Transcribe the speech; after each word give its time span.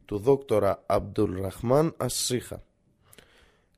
του 0.05 0.17
δόκτορα 0.17 0.83
Αμπτουλ 0.85 1.41
Ραχμάν 1.41 1.93
Ασσίχα 1.97 2.63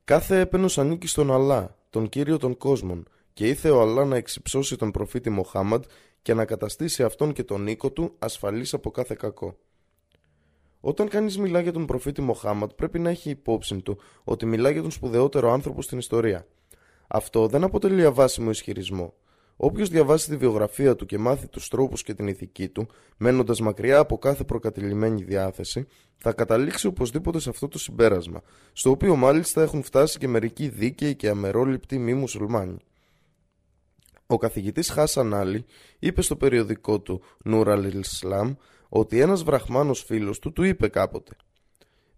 Κάθε 0.04 0.40
έπαινος 0.40 0.78
ανήκει 0.78 1.08
στον 1.08 1.32
Αλλά, 1.32 1.78
τον 1.90 2.10
Κύριο 2.10 2.38
των 2.38 2.58
κόσμων 2.58 3.08
και 3.34 3.48
ήθε 3.48 3.70
ο 3.70 3.82
Αλλά 3.82 4.06
να 4.06 4.16
εξυψώσει 4.16 4.76
τον 4.76 4.92
προφήτη 4.92 5.30
Μοχάμαντ 5.30 5.84
και 6.22 6.34
να 6.34 6.46
καταστήσει 6.46 7.04
αυτόν 7.04 7.34
και 7.34 7.44
τον 7.44 7.68
οίκο 7.68 7.92
του 7.92 8.16
ασφαλής 8.20 8.74
από 8.74 8.92
κάθε 8.92 9.16
κακό. 9.20 9.58
Όταν 10.80 11.08
κανείς 11.08 11.38
μιλά 11.38 11.60
για 11.60 11.74
τον 11.74 11.86
προφήτη 11.86 12.22
Μοχάμαντ, 12.22 12.72
πρέπει 12.72 13.00
να 13.00 13.10
έχει 13.10 13.30
υπόψη 13.30 13.82
του 13.82 13.98
ότι 14.24 14.46
μιλά 14.46 14.70
για 14.70 14.82
τον 14.82 14.92
σπουδαιότερο 14.92 15.52
άνθρωπο 15.52 15.82
στην 15.82 15.98
ιστορία. 15.98 16.48
Αυτό 17.16 17.48
δεν 17.48 17.64
αποτελεί 17.64 18.06
αβάσιμο 18.06 18.50
ισχυρισμό. 18.50 19.14
Όποιος 19.56 19.90
διαβάσει 19.90 20.30
τη 20.30 20.38
βιογραφία 20.38 20.96
του 20.96 21.06
και 21.06 21.18
μάθει 21.18 21.48
τους 21.48 21.68
τρόπους 21.68 22.04
και 22.04 22.14
την 22.14 22.28
ηθική 22.28 22.70
του, 22.70 22.88
μένοντας 23.18 23.60
μακριά 23.60 24.00
από 24.00 24.18
κάθε 24.18 24.44
προκατηλημένη 24.44 25.24
διάθεση, 25.24 25.88
θα 26.18 26.34
καταλήξει 26.34 26.88
οπωσδήποτε 26.88 27.40
σε 27.40 27.50
αυτό 27.50 27.68
το 27.68 27.80
συμπέρασμα, 27.80 28.42
στο 28.74 28.90
οποίο 28.90 29.16
μάλιστα 29.16 29.62
έχουν 29.62 29.84
φτάσει 29.84 30.18
και 30.18 30.28
μερικοί 30.28 30.68
δίκαιοι 30.68 31.16
και 31.16 31.30
αμερόληπτοι 31.30 31.98
μη 31.98 32.14
μουσουλμάνοι. 32.14 32.78
Ο 34.28 34.38
καθηγητής 34.38 34.90
Χάσαν 34.90 35.34
Άλλη 35.34 35.66
είπε 36.00 36.22
στο 36.22 36.36
περιοδικό 36.36 37.00
του 37.00 37.22
Νούρα 37.44 37.88
Ισλάμ 38.00 38.54
ότι 38.90 39.20
ένας 39.20 39.44
βραχμάνος 39.44 40.04
φίλος 40.04 40.40
του 40.40 40.54
του 40.54 40.64
είπε 40.64 40.88
κάποτε 40.88 41.36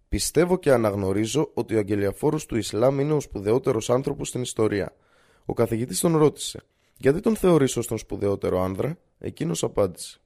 Πιστεύω 0.08 0.58
και 0.58 0.72
αναγνωρίζω 0.72 1.50
ότι 1.54 1.74
ο 1.74 1.78
αγγελιαφόρος 1.78 2.46
του 2.46 2.56
Ισλάμ 2.56 3.00
είναι 3.00 3.12
ο 3.12 3.20
σπουδαιότερος 3.20 3.90
άνθρωπος 3.90 4.28
στην 4.28 4.42
ιστορία. 4.42 4.96
Ο 5.44 5.52
καθηγητής 5.52 6.00
τον 6.00 6.16
ρώτησε 6.16 6.62
«Γιατί 6.96 7.20
τον 7.20 7.36
θεωρείς 7.36 7.76
ως 7.76 7.86
τον 7.86 7.98
σπουδαιότερο 7.98 8.62
άνδρα» 8.62 8.98
Εκείνος 9.18 9.62
απάντησε 9.62 10.18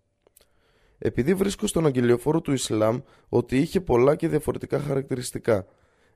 «Επειδή 0.98 1.34
βρίσκω 1.34 1.66
στον 1.66 1.86
αγγελιοφόρο 1.86 2.40
του 2.40 2.52
Ισλάμ 2.52 3.00
ότι 3.28 3.58
είχε 3.58 3.80
πολλά 3.80 4.16
και 4.16 4.28
διαφορετικά 4.28 4.78
χαρακτηριστικά, 4.78 5.66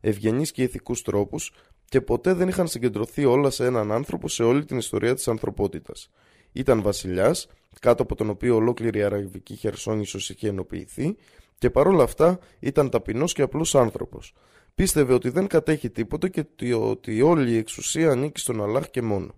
ευγενείς 0.01 0.53
και 0.53 0.62
ηθικούς 0.62 1.03
τρόπους 1.03 1.53
και 1.84 2.01
ποτέ 2.01 2.33
δεν 2.33 2.49
είχαν 2.49 2.69
συγκεντρωθεί 2.69 3.25
όλα 3.25 3.51
σε 3.51 3.65
έναν 3.65 3.93
άνθρωπο 3.93 4.28
σε 4.28 4.43
όλη 4.43 4.65
την 4.65 4.77
ιστορία 4.78 5.15
της 5.15 5.28
ανθρωπότητας. 5.28 6.11
Ήταν 6.53 6.83
βασιλιάς, 6.83 7.47
κάτω 7.81 8.03
από 8.03 8.15
τον 8.15 8.31
οποίο 8.31 8.55
ολόκληρη 8.55 8.99
η 8.99 9.03
αραβική 9.03 9.55
χερσόνησος 9.55 10.31
είχε 10.31 10.49
ενοποιηθεί 10.49 11.17
και 11.58 11.70
παρόλα 11.70 12.02
αυτά 12.02 12.38
ήταν 12.58 12.91
ταπεινός 12.91 13.33
και 13.33 13.42
απλός 13.42 13.74
άνθρωπος. 13.74 14.34
Πίστευε 14.74 15.12
ότι 15.12 15.28
δεν 15.28 15.47
κατέχει 15.47 15.91
τίποτε 15.91 16.28
και 16.28 16.74
ότι 16.74 17.22
όλη 17.22 17.50
η 17.50 17.56
εξουσία 17.56 18.10
ανήκει 18.10 18.41
στον 18.41 18.62
Αλλάχ 18.62 18.91
και 18.91 19.02
μόνο. 19.02 19.34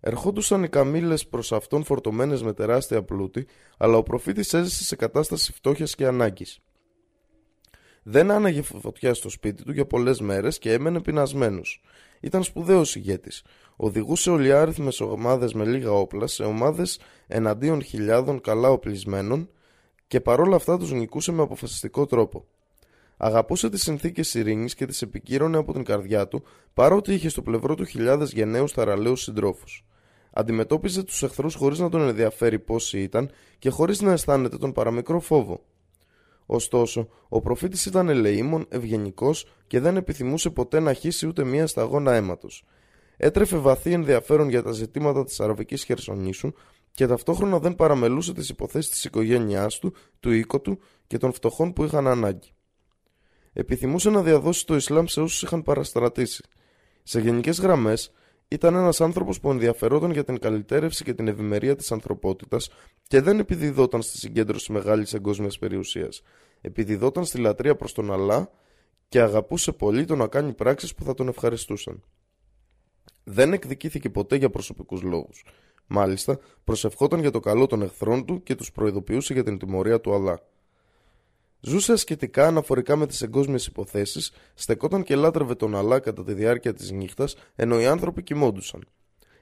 Ερχόντουσαν 0.00 0.62
οι 0.62 0.68
καμήλες 0.68 1.26
προς 1.26 1.52
αυτόν 1.52 1.84
φορτωμένες 1.84 2.42
με 2.42 2.52
τεράστια 2.52 3.02
πλούτη, 3.02 3.46
αλλά 3.78 3.96
ο 3.96 4.02
προφήτης 4.02 4.54
έζησε 4.54 4.84
σε 4.84 4.96
κατάσταση 4.96 5.52
φτώχειας 5.52 5.94
και 5.94 6.06
ανάγκης. 6.06 6.58
Δεν 8.02 8.30
άναγε 8.30 8.62
φωτιά 8.62 9.14
στο 9.14 9.28
σπίτι 9.28 9.64
του 9.64 9.72
για 9.72 9.86
πολλές 9.86 10.20
μέρες 10.20 10.58
και 10.58 10.72
έμενε 10.72 11.00
πεινασμένος. 11.00 11.82
Ήταν 12.20 12.42
σπουδαίος 12.42 12.96
ηγέτης. 12.96 13.42
Οδηγούσε 13.76 14.30
ολιάριθμες 14.30 15.00
ομάδες 15.00 15.52
με 15.52 15.64
λίγα 15.64 15.90
όπλα 15.90 16.26
σε 16.26 16.42
ομάδες 16.42 17.00
εναντίον 17.26 17.82
χιλιάδων 17.82 18.40
καλά 18.40 18.70
οπλισμένων 18.70 19.50
και 20.06 20.20
παρόλα 20.20 20.56
αυτά 20.56 20.78
τους 20.78 20.92
νικούσε 20.92 21.32
με 21.32 21.42
αποφασιστικό 21.42 22.06
τρόπο. 22.06 22.44
Αγαπούσε 23.16 23.70
τις 23.70 23.82
συνθήκες 23.82 24.34
ειρήνης 24.34 24.74
και 24.74 24.86
τις 24.86 25.02
επικύρωνε 25.02 25.56
από 25.56 25.72
την 25.72 25.84
καρδιά 25.84 26.28
του 26.28 26.42
παρότι 26.74 27.14
είχε 27.14 27.28
στο 27.28 27.42
πλευρό 27.42 27.74
του 27.74 27.84
χιλιάδες 27.84 28.32
γενναίους 28.32 28.72
θαραλέους 28.72 29.22
συντρόφους. 29.22 29.84
Αντιμετώπιζε 30.32 31.02
τους 31.02 31.22
εχθρούς 31.22 31.54
χωρίς 31.54 31.78
να 31.78 31.88
τον 31.88 32.08
ενδιαφέρει 32.08 32.58
πόσοι 32.58 33.00
ήταν 33.00 33.30
και 33.58 33.70
χωρίς 33.70 34.00
να 34.00 34.12
αισθάνεται 34.12 34.56
τον 34.56 34.72
παραμικρό 34.72 35.20
φόβο. 35.20 35.64
Ωστόσο, 36.46 37.08
ο 37.28 37.40
προφήτης 37.40 37.86
ήταν 37.86 38.08
ελεήμων, 38.08 38.66
ευγενικός 38.68 39.46
και 39.66 39.80
δεν 39.80 39.96
επιθυμούσε 39.96 40.50
ποτέ 40.50 40.80
να 40.80 40.92
χύσει 40.92 41.26
ούτε 41.26 41.44
μία 41.44 41.66
σταγόνα 41.66 42.14
αίματος. 42.14 42.64
Έτρεφε 43.16 43.56
βαθύ 43.56 43.92
ενδιαφέρον 43.92 44.48
για 44.48 44.62
τα 44.62 44.72
ζητήματα 44.72 45.24
της 45.24 45.40
Αραβικής 45.40 45.84
Χερσονήσου 45.84 46.52
και 46.96 47.06
ταυτόχρονα 47.06 47.58
δεν 47.58 47.74
παραμελούσε 47.74 48.32
τις 48.32 48.48
υποθέσεις 48.48 48.90
της 48.90 49.04
οικογένειάς 49.04 49.78
του, 49.78 49.94
του 50.20 50.30
οίκου 50.30 50.60
του 50.60 50.78
και 51.06 51.18
των 51.18 51.32
φτωχών 51.32 51.72
που 51.72 51.84
είχαν 51.84 52.06
ανάγκη. 52.06 52.52
Επιθυμούσε 53.52 54.10
να 54.10 54.22
διαδώσει 54.22 54.66
το 54.66 54.74
Ισλάμ 54.74 55.06
σε 55.06 55.20
όσους 55.20 55.42
είχαν 55.42 55.62
παραστρατήσει. 55.62 56.44
Σε 57.02 57.20
γενικές 57.20 57.60
γραμμές, 57.60 58.12
ήταν 58.48 58.74
ένας 58.74 59.00
άνθρωπος 59.00 59.40
που 59.40 59.50
ενδιαφερόταν 59.50 60.10
για 60.10 60.24
την 60.24 60.38
καλυτέρευση 60.38 61.04
και 61.04 61.14
την 61.14 61.28
ευημερία 61.28 61.76
της 61.76 61.92
ανθρωπότητας 61.92 62.70
και 63.08 63.20
δεν 63.20 63.38
επιδιδόταν 63.38 64.02
στη 64.02 64.18
συγκέντρωση 64.18 64.72
μεγάλης 64.72 65.14
εγκόσμιας 65.14 65.58
περιουσίας. 65.58 66.22
Επιδιδόταν 66.60 67.24
στη 67.24 67.38
λατρεία 67.38 67.76
προς 67.76 67.92
τον 67.92 68.12
Αλλά 68.12 68.50
και 69.08 69.20
αγαπούσε 69.20 69.72
πολύ 69.72 70.04
το 70.04 70.16
να 70.16 70.26
κάνει 70.26 70.52
πράξεις 70.52 70.94
που 70.94 71.04
θα 71.04 71.14
τον 71.14 71.28
ευχαριστούσαν. 71.28 72.02
Δεν 73.24 73.52
εκδικήθηκε 73.52 74.10
ποτέ 74.10 74.36
για 74.36 74.50
προσωπικούς 74.50 75.02
λόγους. 75.02 75.44
Μάλιστα, 75.86 76.38
προσευχόταν 76.64 77.20
για 77.20 77.30
το 77.30 77.40
καλό 77.40 77.66
των 77.66 77.82
εχθρών 77.82 78.24
του 78.24 78.42
και 78.42 78.54
τους 78.54 78.72
προειδοποιούσε 78.72 79.32
για 79.32 79.44
την 79.44 79.58
τιμωρία 79.58 80.00
του 80.00 80.14
Αλλά. 80.14 80.40
Ζούσε 81.60 81.92
ασκητικά 81.92 82.46
αναφορικά 82.46 82.96
με 82.96 83.06
τις 83.06 83.22
εγκόσμιες 83.22 83.66
υποθέσεις, 83.66 84.32
στεκόταν 84.54 85.02
και 85.02 85.16
λάτρευε 85.16 85.54
τον 85.54 85.76
Αλλά 85.76 85.98
κατά 85.98 86.24
τη 86.24 86.32
διάρκεια 86.32 86.72
της 86.72 86.90
νύχτας, 86.90 87.36
ενώ 87.54 87.80
οι 87.80 87.86
άνθρωποι 87.86 88.22
κοιμόντουσαν. 88.22 88.86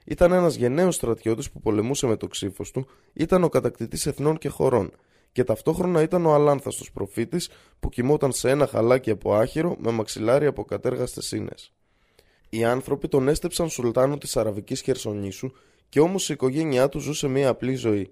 Ήταν 0.05 0.31
ένας 0.31 0.55
γενναίος 0.55 0.95
στρατιώτης 0.95 1.51
που 1.51 1.59
πολεμούσε 1.59 2.07
με 2.07 2.17
το 2.17 2.27
ξύφος 2.27 2.71
του, 2.71 2.87
ήταν 3.13 3.43
ο 3.43 3.49
κατακτητής 3.49 4.05
εθνών 4.05 4.37
και 4.37 4.49
χωρών, 4.49 4.91
και 5.31 5.43
ταυτόχρονα 5.43 6.01
ήταν 6.01 6.25
ο 6.25 6.33
αλάνθαστος 6.33 6.91
προφήτης 6.91 7.49
που 7.79 7.89
κοιμόταν 7.89 8.31
σε 8.31 8.49
ένα 8.49 8.67
χαλάκι 8.67 9.09
από 9.09 9.35
άχυρο 9.35 9.75
με 9.79 9.91
μαξιλάρι 9.91 10.45
από 10.45 10.65
κατέργαστες 10.65 11.25
σύνε. 11.25 11.53
Οι 12.49 12.63
άνθρωποι 12.63 13.07
τον 13.07 13.27
έστεψαν 13.27 13.69
σουλτάνο 13.69 14.17
της 14.17 14.37
Αραβικής 14.37 14.81
Χερσονήσου 14.81 15.51
και 15.89 15.99
όμως 15.99 16.29
η 16.29 16.33
οικογένειά 16.33 16.89
του 16.89 16.99
ζούσε 16.99 17.27
μια 17.27 17.49
απλή 17.49 17.75
ζωή. 17.75 18.11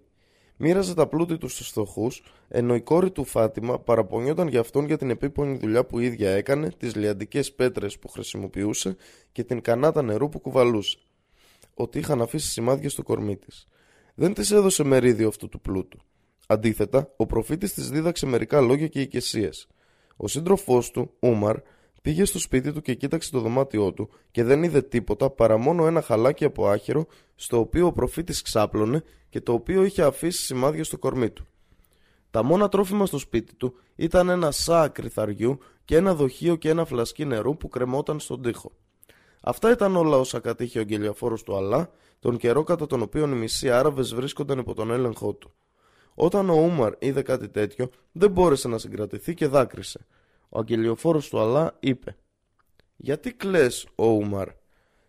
Μοίραζε 0.57 0.93
τα 0.93 1.07
πλούτη 1.07 1.37
του 1.37 1.47
στους 1.47 1.67
φτωχούς, 1.67 2.23
ενώ 2.47 2.75
η 2.75 2.81
κόρη 2.81 3.11
του 3.11 3.23
Φάτιμα 3.23 3.79
παραπονιόταν 3.79 4.47
για 4.47 4.59
αυτόν 4.59 4.85
για 4.85 4.97
την 4.97 5.09
επίπονη 5.09 5.57
δουλειά 5.57 5.85
που 5.85 5.99
η 5.99 6.05
ίδια 6.05 6.29
έκανε, 6.29 6.69
τις 6.77 6.95
λιαντικές 6.95 7.53
πέτρες 7.53 7.99
που 7.99 8.07
χρησιμοποιούσε 8.07 8.95
και 9.31 9.43
την 9.43 9.61
κανάτα 9.61 10.01
νερού 10.01 10.29
που 10.29 10.39
κουβαλούσε. 10.39 10.97
Ότι 11.73 11.99
είχαν 11.99 12.21
αφήσει 12.21 12.49
σημάδια 12.49 12.89
στο 12.89 13.03
κορμί 13.03 13.37
της. 13.37 13.67
Δεν 14.15 14.33
της 14.33 14.51
έδωσε 14.51 14.83
μερίδιο 14.83 15.27
αυτού 15.27 15.49
του 15.49 15.61
πλούτου. 15.61 15.99
Αντίθετα, 16.47 17.13
ο 17.17 17.25
προφήτης 17.25 17.73
της 17.73 17.89
δίδαξε 17.89 18.25
μερικά 18.25 18.61
λόγια 18.61 18.87
και 18.87 19.01
οικεσίε. 19.01 19.49
Ο 20.15 20.27
σύντροφός 20.27 20.91
του,Ούμαρ, 20.91 21.55
πήγε 22.03 22.25
στο 22.25 22.39
σπίτι 22.39 22.73
του 22.73 22.81
και 22.81 22.93
κοίταξε 22.93 23.31
το 23.31 23.39
δωμάτιό 23.39 23.93
του 23.93 24.09
και 24.31 24.43
δεν 24.43 24.63
είδε 24.63 24.81
τίποτα 24.81 25.29
παρά 25.29 25.57
μόνο 25.57 25.85
ένα 25.87 26.01
χαλάκι 26.01 26.45
από 26.45 26.67
άχυρο 26.67 27.05
στο 27.35 27.59
οποίο 27.59 27.85
ο 27.85 27.91
προφήτης 27.91 28.41
ξάπλωνε 28.41 29.03
και 29.29 29.41
το 29.41 29.53
οποίο 29.53 29.83
είχε 29.83 30.01
αφήσει 30.01 30.43
σημάδια 30.45 30.83
στο 30.83 30.97
κορμί 30.97 31.29
του. 31.29 31.47
Τα 32.31 32.43
μόνα 32.43 32.69
τρόφιμα 32.69 33.05
στο 33.05 33.17
σπίτι 33.17 33.55
του 33.55 33.75
ήταν 33.95 34.29
ένα 34.29 34.51
σά 34.51 34.87
κρυθαριού 34.87 35.59
και 35.85 35.95
ένα 35.95 36.15
δοχείο 36.15 36.55
και 36.55 36.69
ένα 36.69 36.85
φλασκί 36.85 37.25
νερού 37.25 37.57
που 37.57 37.67
κρεμόταν 37.67 38.19
στον 38.19 38.41
τοίχο. 38.41 38.71
Αυτά 39.41 39.71
ήταν 39.71 39.95
όλα 39.95 40.17
όσα 40.17 40.39
κατήχε 40.39 40.77
ο 40.77 40.81
αγγελιαφόρος 40.81 41.43
του 41.43 41.55
Αλλά, 41.55 41.91
τον 42.19 42.37
καιρό 42.37 42.63
κατά 42.63 42.87
τον 42.87 43.01
οποίο 43.01 43.27
οι 43.27 43.33
μισοί 43.33 43.69
Άραβες 43.69 44.13
βρίσκονταν 44.13 44.59
υπό 44.59 44.73
τον 44.73 44.91
έλεγχό 44.91 45.33
του. 45.33 45.53
Όταν 46.13 46.49
οΟύμαρ 46.49 46.93
είδε 46.99 47.21
κάτι 47.21 47.49
τέτοιο, 47.49 47.89
δεν 48.11 48.31
μπόρεσε 48.31 48.67
να 48.67 48.77
συγκρατηθεί 48.77 49.33
και 49.33 49.47
δάκρυσε. 49.47 50.05
Ο 50.55 50.59
αγγελιοφόρος 50.59 51.29
του 51.29 51.39
Αλλά 51.39 51.77
είπε 51.79 52.15
«Γιατί 52.95 53.33
κλαις, 53.33 53.87
ο 53.95 54.05
Ουμαρ» 54.05 54.47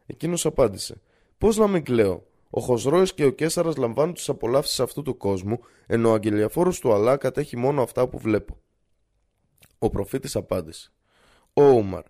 Εκείνος 0.07 0.47
απάντησε 0.47 1.01
«Πώς 1.39 1.57
να 1.57 1.67
μην 1.67 1.85
κλαίω, 1.85 2.27
ο 2.51 2.61
Χοσρόης 2.61 3.15
και 3.15 3.25
ο 3.25 3.31
Κέσαρας 3.31 3.77
λαμβάνουν 3.77 4.15
τις 4.15 4.29
απολαύσεις 4.29 4.81
αυτού 4.81 5.03
του 5.03 5.17
κόσμου, 5.17 5.59
ενώ 5.87 6.11
ο 6.11 6.13
αγγελιοφόρος 6.15 6.81
του 6.81 6.93
Αλλά 6.93 7.17
κατέχει 7.17 7.57
μόνο 7.57 7.83
αυτά 7.83 8.09
που 8.09 8.19
βλέπω». 8.19 8.59
Ο 9.79 9.91
προφήτης 9.91 10.37
απάντησε 10.37 10.93
«Ο 11.53 11.63
Ουμαρ, 11.63 12.03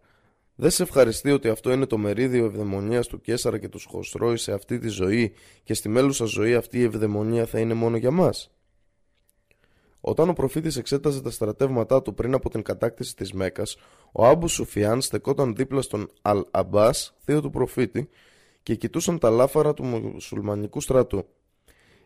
δεν 0.55 0.70
σε 0.70 0.82
ευχαριστεί 0.82 1.31
ότι 1.31 1.49
αυτό 1.49 1.73
είναι 1.73 1.87
το 1.87 1.99
μερίδιο 1.99 2.44
ευδαιμονίας 2.44 3.06
του 3.06 3.20
Κέσαρα 3.20 3.58
και 3.58 3.69
τους 3.69 3.85
Χοσρόης 3.85 4.43
σε 4.43 4.53
αυτή 4.53 4.79
τη 4.79 4.88
ζωή 4.88 5.32
και 5.62 5.75
στη 5.75 5.88
μέλουσα 5.88 6.25
ζωή 6.25 6.55
αυτή 6.55 6.79
η 6.79 6.82
ευδαιμονία 6.82 7.47
θα 7.47 7.58
είναι 7.58 7.75
μόνο 7.75 7.97
για 7.97 8.11
μας; 8.11 8.54
Όταν 10.06 10.29
ο 10.29 10.33
προφήτης 10.33 10.77
εξέταζε 10.77 11.23
τα 11.23 11.31
στρατεύματά 11.31 12.03
του 12.03 12.15
πριν 12.15 12.35
από 12.35 12.51
την 12.51 12.62
κατάκτηση 12.62 13.17
της 13.17 13.33
Μέκας, 13.33 13.77
ο 14.12 14.27
Άμπου 14.27 14.49
Σουφιάν 14.49 15.01
στεκόταν 15.01 15.55
δίπλα 15.55 15.83
στον 15.83 16.11
Αλ 16.23 16.45
Αμπάς, 16.51 17.15
θείο 17.25 17.41
του 17.41 17.51
προφήτη, 17.51 18.09
και 18.62 18.75
κοιτούσαν 18.75 19.19
τα 19.19 19.31
λάφαρα 19.31 19.75
του 19.75 19.85
μουσουλμανικού 19.85 20.81
στρατού. 20.81 21.27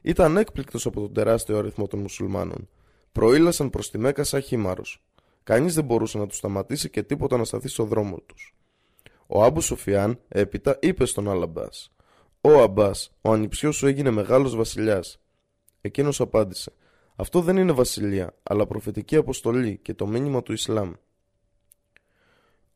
Ήταν 0.03 0.37
έκπληκτος 0.37 0.87
από 0.87 1.00
τον 1.00 1.12
τεράστιο 1.12 1.59
αριθμό 1.59 1.87
των 1.87 1.99
μουσουλμάνων. 1.99 2.69
Προήλασαν 3.12 3.71
προς 3.71 3.91
τη 3.91 3.99
Μέκα 3.99 4.25
σαν 4.25 4.41
χήμαρος. 4.41 5.03
Κανείς 5.43 5.75
δεν 5.75 5.85
μπορούσε 5.85 6.19
να 6.19 6.27
τους 6.27 6.37
σταματήσει 6.37 6.91
και 6.91 7.03
τίποτα 7.03 7.37
να 7.37 7.45
σταθεί 7.45 7.69
στο 7.69 7.85
δρόμο 7.85 8.21
τους. 8.27 8.55
Ο 9.27 9.45
Άμπου 9.45 9.61
Σοφιάν 9.61 10.21
έπειτα 10.29 10.79
είπε 10.81 11.05
στον 11.05 11.29
Αλαμπάς 11.29 11.93
«Ω 12.41 12.62
Αμπάς, 12.62 13.12
ο 13.21 13.33
ανιψιός 13.33 13.77
σου 13.77 13.87
έγινε 13.87 14.11
μεγάλος 14.11 14.56
βασιλιάς». 14.56 15.21
Εκείνος 15.81 16.21
απάντησε 16.21 16.73
«Αυτό 17.20 17.41
δεν 17.41 17.56
είναι 17.56 17.73
βασιλεία, 17.73 18.35
αλλά 18.43 18.67
προφητική 18.67 19.17
αποστολή 19.17 19.79
και 19.82 19.94
το 19.94 20.06
μήνυμα 20.06 20.43
του 20.43 20.53
Ισλάμ». 20.53 20.93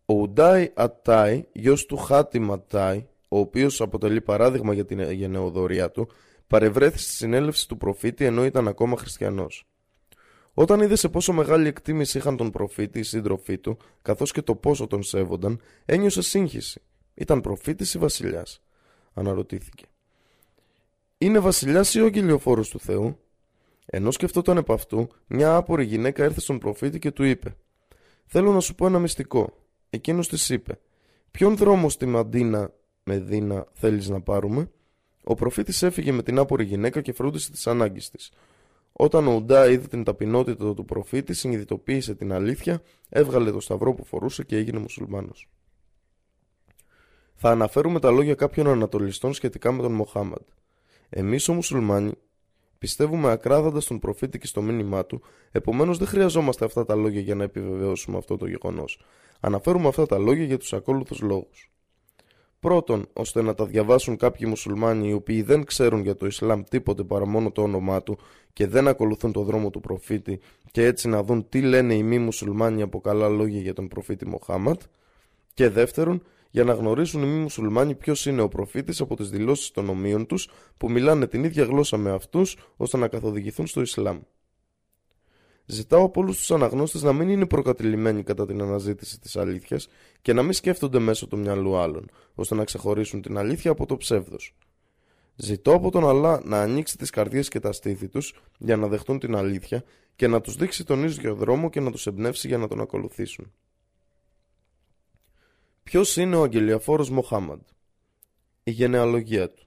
Ο 0.06 0.14
Ουντάι 0.14 0.70
Ατάι, 0.74 1.44
γιος 1.52 1.86
του 1.86 1.96
Χάτι 1.96 2.38
Ματάι, 2.38 3.06
ο 3.28 3.38
οποίος 3.38 3.80
αποτελεί 3.80 4.20
παράδειγμα 4.20 4.74
για 4.74 4.84
την 4.84 5.10
γενναιοδορία 5.10 5.90
του, 5.90 6.08
παρευρέθη 6.46 6.98
στη 6.98 7.12
συνέλευση 7.12 7.68
του 7.68 7.76
προφήτη 7.76 8.24
ενώ 8.24 8.44
ήταν 8.44 8.68
ακόμα 8.68 8.96
χριστιανός. 8.96 9.66
Όταν 10.54 10.80
είδε 10.80 10.96
σε 10.96 11.08
πόσο 11.08 11.32
μεγάλη 11.32 11.68
εκτίμηση 11.68 12.18
είχαν 12.18 12.36
τον 12.36 12.50
προφήτη 12.50 12.98
οι 12.98 13.02
σύντροφοί 13.02 13.58
του, 13.58 13.76
καθώς 14.02 14.32
και 14.32 14.42
το 14.42 14.54
πόσο 14.54 14.86
τον 14.86 15.02
σέβονταν, 15.02 15.60
ένιωσε 15.84 16.22
σύγχυση. 16.22 16.82
Ήταν 17.14 17.40
προφήτης 17.40 17.94
ή 17.94 17.98
βασιλιάς, 17.98 18.62
αναρωτήθηκε. 19.14 19.84
Είναι 21.18 21.38
βασιλιάς 21.38 21.94
ή 21.94 22.00
ο 22.00 22.04
αγγελιοφόρο 22.04 22.62
του 22.62 22.80
Θεού; 22.80 23.18
Ενώ 23.86 24.10
σκεφτόταν 24.10 24.56
επ' 24.56 24.70
αυτού, 24.70 25.08
μια 25.26 25.56
άπορη 25.56 25.84
γυναίκα 25.84 26.24
ήρθε 26.24 26.40
στον 26.40 26.58
προφήτη 26.58 26.98
και 26.98 27.10
του 27.10 27.22
είπε: 27.22 27.56
Θέλω 28.26 28.52
να 28.52 28.60
σου 28.60 28.74
πω 28.74 28.86
ένα 28.86 28.98
μυστικό. 28.98 29.56
Εκείνος 29.90 30.28
της 30.28 30.48
είπε: 30.48 30.78
Ποιον 31.30 31.56
δρόμο 31.56 31.88
στη 31.88 32.06
Μαντίνα 32.06 32.72
με 33.04 33.18
δίνα 33.18 33.66
θέλεις 33.72 34.08
να 34.08 34.20
πάρουμε; 34.20 34.70
Ο 35.24 35.34
προφήτης 35.34 35.82
έφυγε 35.82 36.12
με 36.12 36.22
την 36.22 36.38
άπορη 36.38 36.64
γυναίκα 36.64 37.00
και 37.00 37.12
φρόντισε 37.12 37.50
τις 37.50 37.66
ανάγκες 37.66 38.10
της. 38.10 38.32
Όταν 38.92 39.26
ο 39.26 39.34
Ουντά 39.34 39.70
είδε 39.70 39.86
την 39.86 40.04
ταπεινότητα 40.04 40.74
του 40.74 40.84
προφήτη, 40.84 41.34
συνειδητοποίησε 41.34 42.14
την 42.14 42.32
αλήθεια, 42.32 42.82
έβγαλε 43.08 43.50
το 43.50 43.60
σταυρό 43.60 43.94
που 43.94 44.04
φορούσε 44.04 44.44
και 44.44 44.56
έγινε 44.56 44.78
μουσουλμάνος. 44.78 45.48
Θα 47.34 47.50
αναφέρουμε 47.50 48.00
τα 48.00 48.10
λόγια 48.10 48.34
κάποιων 48.34 48.66
ανατολιστών 48.66 49.32
σχετικά 49.32 49.72
με 49.72 49.82
τον 49.82 49.92
Μοχάμαντ. 49.92 50.42
Εμείς, 51.08 51.46
οι 51.46 51.52
μουσουλμάνοι, 51.52 52.12
πιστεύουμε 52.82 53.30
ακράδαντα 53.30 53.80
στον 53.80 53.98
προφήτη 53.98 54.38
και 54.38 54.46
στο 54.46 54.62
μήνυμά 54.62 55.06
του, 55.06 55.22
επομένως 55.52 55.98
δεν 55.98 56.06
χρειαζόμαστε 56.06 56.64
αυτά 56.64 56.84
τα 56.84 56.94
λόγια 56.94 57.20
για 57.20 57.34
να 57.34 57.44
επιβεβαιώσουμε 57.44 58.16
αυτό 58.16 58.36
το 58.36 58.46
γεγονός. 58.46 59.00
Αναφέρουμε 59.40 59.88
αυτά 59.88 60.06
τα 60.06 60.18
λόγια 60.18 60.44
για 60.44 60.58
τους 60.58 60.72
ακόλουθους 60.72 61.20
λόγους. 61.20 61.72
Πρώτον, 62.60 63.06
ώστε 63.12 63.42
να 63.42 63.54
τα 63.54 63.66
διαβάσουν 63.66 64.16
κάποιοι 64.16 64.46
μουσουλμάνοι 64.48 65.08
οι 65.08 65.12
οποίοι 65.12 65.42
δεν 65.42 65.64
ξέρουν 65.64 66.02
για 66.02 66.16
το 66.16 66.26
Ισλάμ 66.26 66.62
τίποτε 66.62 67.02
παρά 67.02 67.26
μόνο 67.26 67.50
το 67.50 67.62
όνομά 67.62 68.02
του 68.02 68.18
και 68.52 68.66
δεν 68.66 68.88
ακολουθούν 68.88 69.32
το 69.32 69.42
δρόμο 69.42 69.70
του 69.70 69.80
προφήτη 69.80 70.40
και 70.70 70.84
έτσι 70.84 71.08
να 71.08 71.22
δουν 71.22 71.48
τι 71.48 71.60
λένε 71.60 71.94
οι 71.94 72.02
μη 72.02 72.18
μουσουλμάνοι 72.18 72.82
από 72.82 73.00
καλά 73.00 73.28
λόγια 73.28 73.60
για 73.60 73.74
τον 73.74 73.88
προφήτη 73.88 74.26
Μοχάμαντ. 74.26 74.80
Και 75.54 75.68
δεύτερον, 75.68 76.22
για 76.52 76.64
να 76.64 76.72
γνωρίσουν 76.72 77.22
οι 77.22 77.26
μη 77.26 77.40
μουσουλμάνοι 77.40 77.94
ποιος 77.94 78.26
είναι 78.26 78.42
ο 78.42 78.48
προφήτης 78.48 79.00
από 79.00 79.16
τις 79.16 79.30
δηλώσεις 79.30 79.70
των 79.70 79.88
ομοίων 79.88 80.26
τους 80.26 80.48
που 80.76 80.90
μιλάνε 80.90 81.26
την 81.26 81.44
ίδια 81.44 81.64
γλώσσα 81.64 81.96
με 81.96 82.10
αυτούς 82.10 82.56
ώστε 82.76 82.96
να 82.96 83.08
καθοδηγηθούν 83.08 83.66
στο 83.66 83.80
Ισλάμ. 83.80 84.20
Ζητάω 85.66 86.04
από 86.04 86.20
όλους 86.20 86.36
τους 86.36 86.50
αναγνώστες 86.50 87.02
να 87.02 87.12
μην 87.12 87.28
είναι 87.28 87.46
προκατηλημένοι 87.46 88.22
κατά 88.22 88.46
την 88.46 88.62
αναζήτηση 88.62 89.20
της 89.20 89.36
αλήθειας 89.36 89.88
και 90.22 90.32
να 90.32 90.42
μην 90.42 90.52
σκέφτονται 90.52 90.98
μέσω 90.98 91.26
του 91.26 91.38
μυαλού 91.38 91.76
άλλων, 91.76 92.10
ώστε 92.34 92.54
να 92.54 92.64
ξεχωρίσουν 92.64 93.22
την 93.22 93.38
αλήθεια 93.38 93.70
από 93.70 93.86
το 93.86 93.96
ψεύδος. 93.96 94.54
Ζητώ 95.36 95.74
από 95.74 95.90
τον 95.90 96.08
Αλλά 96.08 96.40
να 96.44 96.60
ανοίξει 96.60 96.98
τις 96.98 97.10
καρδιές 97.10 97.48
και 97.48 97.60
τα 97.60 97.72
στήθη 97.72 98.08
τους 98.08 98.34
για 98.58 98.76
να 98.76 98.86
δεχτούν 98.86 99.18
την 99.18 99.36
αλήθεια 99.36 99.84
και 100.16 100.26
να 100.26 100.40
τους 100.40 100.56
δείξει 100.56 100.84
τον 100.84 101.04
ίδιο 101.04 101.34
δρόμο 101.34 101.70
και 101.70 101.80
να 101.80 101.90
τους 101.90 102.06
εμπνεύσει 102.06 102.48
για 102.48 102.58
να 102.58 102.68
τον 102.68 102.80
ακολουθήσουν. 102.80 103.52
Ποιος 105.82 106.16
είναι 106.16 106.36
ο 106.36 106.42
αγγελιαφόρος 106.42 107.10
Μοχάμαντ, 107.10 107.60
η 108.64 108.70
γενεαλογία 108.70 109.50
του. 109.50 109.66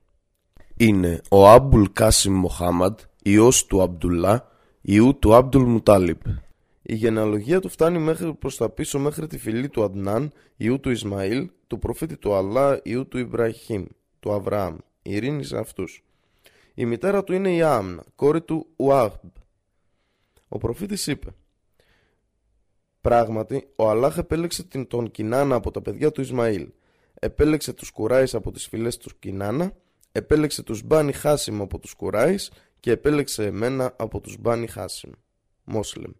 Είναι 0.77 1.21
ο 1.29 1.49
Άμπουλ 1.49 1.83
Κάσιμ 1.93 2.33
Μοχάμαντ, 2.33 2.99
ιό 3.23 3.51
του 3.67 3.81
Αμπτουλά, 3.81 4.51
ιού 4.81 5.17
του 5.19 5.35
Άμπτουλ 5.35 5.63
Μουτάλιπ. 5.63 6.21
Η 6.81 6.95
γενεαλογία 6.95 7.59
του 7.59 7.69
φτάνει 7.69 7.99
μέχρι 7.99 8.33
προς 8.33 8.57
τα 8.57 8.69
πίσω 8.69 8.99
μέχρι 8.99 9.27
τη 9.27 9.37
φυλή 9.37 9.69
του 9.69 9.83
Αντνάν, 9.83 10.31
ιού 10.55 10.79
του 10.79 10.89
Ισμαήλ, 10.89 11.49
του 11.67 11.79
προφήτη 11.79 12.17
του 12.17 12.35
Αλλά, 12.35 12.79
ιού 12.83 13.07
του 13.07 13.17
Ιμπραχήμ, 13.17 13.85
του 14.19 14.33
Αβραάμ. 14.33 14.77
Ειρήνη 15.01 15.43
σε 15.43 15.57
αυτούς. 15.57 16.03
Η 16.73 16.85
μητέρα 16.85 17.23
του 17.23 17.33
είναι 17.33 17.53
η 17.53 17.61
Άμνα, 17.61 18.03
κόρη 18.15 18.41
του 18.41 18.67
Ουάχμπ. 18.75 19.29
Ο 20.47 20.57
προφήτης 20.57 21.07
είπε 21.07 21.29
Πράγματι, 23.05 23.67
ο 23.75 23.89
Αλλάχ 23.89 24.17
επέλεξε 24.17 24.63
την, 24.63 24.87
τον 24.87 25.11
Κινάνα 25.11 25.55
από 25.55 25.71
τα 25.71 25.81
παιδιά 25.81 26.11
του 26.11 26.21
Ισμαήλ. 26.21 26.69
Επέλεξε 27.13 27.73
τους 27.73 27.91
Κουράις 27.91 28.35
από 28.35 28.51
τις 28.51 28.67
φυλές 28.67 28.97
του 28.97 29.09
Κινάνα, 29.19 29.73
επέλεξε 30.11 30.63
τους 30.63 30.83
Μπάνι 30.83 31.11
Χάσιμ 31.11 31.61
από 31.61 31.79
τους 31.79 31.93
Κουράις 31.93 32.51
και 32.79 32.91
επέλεξε 32.91 33.45
εμένα 33.45 33.95
από 33.97 34.19
τους 34.19 34.37
Μπάνι 34.39 34.67
Χάσιμ. 34.67 35.11
Μόσλεμ. 35.63 36.11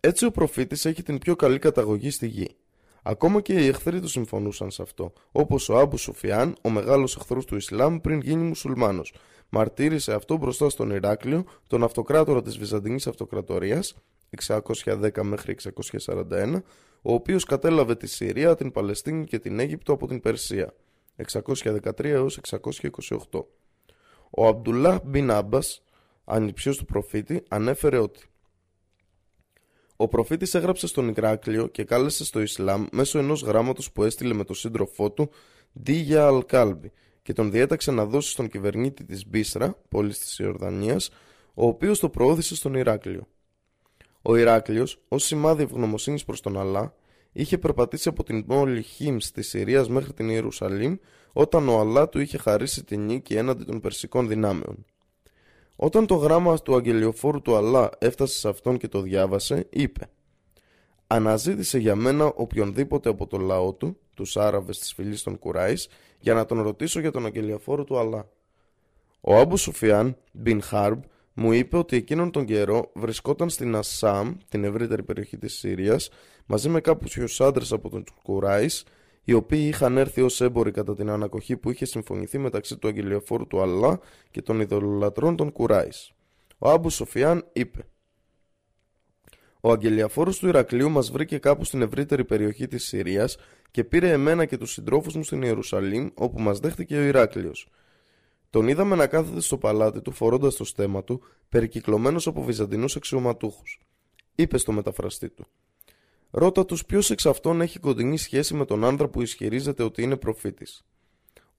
Έτσι 0.00 0.24
ο 0.24 0.30
προφήτης 0.30 0.84
έχει 0.84 1.02
την 1.02 1.18
πιο 1.18 1.36
καλή 1.36 1.58
καταγωγή 1.58 2.10
στη 2.10 2.26
γη. 2.26 2.56
Ακόμα 3.02 3.40
και 3.40 3.52
οι 3.52 3.66
εχθροί 3.66 4.00
του 4.00 4.08
συμφωνούσαν 4.08 4.70
σε 4.70 4.82
αυτό, 4.82 5.12
όπως 5.32 5.68
ο 5.68 5.78
Άμπου 5.78 5.96
Σοφιάν, 5.96 6.56
ο 6.62 6.70
μεγάλος 6.70 7.16
εχθρός 7.16 7.44
του 7.44 7.56
Ισλάμ 7.56 8.00
πριν 8.00 8.20
γίνει 8.20 8.42
μουσουλμάνος. 8.42 9.14
Μαρτύρησε 9.48 10.12
αυτό 10.14 10.36
μπροστά 10.36 10.70
στον 10.70 10.90
Ηράκλειο, 10.90 11.44
τον 11.66 11.82
αυτοκράτορα 11.82 12.42
της 12.42 12.58
Βυζαντινής 12.58 13.06
Αυτοκρατορίας, 13.06 13.94
610 14.84 15.22
μέχρι 15.22 15.56
641, 16.06 16.62
ο 17.02 17.14
οποίος 17.14 17.44
κατέλαβε 17.44 17.94
τη 17.96 18.06
Συρία, 18.06 18.54
την 18.54 18.72
Παλαιστίνη 18.72 19.24
και 19.24 19.38
την 19.38 19.58
Αίγυπτο 19.58 19.92
από 19.92 20.06
την 20.06 20.20
Περσία, 20.20 20.74
613 21.16 22.04
έως 22.04 22.40
628. 23.30 23.44
Ο 24.30 24.46
Αμπτουλάχ 24.46 24.98
Μπιν 25.04 25.30
Άμπας, 25.30 25.82
ανιψιός 26.24 26.76
του 26.76 26.84
προφήτη, 26.84 27.42
ανέφερε 27.48 27.98
ότι 27.98 28.26
ο 29.96 30.08
προφήτης 30.08 30.54
έγραψε 30.54 30.86
στον 30.86 31.08
Ηράκλειο 31.08 31.66
και 31.66 31.84
κάλεσε 31.84 32.24
στο 32.24 32.40
Ισλάμ 32.40 32.86
μέσω 32.92 33.18
ενός 33.18 33.42
γράμματος 33.42 33.92
που 33.92 34.04
έστειλε 34.04 34.34
με 34.34 34.44
τον 34.44 34.54
σύντροφό 34.54 35.10
του 35.10 35.30
Δίγια 35.72 36.26
Αλκάλμπη 36.26 36.92
και 37.22 37.32
τον 37.32 37.50
διέταξε 37.50 37.90
να 37.90 38.04
δώσει 38.04 38.30
στον 38.30 38.48
κυβερνήτη 38.48 39.04
της 39.04 39.26
Μπίσρα, 39.26 39.78
πόλης 39.88 40.18
της 40.18 40.38
Ιορδανίας, 40.38 41.10
ο 41.54 41.66
οποίος 41.66 41.98
το 41.98 42.08
προώθησε 42.08 42.54
στον 42.54 42.74
Ηράκλειο. 42.74 43.26
Ο 44.22 44.36
Ηράκλειος, 44.36 45.00
ως 45.08 45.24
σημάδι 45.24 45.62
ευγνωμοσύνης 45.62 46.24
προς 46.24 46.40
τον 46.40 46.58
Αλλά, 46.58 46.94
είχε 47.32 47.58
περπατήσει 47.58 48.08
από 48.08 48.22
την 48.22 48.46
πόλη 48.46 48.82
Χίμ 48.82 49.16
της 49.34 49.48
Συρίας 49.48 49.88
μέχρι 49.88 50.12
την 50.12 50.28
Ιερουσαλήμ 50.28 50.96
όταν 51.32 51.68
ο 51.68 51.78
Αλλά 51.78 52.08
του 52.08 52.18
είχε 52.20 52.38
χαρίσει 52.38 52.84
την 52.84 53.04
νίκη 53.04 53.34
έναντι 53.34 53.64
των 53.64 53.80
περσικών 53.80 54.28
δυνάμεων. 54.28 54.84
Όταν 55.76 56.06
το 56.06 56.14
γράμμα 56.14 56.58
του 56.58 56.74
αγγελιοφόρου 56.74 57.42
του 57.42 57.56
Αλλά 57.56 57.90
έφτασε 57.98 58.38
σε 58.38 58.48
αυτόν 58.48 58.78
και 58.78 58.88
το 58.88 59.00
διάβασε, 59.00 59.66
είπε 59.70 60.10
«Αναζήτησε 61.06 61.78
για 61.78 61.94
μένα 61.94 62.24
οποιονδήποτε 62.24 63.08
από 63.08 63.26
το 63.26 63.38
λαό 63.38 63.72
του, 63.72 63.98
τους 64.14 64.36
Άραβες 64.36 64.78
της 64.78 64.92
φυλής 64.92 65.22
των 65.22 65.38
Κουράης, 65.38 65.88
για 66.18 66.34
να 66.34 66.46
τον 66.46 66.62
ρωτήσω 66.62 67.00
για 67.00 67.10
τον 67.10 67.26
αγγελιοφόρο 67.26 67.84
του 67.84 67.98
Αλλά». 67.98 68.28
Ο 69.20 69.36
Άμπου 69.36 69.56
Σουφιάν, 69.56 70.16
Μπιν 70.32 70.62
Χάρμπ, 70.62 71.02
μου 71.34 71.52
είπε 71.52 71.76
ότι 71.76 71.96
εκείνον 71.96 72.30
τον 72.30 72.44
καιρό 72.44 72.90
βρισκόταν 72.94 73.48
στην 73.48 73.74
Ασάμ, 73.74 74.36
την 74.48 74.64
ευρύτερη 74.64 75.02
περιοχή 75.02 75.38
της 75.38 75.54
Συρίας, 75.54 76.10
μαζί 76.46 76.68
με 76.68 76.80
κάποιους 76.80 77.40
άντρες 77.40 77.72
από 77.72 77.88
τον 77.88 78.04
Κουράης, 78.22 78.84
οι 79.24 79.32
οποίοι 79.32 79.64
είχαν 79.68 79.96
έρθει 79.96 80.20
ως 80.20 80.40
έμποροι 80.40 80.70
κατά 80.70 80.94
την 80.94 81.10
ανακοχή 81.10 81.56
που 81.56 81.70
είχε 81.70 81.84
συμφωνηθεί 81.84 82.38
μεταξύ 82.38 82.76
του 82.76 82.88
αγγελιοφόρου 82.88 83.46
του 83.46 83.60
Αλλά 83.60 84.00
και 84.30 84.42
των 84.42 84.60
ειδωλολατρών 84.60 85.36
των 85.36 85.52
Κουράης. 85.52 86.12
Ο 86.58 86.70
Άμπου 86.70 86.90
Σοφιάν 86.90 87.44
είπε 87.52 87.86
«Ο 89.60 89.70
αγγελιαφόρος 89.70 90.38
του 90.38 90.48
Ηρακλείου 90.48 90.90
μας 90.90 91.10
βρήκε 91.10 91.38
κάπου 91.38 91.64
στην 91.64 91.82
ευρύτερη 91.82 92.24
περιοχή 92.24 92.66
της 92.66 92.84
Συρίας 92.84 93.36
και 93.70 93.84
πήρε 93.84 94.10
εμένα 94.10 94.44
και 94.44 94.56
τους 94.56 94.72
συντρόφους 94.72 95.14
μου 95.14 95.22
στην 95.22 95.42
Ιερουσαλήμ 95.42 96.08
όπου 96.14 96.40
μας 96.40 96.58
δέχτηκε 96.58 96.96
ο 96.96 97.02
Ηράκλειος. 97.02 97.68
Τον 98.52 98.68
είδαμε 98.68 98.96
να 98.96 99.06
κάθεται 99.06 99.40
στο 99.40 99.58
παλάτι 99.58 100.00
του 100.00 100.12
φορώντας 100.12 100.56
το 100.56 100.64
στέμα 100.64 101.04
του, 101.04 101.22
περικυκλωμένος 101.48 102.26
από 102.26 102.42
βυζαντινούς 102.42 102.96
αξιωματούχους. 102.96 103.80
Είπε 104.34 104.58
στο 104.58 104.72
μεταφραστή 104.72 105.30
του. 105.30 105.46
Ρώτα 106.30 106.64
τους 106.64 106.84
ποιος 106.84 107.10
εξ 107.10 107.26
αυτών 107.26 107.60
έχει 107.60 107.78
κοντινή 107.78 108.16
σχέση 108.16 108.54
με 108.54 108.64
τον 108.64 108.84
άντρα 108.84 109.08
που 109.08 109.22
ισχυρίζεται 109.22 109.82
ότι 109.82 110.02
είναι 110.02 110.16
προφήτης. 110.16 110.84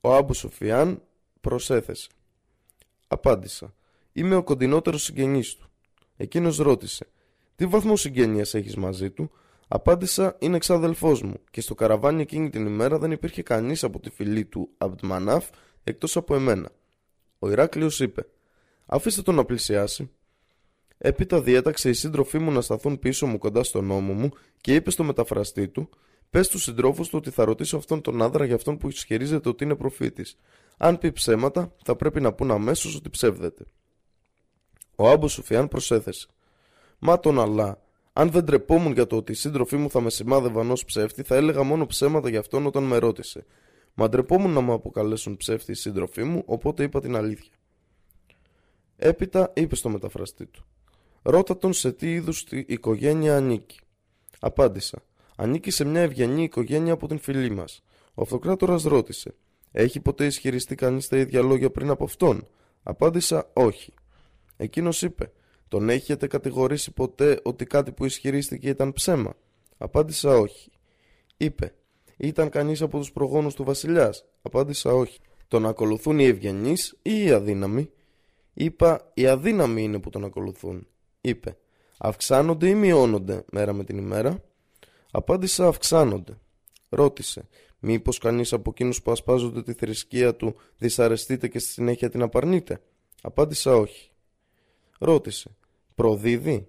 Ο 0.01 0.13
Άμπου 0.15 0.33
Σοφιάν 0.33 1.01
προσέθεσε. 1.41 2.09
Απάντησα. 3.07 3.73
Είμαι 4.11 4.35
ο 4.35 4.43
κοντινότερος 4.43 5.03
συγγενής 5.03 5.55
του. 5.55 5.69
Εκείνος 6.17 6.57
ρώτησε. 6.57 7.07
Τι 7.55 7.65
βαθμό 7.65 7.95
συγγένεια 7.95 8.45
έχεις 8.51 8.75
μαζί 8.75 9.11
του; 9.11 9.31
Απάντησα 9.67 10.35
είναι 10.39 10.55
εξάδελφός 10.55 11.21
μου 11.21 11.35
και 11.51 11.61
στο 11.61 11.75
καραβάνι 11.75 12.21
εκείνη 12.21 12.49
την 12.49 12.65
ημέρα 12.65 12.97
δεν 12.97 13.11
υπήρχε 13.11 13.41
κανείς 13.41 13.83
από 13.83 13.99
τη 13.99 14.09
φυλή 14.09 14.45
του 14.45 14.69
Αμπτμανάφ 14.77 15.49
εκτός 15.83 16.15
από 16.15 16.35
εμένα. 16.35 16.69
Ο 17.43 17.49
Ηράκλειος 17.49 17.99
είπε: 17.99 18.25
Αφήστε 18.85 19.21
τον 19.21 19.35
να 19.35 19.45
πλησιάσει. 19.45 20.11
Έπειτα 20.97 21.41
διέταξε 21.41 21.89
οι 21.89 21.93
σύντροφοί 21.93 22.39
μου 22.39 22.51
να 22.51 22.61
σταθούν 22.61 22.99
πίσω 22.99 23.25
μου 23.27 23.37
κοντά 23.37 23.63
στον 23.63 23.91
ώμο 23.91 24.13
μου 24.13 24.29
και 24.61 24.75
είπε 24.75 24.91
στο 24.91 25.03
μεταφραστή 25.03 25.67
του: 25.67 25.89
Πες 26.29 26.45
στους 26.45 26.63
συντρόφους 26.63 27.07
του 27.07 27.17
ότι 27.17 27.29
θα 27.29 27.45
ρωτήσω 27.45 27.77
αυτόν 27.77 28.01
τον 28.01 28.21
άνδρα 28.21 28.45
για 28.45 28.55
αυτόν 28.55 28.77
που 28.77 28.87
ισχυρίζεται 28.87 29.49
ότι 29.49 29.63
είναι 29.63 29.75
προφήτης. 29.75 30.37
Αν 30.77 30.97
πει 30.97 31.11
ψέματα, 31.11 31.75
θα 31.83 31.95
πρέπει 31.95 32.21
να 32.21 32.33
πούν 32.33 32.51
αμέσως 32.51 32.95
ότι 32.95 33.09
ψεύδεται. 33.09 33.65
Ο 34.95 35.09
Άμπος 35.09 35.31
Σουφιάν 35.31 35.67
προσέθεσε. 35.67 36.27
Μα 36.99 37.19
τον 37.19 37.39
Αλλά, 37.39 37.81
αν 38.13 38.31
δεν 38.31 38.45
τρεπόμουν 38.45 38.93
για 38.93 39.07
το 39.07 39.15
ότι 39.15 39.31
οι 39.31 39.35
σύντροφοί 39.35 39.75
μου 39.75 39.89
θα 39.89 40.01
με 40.01 40.09
σημάδευαν 40.09 40.71
ως 40.71 40.85
ψεύτη, 40.85 41.23
θα 41.23 41.35
έλεγα 41.35 41.63
μόνο 41.63 41.85
ψέματα 41.85 42.29
για 42.29 42.39
αυτόν 42.39 42.65
όταν 42.65 42.83
με 42.83 42.97
ρώτησε. 42.97 43.45
Μα 43.93 44.09
ντρεπόμουν 44.09 44.51
να 44.51 44.59
μου 44.61 44.73
αποκαλέσουν 44.73 45.37
ψεύτη 45.37 45.71
οι 45.71 45.75
σύντροφοί 45.75 46.23
μου, 46.23 46.43
οπότε 46.45 46.83
είπα 46.83 47.01
την 47.01 47.15
αλήθεια. 47.15 47.53
Έπειτα 48.95 49.51
είπε 49.55 49.75
στο 49.75 49.89
μεταφραστή 49.89 50.45
του. 50.45 50.65
Ρώτα 51.21 51.57
τον 51.57 51.73
σε 51.73 51.91
τι 51.91 52.13
είδους 52.13 52.45
οικογένεια 52.51 53.35
ανήκει. 53.35 53.79
Απάντησα. 54.39 55.03
Ανήκει 55.35 55.71
σε 55.71 55.83
μια 55.83 56.01
ευγενή 56.01 56.43
οικογένεια 56.43 56.93
από 56.93 57.07
την 57.07 57.19
φιλή 57.19 57.49
μας. 57.49 57.83
Ο 58.13 58.21
αυτοκράτορας 58.21 58.83
ρώτησε. 58.83 59.35
Έχει 59.71 59.99
ποτέ 59.99 60.25
ισχυριστεί 60.25 60.75
κανείς 60.75 61.07
τα 61.07 61.17
ίδια 61.17 61.41
λόγια 61.41 61.71
πριν 61.71 61.89
από 61.89 62.03
αυτόν; 62.03 62.47
Απάντησα 62.83 63.49
όχι. 63.53 63.93
Εκείνος 64.57 65.01
είπε. 65.01 65.31
Τον 65.67 65.89
έχετε 65.89 66.27
κατηγορήσει 66.27 66.91
ποτέ 66.91 67.39
ότι 67.43 67.65
κάτι 67.65 67.91
που 67.91 68.05
ισχυρίστηκε 68.05 68.69
ήταν 68.69 68.93
ψέμα; 68.93 69.35
Απάντησα 69.77 70.37
όχι. 70.37 70.71
Είπε. 71.37 71.73
Ήταν 72.23 72.49
κανείς 72.49 72.81
από 72.81 72.97
τους 72.97 73.11
προγόνους 73.11 73.53
του 73.53 73.63
βασιλιάς; 73.63 74.25
Απάντησα 74.41 74.93
όχι. 74.93 75.19
Τον 75.47 75.65
ακολουθούν 75.65 76.19
οι 76.19 76.25
ευγενείς 76.25 76.97
ή 77.01 77.23
οι 77.23 77.31
αδύναμοι; 77.31 77.89
Είπα, 78.53 79.11
οι 79.13 79.27
αδύναμοι 79.27 79.83
είναι 79.83 79.99
που 79.99 80.09
τον 80.09 80.23
ακολουθούν. 80.23 80.87
Είπε, 81.21 81.57
αυξάνονται 81.97 82.67
ή 82.67 82.75
μειώνονται 82.75 83.45
μέρα 83.51 83.73
με 83.73 83.83
την 83.83 83.97
ημέρα; 83.97 84.43
Απάντησα, 85.11 85.67
αυξάνονται. 85.67 86.37
Ρώτησε, 86.89 87.47
μήπως 87.79 88.17
κανείς 88.17 88.53
από 88.53 88.69
εκείνους 88.69 89.01
που 89.01 89.11
ασπάζονται 89.11 89.63
τη 89.63 89.73
θρησκεία 89.73 90.35
του 90.35 90.55
δυσαρεστείται 90.77 91.47
και 91.47 91.59
στη 91.59 91.69
συνέχεια 91.69 92.09
την 92.09 92.21
απαρνείται. 92.21 92.81
Απάντησα, 93.21 93.75
όχι. 93.75 94.11
Ρώτησε, 94.99 95.55
προδίδει; 95.95 96.67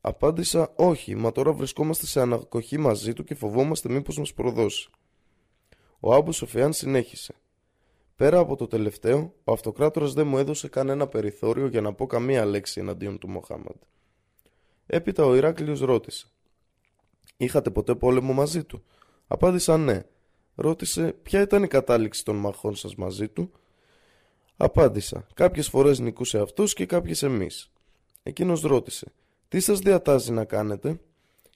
Απάντησα, 0.00 0.72
όχι, 0.76 1.14
μα 1.14 1.32
τώρα 1.32 1.52
βρισκόμαστε 1.52 2.06
σε 2.06 2.20
ανακοχή 2.20 2.78
μαζί 2.78 3.12
του 3.12 3.24
και 3.24 3.34
φοβόμαστε 3.34 3.88
μήπως 3.88 4.18
μας 4.18 4.34
προδώσει. 4.34 4.88
Ο 6.00 6.14
Άμπος 6.14 6.36
Σοφιάν 6.36 6.72
συνέχισε. 6.72 7.34
Πέρα 8.16 8.38
από 8.38 8.56
το 8.56 8.66
τελευταίο, 8.66 9.34
ο 9.44 9.52
αυτοκράτορας 9.52 10.12
δεν 10.12 10.26
μου 10.26 10.38
έδωσε 10.38 10.68
κανένα 10.68 11.06
περιθώριο 11.06 11.66
για 11.66 11.80
να 11.80 11.92
πω 11.92 12.06
καμία 12.06 12.44
λέξη 12.44 12.80
εναντίον 12.80 13.18
του 13.18 13.28
Μοχάμαντ. 13.28 13.76
Έπειτα 14.86 15.24
ο 15.24 15.34
Ηράκλειος 15.34 15.80
ρώτησε. 15.80 16.26
Είχατε 17.36 17.70
ποτέ 17.70 17.94
πόλεμο 17.94 18.32
μαζί 18.32 18.64
του; 18.64 18.84
Απάντησα 19.26 19.76
ναι. 19.76 20.04
Ρώτησε 20.54 21.12
ποια 21.22 21.40
ήταν 21.40 21.62
η 21.62 21.68
κατάληξη 21.68 22.24
των 22.24 22.36
μαχών 22.36 22.74
σας 22.76 22.94
μαζί 22.94 23.28
του; 23.28 23.52
Απάντησα. 24.56 25.26
Κάποιες 25.34 25.68
φορές 25.68 25.98
νικούσε 25.98 26.38
αυτός 26.38 26.74
και 26.74 26.86
κάποιες 26.86 27.22
εμείς. 27.22 27.72
Εκείνος 28.22 28.60
ρώτησε. 28.60 29.12
Τι 29.48 29.60
σας 29.60 29.78
διατάζει 29.78 30.32
να 30.32 30.44
κάνετε; 30.44 31.00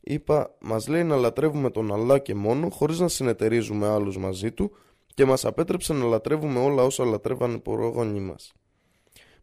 Είπα, 0.01 0.55
μας 0.61 0.89
λέει 0.89 1.05
να 1.05 1.17
λατρεύουμε 1.17 1.71
τον 1.71 1.93
Αλλά 1.93 2.19
και 2.19 2.35
μόνο, 2.35 2.69
χωρίς 2.71 2.99
να 2.99 3.09
συνεταιρίζουμε 3.09 3.89
άλλους 3.89 4.19
μαζί 4.19 4.53
του, 4.53 4.73
και 5.15 5.25
μας 5.25 5.45
απέτρεψε 5.45 5.93
να 5.93 6.05
λατρεύουμε 6.05 6.59
όλα 6.59 6.83
όσα 6.83 7.05
λατρεύαν 7.05 7.55
οι 7.55 7.59
προγόνοι 7.59 8.21
μας. 8.21 8.53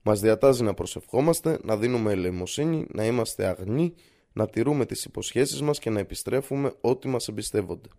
Μας 0.01 0.19
διατάζει 0.19 0.63
να 0.63 0.73
προσευχόμαστε, 0.73 1.59
να 1.63 1.77
δίνουμε 1.77 2.11
ελεημοσύνη, 2.11 2.85
να 2.93 3.05
είμαστε 3.05 3.45
αγνοί, 3.45 3.93
να 4.33 4.47
τηρούμε 4.47 4.85
τις 4.85 5.05
υποσχέσεις 5.05 5.61
μας 5.61 5.79
και 5.79 5.89
να 5.89 5.99
επιστρέφουμε 5.99 6.73
ό,τι 6.81 7.07
μας 7.07 7.27
εμπιστεύονται. 7.27 7.89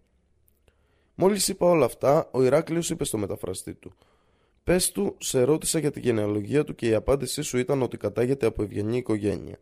Μόλις 1.14 1.49
είπα 1.49 1.66
όλα 1.66 1.85
αυτά, 1.85 2.28
ο 2.33 2.42
Ηράκλειος 2.42 2.90
είπε 2.90 3.04
στο 3.04 3.19
μεταφραστή 3.19 3.75
του 3.75 3.92
Πες 4.64 4.92
του, 4.92 5.16
σε 5.19 5.42
ρώτησα 5.42 5.78
για 5.78 5.90
τη 5.90 6.00
γενεαλογία 6.00 6.64
του 6.64 6.75
και 6.75 6.88
η 6.88 6.95
απάντησή 6.95 7.42
σου 7.42 7.59
ήταν 7.59 7.83
ότι 7.83 7.97
κατάγεται 7.97 8.47
από 8.47 8.62
ευγενή 8.62 8.97
οικογένεια. 8.97 9.59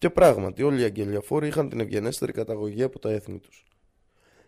Και 0.00 0.10
πράγματι, 0.10 0.62
όλοι 0.62 0.80
οι 0.80 0.84
αγγελιαφόροι 0.84 1.46
είχαν 1.46 1.68
την 1.68 1.80
ευγενέστερη 1.80 2.32
καταγωγή 2.32 2.82
από 2.82 2.98
τα 2.98 3.10
έθνη 3.10 3.38
τους. 3.38 3.66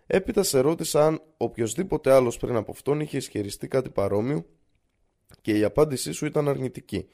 Έπειτα 0.06 0.42
σε 0.42 0.60
ρώτησα 0.60 1.06
αν 1.06 1.22
οποιοδήποτε 1.36 2.12
άλλος 2.12 2.36
πριν 2.36 2.56
από 2.56 2.72
αυτόν 2.72 3.00
είχε 3.00 3.16
ισχυριστεί 3.16 3.68
κάτι 3.68 3.90
παρόμοιο 3.90 4.46
και 5.40 5.58
η 5.58 5.64
απάντησή 5.64 6.12
σου 6.12 6.26
ήταν 6.26 6.48
αρνητική. 6.48 7.08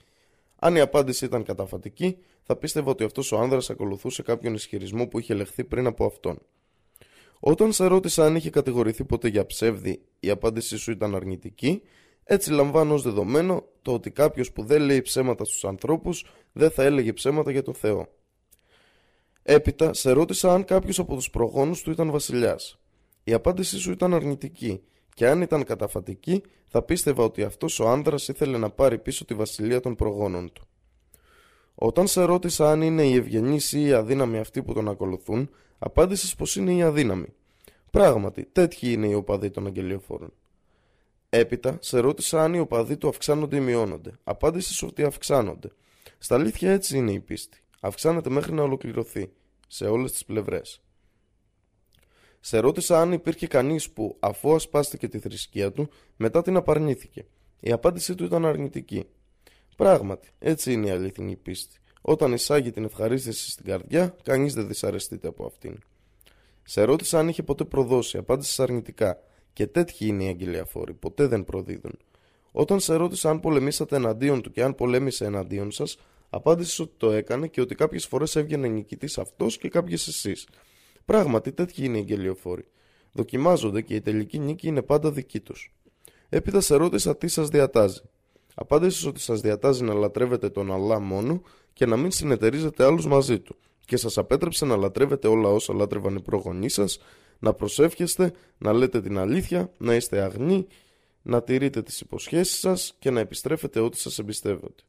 Αν 0.57 0.77
η 0.77 0.81
απάντηση 0.81 1.25
ήταν 1.25 1.43
καταφατική, 1.43 2.19
θα 2.43 2.57
πίστευα 2.57 2.91
ότι 2.91 3.05
αυτός 3.05 3.33
ο 3.33 3.39
άνδρας 3.39 3.71
ακολουθούσε 3.71 4.23
κάποιον 4.23 4.55
ισχυρισμό 4.55 5.07
που 5.07 5.19
είχε 5.19 5.35
λεχθεί 5.35 5.65
πριν 5.65 5.87
από 5.87 6.05
αυτόν. 6.05 6.39
Όταν 7.41 7.73
σε 7.73 7.87
ρώτησα 7.87 8.25
αν 8.25 8.37
είχε 8.37 8.51
κατηγορηθεί 8.51 9.05
ποτέ 9.05 9.29
για 9.29 9.47
ψεύδι, 9.47 10.03
η 10.21 10.31
απάντησή 10.31 10.77
σου 10.77 10.91
ήταν 10.91 11.15
αρνητική, 11.15 11.83
έτσι 12.25 12.51
λαμβάνω 12.51 12.95
ως 12.95 13.03
δεδομένο 13.03 13.65
το 13.83 13.93
ότι 13.93 14.11
κάποιος 14.11 14.53
που 14.53 14.63
δεν 14.63 14.83
λέει 14.83 15.03
ψέματα 15.03 15.45
στους 15.45 15.65
ανθρώπους 15.65 16.27
δεν 16.53 16.71
θα 16.71 16.83
έλεγε 16.83 17.13
ψέματα 17.13 17.51
για 17.51 17.63
τον 17.63 17.75
Θεό. 17.75 18.17
Έπειτα 19.43 19.95
σε 19.95 20.11
ρώτησα 20.11 20.53
αν 20.53 20.65
κάποιος 20.65 20.99
από 20.99 21.15
τους 21.15 21.31
προγόνους 21.31 21.83
του 21.83 21.91
ήταν 21.91 22.11
βασιλιάς. 22.11 22.79
Η 23.25 23.33
απάντησή 23.33 23.79
σου 23.79 23.91
ήταν 23.91 24.15
αρνητική 24.15 24.81
και 25.15 25.29
αν 25.29 25.43
ήταν 25.43 25.65
καταφατική 25.65 26.43
θα 26.67 26.83
πίστευα 26.83 27.25
ότι 27.25 27.43
αυτός 27.43 27.81
ο 27.81 27.89
άνδρας 27.89 28.29
ήθελε 28.29 28.59
να 28.59 28.71
πάρει 28.71 28.99
πίσω 28.99 29.25
τη 29.25 29.35
βασιλεία 29.35 29.81
των 29.81 29.95
προγόνων 29.95 30.53
του. 30.53 30.67
Όταν 31.75 32.07
σε 32.07 32.23
ρώτησα 32.23 32.71
αν 32.71 32.83
είναι 32.83 33.03
οι 33.03 33.15
ευγενείς 33.15 33.73
ή 33.73 33.83
οι 33.83 33.93
αδύναμοι 33.93 34.39
αυτοί 34.39 34.63
που 34.63 34.73
τον 34.73 34.89
ακολουθούν, 34.89 35.51
απάντησες 35.79 36.35
πως 36.35 36.57
είναι 36.57 36.73
οι 36.73 36.83
αδύναμοι. 36.83 37.33
Πράγματι, 37.91 38.49
τέτοιοι 38.53 38.93
είναι 38.93 39.07
οι 39.07 39.15
οπαδοί 39.15 39.51
των 39.51 39.67
αγγελιοφόρων. 39.67 40.33
Έπειτα, 41.29 41.79
σε 41.81 41.99
ρώτησα 41.99 42.43
αν 42.43 42.55
οι 42.55 42.59
οπαδοί 42.59 42.97
του 42.97 43.09
αυξάνονται 43.09 43.57
ή 43.57 43.61
μειώνονται. 43.61 44.19
Απάντησες 44.25 44.83
ότι 44.83 45.03
αυξάνονται. 45.03 45.69
Στα 46.19 46.35
αλήθεια 46.35 46.73
έτσι 46.73 46.97
είναι 46.97 47.13
η 47.13 47.21
πίστη. 47.21 47.63
Αυξάνεται 47.81 48.31
μέχρι 48.31 48.53
να 48.53 48.63
ολοκληρωθεί 48.63 49.31
σε 49.69 49.87
όλες 49.87 50.13
τις 50.13 50.25
πλευρές. 50.25 50.83
Σε 52.41 52.59
ρώτησα 52.59 53.01
αν 53.01 53.13
υπήρχε 53.13 53.47
κανείς 53.47 53.91
που, 53.91 54.17
αφού 54.21 54.55
ασπάστηκε 54.55 55.09
τη 55.09 55.19
θρησκεία 55.19 55.73
του, 55.73 55.89
μετά 56.17 56.43
την 56.43 56.57
απαρνήθηκε. 56.57 57.27
Η 57.61 57.73
απάντησή 57.73 58.15
του 58.15 58.25
ήταν 58.25 58.47
αρνητική. 58.47 59.07
Πράγματι, 59.77 60.29
έτσι 60.39 60.73
είναι 60.73 60.87
η 60.87 60.91
αληθινή 60.91 61.37
πίστη. 61.37 61.79
Όταν 62.01 62.33
εισάγει 62.33 62.71
την 62.71 62.85
ευχαρίστηση 62.85 63.51
στην 63.51 63.65
καρδιά, 63.65 64.17
κανείς 64.23 64.55
δεν 64.55 64.67
δυσαρεστείται 64.67 65.29
από 65.29 65.47
αυτήν. 65.47 65.79
Σε 66.63 66.83
ρώτησα 66.83 67.19
αν 67.19 67.29
είχε 67.29 67.43
ποτέ 67.43 67.65
προδώσει, 67.65 68.19
απάντησες 68.19 68.61
αρνητικά. 68.61 69.21
Και 69.53 69.67
τέτοιοι 69.67 70.07
είναι 70.07 70.25
οι 70.25 70.27
αγγελιαφόροι, 70.27 70.95
ποτέ 70.95 71.27
δεν 71.27 71.45
προδίδουν. 71.45 71.99
Όταν 72.53 72.81
σε 72.81 72.95
ρώτησα 72.95 73.31
αν 73.31 73.41
πολεμήσατε 73.41 73.97
εναντίον 73.97 74.43
του 74.43 74.51
και 74.51 74.63
αν 74.63 74.75
πολέμησε 74.75 75.25
εναντίον 75.25 75.71
σας, 75.71 75.99
απάντησε 76.31 76.83
ότι 76.83 76.93
το 76.97 77.11
έκανε 77.11 77.47
και 77.47 77.61
ότι 77.61 77.75
κάποιες 77.75 78.07
φορές 78.07 78.37
έβγαινε 78.37 78.69
νικητής 78.69 79.19
αυτός 79.19 79.59
και 79.59 79.69
κάποιες 79.69 80.07
εσείς. 80.09 80.47
Πράγματι, 81.05 81.53
τέτοιοι 81.53 81.85
είναι 81.85 81.97
οι 81.97 82.01
εγγελιοφόροι. 82.01 82.69
Δοκιμάζονται 83.13 83.81
και 83.81 83.95
η 83.95 84.01
τελική 84.01 84.39
νίκη 84.39 84.67
είναι 84.67 84.83
πάντα 84.83 85.11
δική 85.11 85.41
τους. 85.41 85.75
Έπειτα 86.29 86.61
σε 86.61 86.77
ρώτησα 86.77 87.17
τι 87.17 87.29
σας 87.29 87.49
διατάζει. 87.49 88.01
Απάντησες 88.55 89.05
ότι 89.05 89.21
σας 89.21 89.41
διατάζει 89.41 89.85
να 89.85 89.95
λατρεύετε 89.95 90.51
τον 90.51 90.73
Αλλά 90.73 91.01
μόνο 91.01 91.43
και 91.73 91.87
να 91.87 91.97
μην 91.97 92.11
συνεταιρίζετε 92.11 92.85
άλλους 92.85 93.07
μαζί 93.07 93.41
του. 93.41 93.57
Και 93.85 93.97
σας 93.97 94.19
απέτρεψε 94.19 94.65
να 94.65 94.77
λατρεύετε 94.77 95.29
όλα 95.29 95.49
όσα 95.49 95.75
λάτρευαν 95.75 96.17
οι 96.17 96.23
προγονείς 96.23 96.75
σας, 96.75 96.99
να 97.39 97.53
προσεύχεστε, 97.53 98.33
να 98.59 98.73
λέτε 98.73 99.01
την 99.01 99.19
αλήθεια, 99.19 99.73
να 99.79 99.95
είστε 99.95 100.21
αγνοί, 100.21 100.67
να 101.23 101.43
τηρείτε 101.43 101.83
τις 101.83 102.01
υποσχέσεις 102.01 102.59
σας 102.59 102.95
και 102.99 103.11
να 103.11 103.21
επιστρέφετε 103.21 103.81
ό,τι 103.81 103.99
σας 103.99 104.19
εμπιστεύονται. 104.19 104.83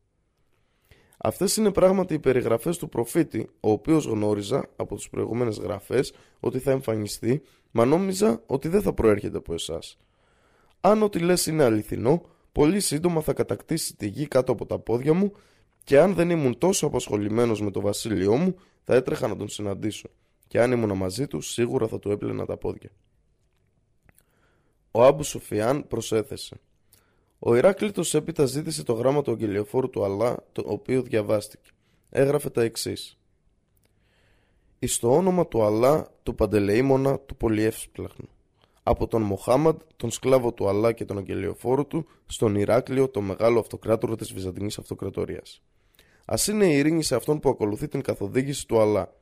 Αυτές 1.22 1.56
είναι 1.56 1.72
πράγματι 1.72 2.14
οι 2.14 2.20
περιγραφές 2.20 2.78
του 2.78 2.90
προφήτη, 2.90 3.50
ο 3.60 3.72
οποίος 3.72 4.06
γνώριζα 4.06 4.70
από 4.76 4.96
τις 4.96 5.10
προηγούμενες 5.10 5.58
γραφές 5.58 6.14
ότι 6.40 6.60
θα 6.60 6.72
εμφανιστεί, 6.72 7.42
μα 7.72 7.86
νόμιζα 7.86 8.42
ότι 8.46 8.68
δεν 8.68 8.82
θα 8.82 8.94
προέρχεται 8.94 9.38
από 9.38 9.54
εσάς. 9.54 9.98
Αν 10.82 11.04
ό,τι 11.04 11.20
λες 11.20 11.46
είναι 11.46 11.64
αληθινό, 11.64 12.22
πολύ 12.52 12.80
σύντομα 12.80 13.22
θα 13.22 13.34
κατακτήσει 13.34 13.96
τη 13.96 14.08
γη 14.08 14.28
κάτω 14.28 14.52
από 14.52 14.66
τα 14.66 14.80
πόδια 14.80 15.14
μου 15.14 15.32
και 15.84 16.00
αν 16.00 16.14
δεν 16.14 16.30
ήμουν 16.30 16.58
τόσο 16.58 16.86
απασχολημένος 16.86 17.62
με 17.62 17.72
το 17.72 17.82
βασίλειό 17.82 18.36
μου, 18.36 18.56
θα 18.84 18.96
έτρεχα 18.96 19.28
να 19.28 19.36
τον 19.36 19.48
συναντήσω. 19.48 20.10
Και 20.48 20.62
αν 20.62 20.72
ήμουν 20.72 20.98
μαζί 20.98 21.28
του, 21.28 21.42
σίγουρα 21.42 21.88
θα 21.88 22.00
του 22.00 22.12
έπλαινα 22.12 22.46
τα 22.46 22.58
πόδια. 22.58 22.90
Ο 24.92 25.04
Άμπου 25.04 25.24
Σοφιάν 25.24 25.88
προσέθεσε. 25.88 26.60
Ο 27.40 27.56
Ηράκλειτος 27.56 28.14
έπειτα 28.14 28.46
ζήτησε 28.46 28.84
το 28.84 28.94
γράμμα 28.94 29.22
του 29.22 29.32
αγγελιοφόρου 29.32 29.90
του 29.90 30.04
Αλλά, 30.04 30.44
το 30.52 30.64
οποίο 30.66 31.02
διαβάστηκε. 31.02 31.70
Έγραφε 32.10 32.50
τα 32.50 32.62
εξής. 32.62 33.18
Εις 34.80 35.00
το 35.00 35.16
όνομα 35.16 35.48
του 35.48 35.64
Αλλά, 35.64 36.08
του 36.24 36.36
Παντελεήμονα, 36.36 37.20
του 37.20 37.36
Πολυεύσπλαχνου. 37.36 38.30
Από 38.84 39.08
τον 39.08 39.22
Μοχάμαντ, 39.22 39.80
τον 39.96 40.12
σκλάβο 40.12 40.52
του 40.54 40.68
Αλλά 40.68 40.92
και 40.92 41.06
τον 41.06 41.18
αγγελιοφόρου 41.18 41.88
του, 41.88 42.06
στον 42.26 42.56
Ηράκλειο, 42.56 43.10
το 43.10 43.22
μεγάλο 43.22 43.60
αυτοκράτορα 43.60 44.16
της 44.16 44.34
Βυζαντινής 44.34 44.78
Αυτοκρατορίας. 44.78 45.62
Α 46.26 46.36
είναι 46.50 46.66
η 46.66 46.78
ειρήνη 46.78 47.04
σε 47.04 47.16
αυτόν 47.16 47.40
που 47.40 47.50
ακολουθεί 47.50 47.88
την 47.88 48.02
καθοδήγηση 48.02 48.68
του 48.68 48.80
Αλλά. 48.80 49.14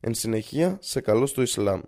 Εν 0.00 0.14
συνεχεία, 0.14 0.78
σε 0.80 1.00
καλό 1.00 1.26
στο 1.26 1.42
Ισλάμ. 1.42 1.80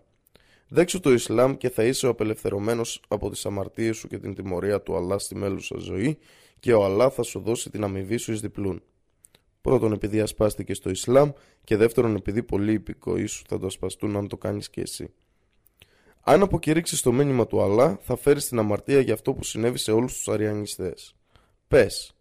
Δέξου 0.73 1.01
το 1.01 1.13
Ισλάμ 1.13 1.57
και 1.57 1.71
θα 1.71 1.85
είσαι 1.85 2.07
ο 2.07 2.11
απελευθερωμένος 2.11 3.03
από 3.09 3.31
τις 3.31 3.47
αμαρτίες 3.47 3.97
σου 3.97 4.09
και 4.09 4.19
την 4.19 4.35
τιμωρία 4.35 4.83
του 4.83 4.97
Αλλά 4.97 5.19
στη 5.19 5.35
μέλουσα 5.35 5.77
ζωή 5.79 6.19
και 6.61 6.73
ο 6.73 6.85
Αλλά 6.85 7.11
θα 7.11 7.23
σου 7.23 7.41
δώσει 7.41 7.71
την 7.71 7.85
αμοιβή 7.85 8.17
σου 8.17 8.33
εις 8.33 8.41
διπλούν. 8.41 8.83
Πρώτον 9.61 9.93
επειδή 9.93 10.21
ασπάστηκες 10.21 10.77
στο 10.77 10.91
Ισλάμ 10.91 11.31
και 11.65 11.77
δεύτερον 11.77 12.15
επειδή 12.15 12.43
πολλοί 12.43 12.73
υπηκοοί 12.73 13.27
σου 13.27 13.43
θα 13.49 13.59
το 13.59 13.67
ασπαστούν 13.67 14.17
αν 14.17 14.29
το 14.29 14.37
κάνεις 14.37 14.71
και 14.71 14.81
εσύ. 14.81 15.13
Αν 16.21 16.43
αποκηρύξεις 16.43 17.03
το 17.03 17.13
μήνυμα 17.13 17.47
του 17.47 17.63
Αλλά, 17.63 17.99
θα 18.03 18.17
φέρεις 18.17 18.49
την 18.49 18.59
αμαρτία 18.59 19.01
για 19.01 19.15
αυτό 19.15 19.33
που 19.33 19.45
συνέβη 19.45 19.79
σε 19.79 19.93
όλους 19.93 20.17
τους 20.17 20.29
Αριανιστές. 20.29 21.15
Πες, 21.69 22.13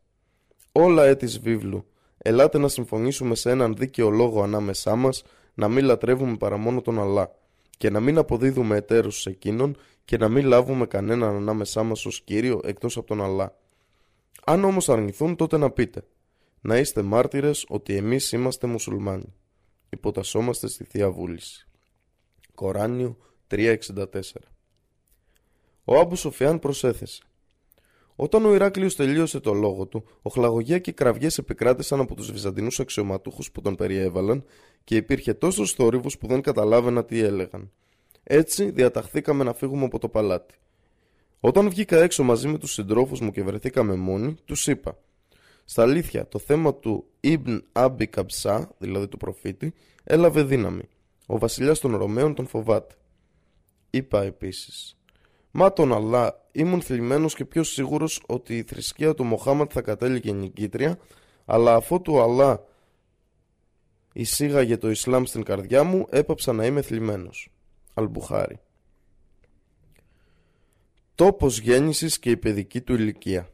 όλα 0.72 1.06
έτη 1.06 1.26
βίβλου, 1.26 1.86
ελάτε 2.18 2.58
να 2.58 2.68
συμφωνήσουμε 2.68 3.36
σε 3.36 3.50
έναν 3.50 3.76
δίκαιο 3.76 4.10
λόγο 4.10 4.44
ανάμεσά 4.44 4.96
μας, 4.96 5.24
να 5.54 5.68
μην 5.68 5.86
λατρεύουμε 5.86 6.38
παρά 6.38 6.58
μόνο 6.58 6.82
τον 6.82 7.00
Αλλά, 7.00 7.39
και 7.80 7.90
να 7.90 8.00
μην 8.00 8.18
αποδίδουμε 8.18 8.76
εταίρους 8.76 9.22
σε 9.22 9.30
εκείνον, 9.30 9.78
και 10.06 10.18
να 10.18 10.30
μην 10.30 10.46
λάβουμε 10.46 10.86
κανέναν 10.86 11.36
ανάμεσά 11.36 11.84
μας 11.84 12.06
ως 12.06 12.22
κύριο 12.22 12.60
εκτός 12.64 12.98
από 12.98 13.08
τον 13.08 13.24
Αλλά. 13.24 13.58
Αν 14.46 14.64
όμως 14.64 14.90
αρνηθούν, 14.90 15.36
τότε 15.36 15.58
να 15.58 15.72
πείτε, 15.72 16.04
να 16.62 16.78
είστε 16.78 17.02
μάρτυρες 17.02 17.66
ότι 17.70 17.96
εμείς 17.96 18.32
είμαστε 18.32 18.68
μουσουλμάνοι. 18.68 19.34
Υποτασσόμαστε 19.90 20.68
στη 20.68 20.84
Θεία 20.84 21.12
Βούληση. 21.12 21.68
Κοράνιο 22.56 23.18
364 23.48 23.76
Ο 25.84 26.00
Άμπου 26.00 26.16
Σοφιάν 26.16 26.60
προσέθεσε 26.60 27.22
όταν 28.22 28.46
ο 28.46 28.54
Ηράκλειος 28.54 28.96
τελείωσε 28.96 29.40
το 29.40 29.54
λόγο 29.54 29.86
του, 29.86 30.04
οχλαγωγία 30.22 30.80
και 30.80 30.92
κραυγές 30.92 31.38
επικράτησαν 31.38 32.00
από 32.00 32.16
τους 32.16 32.32
βυζαντινούς 32.32 32.80
αξιωματούχους 32.80 33.52
που 33.52 33.62
τον 33.62 33.76
περιέβαλαν 33.76 34.44
και 34.84 34.96
υπήρχε 34.96 35.34
τόσος 35.34 35.74
θόρυβος 35.74 36.18
που 36.18 36.28
δεν 36.28 36.42
καταλάβαινα 36.42 37.06
τι 37.06 37.20
έλεγαν. 37.20 37.72
Έτσι 38.24 38.72
διαταχθήκαμε 38.72 39.44
να 39.44 39.54
φύγουμε 39.54 39.86
από 39.86 40.00
το 40.00 40.10
παλάτι. 40.10 40.56
Όταν 41.40 41.70
βγήκα 41.70 41.98
έξω 41.98 42.24
μαζί 42.24 42.48
με 42.48 42.58
τους 42.58 42.74
συντρόφους 42.74 43.20
μου 43.20 43.32
και 43.32 43.44
βρεθήκαμε 43.44 43.96
μόνοι, 43.96 44.36
τους 44.46 44.68
είπα 44.68 44.98
«Στα 45.66 45.82
αλήθεια, 45.82 46.28
το 46.28 46.40
θέμα 46.40 46.76
του 46.76 47.06
Ibn 47.22 47.60
Abi 47.74 48.06
Καμψά, 48.06 48.76
δηλαδή 48.78 49.08
του 49.08 49.18
προφήτη, 49.18 49.74
έλαβε 50.04 50.44
δύναμη. 50.44 50.84
Ο 51.26 51.38
βασιλιάς 51.38 51.80
των 51.80 51.96
Ρωμαίων 51.96 52.36
τον 52.36 52.48
φοβάται. 52.48 52.96
Είπα 53.90 54.24
επίσης 54.24 54.99
«Μα 55.52 55.74
τον 55.74 55.94
Αλλά, 55.94 56.46
ήμουν 56.52 56.82
θλιμμένος 56.82 57.36
και 57.36 57.46
πιο 57.46 57.64
σίγουρος 57.64 58.24
ότι 58.28 58.58
η 58.58 58.64
θρησκεία 58.64 59.14
του 59.14 59.24
Μοχάμαντ 59.24 59.70
θα 59.74 59.82
κατέληγε 59.82 60.32
νικήτρια, 60.32 61.00
αλλά 61.46 61.76
αφού 61.76 62.02
του 62.02 62.22
Αλλά 62.22 62.64
εισήγαγε 64.14 64.78
το 64.78 64.90
Ισλάμ 64.90 65.24
στην 65.24 65.44
καρδιά 65.44 65.84
μου, 65.84 66.06
έπαψα 66.10 66.54
να 66.54 66.66
είμαι 66.66 66.82
θλιμμένος». 66.82 67.52
Αλμπουχάρη. 67.94 68.60
Τόπος 71.16 71.60
γέννησης 71.60 72.20
και 72.20 72.30
η 72.30 72.38
παιδική 72.38 72.82
του 72.82 72.94
ηλικία. 72.94 73.50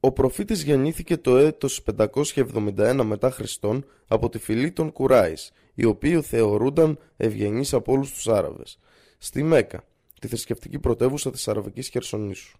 Ο 0.00 0.12
προφήτης 0.12 0.62
γεννήθηκε 0.62 1.16
το 1.16 1.36
έτος 1.36 1.82
571 1.82 3.02
μετά 3.04 3.30
Χριστόν 3.30 3.84
από 4.08 4.28
τη 4.28 4.38
φυλή 4.38 4.72
των 4.72 4.92
Κουράης, 4.92 5.52
οι 5.74 5.84
οποίοι 5.84 6.22
θεωρούνταν 6.22 6.98
ευγενείς 7.16 7.72
από 7.72 7.92
όλους 7.92 8.12
τους 8.12 8.28
Άραβες. 8.28 8.78
Στη 9.18 9.42
Μέκα, 9.42 9.84
τη 10.20 10.28
θρησκευτική 10.28 10.78
πρωτεύουσα 10.78 11.30
της 11.30 11.48
Αραβικής 11.48 11.88
Χερσονήσου. 11.88 12.58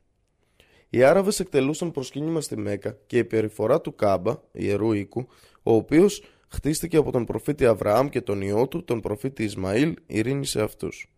Οι 0.91 1.03
Άραβες 1.03 1.41
εκτελούσαν 1.41 1.91
προσκύνημα 1.91 2.41
στη 2.41 2.57
Μέκα 2.57 2.97
και 3.07 3.19
η 3.19 3.25
περιφορά 3.25 3.81
του 3.81 3.95
Κάμπα, 3.95 4.41
ιερού 4.53 4.93
οίκου, 4.93 5.27
ο 5.63 5.75
οποίος 5.75 6.23
χτίστηκε 6.49 6.97
από 6.97 7.13
τον 7.13 7.25
προφήτη 7.25 7.67
Αβραάμ 7.67 8.09
και 8.09 8.21
τον 8.21 8.41
ιό 8.41 8.69
του, 8.69 8.85
τον 8.85 9.01
προφήτη 9.01 9.45
Ισμαήλ, 9.45 9.95
ειρήνη 10.07 10.47
σε 10.47 10.63
αυτούς. 10.63 11.11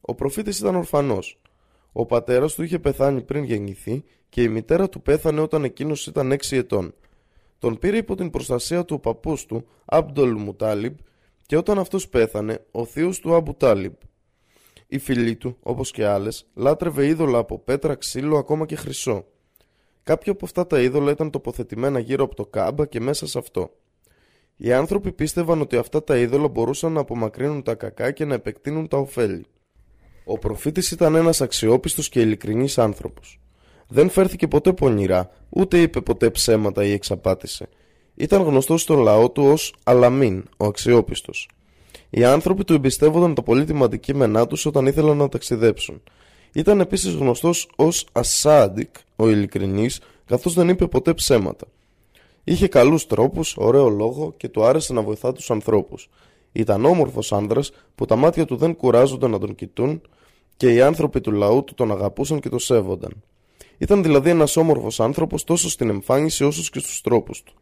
Ο 0.00 0.14
προφήτης 0.14 0.58
ήταν 0.58 0.74
ορφανός. 0.74 1.40
Ο 1.92 2.06
πατέρας 2.06 2.54
του 2.54 2.62
είχε 2.62 2.78
πεθάνει 2.78 3.22
πριν 3.22 3.44
γεννηθεί 3.44 4.04
και 4.28 4.42
η 4.42 4.48
μητέρα 4.48 4.88
του 4.88 5.02
πέθανε 5.02 5.40
όταν 5.40 5.64
εκείνος 5.64 6.06
ήταν 6.06 6.32
6 6.32 6.56
ετών. 6.56 6.94
Τον 7.58 7.78
πήρε 7.78 7.96
υπό 7.96 8.14
την 8.14 8.30
προστασία 8.30 8.84
του 8.84 8.94
ο 8.94 8.98
παππούς 8.98 9.46
του, 9.46 9.66
Αμπντολ 9.84 10.36
Μουτάλιμπ, 10.36 10.96
και 11.46 11.56
όταν 11.56 11.78
αυτός 11.78 12.08
πέθανε, 12.08 12.64
ο 12.70 12.84
θείος 12.84 13.18
του 13.18 13.34
Αμπου 13.34 13.54
Τάλιμπ, 13.54 13.94
η 14.92 14.98
φυλή 14.98 15.36
του, 15.36 15.56
όπως 15.62 15.90
και 15.90 16.06
άλλες, 16.06 16.46
λάτρευε 16.54 17.06
είδωλα 17.06 17.38
από 17.38 17.58
πέτρα, 17.58 17.94
ξύλο, 17.94 18.38
ακόμα 18.38 18.66
και 18.66 18.76
χρυσό. 18.76 19.24
Κάποια 20.02 20.32
από 20.32 20.44
αυτά 20.44 20.66
τα 20.66 20.80
είδωλα 20.80 21.10
ήταν 21.10 21.30
τοποθετημένα 21.30 21.98
γύρω 21.98 22.24
από 22.24 22.34
το 22.34 22.46
Κάαμπα 22.46 22.86
και 22.86 23.00
μέσα 23.00 23.26
σε 23.26 23.38
αυτό. 23.38 23.70
Οι 24.56 24.72
άνθρωποι 24.72 25.12
πίστευαν 25.12 25.60
ότι 25.60 25.76
αυτά 25.76 26.04
τα 26.04 26.16
είδωλα 26.16 26.48
μπορούσαν 26.48 26.92
να 26.92 27.00
απομακρύνουν 27.00 27.62
τα 27.62 27.74
κακά 27.74 28.10
και 28.10 28.24
να 28.24 28.34
επεκτείνουν 28.34 28.88
τα 28.88 28.96
οφέλη. 28.96 29.46
Ο 30.24 30.38
προφήτης 30.38 30.90
ήταν 30.90 31.14
ένας 31.14 31.40
αξιόπιστος 31.40 32.08
και 32.08 32.20
ειλικρινής 32.20 32.78
άνθρωπος. 32.78 33.40
Δεν 33.88 34.08
φέρθηκε 34.10 34.48
ποτέ 34.48 34.72
πονηρά, 34.72 35.30
ούτε 35.48 35.80
είπε 35.80 36.00
ποτέ 36.00 36.30
ψέματα 36.30 36.84
ή 36.84 36.92
εξαπάτησε. 36.92 37.68
Ήταν 38.14 38.42
γνωστός 38.42 38.82
στον 38.82 38.98
λαό 38.98 39.30
του 39.30 39.42
ως 39.44 39.74
Αλαμίν, 39.84 40.44
ο 40.56 40.64
αξιόπιστος. 40.66 41.48
Οι 42.14 42.24
άνθρωποι 42.24 42.64
του 42.64 42.72
εμπιστεύονταν 42.72 43.34
τα 43.34 43.42
πολύτιμα 43.42 43.84
αντικείμενά 43.84 44.46
τους 44.46 44.66
όταν 44.66 44.86
ήθελαν 44.86 45.16
να 45.16 45.28
ταξιδέψουν. 45.28 46.02
Ήταν 46.52 46.80
επίσης 46.80 47.14
γνωστός 47.14 47.70
ως 47.76 48.06
Ασάντικ, 48.12 48.94
ο 49.16 49.28
ειλικρινής, 49.28 50.00
καθώς 50.26 50.54
δεν 50.54 50.68
είπε 50.68 50.86
ποτέ 50.86 51.14
ψέματα. 51.14 51.66
Είχε 52.44 52.68
καλούς 52.68 53.06
τρόπους, 53.06 53.56
ωραίο 53.56 53.88
λόγο 53.88 54.34
και 54.36 54.48
του 54.48 54.64
άρεσε 54.64 54.92
να 54.92 55.02
βοηθά 55.02 55.32
τους 55.32 55.50
ανθρώπους. 55.50 56.10
Ήταν 56.52 56.84
όμορφος 56.84 57.32
άνδρας 57.32 57.70
που 57.94 58.04
τα 58.04 58.16
μάτια 58.16 58.44
του 58.44 58.56
δεν 58.56 58.76
κουράζονταν 58.76 59.30
να 59.30 59.38
τον 59.38 59.54
κοιτούν 59.54 60.02
και 60.56 60.72
οι 60.74 60.80
άνθρωποι 60.80 61.20
του 61.20 61.32
λαού 61.32 61.64
του 61.64 61.74
τον 61.74 61.92
αγαπούσαν 61.92 62.40
και 62.40 62.48
το 62.48 62.58
σέβονταν. 62.58 63.22
Ήταν 63.78 64.02
δηλαδή 64.02 64.30
ένας 64.30 64.56
όμορφος 64.56 65.00
άνθρωπος 65.00 65.44
τόσο 65.44 65.70
στην 65.70 65.88
εμφάνιση 65.88 66.44
όσο 66.44 66.62
και 66.72 66.78
στους 66.78 67.00
τρόπους 67.00 67.42
του. 67.42 67.54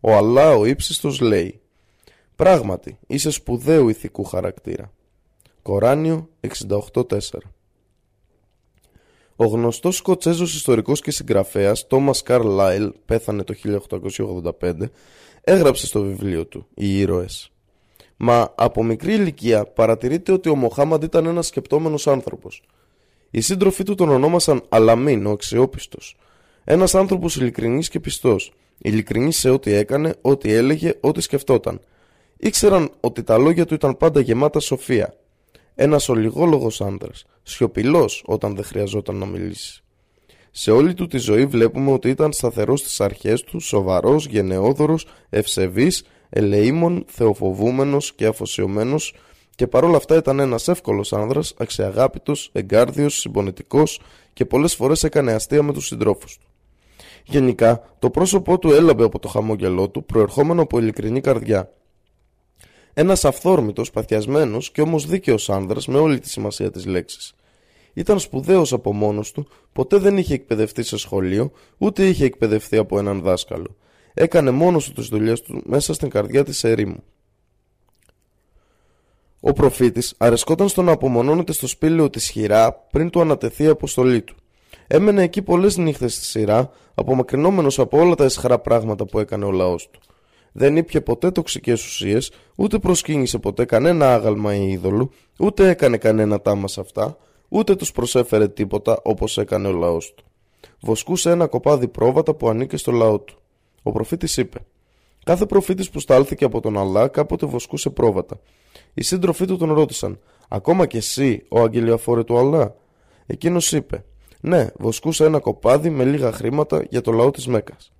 Ο 0.00 0.12
Αλλά 0.12 0.54
ο 0.54 0.64
ύψιστος 0.64 1.20
λέει 1.20 1.60
Πράγματι, 2.38 2.98
είσαι 3.06 3.30
σπουδαίου 3.30 3.88
ηθικού 3.88 4.24
χαρακτήρα. 4.24 4.92
Κοράνιο 5.62 6.28
68.4 6.40 7.18
Ο 9.36 9.44
γνωστός 9.46 9.96
Σκοτσέζος 9.96 10.54
ιστορικός 10.54 11.00
και 11.00 11.10
συγγραφέας 11.10 11.86
Τόμας 11.86 12.22
Καρλάιλ 12.22 12.92
πέθανε 13.04 13.42
το 13.42 13.54
1885 14.60 14.72
έγραψε 15.40 15.86
στο 15.86 16.02
βιβλίο 16.02 16.46
του 16.46 16.66
«Οι 16.74 16.98
ήρωες». 16.98 17.52
Μα 18.16 18.52
από 18.54 18.82
μικρή 18.82 19.12
ηλικία 19.12 19.64
παρατηρείται 19.64 20.32
ότι 20.32 20.48
ο 20.48 20.54
Μοχάμαντ 20.54 21.02
ήταν 21.02 21.26
ένας 21.26 21.46
σκεπτόμενος 21.46 22.06
άνθρωπος. 22.06 22.62
Οι 23.30 23.40
σύντροφοί 23.40 23.82
του 23.82 23.94
τον 23.94 24.08
ονόμασαν 24.08 24.62
Αλαμίν, 24.68 25.26
ο 25.26 25.30
αξιόπιστος. 25.30 26.16
Ένας 26.64 26.94
άνθρωπος 26.94 27.36
ειλικρινής 27.36 27.88
και 27.88 28.00
πιστός. 28.00 28.52
Ειλικρινής 28.78 29.38
σε 29.38 29.50
ό,τι 29.50 29.72
έκανε, 29.72 30.14
ό,τι 30.20 30.52
έλεγε, 30.52 30.94
ό,τι 31.00 31.20
σκεφτόταν– 31.20 31.80
Ήξεραν 32.38 32.90
ότι 33.00 33.22
τα 33.22 33.38
λόγια 33.38 33.64
του 33.64 33.74
ήταν 33.74 33.96
πάντα 33.96 34.20
γεμάτα 34.20 34.60
σοφία. 34.60 35.14
Ένας 35.74 36.08
ολιγόλογος 36.08 36.80
άντρας, 36.80 37.24
σιωπηλός 37.42 38.22
όταν 38.26 38.54
δεν 38.54 38.64
χρειαζόταν 38.64 39.16
να 39.16 39.26
μιλήσει. 39.26 39.82
Σε 40.50 40.70
όλη 40.70 40.94
του 40.94 41.06
τη 41.06 41.18
ζωή 41.18 41.46
βλέπουμε 41.46 41.92
ότι 41.92 42.08
ήταν 42.08 42.32
σταθερός 42.32 42.80
στις 42.80 43.00
αρχές 43.00 43.42
του, 43.42 43.60
σοβαρός, 43.60 44.26
γενναιόδωρος, 44.26 45.06
ευσεβής, 45.28 46.04
ελεήμων, 46.28 47.04
θεοφοβούμενος 47.08 48.14
και 48.14 48.26
αφοσιωμένος 48.26 49.14
και 49.54 49.66
παρόλα 49.66 49.96
αυτά 49.96 50.16
ήταν 50.16 50.38
ένας 50.38 50.68
εύκολος 50.68 51.12
άνδρας, 51.12 51.54
αξιαγάπητος, 51.58 52.50
εγκάρδιος, 52.52 53.18
συμπονετικός 53.18 54.00
και 54.32 54.44
πολλές 54.44 54.74
φορές 54.74 55.04
έκανε 55.04 55.32
αστεία 55.32 55.62
με 55.62 55.72
τους 55.72 55.86
συντρόφους 55.86 56.36
του. 56.38 56.46
Γενικά, 57.24 57.82
το 57.98 58.10
πρόσωπό 58.10 58.58
του 58.58 58.72
έλαβε 58.72 59.04
από 59.04 59.18
το 59.18 59.28
χαμόγελό 59.28 59.88
του, 59.88 60.04
προερχόμενο 60.04 60.62
από 60.62 60.78
ειλικρινή 60.78 61.20
καρδιά. 61.20 61.72
Ένας 63.00 63.24
αυθόρμητος, 63.24 63.90
παθιασμένος 63.90 64.70
και 64.70 64.80
όμως 64.80 65.06
δίκαιος 65.06 65.50
άνδρας 65.50 65.86
με 65.86 65.98
όλη 65.98 66.18
τη 66.18 66.28
σημασία 66.28 66.70
της 66.70 66.86
λέξης. 66.86 67.34
Ήταν 67.92 68.18
σπουδαίος 68.18 68.72
από 68.72 68.92
μόνος 68.92 69.32
του, 69.32 69.48
ποτέ 69.72 69.96
δεν 69.96 70.16
είχε 70.16 70.34
εκπαιδευτεί 70.34 70.82
σε 70.82 70.96
σχολείο, 70.96 71.50
ούτε 71.78 72.06
είχε 72.06 72.24
εκπαιδευτεί 72.24 72.76
από 72.76 72.98
έναν 72.98 73.20
δάσκαλο. 73.20 73.76
Έκανε 74.14 74.50
μόνος 74.50 74.84
του 74.84 74.92
τις 74.92 75.08
δουλειές 75.08 75.42
του 75.42 75.62
μέσα 75.64 75.94
στην 75.94 76.10
καρδιά 76.10 76.44
της 76.44 76.64
ερήμου. 76.64 77.02
Ο 79.40 79.52
προφήτης 79.52 80.14
αρεσκόταν 80.16 80.68
στο 80.68 80.82
να 80.82 80.92
απομονώνεται 80.92 81.52
στο 81.52 81.66
σπήλαιο 81.66 82.10
της 82.10 82.28
Χειρά 82.28 82.72
πριν 82.90 83.10
του 83.10 83.20
ανατεθεί 83.20 83.62
η 83.64 83.68
αποστολή 83.68 84.22
του. 84.22 84.36
Έμενε 84.86 85.22
εκεί 85.22 85.42
πολλές 85.42 85.76
νύχτες 85.76 86.14
στη 86.14 86.24
σειρά, 86.24 86.70
απομακρυνόμενος 86.94 87.78
από 87.78 87.98
όλα 87.98 88.14
τα 88.14 88.24
εσχρά 88.24 88.58
πράγματα 88.58 89.04
που 89.04 89.18
έκανε 89.18 89.44
ο 89.44 89.50
λαός 89.50 89.90
του 89.90 90.00
δεν 90.52 90.76
ήπια 90.76 91.02
ποτέ 91.02 91.30
τοξικές 91.30 91.84
ουσίες, 91.84 92.32
ούτε 92.56 92.78
προσκύνησε 92.78 93.38
ποτέ 93.38 93.64
κανένα 93.64 94.14
άγαλμα 94.14 94.54
ή 94.54 94.70
είδωλο, 94.70 95.10
ούτε 95.38 95.68
έκανε 95.68 95.96
κανένα 95.96 96.40
τάμα 96.40 96.68
σε 96.68 96.80
αυτά, 96.80 97.16
ούτε 97.48 97.76
τους 97.76 97.92
προσέφερε 97.92 98.48
τίποτα 98.48 99.00
όπως 99.02 99.38
έκανε 99.38 99.68
ο 99.68 99.72
λαός 99.72 100.14
του. 100.14 100.24
Βοσκούσε 100.80 101.30
ένα 101.30 101.46
κοπάδι 101.46 101.88
πρόβατα 101.88 102.34
που 102.34 102.48
ανήκε 102.48 102.76
στο 102.76 102.92
λαό 102.92 103.18
του. 103.18 103.38
Ο 103.82 103.92
προφήτης 103.92 104.36
είπε: 104.36 104.58
Κάθε 105.24 105.46
προφήτης 105.46 105.90
που 105.90 106.00
στάλθηκε 106.00 106.44
από 106.44 106.60
τον 106.60 106.78
Αλλά 106.78 107.08
κάποτε 107.08 107.46
βοσκούσε 107.46 107.90
πρόβατα. 107.90 108.40
Οι 108.94 109.02
σύντροφοί 109.02 109.46
του 109.46 109.56
τον 109.56 109.72
ρώτησαν: 109.72 110.18
Ακόμα 110.48 110.86
και 110.86 110.96
εσύ, 110.96 111.44
ο 111.48 111.60
αγγελιαφόρε 111.60 112.24
του 112.24 112.38
Αλλά; 112.38 112.74
Εκείνος 113.30 113.72
είπε 113.72 114.04
«Ναι, 114.40 114.66
βοσκούσα 114.78 115.24
ένα 115.24 115.38
κοπάδι 115.38 115.90
με 115.90 116.04
λίγα 116.04 116.32
χρήματα 116.32 116.84
για 116.90 117.00
το 117.00 117.12
λαό 117.12 117.30
της 117.30 117.46
Μέκας». 117.46 117.92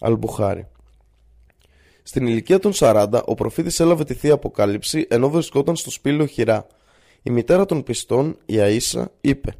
Αλμπουχάρη 0.00 0.66
Στην 2.08 2.26
ηλικία 2.26 2.58
των 2.58 2.72
40, 2.74 3.06
ο 3.24 3.34
προφήτης 3.34 3.80
έλαβε 3.80 4.04
τη 4.04 4.14
Θεία 4.14 4.32
Αποκάλυψη 4.32 5.06
ενώ 5.10 5.30
βρισκόταν 5.30 5.76
στο 5.76 5.90
σπήλαιο 5.90 6.26
Χειρά. 6.26 6.66
Η 7.22 7.30
μητέρα 7.30 7.66
των 7.66 7.82
πιστών, 7.82 8.38
η 8.46 8.54
Αΐσα, 8.58 9.04
είπε 9.20 9.54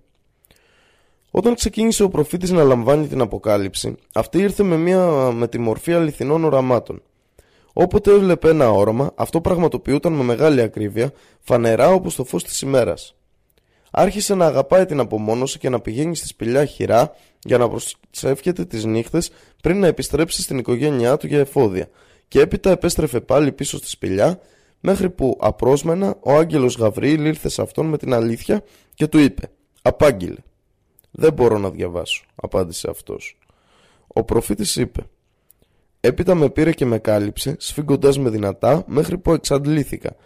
όταν 1.31 1.55
ξεκίνησε 1.55 2.03
ο 2.03 2.09
προφήτης 2.09 2.51
να 2.51 2.63
λαμβάνει 2.63 3.07
την 3.07 3.21
αποκάλυψη, 3.21 3.95
αυτή 4.13 4.39
ήρθε 4.39 4.63
με, 4.63 4.77
μια, 4.77 5.07
με 5.31 5.49
τη 5.49 5.59
μορφή 5.59 5.93
αληθινών 5.93 6.45
οραμάτων. 6.45 7.03
Όποτε 7.73 8.11
έβλεπε 8.11 8.49
ένα 8.49 8.71
όραμα, 8.71 9.13
αυτό 9.15 9.41
πραγματοποιούταν 9.41 10.13
με 10.13 10.23
μεγάλη 10.23 10.61
ακρίβεια, 10.61 11.13
φανερά 11.41 11.91
όπως 11.91 12.15
το 12.15 12.25
φως 12.25 12.45
της 12.45 12.61
ημέρας. 12.61 13.15
Άρχισε 13.91 14.35
να 14.35 14.47
αγαπάει 14.47 14.87
την 14.87 15.01
απομόνωση 15.01 15.59
και 15.59 15.69
να 15.69 15.81
πηγαίνει 15.81 16.17
στη 16.17 16.27
σπηλιά 16.27 16.65
χειρά 16.65 17.15
για 17.43 17.59
να 17.59 17.69
προσεύχεται 17.69 18.65
τις 18.65 18.85
νύχτες 18.85 19.31
πριν 19.63 19.81
να 19.81 19.87
επιστρέψει 19.87 20.43
στην 20.43 20.59
οικογένειά 20.59 21.17
του 21.17 21.27
για 21.27 21.39
εφόδια 21.39 21.89
και 22.29 22.41
έπειτα 22.41 22.71
επέστρεφε 22.71 23.21
πάλι 23.21 23.53
πίσω 23.53 23.77
στη 23.77 23.89
σπηλιά 23.89 24.41
μέχρι 24.81 25.11
που 25.11 25.37
απρόσμενα 25.41 26.17
ο 26.21 26.33
άγγελος 26.33 26.77
Γαβρίλ 26.77 27.25
ήρθε 27.25 27.49
σε 27.49 27.63
αυτόν 27.63 27.87
με 27.87 27.99
την 27.99 28.13
αλήθεια 28.13 28.63
και 28.95 29.07
του 29.07 29.19
είπε 29.19 29.51
«Απάγγειλε». 29.83 30.39
«Δεν 31.11 31.33
μπορώ 31.33 31.59
να 31.59 31.71
διαβάσω», 31.71 32.25
απάντησε 32.35 32.91
αυτός. 32.91 33.39
Ο 34.07 34.25
προφήτης 34.25 34.77
είπε 34.77 35.01
Έπειτα 36.01 36.35
με 36.35 36.51
πήρε 36.51 36.73
και 36.73 36.85
με 36.85 36.99
κάλυψε, 36.99 37.57
σφίγγοντας 37.59 38.19
με 38.19 38.31
δυνατά 38.31 38.85
μέχρι 38.87 39.19
που 39.19 39.33
εξαντλήθηκα 39.33 40.17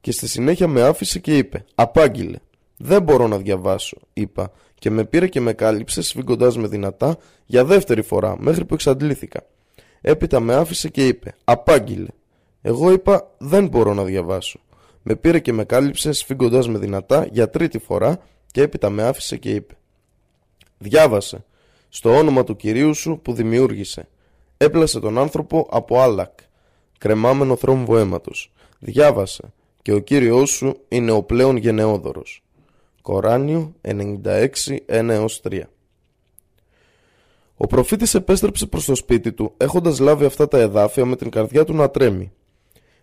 και 0.00 0.12
στη 0.12 0.28
συνέχεια 0.28 0.68
με 0.68 0.82
άφησε 0.82 1.18
και 1.18 1.36
είπε 1.36 1.64
«Απάγγειλε». 1.74 2.38
«Δεν 2.76 3.02
μπορώ 3.02 3.26
να 3.26 3.38
διαβάσω», 3.38 3.98
είπα 4.12 4.52
και 4.74 4.90
με 4.90 5.04
πήρε 5.04 5.28
και 5.28 5.40
με 5.40 5.52
κάλυψε 5.52 6.02
σφίγγοντας 6.02 6.56
με 6.56 6.68
δυνατά 6.68 7.16
για 7.46 7.64
δεύτερη 7.64 8.02
φορά 8.02 8.36
μέχρι 8.38 8.64
που 8.64 8.74
εξαντλήθηκα. 8.74 9.46
Έπειτα 10.02 10.40
με 10.40 10.54
άφησε 10.54 10.88
και 10.88 11.06
είπε 11.06 11.34
«Απάγγειλε». 11.44 12.08
Εγώ 12.62 12.92
είπα 12.92 13.30
«Δεν 13.38 13.66
μπορώ 13.66 13.94
να 13.94 14.04
διαβάσω». 14.04 14.60
Με 15.02 15.14
πήρε 15.14 15.38
και 15.38 15.52
με 15.52 15.64
κάλυψε 15.64 16.12
σφίγγοντας 16.12 16.68
με 16.68 16.78
δυνατά 16.78 17.26
για 17.30 17.50
τρίτη 17.50 17.78
φορά 17.78 18.18
και 18.46 18.62
έπειτα 18.62 18.90
με 18.90 19.02
άφησε 19.02 19.36
και 19.36 19.50
είπε 19.50 19.74
Διάβασε. 20.78 21.44
Στο 21.88 22.16
όνομα 22.16 22.44
του 22.44 22.56
Κυρίου 22.56 22.94
σου 22.94 23.20
που 23.22 23.32
δημιούργησε. 23.32 24.08
Έπλασε 24.56 25.00
τον 25.00 25.18
άνθρωπο 25.18 25.68
από 25.70 26.00
άλακ. 26.00 26.38
Κρεμάμενο 26.98 27.56
θρόμβο 27.56 27.98
αίματος. 27.98 28.52
Διάβασε. 28.78 29.52
Και 29.82 29.92
ο 29.92 29.98
Κύριος 29.98 30.50
σου 30.50 30.76
είναι 30.88 31.10
ο 31.10 31.22
πλέον 31.22 31.56
γενναιόδωρος. 31.56 32.42
Κοράνιο 33.02 33.74
96 33.80 34.78
1-3 34.86 35.60
Ο 37.62 37.66
προφήτης 37.66 38.14
επέστρεψε 38.14 38.66
προς 38.66 38.84
το 38.84 38.94
σπίτι 38.94 39.32
του 39.32 39.54
έχοντας 39.56 39.98
λάβει 39.98 40.24
αυτά 40.24 40.48
τα 40.48 40.58
εδάφια 40.58 41.04
με 41.04 41.16
την 41.16 41.30
καρδιά 41.30 41.64
του 41.64 41.74
να 41.74 41.90
τρέμει. 41.90 42.32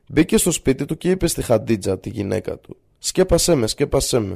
Μπήκε 0.08 0.38
στο 0.38 0.52
σπίτι 0.52 0.86
του 0.86 0.98
και 0.98 1.10
είπε 1.10 1.28
στη 1.28 1.42
Χαντίτζα, 1.42 2.00
τη 2.00 2.10
γυναίκα 2.10 2.58
του 2.58 2.78
«Σκέπασέ 2.98 3.56
με, 3.56 3.68
σκέπασέ 3.68 4.20
με». 4.20 4.36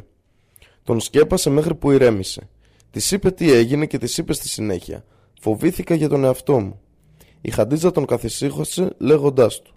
Τον 0.83 0.99
σκέπασε 0.99 1.49
μέχρι 1.49 1.75
που 1.75 1.91
ηρέμησε. 1.91 2.49
Της 2.91 3.11
είπε 3.11 3.31
τι 3.31 3.51
έγινε 3.51 3.85
και 3.85 3.97
της 3.97 4.17
είπε 4.17 4.33
στη 4.33 4.47
συνέχεια. 4.47 5.05
Φοβήθηκα 5.41 5.95
για 5.95 6.09
τον 6.09 6.23
εαυτό 6.23 6.59
μου. 6.59 6.79
Η 7.41 7.51
Χαντίζα 7.51 7.91
τον 7.91 8.05
καθησύχωσε 8.05 8.93
λέγοντάς 8.97 9.61
του: 9.61 9.75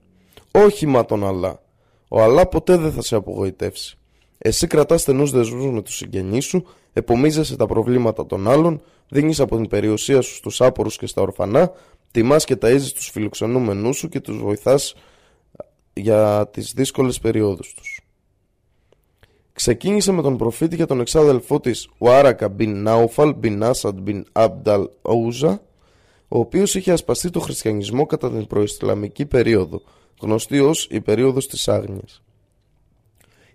Όχι 0.50 0.87
μα 0.87 1.04
τον 1.04 1.26
Αλλά. 1.26 1.62
Ο 2.09 2.22
Αλλά 2.22 2.46
ποτέ 2.46 2.76
δεν 2.76 2.92
θα 2.92 3.02
σε 3.02 3.16
απογοητεύσει. 3.16 3.98
Εσύ 4.38 4.66
κρατάς 4.66 5.01
στενούς 5.01 5.31
δεσμούς 5.31 5.70
με 5.70 5.83
τους 5.83 5.96
συγγενείς 5.96 6.44
σου, 6.44 6.66
επομίζεσαι 6.92 7.57
τα 7.57 7.66
προβλήματα 7.66 8.27
των 8.27 8.49
άλλων, 8.49 8.83
δίνεις 9.09 9.40
από 9.40 9.57
την 9.57 9.68
περιουσία 9.68 10.20
σου 10.20 10.35
στους 10.35 10.61
άπορους 10.61 10.96
και 10.96 11.07
στα 11.07 11.22
ορφανά, 11.22 11.72
τιμάς 12.11 12.44
και 12.44 12.57
ταΐζεις 12.61 12.92
τους 12.94 13.11
φιλοξενούμενούς 13.11 13.96
σου 13.96 14.09
και 14.09 14.20
τους 14.20 14.38
βοηθάς 14.38 14.94
για 15.92 16.49
τις 16.53 16.72
δύσκολες 16.72 17.18
περιόδους 17.18 17.75
τους 17.75 18.01
ξεκίνησε 19.57 20.12
με 20.12 20.22
τον 20.22 20.37
προφήτη 20.37 20.77
για 20.77 20.87
τον 20.87 21.01
εξάδελφό 21.01 21.61
της 21.61 21.88
Ουάρακα 21.99 22.49
μπιν 22.49 22.83
Νάουφαλ 22.83 23.35
μπιν 23.35 23.64
Άσαντ 23.64 23.99
μπιν 23.99 24.27
Αμπνταλ 24.33 24.88
Όουζα 25.03 25.62
ο 26.29 26.38
οποίος 26.38 26.75
είχε 26.75 26.92
ασπαστεί 26.92 27.31
το 27.31 27.40
χριστιανισμό 27.40 28.07
κατά 28.07 28.31
την 28.31 28.46
προϊστλαμική 28.46 29.27
περίοδο 29.27 29.83
γνωστή 30.20 30.61
ως 30.61 30.88
η 30.90 31.01
περίοδος 31.01 31.46
της 31.46 31.68
Άγνοιας. 31.68 32.22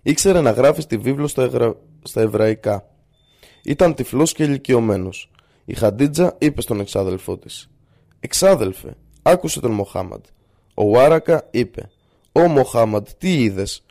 Ήξερε 0.02 0.40
να 0.40 0.50
γράφει 0.50 0.80
στη 0.80 0.96
βίβλο 0.96 1.26
στα, 1.26 1.42
εγρα... 1.42 1.76
στα 2.02 2.20
εβραϊκά. 2.20 2.88
Ήταν 3.64 3.94
τυφλός 3.94 4.32
και 4.32 4.44
ηλικιωμένος. 4.44 5.30
Η 5.64 5.74
Χαντίτζα 5.74 6.36
είπε 6.38 6.60
στον 6.60 6.80
εξάδελφό 6.80 7.38
της 7.38 7.70
«Εξάδελφε, 8.20 8.96
άκουσε 9.22 9.60
τον 9.60 9.70
Μοχάμαντ». 9.70 10.24
Ο 10.74 10.84
Ουάρακα 10.84 11.48
είπε 11.50 11.90
«Ω 12.32 12.40
Μοχάμαντ, 12.40 13.06
τι 13.18 13.42
είδες, 13.42 13.84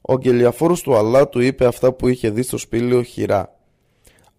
ο 0.00 0.12
αγγελιαφόρος 0.12 0.82
του 0.82 0.96
Αλλά 0.96 1.28
του 1.28 1.40
είπε 1.40 1.66
αυτά 1.66 1.92
που 1.92 2.08
είχε 2.08 2.30
δει 2.30 2.42
στο 2.42 2.58
σπήλαιο 2.58 3.02
Χειρά. 3.02 3.56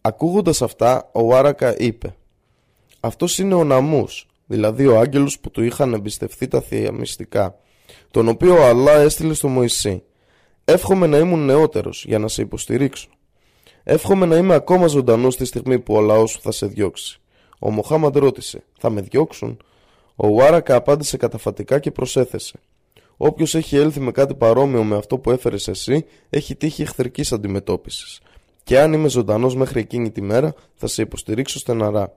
Ακούγοντας 0.02 0.62
αυτά, 0.62 1.10
ο 1.14 1.36
Άρακα 1.36 1.78
είπε 1.78 2.16
«Αυτός 3.00 3.38
είναι 3.38 3.54
ο 3.54 3.64
Ναμούς, 3.64 4.28
δηλαδή 4.46 4.88
ο 4.88 5.00
άγγελος 5.00 5.40
που 5.40 5.52
του 5.52 5.64
είχαν 5.64 5.94
εμπιστευτεί 5.94 6.48
τα 6.48 6.62
θεία 6.62 6.92
μυστικά, 6.92 7.56
τον 8.12 8.28
οποίο 8.28 8.54
ο 8.54 8.64
Αλλά 8.64 8.92
έστειλε 8.92 9.34
στο 9.34 9.48
Μωυσή. 9.48 10.04
Εύχομαι 10.72 11.08
να 11.08 11.18
ήμουν 11.18 11.46
νεότερος 11.46 12.06
για 12.08 12.20
να 12.20 12.28
σε 12.28 12.42
υποστηρίξω. 12.42 13.10
Εύχομαι 13.84 14.26
να 14.26 14.36
είμαι 14.36 14.54
ακόμα 14.54 14.88
ζωντανός 14.88 15.38
τη 15.38 15.46
στιγμή 15.46 15.80
που 15.80 15.94
ο 15.96 16.02
λαός 16.02 16.32
σου 16.32 16.42
θα 16.42 16.52
σε 16.52 16.66
διώξει. 16.66 17.20
Ο 17.60 17.72
Μοχάμαντ 17.72 18.18
ρώτησε 18.18 18.64
«Θα 18.78 18.90
με 18.90 19.02
διώξουν» 19.02 19.58
Ο 20.16 20.28
Ουάρακα 20.28 20.76
απάντησε 20.76 21.18
καταφατικά 21.18 21.80
και 21.80 21.92
προσέθεσε 21.92 22.60
Όποιος 23.18 23.56
έχει 23.56 23.76
έλθει 23.76 24.00
με 24.00 24.12
κάτι 24.12 24.36
παρόμοιο 24.36 24.84
με 24.84 24.96
αυτό 24.96 25.18
που 25.18 25.32
έφερες 25.32 25.68
εσύ, 25.68 26.06
έχει 26.30 26.56
τύχει 26.56 26.82
εχθρικής 26.82 27.32
αντιμετώπισης. 27.32 28.20
Και 28.64 28.80
αν 28.80 28.94
είμαι 28.94 29.10
ζωντανός 29.10 29.56
μέχρι 29.56 29.80
εκείνη 29.80 30.12
τη 30.12 30.22
μέρα, 30.22 30.54
θα 30.76 30.88
σε 30.88 31.02
υποστηρίξω 31.02 31.60
στεναρά. 31.60 32.14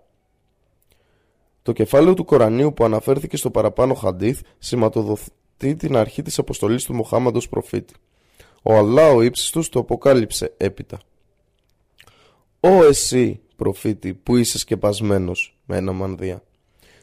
Το 1.63 1.73
κεφάλαιο 1.73 2.15
του 2.15 2.25
Κορανίου 2.25 2.73
που 2.75 2.85
αναφέρθηκε 2.85 3.37
στο 3.37 3.51
παραπάνω 3.51 3.95
χαντίθ 3.95 4.41
σηματοδοτεί 4.59 5.77
την 5.77 5.97
αρχή 5.97 6.23
της 6.23 6.39
αποστολής 6.39 6.85
του 6.85 6.95
Μοχάμαντο 6.95 7.41
προφήτη. 7.51 7.95
Ο 8.63 8.73
Αλλά 8.77 9.09
ο 9.09 9.23
ύψιστος 9.23 9.69
το 9.69 9.79
αποκάλυψε 9.79 10.55
έπειτα. 10.57 11.01
«Ω 12.61 12.85
εσύ, 12.85 13.41
προφήτη, 13.57 14.15
που 14.15 14.37
είσαι 14.37 14.59
σκεπασμένος» 14.59 15.57
με 15.67 15.77
ένα 15.77 15.93
μανδύα. 15.93 16.43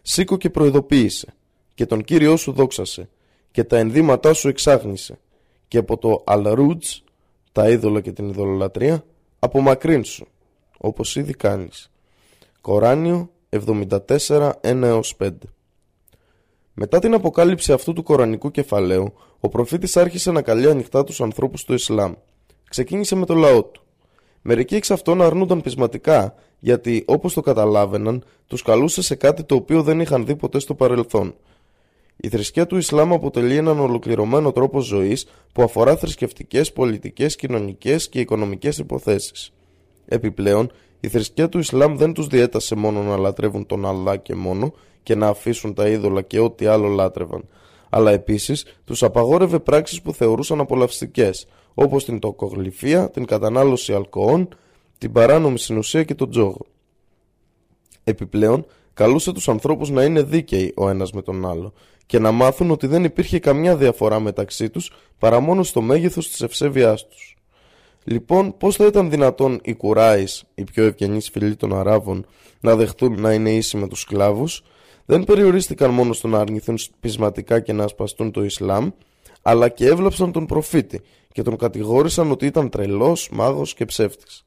«Σήκω 0.02 0.38
και 0.38 0.50
προειδοποίησε 0.50 1.34
και 1.74 1.86
τον 1.86 2.04
Κύριό 2.04 2.38
σου 2.38 2.52
δόξασε 2.52 3.10
και 3.52 3.64
τα 3.64 3.78
ενδύματά 3.78 4.34
σου 4.34 4.48
εξάγνησε 4.48 5.20
και 5.68 5.78
από 5.78 5.98
το 5.98 6.24
αλρούτζ, 6.26 6.88
τα 7.52 7.70
είδωλα 7.70 8.02
και 8.02 8.12
την 8.12 8.30
ειδωλολατρία, 8.30 9.06
απομακρύνσου, 9.40 10.26
όπως 10.78 11.16
ήδη 11.16 11.34
κάνεις. 11.34 11.92
Κοράνιο 12.62 13.30
74 13.50 14.52
1 14.62 15.00
5 15.18 15.30
Μετά 16.82 17.00
την 17.00 17.14
αποκάλυψη 17.14 17.72
αυτού 17.72 17.94
του 17.94 18.04
κορανικού 18.04 18.52
κεφαλαίου, 18.52 19.14
ο 19.40 19.50
προφήτης 19.50 19.98
άρχισε 19.98 20.32
να 20.32 20.42
καλεί 20.42 20.70
ανοιχτά 20.70 21.04
τους 21.04 21.22
ανθρώπους 21.22 21.64
του 21.64 21.74
Ισλάμ. 21.74 22.14
Ξεκίνησε 22.70 23.16
με 23.16 23.26
το 23.26 23.34
λαό 23.34 23.64
του. 23.64 23.82
Μερικοί 24.42 24.76
εξ 24.76 24.92
αυτών 24.92 25.22
αρνούνταν 25.22 25.62
πεισματικά, 25.62 26.36
γιατί 26.60 27.04
όπως 27.08 27.34
το 27.34 27.42
καταλάβαιναν, 27.42 28.24
τους 28.48 28.62
καλούσε 28.62 29.02
σε 29.02 29.16
κάτι 29.16 29.44
το 29.44 29.56
οποίο 29.56 29.84
δεν 29.84 30.00
είχαν 30.00 30.26
δει 30.26 30.36
ποτέ 30.36 30.60
στο 30.60 30.76
παρελθόν– 30.76 31.36
η 32.22 32.30
θρησκεία 32.30 32.66
του 32.66 32.78
Ισλάμ 32.78 33.14
αποτελεί 33.14 33.56
έναν 33.56 33.80
ολοκληρωμένο 33.80 34.52
τρόπο 34.52 34.80
ζωής 34.80 35.28
που 35.54 35.64
αφορά 35.64 35.98
θρησκευτικές, 35.98 36.74
πολιτικές, 36.74 37.36
κοινωνικές 37.36 38.10
και 38.10 38.20
οικονομικές 38.20 38.78
υποθέσεις. 38.78 39.54
Επιπλέον, 40.06 40.72
η 41.00 41.08
θρησκεία 41.08 41.50
του 41.50 41.60
Ισλάμ 41.60 41.96
δεν 41.98 42.14
τους 42.14 42.28
διέτασε 42.28 42.76
μόνο 42.76 43.02
να 43.02 43.18
λατρεύουν 43.18 43.66
τον 43.66 43.86
Αλλά 43.86 44.18
και 44.18 44.36
μόνο 44.36 44.74
και 45.04 45.16
να 45.16 45.28
αφήσουν 45.28 45.74
τα 45.74 45.88
είδωλα 45.88 46.22
και 46.22 46.40
ό,τι 46.40 46.66
άλλο 46.66 46.88
λάτρευαν, 46.88 47.48
αλλά 47.90 48.12
επίσης 48.12 48.66
τους 48.86 49.04
απαγόρευε 49.04 49.60
πράξεις 49.60 50.02
που 50.02 50.14
θεωρούσαν 50.14 50.60
απολαυστικές, 50.60 51.48
όπως 51.74 52.06
την 52.06 52.20
τοκογλυφία, 52.20 53.10
την 53.10 53.26
κατανάλωση 53.26 53.94
αλκοών, 53.94 54.48
την 54.98 55.12
παράνομη 55.12 55.60
συνουσία 55.60 56.04
και 56.04 56.16
τον 56.16 56.30
τζόγο. 56.30 56.66
Επιπλέον, 58.04 58.66
καλούσε 58.94 59.32
τους 59.32 59.50
ανθρώπους 59.50 59.90
να 59.90 60.04
είναι 60.04 60.22
δίκαιοι 60.22 60.74
ο 60.76 60.90
ένας 60.90 61.12
με 61.12 61.22
τον 61.22 61.50
άλλο 61.50 61.74
και 62.06 62.20
να 62.20 62.32
μάθουν 62.32 62.72
ότι 62.72 62.88
δεν 62.88 63.04
υπήρχε 63.04 63.40
καμιά 63.40 63.76
διαφορά 63.76 64.20
μεταξύ 64.20 64.70
τους 64.70 64.92
παρά 65.18 65.40
μόνο 65.40 65.64
στο 65.64 65.82
μέγεθος 65.82 66.30
της 66.30 66.42
ευσέβειάς 66.42 67.08
τους. 67.08 67.39
Λοιπόν, 68.10 68.58
πώς 68.58 68.76
θα 68.76 68.86
ήταν 68.86 69.10
δυνατόν 69.10 69.60
οι 69.64 69.74
Κουράις, 69.74 70.44
οι 70.56 70.64
πιο 70.64 70.84
ευγενείς 70.84 71.30
φίλοι 71.30 71.56
των 71.56 71.78
Αράβων, 71.78 72.26
να 72.60 72.76
δεχτούν 72.76 73.22
να 73.22 73.34
είναι 73.34 73.52
ίσοι 73.52 73.78
με 73.78 73.88
τους 73.88 74.00
σκλάβους, 74.00 74.64
δεν 75.06 75.24
περιορίστηκαν 75.24 75.92
μόνο 75.92 76.14
στο 76.14 76.28
να 76.28 76.40
αρνηθούν 76.40 76.78
πεισματικά 77.00 77.60
και 77.60 77.74
να 77.74 77.84
ασπαστούν 77.84 78.32
το 78.32 78.44
Ισλάμ, 78.44 78.90
αλλά 79.42 79.70
και 79.70 79.86
έβλαψαν 79.86 80.32
τον 80.32 80.46
προφήτη 80.46 81.02
και 81.32 81.42
τον 81.42 81.58
κατηγόρησαν 81.58 82.32
ότι 82.32 82.46
ήταν 82.46 82.70
τρελός, 82.70 83.30
μάγος 83.32 83.74
και 83.74 83.86
ψεύτης. 83.86 84.46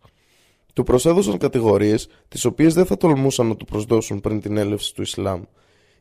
Του 0.73 0.83
προσέδωσαν 0.83 1.39
κατηγορίες 1.39 2.09
τις 2.29 2.45
οποίες 2.45 2.75
δεν 2.75 2.87
θα 2.87 2.97
τολμούσαν 2.97 3.47
να 3.47 3.57
του 3.57 3.65
προσδώσουν 3.65 4.21
πριν 4.21 4.41
την 4.41 4.57
έλευση 4.57 4.95
του 4.95 5.03
Ισλάμ. 5.03 5.43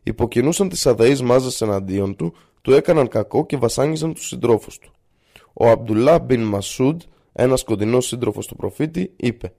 Υποκινούσαν 0.03 0.69
τις 0.69 0.85
αδαείς 0.85 1.21
μάζες 1.21 1.61
εναντίον 1.61 2.15
του, 2.15 2.33
του 2.61 2.73
έκαναν 2.73 3.07
κακό 3.07 3.45
και 3.45 3.57
βασάνιζαν 3.57 4.13
τους 4.13 4.27
συντρόφους 4.27 4.79
του. 4.79 4.91
Ο 5.53 5.67
Αμπτουλά 5.67 6.19
μπιν 6.19 6.41
Μασούντ, 6.41 7.01
ένας 7.33 7.63
κοντινός 7.63 8.05
σύντροφος 8.05 8.47
του 8.47 8.55
προφήτη, 8.55 9.13
είπε 9.15 9.53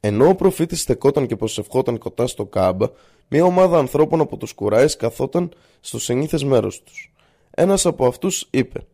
ενώ 0.00 0.28
ο 0.28 0.34
προφήτης 0.34 0.80
στεκόταν 0.80 1.26
και 1.26 1.36
προσευχόταν 1.36 1.98
κοντά 1.98 2.26
στο 2.26 2.46
κάμπα, 2.46 2.86
μια 3.28 3.44
ομάδα 3.44 3.78
ανθρώπων 3.78 4.20
από 4.20 4.36
τους 4.36 4.52
Κουράε 4.52 4.86
καθόταν 4.98 5.52
στο 5.80 5.98
συνήθες 5.98 6.44
μέρο 6.44 6.68
τους. 6.84 7.12
Ένας 7.50 7.86
από 7.86 8.06
αυτούς 8.06 8.48
είπε: 8.50 8.86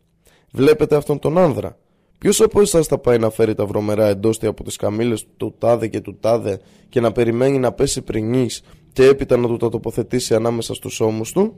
Βλέπετε 0.51 0.97
αυτόν 0.97 1.19
τον 1.19 1.39
άνδρα. 1.39 1.79
Ποιος 2.19 2.41
από 2.41 2.61
εσάς 2.61 2.87
θα 2.87 2.99
πάει 2.99 3.19
να 3.19 3.31
φέρει 3.31 3.55
τα 3.55 3.67
βρωμερά 3.67 4.07
εντόστια 4.07 4.49
από 4.49 4.65
τις 4.65 4.77
καμίλε 4.77 5.15
του 5.37 5.55
τάδε 5.59 5.89
και 5.89 6.01
του 6.01 6.17
τάδε 6.21 6.61
και 6.89 7.01
να 7.01 7.13
περιμένει 7.13 7.59
να 7.59 7.73
πέσει 7.73 8.03
πρινής 8.03 8.63
και 8.93 9.05
έπειτα 9.05 9.37
να 9.37 9.47
του 9.47 9.57
τα 9.57 9.69
τοποθετήσει 9.69 10.35
ανάμεσα 10.35 10.75
στους 10.75 11.01
ώμους 11.01 11.33
του; 11.33 11.57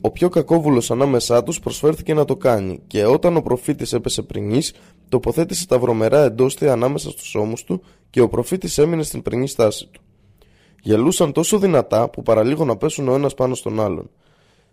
Ο 0.00 0.10
πιο 0.10 0.28
κακόβουλος 0.28 0.90
ανάμεσά 0.90 1.42
τους 1.42 1.60
προσφέρθηκε 1.60 2.14
να 2.14 2.24
το 2.24 2.36
κάνει 2.36 2.80
και 2.86 3.04
όταν 3.04 3.36
ο 3.36 3.40
προφήτης 3.42 3.92
έπεσε 3.92 4.22
πρινής, 4.22 4.72
τοποθέτησε 5.08 5.66
τα 5.66 5.78
βρωμερά 5.78 6.24
εντόστια 6.24 6.72
ανάμεσα 6.72 7.10
στους 7.10 7.34
ώμους 7.34 7.64
του 7.64 7.82
και 8.10 8.20
ο 8.20 8.28
προφήτης 8.28 8.78
έμεινε 8.78 9.02
στην 9.02 9.22
πρινή 9.22 9.48
στάση 9.48 9.88
του. 9.92 10.00
Γελούσαν 10.82 11.32
τόσο 11.32 11.58
δυνατά 11.58 12.10
που 12.10 12.22
παραλίγο 12.22 12.64
να 12.64 12.76
πέσουν 12.76 13.08
ο 13.08 13.14
ένας 13.14 13.34
πάνω 13.34 13.54
στον 13.54 13.80
άλλον. 13.80 14.10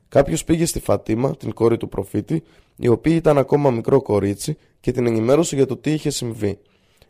Κάποιος 0.09 0.43
πήγε 0.43 0.65
στη 0.65 0.79
Φατίμα, 0.79 1.35
την 1.35 1.53
κόρη 1.53 1.77
του 1.77 1.89
προφήτη, 1.89 2.43
η 2.75 2.87
οποία 2.87 3.15
ήταν 3.15 3.37
ακόμα 3.37 3.71
μικρό 3.71 4.01
κορίτσι 4.01 4.57
και 4.79 4.91
την 4.91 5.05
ενημέρωσε 5.05 5.55
για 5.55 5.65
το 5.65 5.77
τι 5.77 5.91
είχε 5.91 6.09
συμβεί. 6.09 6.59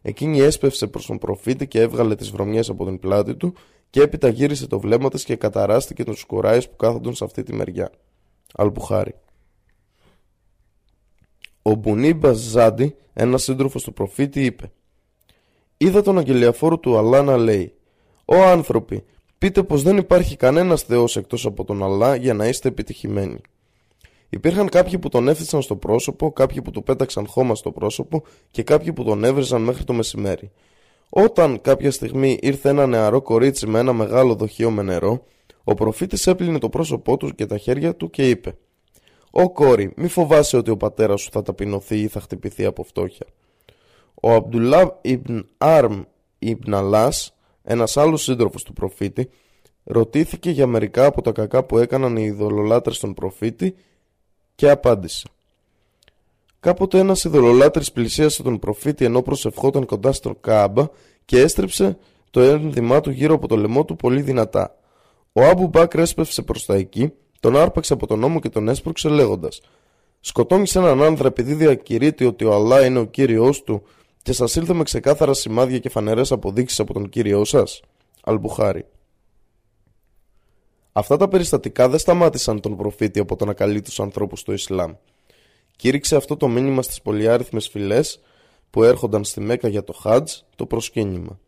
Εκείνη 0.02 0.40
έσπευσε 0.40 0.88
προς 0.88 1.06
τον 1.06 1.18
προφήτη 1.18 1.68
και 1.68 1.82
έβγαλε 1.82 2.16
τις 2.16 2.32
βρωμιές 2.32 2.70
από 2.70 2.86
την 2.86 3.00
πλάτη 3.00 3.36
του 3.36 3.54
και 3.96 4.02
έπειτα 4.02 4.30
γύρισε 4.30 4.68
το 4.68 4.80
βλέμμα 4.80 5.10
της 5.10 5.24
και 5.24 5.36
καταράστηκε 5.36 6.04
τους 6.04 6.24
κουράες 6.24 6.70
που 6.70 6.76
κάθονταν 6.76 7.16
σε 7.16 7.24
αυτή 7.24 7.44
τη 7.44 7.54
μεριά. 7.54 7.92
Αλπουχάρη. 8.54 9.16
Ο 11.62 11.76
Μπουνίμπα 11.76 12.34
Ζάντι, 12.34 12.96
ένας 13.14 13.44
σύντροφος 13.44 13.84
του 13.84 13.94
προφήτη, 13.94 14.46
είπε: 14.46 14.72
είδα 15.78 16.02
τον 16.02 16.18
αγγελιαφόρο 16.18 16.78
του 16.78 16.98
Αλλά 16.98 17.22
να 17.22 17.38
λέει 17.38 17.74
«Ω 18.26 18.36
άνθρωποι, 18.36 19.04
πείτε 19.38 19.64
πως 19.64 19.82
δεν 19.82 19.98
υπάρχει 19.98 20.36
κανένας 20.36 20.82
Θεός 20.82 21.18
εκτός 21.18 21.46
από 21.46 21.64
τον 21.64 21.84
Αλλά 21.84 22.16
για 22.16 22.34
να 22.34 22.48
είστε 22.48 22.68
επιτυχημένοι». 22.68 23.42
Υπήρχαν 24.30 24.70
κάποιοι 24.70 25.00
που 25.00 25.10
τον 25.10 25.28
έφτιαξαν 25.28 25.62
στο 25.62 25.76
πρόσωπο, 25.76 26.32
κάποιοι 26.32 26.62
που 26.62 26.72
του 26.72 26.84
πέταξαν 26.84 27.28
χώμα 27.28 27.56
στο 27.56 27.72
πρόσωπο 27.72 28.24
και 28.52 28.64
κάποιοι 28.64 28.94
που 28.94 29.04
τον 29.04 29.24
έβριζαν 29.24 29.62
μέχρι 29.62 29.84
το 29.84 29.94
μεσημέρι. 29.94 30.52
Όταν 31.10 31.62
κάποια 31.62 31.92
στιγμή 31.92 32.38
ήρθε 32.42 32.70
ένα 32.70 32.88
νεαρό 32.88 33.22
κορίτσι 33.22 33.68
με 33.68 33.80
ένα 33.80 33.94
μεγάλο 33.94 34.36
δοχείο 34.36 34.72
με 34.72 34.82
νερό, 34.82 35.24
ο 35.64 35.74
προφήτης 35.74 36.28
έπλυνε 36.28 36.60
το 36.60 36.70
πρόσωπό 36.70 37.18
του 37.18 37.36
και 37.36 37.46
τα 37.46 37.58
χέρια 37.58 37.96
του 37.96 38.10
και 38.10 38.30
είπε 38.30 38.58
«Ω 39.32 39.52
κόρη, 39.52 39.94
μη 39.96 40.08
φοβάσαι 40.08 40.58
ότι 40.58 40.72
ο 40.72 40.78
πατέρας 40.78 41.22
σου 41.22 41.30
θα 41.32 41.42
ταπεινωθεί 41.42 42.00
ή 42.00 42.08
θα 42.08 42.20
χτυπηθεί 42.20 42.66
από 42.66 42.84
φτώχεια». 42.84 43.26
Ο 44.22 44.32
Αμπτουλά 44.32 45.00
Ιμπν 45.02 45.46
Άρμ 45.58 46.02
Ιμπν 46.40 46.74
Αλάς, 46.74 47.36
ένας 47.64 47.98
άλλος 47.98 48.24
σύντροφος 48.24 48.64
του 48.64 48.74
προφήτη, 48.74 49.30
ρωτήθηκε 49.84 50.50
για 50.50 50.68
μερικά 50.68 51.06
από 51.06 51.22
τα 51.22 51.32
κακά 51.32 51.64
που 51.64 51.78
έκαναν 51.78 52.18
οι 52.18 52.24
ειδωλολάτρες 52.24 52.96
στον 52.96 53.14
προφήτη 53.14 53.76
και 54.56 54.70
απάντησε. 54.70 55.28
Κάποτε 56.66 57.00
ένας 57.00 57.24
ειδωλολάτρης 57.24 57.92
πλησίασε 57.92 58.44
τον 58.44 58.60
προφήτη 58.60 59.06
ενώ 59.06 59.22
προσευχόταν 59.22 59.86
κοντά 59.86 60.12
στον 60.12 60.38
Κάμπα 60.42 60.88
και 61.26 61.40
έστρεψε 61.40 61.98
το 62.32 62.42
ένδυμά 62.42 63.02
του 63.02 63.10
γύρω 63.10 63.34
από 63.34 63.48
το 63.48 63.58
λαιμό 63.58 63.86
του 63.86 63.96
πολύ 63.96 64.22
δυνατά. 64.22 64.76
Ο 65.34 65.42
Άμπου 65.44 65.68
Μπάκρ 65.68 66.00
έσπευσε 66.00 66.42
προς 66.42 66.66
τα 66.66 66.76
εκεί, 66.76 67.14
τον 67.40 67.58
άρπαξε 67.58 67.94
από 67.94 68.08
τον 68.08 68.24
ώμο 68.24 68.40
και 68.40 68.50
τον 68.50 68.68
έσπρωξε 68.68 69.10
λέγοντας 69.10 69.62
«Σκοτώνεις 70.20 70.76
έναν 70.76 71.04
άνδρα 71.04 71.28
επειδή 71.28 71.54
διακηρύττει 71.54 72.26
ότι 72.26 72.46
ο 72.46 72.54
Αλλά 72.54 72.86
είναι 72.86 73.00
ο 73.00 73.06
Κύριος 73.06 73.64
του 73.64 73.82
και 74.22 74.34
σας 74.34 74.56
ήλθε 74.56 74.74
με 74.74 74.84
ξεκάθαρα 74.84 75.34
σημάδια 75.34 75.80
και 75.80 75.90
φανερές 75.90 76.32
αποδείξεις 76.32 76.80
από 76.80 76.94
τον 76.94 77.10
Κύριό 77.10 77.44
σας. 77.44 77.82
Αλμπουχάρη. 78.24 78.86
Αυτά 80.92 81.18
τα 81.18 81.28
περιστατικά 81.28 81.90
δεν 81.90 82.00
σταμάτησαν 82.00 82.60
τον 82.60 82.78
προφήτη 82.78 83.20
από 83.20 83.36
το 83.36 83.46
να 83.46 83.54
καλεί 83.54 83.82
τους 83.82 84.00
ανθρώπους 84.00 84.40
στο 84.40 84.54
Ισλάμ. 84.54 84.94
Κήρυξε 85.76 86.16
αυτό 86.16 86.38
το 86.38 86.48
μήνυμα 86.48 86.82
στις 86.82 87.02
πολυάριθμες 87.02 87.68
φυλές 87.68 88.20
που 88.70 88.84
έρχονταν 88.84 89.24
στη 89.24 89.42
Μέκα 89.42 89.68
για 89.68 89.84
το 89.84 89.94
Χάτζ 89.94 90.34
το 90.56 90.66
προσκύνημα. 90.66 91.40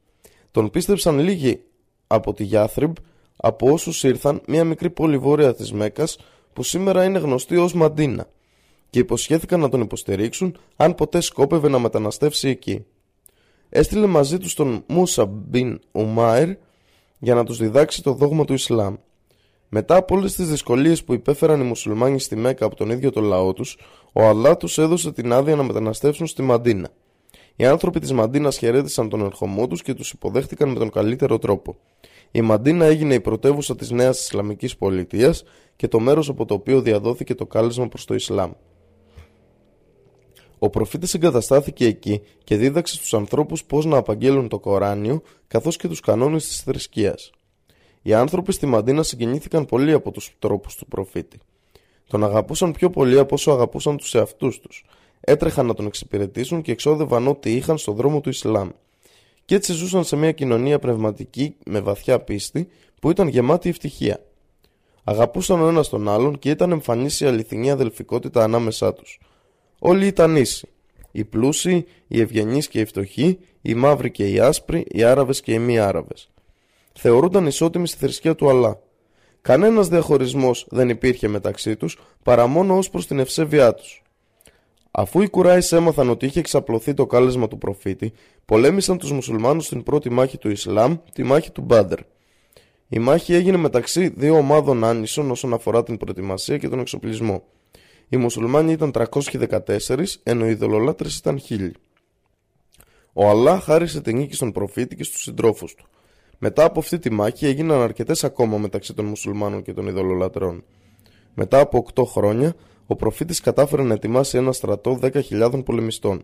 Τον 0.51 0.69
πίστεψαν 0.69 1.19
λίγοι 1.19 1.59
από 2.07 2.33
τη 2.33 2.43
Γιάθριμπ 2.43 2.95
από 3.35 3.71
όσους 3.71 4.03
ήρθαν 4.03 4.41
μια 4.47 4.63
μικρή 4.63 4.89
πόλη 4.89 5.17
βόρεια 5.17 5.55
της 5.55 5.71
Μέκας 5.73 6.17
που 6.53 6.63
σήμερα 6.63 7.03
είναι 7.03 7.19
γνωστή 7.19 7.57
ως 7.57 7.73
Μαντίνα 7.73 8.27
και 8.89 8.99
υποσχέθηκαν 8.99 9.59
να 9.59 9.69
τον 9.69 9.81
υποστηρίξουν 9.81 10.57
αν 10.75 10.95
ποτέ 10.95 11.21
σκόπευε 11.21 11.67
να 11.67 11.79
μεταναστεύσει 11.79 12.49
εκεί. 12.49 12.85
Έστειλε 13.69 14.05
μαζί 14.05 14.37
τους 14.37 14.53
τον 14.53 14.83
Μούσα 14.87 15.25
μπιν 15.25 15.79
Ουμάιρ 15.91 16.55
για 17.19 17.35
να 17.35 17.43
τους 17.43 17.57
διδάξει 17.57 18.03
το 18.03 18.13
δόγμα 18.13 18.45
του 18.45 18.53
Ισλάμ. 18.53 18.95
Μετά 19.69 19.95
από 19.95 20.15
όλες 20.15 20.35
τις 20.35 20.49
δυσκολίες 20.49 21.03
που 21.03 21.13
υπέφεραν 21.13 21.61
οι 21.61 21.63
μουσουλμάνοι 21.63 22.19
στη 22.19 22.35
Μέκα 22.35 22.65
από 22.65 22.75
τον 22.75 22.89
ίδιο 22.89 23.11
το 23.11 23.21
λαό 23.21 23.53
τους, 23.53 23.77
ο 24.13 24.21
Αλλά 24.23 24.57
τους 24.57 24.77
έδωσε 24.77 25.11
την 25.11 25.33
άδεια 25.33 25.55
να 25.55 25.63
μεταναστεύσουν 25.63 26.27
στη 26.27 26.41
Μαντίνα. 26.41 26.89
Οι 27.55 27.65
άνθρωποι 27.65 27.99
της 27.99 28.11
Μαντίνας 28.11 28.57
χαιρέτησαν 28.57 29.09
τον 29.09 29.21
ερχομό 29.21 29.67
τους 29.67 29.81
και 29.81 29.93
τους 29.93 30.11
υποδέχτηκαν 30.11 30.69
με 30.69 30.79
τον 30.79 30.91
καλύτερο 30.91 31.39
τρόπο. 31.39 31.77
Η 32.31 32.41
Μαντίνα 32.41 32.85
έγινε 32.85 33.13
η 33.13 33.19
πρωτεύουσα 33.19 33.75
της 33.75 33.91
νέας 33.91 34.19
Ισλαμικής 34.19 34.77
πολιτείας 34.77 35.43
και 35.75 35.87
το 35.87 35.99
μέρος 35.99 36.29
από 36.29 36.45
το 36.45 36.53
οποίο 36.53 36.81
διαδόθηκε 36.81 37.35
το 37.35 37.45
κάλεσμα 37.45 37.87
προς 37.87 38.05
το 38.05 38.13
Ισλάμ. 38.13 38.51
Ο 40.59 40.69
προφήτης 40.69 41.13
εγκαταστάθηκε 41.13 41.85
εκεί 41.85 42.21
και 42.43 42.55
δίδαξε 42.55 42.95
στους 42.95 43.13
ανθρώπους 43.13 43.63
πώς 43.63 43.85
να 43.85 43.97
απαγγέλουν 43.97 44.47
το 44.47 44.59
Κοράνιο 44.59 45.21
καθώς 45.47 45.77
και 45.77 45.87
τους 45.87 45.99
κανόνες 45.99 46.47
της 46.47 46.61
θρησκείας. 46.61 47.31
Οι 48.01 48.13
άνθρωποι 48.13 48.51
στη 48.51 48.65
Μαντίνα 48.65 49.03
συγκινήθηκαν 49.03 49.65
πολύ 49.65 49.93
από 49.93 50.11
τους 50.11 50.35
τρόπους 50.39 50.75
του 50.75 50.85
προφήτη. 50.85 51.39
Τον 52.07 52.23
αγαπούσαν 52.23 52.71
πιο 52.71 52.89
πολύ 52.89 53.19
από 53.19 53.35
όσο 53.35 53.51
αγαπούσαν 53.51 53.97
τους 53.97 54.15
εαυτούς 54.15 54.59
τους. 54.59 54.85
Έτρεχαν 55.19 55.65
να 55.65 55.73
τον 55.73 55.85
εξυπηρετήσουν 55.85 56.61
και 56.61 56.71
εξόδευαν 56.71 57.27
ό,τι 57.27 57.55
είχαν 57.55 57.77
στον 57.77 57.95
δρόμο 57.95 58.21
του 58.21 58.29
Ισλάμ. 58.29 58.69
Και 59.45 59.55
έτσι 59.55 59.73
ζούσαν 59.73 60.03
σε 60.03 60.15
μια 60.15 60.31
κοινωνία 60.31 60.79
πνευματική 60.79 61.55
με 61.65 61.79
βαθιά 61.79 62.19
πίστη 62.19 62.67
που 63.01 63.09
ήταν 63.09 63.27
γεμάτη 63.27 63.69
ευτυχία. 63.69 64.23
Αγαπούσαν 65.03 65.61
ο 65.61 65.67
ένας 65.67 65.89
τον 65.89 66.09
άλλον 66.09 66.39
και 66.39 66.49
ήταν 66.49 66.71
εμφανής 66.71 67.19
η 67.19 67.25
αληθινή 67.25 67.71
αδελφικότητα 67.71 68.43
ανάμεσά 68.43 68.93
τους. 68.93 69.19
Όλοι 69.79 70.05
ήταν 70.05 70.35
ίσοι. 70.35 70.67
Οι 71.11 71.23
πλούσιοι, 71.23 71.85
οι 72.07 72.21
ευγενείς 72.21 72.67
και 72.67 72.79
οι 72.79 72.85
φτωχοί, 72.85 73.39
οι 73.61 73.73
μαύροι 73.73 74.11
και 74.11 74.27
οι 74.29 74.39
άσπροι, 74.39 74.85
οι 74.87 75.03
Άραβες 75.03 75.41
και 75.41 75.53
οι 75.53 75.59
μη 75.59 75.79
Άραβες. 75.79 76.29
Θεωρούνταν 76.99 77.45
ισότιμοι 77.45 77.87
στη 77.87 77.97
θρησκεία 77.97 78.35
του 78.35 78.49
Αλλά. 78.49 78.79
Κανένας 79.41 79.87
διαχωρισμός 79.87 80.65
δεν 80.69 80.89
υπήρχε 80.89 81.27
μεταξύ 81.27 81.75
τους 81.75 81.97
παρά 82.23 82.47
μόνο 82.47 82.77
ως 82.77 82.89
προς 82.89 83.07
την 83.07 83.19
ευσέβειά 83.19 83.73
τους. 83.73 84.01
Αφού 84.91 85.21
οι 85.21 85.29
Κουράις 85.29 85.71
έμαθαν 85.71 86.09
ότι 86.09 86.25
είχε 86.25 86.39
εξαπλωθεί 86.39 86.93
το 86.93 87.05
κάλεσμα 87.05 87.47
του 87.47 87.57
προφήτη, 87.57 88.13
πολέμησαν 88.45 88.97
τους 88.97 89.11
μουσουλμάνους 89.11 89.65
στην 89.65 89.83
πρώτη 89.83 90.09
μάχη 90.09 90.37
του 90.37 90.49
Ισλάμ, 90.49 90.97
τη 91.13 91.23
μάχη 91.23 91.51
του 91.51 91.61
Μπάντερ. 91.61 91.99
Η 92.89 92.99
μάχη 92.99 93.33
έγινε 93.33 93.57
μεταξύ 93.57 94.07
δύο 94.07 94.37
ομάδων 94.37 94.83
άνισων 94.83 95.31
όσον 95.31 95.53
αφορά 95.53 95.83
την 95.83 95.97
προετοιμασία 95.97 96.57
και 96.57 96.69
τον 96.69 96.79
εξοπλισμό. 96.79 97.43
Οι 98.09 98.17
μουσουλμάνοι 98.17 98.71
ήταν 98.71 98.91
314 98.91 100.19
ενώ 100.23 100.47
οι 100.47 100.49
ειδωλολάτρες 100.49 101.17
ήταν 101.17 101.39
χίλιοι. 101.39 101.75
Ο 103.13 103.29
Αλλά 103.29 103.59
χάρισε 103.59 104.01
την 104.01 104.17
νίκη 104.17 104.33
στον 104.33 104.51
προφήτη 104.51 104.95
και 104.95 105.03
στους 105.03 105.21
συντρόφους 105.21 105.75
του. 105.75 105.87
Μετά 106.37 106.63
από 106.63 106.79
αυτή 106.79 106.99
τη 106.99 107.09
μάχη 107.11 107.45
έγιναν 107.45 107.81
αρκετές 107.81 108.23
ακόμα 108.23 108.57
μεταξύ 108.57 108.93
των 108.93 109.05
μουσουλμάνων 109.05 109.61
και 109.61 109.73
των 109.73 109.87
ειδωλολατρών. 109.87 110.63
Μετά 111.33 111.59
από 111.59 111.85
8 111.95 112.03
χρόνια, 112.05 112.55
ο 112.87 112.95
προφήτης 112.95 113.39
κατάφερε 113.39 113.83
να 113.83 113.93
ετοιμάσει 113.93 114.37
ένα 114.37 114.51
στρατό 114.51 114.99
10.000 115.01 115.61
πολεμιστών. 115.65 116.23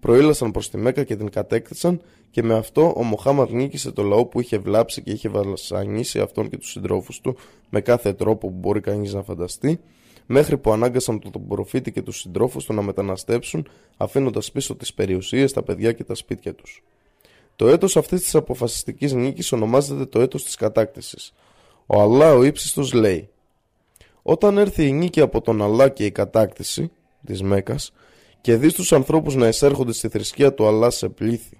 Προήλασαν 0.00 0.50
προς 0.50 0.70
τη 0.70 0.76
Μέκα 0.76 1.04
και 1.04 1.16
την 1.16 1.30
κατέκτησαν 1.30 2.00
και 2.30 2.42
με 2.42 2.54
αυτό 2.54 2.92
ο 2.96 3.02
Μοχάμαντ 3.02 3.50
νίκησε 3.50 3.90
το 3.90 4.02
λαό 4.02 4.26
που 4.26 4.40
είχε 4.40 4.58
βλάψει 4.58 5.02
και 5.02 5.10
είχε 5.10 5.28
βασανίσει 5.28 6.20
αυτόν 6.20 6.48
και 6.48 6.56
τους 6.56 6.70
συντρόφους 6.70 7.20
του 7.20 7.36
με 7.70 7.80
κάθε 7.80 8.12
τρόπο 8.12 8.48
που 8.48 8.54
μπορεί 8.58 8.80
κανείς 8.80 9.14
να 9.14 9.22
φανταστεί 9.22 9.80
μέχρι 10.26 10.58
που 10.58 10.72
ανάγκασαν 10.72 11.20
τον 11.30 11.46
προφήτη 11.48 11.92
και 11.92 12.02
τους 12.02 12.20
συντρόφους 12.20 12.64
του 12.64 12.74
να 12.74 12.82
μεταναστέψουν 12.82 13.68
αφήνοντας 13.96 14.52
πίσω 14.52 14.76
τις 14.76 14.94
περιουσίες, 14.94 15.52
τα 15.52 15.62
παιδιά 15.62 15.92
και 15.92 16.04
τα 16.04 16.14
σπίτια 16.14 16.54
τους. 16.54 16.82
Το 17.60 17.68
έτος 17.68 17.96
αυτής 17.96 18.20
της 18.20 18.34
αποφασιστικής 18.34 19.12
νίκης 19.12 19.52
ονομάζεται 19.52 20.06
το 20.06 20.20
έτος 20.20 20.44
της 20.44 20.54
κατάκτησης. 20.54 21.32
Ο 21.86 22.00
Αλλά 22.00 22.34
ο 22.34 22.42
ύψιστος 22.42 22.92
λέει 22.92 23.28
«Όταν 24.22 24.58
έρθει 24.58 24.86
η 24.86 24.92
νίκη 24.92 25.20
από 25.20 25.40
τον 25.40 25.62
Αλλά 25.62 25.88
και 25.88 26.04
η 26.04 26.10
κατάκτηση, 26.10 26.90
της 27.26 27.42
Μέκας 27.42 27.92
και 28.40 28.56
δεις 28.56 28.74
τους 28.74 28.92
ανθρώπους 28.92 29.34
να 29.34 29.48
εισέρχονται 29.48 29.92
στη 29.92 30.08
θρησκεία 30.08 30.54
του 30.54 30.66
Αλλά 30.66 30.90
σε 30.90 31.08
πλήθη. 31.08 31.58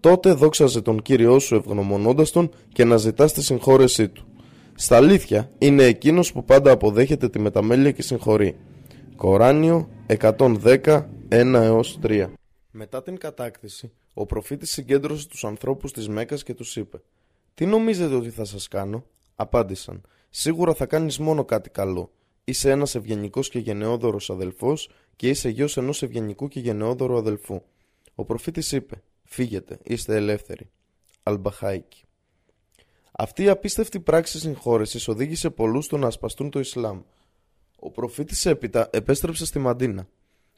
Τότε 0.00 0.32
δόξαζε 0.32 0.80
τον 0.80 1.02
Κύριό 1.02 1.38
σου 1.38 1.54
ευγνωμονώντας 1.54 2.30
τον 2.30 2.50
και 2.72 2.84
να 2.84 2.96
ζητάς 2.96 3.32
τη 3.32 3.42
συγχώρεσή 3.42 4.08
του. 4.08 4.26
Στα 4.74 4.96
αλήθεια 4.96 5.50
είναι 5.58 5.84
εκείνος 5.84 6.32
που 6.32 6.44
πάντα 6.44 6.70
αποδέχεται 6.70 7.28
τη 7.28 7.38
μεταμέλεια 7.38 7.90
και 7.90 8.02
συγχωρεί. 8.02 8.56
Κοράνιο 9.16 9.88
110, 10.06 11.08
1 11.28 11.80
3 12.00 12.26
Μετά 12.70 13.02
την 13.02 13.18
κατάκτηση, 13.18 13.92
ο 14.14 14.26
προφήτης 14.26 14.70
συγκέντρωσε 14.70 15.28
τους 15.28 15.44
ανθρώπους 15.44 15.92
της 15.92 16.08
Μέκας 16.08 16.42
και 16.42 16.54
τους 16.54 16.76
είπε 16.76 17.02
«Τι 17.54 17.66
νομίζετε 17.66 18.14
ότι 18.14 18.30
θα 18.30 18.44
σας 18.44 18.68
κάνω» 18.68 19.04
Απάντησαν 19.36 20.00
«Σίγουρα 20.30 20.74
θα 20.74 20.86
κάνεις 20.86 21.18
μόνο 21.18 21.44
κάτι 21.44 21.70
καλό. 21.70 22.12
Είσαι 22.44 22.70
ένας 22.70 22.94
ευγενικός 22.94 23.48
και 23.48 23.58
γενναιόδωρος 23.58 24.30
αδελφός 24.30 24.90
και 25.16 25.28
είσαι 25.28 25.48
γιος 25.48 25.76
ενός 25.76 26.02
ευγενικού 26.02 26.48
και 26.48 26.60
γενναιόδωρου 26.60 27.16
αδελφού». 27.16 27.62
Ο 28.14 28.24
προφήτης 28.24 28.72
είπε 28.72 29.02
«Φύγετε, 29.24 29.78
είστε 29.82 30.16
ελεύθεροι». 30.16 30.70
Αλμπαχάικη 31.22 32.04
αυτή 33.12 33.42
η 33.42 33.48
απίστευτη 33.48 34.00
πράξη 34.00 34.38
συγχώρεσης 34.38 35.08
οδήγησε 35.08 35.50
πολλούς 35.50 35.84
στο 35.84 35.96
να 35.96 36.06
ασπαστούν 36.06 36.50
το 36.50 36.58
Ισλάμ. 36.58 37.02
Ο 37.78 37.90
προφήτης 37.90 38.46
έπειτα 38.46 38.88
επέστρεψε 38.92 39.46
στη 39.46 39.58
Μαντίνα. 39.58 40.08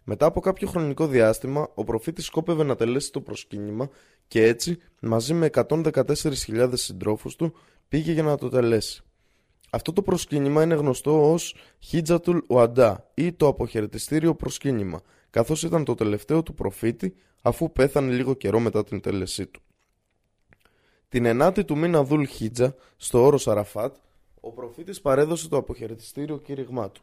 Μετά 0.04 0.26
από 0.26 0.40
κάποιο 0.40 0.68
χρονικό 0.68 1.06
διάστημα, 1.06 1.70
ο 1.74 1.84
προφήτης 1.84 2.24
σκόπευε 2.24 2.62
να 2.62 2.76
τελέσει 2.76 3.12
το 3.12 3.20
προσκύνημα 3.20 3.88
και 4.28 4.42
έτσι, 4.42 4.78
μαζί 5.00 5.34
με 5.34 5.50
114.000 5.54 6.70
συντρόφους 6.72 7.36
του, 7.36 7.54
πήγε 7.88 8.12
για 8.12 8.22
να 8.22 8.36
το 8.36 8.48
τελέσει. 8.48 9.02
Αυτό 9.70 9.92
το 9.92 10.02
προσκύνημα 10.02 10.62
είναι 10.62 10.74
γνωστό 10.74 11.32
ως 11.32 11.56
Χίτζατουλ 11.78 12.38
Ουαντά 12.48 13.10
ή 13.14 13.32
το 13.32 13.46
αποχαιρετιστήριο 13.46 14.34
προσκύνημα, 14.34 15.00
καθώς 15.30 15.62
ήταν 15.62 15.84
το 15.84 15.94
τελευταίο 15.94 16.42
του 16.42 16.54
προφήτη 16.54 17.14
αφού 17.42 17.72
πέθανε 17.72 18.12
λίγο 18.12 18.34
καιρό 18.34 18.60
μετά 18.60 18.84
την 18.84 19.00
τέλεσή 19.00 19.46
του. 19.46 19.60
Την 21.08 21.42
9η 21.42 21.64
του 21.66 21.76
μήνα 21.76 22.04
Δουλ 22.04 22.26
Χίτζα, 22.26 22.74
στο 22.96 23.24
όρος 23.24 23.42
Σαραφάτ, 23.42 23.96
ο 24.40 24.52
προφήτης 24.52 25.00
παρέδωσε 25.00 25.48
το 25.48 25.56
αποχαιρετιστήριο 25.56 26.38
κήρυγμά 26.38 26.90
του. 26.90 27.02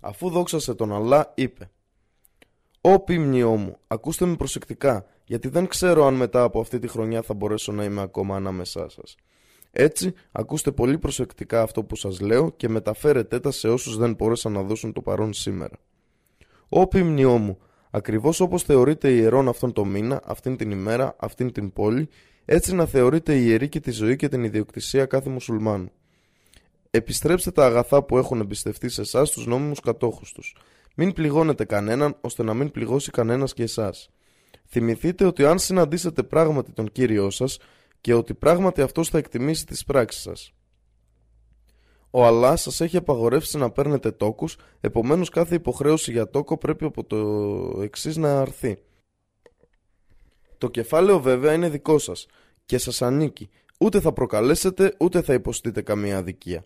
Αφού 0.00 0.30
δόξασε 0.30 0.74
τον 0.74 0.92
Αλλά, 0.92 1.32
είπε 1.34 1.70
«Ω 2.80 3.00
πίμνιό 3.00 3.56
μου, 3.56 3.76
ακούστε 3.86 4.26
με 4.26 4.36
προσεκτικά, 4.36 5.06
γιατί 5.24 5.48
δεν 5.48 5.66
ξέρω 5.66 6.04
αν 6.06 6.14
μετά 6.14 6.42
από 6.42 6.60
αυτή 6.60 6.78
τη 6.78 6.88
χρονιά 6.88 7.22
θα 7.22 7.34
μπορέσω 7.34 7.72
να 7.72 7.84
είμαι 7.84 8.00
ακόμα 8.00 8.36
ανάμεσά 8.36 8.88
σας. 8.88 9.16
Έτσι, 9.70 10.14
ακούστε 10.32 10.70
πολύ 10.70 10.98
προσεκτικά 10.98 11.62
αυτό 11.62 11.84
που 11.84 11.96
σας 11.96 12.20
λέω 12.20 12.50
και 12.50 12.68
μεταφέρετε 12.68 13.40
τα 13.40 13.50
σε 13.50 13.68
όσους 13.68 13.96
δεν 13.96 14.14
μπόρεσαν 14.14 14.52
να 14.52 14.62
δώσουν 14.62 14.92
το 14.92 15.02
παρόν 15.02 15.32
σήμερα. 15.32 15.78
Ω 16.68 16.86
πίμνιό 16.86 17.38
μου, 17.38 17.58
ακριβώς 17.90 18.40
όπως 18.40 18.62
θεωρείται 18.62 19.10
ιερόν 19.10 19.48
αυτόν 19.48 19.72
το 19.72 19.84
μήνα, 19.84 20.22
αυτήν 20.24 20.56
την 20.56 20.70
ημέρα, 20.70 21.16
αυτήν 21.18 21.52
την 21.52 21.72
πόλη, 21.72 22.08
έτσι 22.44 22.74
να 22.74 22.86
θεωρείται 22.86 23.36
ιερή 23.36 23.68
και 23.68 23.80
τη 23.80 23.90
ζωή 23.90 24.16
και 24.16 24.28
την 24.28 24.44
ιδιοκτησία 24.44 25.06
κάθε 25.06 25.30
μουσουλμάνου. 25.30 25.90
Επιστρέψτε 26.90 27.50
τα 27.50 27.64
αγαθά 27.64 28.02
που 28.02 28.18
έχουν 28.18 28.40
εμπιστευτεί 28.40 28.88
σε 28.88 29.00
εσάς 29.00 29.28
στου 29.28 29.48
νόμιμους 29.48 29.80
κατόχους 29.80 30.32
τους. 30.32 30.56
Μην 30.96 31.12
πληγώνετε 31.12 31.64
κανέναν, 31.64 32.16
ώστε 32.20 32.42
να 32.42 32.54
μην 32.54 32.70
πληγώσει 32.70 33.10
κανένας 33.10 33.54
και 33.54 33.62
εσάς. 33.62 34.08
Θυμηθείτε 34.66 35.24
ότι 35.24 35.44
αν 35.44 35.58
συναντήσετε 35.58 36.22
πράγματι 36.22 36.72
τον 36.72 36.92
κύριο 36.92 37.30
σας 37.30 37.58
και 38.00 38.14
ότι 38.14 38.34
πράγματι 38.34 38.82
αυτός 38.82 39.08
θα 39.08 39.18
εκτιμήσει 39.18 39.66
τις 39.66 39.84
πράξεις 39.84 40.22
σας. 40.22 40.52
Ο 42.10 42.26
Αλλάς 42.26 42.62
σας 42.62 42.80
έχει 42.80 42.96
απαγορεύσει 42.96 43.58
να 43.58 43.70
παίρνετε 43.70 44.10
τόκους, 44.10 44.56
επομένως 44.80 45.28
κάθε 45.28 45.54
υποχρέωση 45.54 46.12
για 46.12 46.30
τόκο 46.30 46.58
πρέπει 46.58 46.84
από 46.84 47.04
το 47.04 47.16
εξής 47.82 48.16
να 48.16 48.40
αρθεί. 48.40 48.78
Το 50.58 50.68
κεφάλαιο 50.70 51.20
βέβαια 51.20 51.52
είναι 51.52 51.68
δικό 51.68 51.98
σας 51.98 52.26
και 52.64 52.78
σας 52.78 53.02
ανήκει. 53.02 53.50
Ούτε 53.78 54.00
θα 54.00 54.12
προκαλέσετε 54.12 54.94
ούτε 54.98 55.22
θα 55.22 55.32
υποστείτε 55.32 55.82
καμία 55.82 56.18
αδικία. 56.18 56.64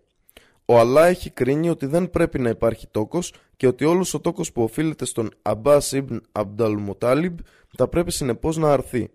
Ο 0.67 0.79
Αλλά 0.79 1.07
έχει 1.07 1.31
κρίνει 1.31 1.71
ότι 1.71 1.87
δεν 1.87 2.11
πρέπει 2.11 2.39
να 2.39 2.49
υπάρχει 2.49 2.87
τόκος 2.87 3.33
και 3.57 3.67
ότι 3.67 3.85
όλος 3.85 4.15
ο 4.15 4.21
τόκος 4.21 4.53
που 4.53 4.63
οφείλεται 4.63 5.05
στον 5.05 5.31
Αμπάς 5.43 5.93
Ιμπν 5.93 6.21
Αμπταλμουτάλιμπ 6.33 7.39
θα 7.77 7.89
πρέπει 7.89 8.13
συνεπώς 8.13 8.57
να 8.57 8.73
αρθεί. 8.73 9.11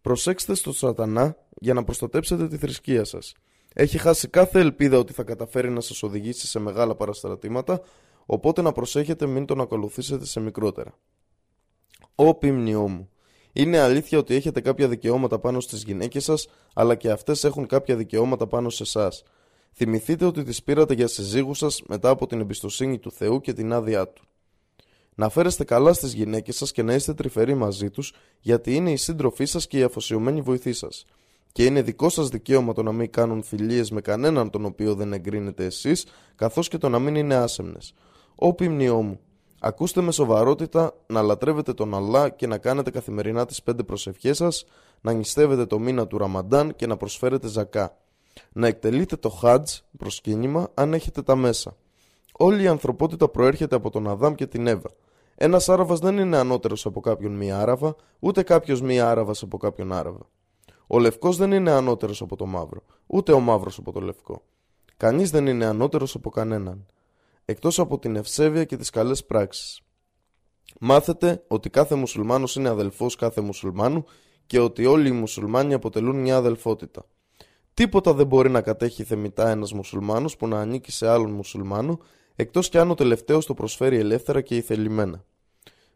Προσέξτε 0.00 0.54
στο 0.54 0.72
σατανά 0.72 1.36
για 1.60 1.74
να 1.74 1.84
προστατέψετε 1.84 2.48
τη 2.48 2.56
θρησκεία 2.56 3.04
σας. 3.04 3.34
Έχει 3.74 3.98
χάσει 3.98 4.28
κάθε 4.28 4.60
ελπίδα 4.60 4.98
ότι 4.98 5.12
θα 5.12 5.22
καταφέρει 5.22 5.70
να 5.70 5.80
σας 5.80 6.02
οδηγήσει 6.02 6.46
σε 6.46 6.58
μεγάλα 6.58 6.94
παραστρατήματα, 6.94 7.80
οπότε 8.26 8.62
να 8.62 8.72
προσέχετε 8.72 9.26
μην 9.26 9.46
τον 9.46 9.60
ακολουθήσετε 9.60 10.24
σε 10.24 10.40
μικρότερα. 10.40 10.98
Ω 12.14 12.34
πίμνιό 12.34 12.88
μου, 12.88 13.08
είναι 13.52 13.78
αλήθεια 13.78 14.18
ότι 14.18 14.34
έχετε 14.34 14.60
κάποια 14.60 14.88
δικαιώματα 14.88 15.38
πάνω 15.38 15.60
στις 15.60 15.82
γυναίκες 15.82 16.24
σας, 16.24 16.48
αλλά 16.74 16.94
και 16.94 17.10
αυτές 17.10 17.44
έχουν 17.44 17.66
κάποια 17.66 17.96
δικαιώματα 17.96 18.46
πάνω 18.46 18.70
σε 18.70 18.82
εσάς. 18.82 19.22
Θυμηθείτε 19.76 20.24
ότι 20.24 20.42
τις 20.42 20.62
πήρατε 20.62 20.94
για 20.94 21.06
συζύγους 21.06 21.58
σας 21.58 21.82
μετά 21.86 22.08
από 22.08 22.26
την 22.26 22.40
εμπιστοσύνη 22.40 22.98
του 22.98 23.10
Θεού 23.10 23.40
και 23.40 23.52
την 23.52 23.72
άδειά 23.72 24.08
Του. 24.08 24.22
Να 25.14 25.28
φέρεστε 25.28 25.64
καλά 25.64 25.92
στις 25.92 26.12
γυναίκες 26.12 26.56
σας 26.56 26.72
και 26.72 26.82
να 26.82 26.94
είστε 26.94 27.14
τρυφεροί 27.14 27.54
μαζί 27.54 27.90
τους, 27.90 28.14
γιατί 28.40 28.74
είναι 28.74 28.90
η 28.90 28.96
σύντροφή 28.96 29.44
σας 29.44 29.66
και 29.66 29.78
η 29.78 29.82
αφοσιωμένη 29.82 30.40
βοηθή 30.40 30.72
σας. 30.72 31.04
Και 31.52 31.64
είναι 31.64 31.82
δικό 31.82 32.08
σας 32.08 32.28
δικαίωμα 32.28 32.72
το 32.72 32.82
να 32.82 32.92
μην 32.92 33.10
κάνουν 33.10 33.42
φιλίες 33.42 33.90
με 33.90 34.00
κανέναν 34.00 34.50
τον 34.50 34.64
οποίο 34.64 34.94
δεν 34.94 35.12
εγκρίνετε 35.12 35.64
εσείς, 35.64 36.06
καθώς 36.34 36.68
και 36.68 36.78
το 36.78 36.88
να 36.88 36.98
μην 36.98 37.14
είναι 37.14 37.34
άσεμνες. 37.34 37.94
Όπι 38.34 38.68
μου, 38.68 39.18
Ακούστε 39.60 40.00
με 40.00 40.12
σοβαρότητα 40.12 40.94
να 41.06 41.22
λατρεύετε 41.22 41.74
τον 41.74 41.94
Αλλά 41.94 42.28
και 42.28 42.46
να 42.46 42.58
κάνετε 42.58 42.90
καθημερινά 42.90 43.46
τις 43.46 43.62
πέντε 43.62 43.82
προσευχές 43.82 44.36
σας, 44.36 44.64
να 45.00 45.12
νηστεύετε 45.12 45.66
το 45.66 45.78
μήνα 45.78 46.06
του 46.06 46.18
Ραμαντάν 46.18 46.76
και 46.76 46.86
να 46.86 46.96
προσφέρετε 46.96 47.48
ζακά. 47.48 47.96
Να 48.52 48.66
εκτελείτε 48.66 49.16
το 49.16 49.28
Χάτζ 49.28 49.72
προσκύνημα 49.96 50.70
αν 50.74 50.94
έχετε 50.94 51.22
τα 51.22 51.36
μέσα. 51.36 51.76
Όλη 52.32 52.62
η 52.62 52.66
ανθρωπότητα 52.66 53.28
προέρχεται 53.28 53.76
από 53.76 53.90
τον 53.90 54.08
Αδάμ 54.08 54.34
και 54.34 54.46
την 54.46 54.66
Εύα. 54.66 54.90
Ένας 55.34 55.68
Άραβας 55.68 55.98
δεν 55.98 56.18
είναι 56.18 56.36
ανώτερος 56.36 56.86
από 56.86 57.00
κάποιον 57.00 57.32
μη 57.32 57.52
Άραβα, 57.52 57.96
ούτε 58.18 58.42
κάποιος 58.42 58.80
μη 58.80 59.00
Άραβας 59.00 59.42
από 59.42 59.56
κάποιον 59.56 59.92
Άραβα. 59.92 60.28
Ο 60.86 60.98
λευκός 60.98 61.36
δεν 61.36 61.52
είναι 61.52 61.70
ανώτερος 61.70 62.20
από 62.20 62.36
το 62.36 62.46
μαύρο, 62.46 62.82
ούτε 63.06 63.32
ο 63.32 63.40
μαύρος 63.40 63.78
από 63.78 63.92
το 63.92 64.00
λευκό. 64.00 64.42
Κανείς 64.96 65.30
δεν 65.30 65.46
είναι 65.46 65.64
ανώτερος 65.64 66.14
από 66.14 66.30
κανέναν 66.30 66.86
εκτός 67.44 67.78
από 67.78 67.98
την 67.98 68.16
ευσέβεια 68.16 68.64
και 68.64 68.76
τις 68.76 68.90
καλές 68.90 69.24
πράξεις. 69.24 69.80
Μάθετε 70.80 71.44
ότι 71.48 71.70
κάθε 71.70 71.94
μουσουλμάνος 71.94 72.56
είναι 72.56 72.68
αδελφός 72.68 73.16
κάθε 73.16 73.40
μουσουλμάνου 73.40 74.04
και 74.46 74.60
ότι 74.60 74.86
όλοι 74.86 75.08
οι 75.08 75.12
μουσουλμάνοι 75.12 75.74
αποτελούν 75.74 76.20
μια 76.20 76.36
αδελφότητα. 76.36 77.04
Τίποτα 77.74 78.14
δεν 78.14 78.26
μπορεί 78.26 78.50
να 78.50 78.60
κατέχει 78.60 79.04
θεμητά 79.04 79.50
ένας 79.50 79.72
μουσουλμάνος 79.72 80.36
που 80.36 80.48
να 80.48 80.60
ανήκει 80.60 80.90
σε 80.90 81.08
άλλον 81.08 81.30
μουσουλμάνο, 81.30 81.98
εκτός 82.36 82.68
κι 82.68 82.78
αν 82.78 82.90
ο 82.90 82.94
τελευταίος 82.94 83.46
το 83.46 83.54
προσφέρει 83.54 83.96
ελεύθερα 83.96 84.40
και 84.40 84.56
ηθελημένα. 84.56 85.24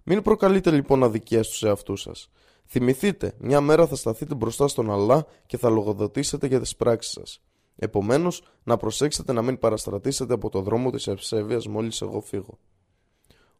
Μην 0.02 0.22
προκαλείτε 0.22 0.70
λοιπόν 0.70 1.04
αδικία 1.04 1.42
στους 1.42 1.62
εαυτούς 1.62 2.00
σας. 2.00 2.30
Θυμηθείτε, 2.66 3.34
μια 3.38 3.60
μέρα 3.60 3.86
θα 3.86 3.96
σταθείτε 3.96 4.34
μπροστά 4.34 4.68
στον 4.68 4.90
Αλλά 4.90 5.26
και 5.46 5.56
θα 5.56 5.68
λογοδοτήσετε 5.68 6.46
για 6.46 6.60
τις 6.60 6.76
πράξεις 6.76 7.12
σας. 7.12 7.42
Επομένως, 7.76 8.42
να 8.62 8.76
προσέξετε 8.76 9.32
να 9.32 9.42
μην 9.42 9.58
παραστρατήσετε 9.58 10.34
από 10.34 10.48
το 10.48 10.60
δρόμο 10.60 10.90
της 10.90 11.06
ευσέβειας 11.06 11.66
μόλις 11.66 12.00
εγώ 12.02 12.20
φύγω. 12.20 12.58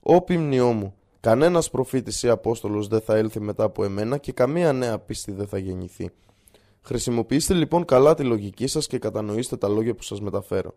Όπι 0.01 0.39
μνηό 0.39 0.73
μου, 0.73 0.95
κανένας 1.21 1.71
προφήτης 1.71 2.23
ή 2.23 2.29
απόστολος 2.29 2.89
δεν 2.89 3.01
θα 3.01 3.17
έλθει 3.17 3.41
μετά 3.41 3.65
από 3.65 3.85
εμένα 3.85 4.19
και 4.19 4.33
καμία 4.33 4.73
νέα 4.73 4.99
πίστη 4.99 5.33
δεν 5.33 5.47
θα 5.47 5.59
γεννηθεί. 5.59 6.11
Χρησιμοποιήστε 6.89 7.55
λοιπόν 7.55 7.85
καλά 7.85 8.15
τη 8.15 8.25
λογική 8.25 8.67
σας 8.67 8.87
και 8.87 8.99
κατανοήστε 8.99 9.57
τα 9.57 9.69
λόγια 9.69 9.95
που 9.95 10.03
σας 10.03 10.21
μεταφέρω. 10.21 10.75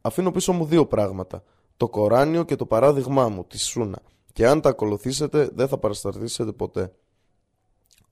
Αφήνω 0.00 0.30
πίσω 0.30 0.52
μου 0.52 0.64
δύο 0.64 0.86
πράγματα. 0.86 1.42
Το 1.76 1.88
Κοράνιο 1.88 2.44
και 2.44 2.56
το 2.56 2.66
παράδειγμά 2.66 3.28
μου, 3.28 3.44
τη 3.44 3.58
Σούνα. 3.58 4.02
Και 4.32 4.46
αν 4.46 4.60
τα 4.60 4.68
ακολουθήσετε, 4.68 5.50
δεν 5.54 5.68
θα 5.68 5.78
παραστρατήσετε 5.78 6.52
ποτέ. 6.52 6.92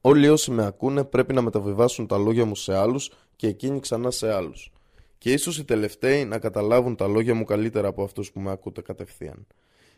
Όλοι 0.01 0.29
όσοι 0.29 0.51
με 0.51 0.67
ακούνε 0.67 1.05
πρέπει 1.05 1.33
να 1.33 1.43
μεταβιβάσουν 1.43 2.07
τα 2.07 2.19
λόγια 2.19 2.45
μου 2.45 2.55
σε 2.55 2.77
άλλους 2.77 3.13
και 3.37 3.47
εκείνοι 3.47 3.81
ξανά 3.81 4.11
σε 4.11 4.33
άλλους. 4.33 4.73
Και 5.19 5.33
ίσως 5.33 5.59
οι 5.59 5.65
τελευταίοι 5.65 6.25
να 6.25 6.39
καταλάβουν 6.39 6.97
τα 6.97 7.07
λόγια 7.07 7.35
μου 7.35 7.45
καλύτερα 7.45 7.89
από 7.89 8.03
αυτούς 8.03 8.33
που 8.33 8.41
με 8.41 8.51
ακούτε 8.51 8.83
κατευθείαν. 8.83 9.47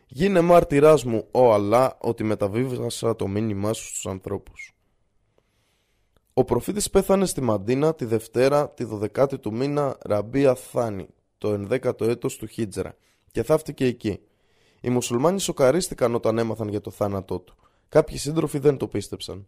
Γίνε 0.07 0.41
μάρτυράς 0.41 1.03
μου, 1.03 1.27
ο 1.31 1.53
Αλλά, 1.53 1.97
ότι 2.01 2.23
μεταβίβασα 2.23 3.15
το 3.15 3.27
μήνυμά 3.27 3.73
σου 3.73 3.87
στους 3.87 4.05
ανθρώπους. 4.05 4.75
Ο 6.41 6.43
προφήτης 6.43 6.89
πέθανε 6.89 7.25
στη 7.25 7.41
Μαντίνα 7.41 7.95
τη 7.95 8.05
Δευτέρα, 8.05 8.69
τη 8.69 8.85
12η 8.91 9.39
του 9.39 9.53
μήνα 9.53 9.97
Ραμπία 10.01 10.55
Θάνη, 10.55 11.07
το 11.37 11.67
11ο 11.69 12.07
έτος 12.07 12.37
του 12.37 12.47
Χίτζρα, 12.47 12.95
και 13.31 13.43
θαύτηκε 13.43 13.85
εκεί. 13.85 14.19
Οι 14.81 14.89
μουσουλμάνοι 14.89 15.39
σοκαρίστηκαν 15.39 16.15
όταν 16.15 16.37
έμαθαν 16.37 16.67
για 16.67 16.81
το 16.81 16.91
θάνατό 16.91 17.39
του. 17.39 17.55
Κάποιοι 17.89 18.17
σύντροφοι 18.17 18.59
δεν 18.59 18.77
το 18.77 18.87
πίστεψαν. 18.87 19.47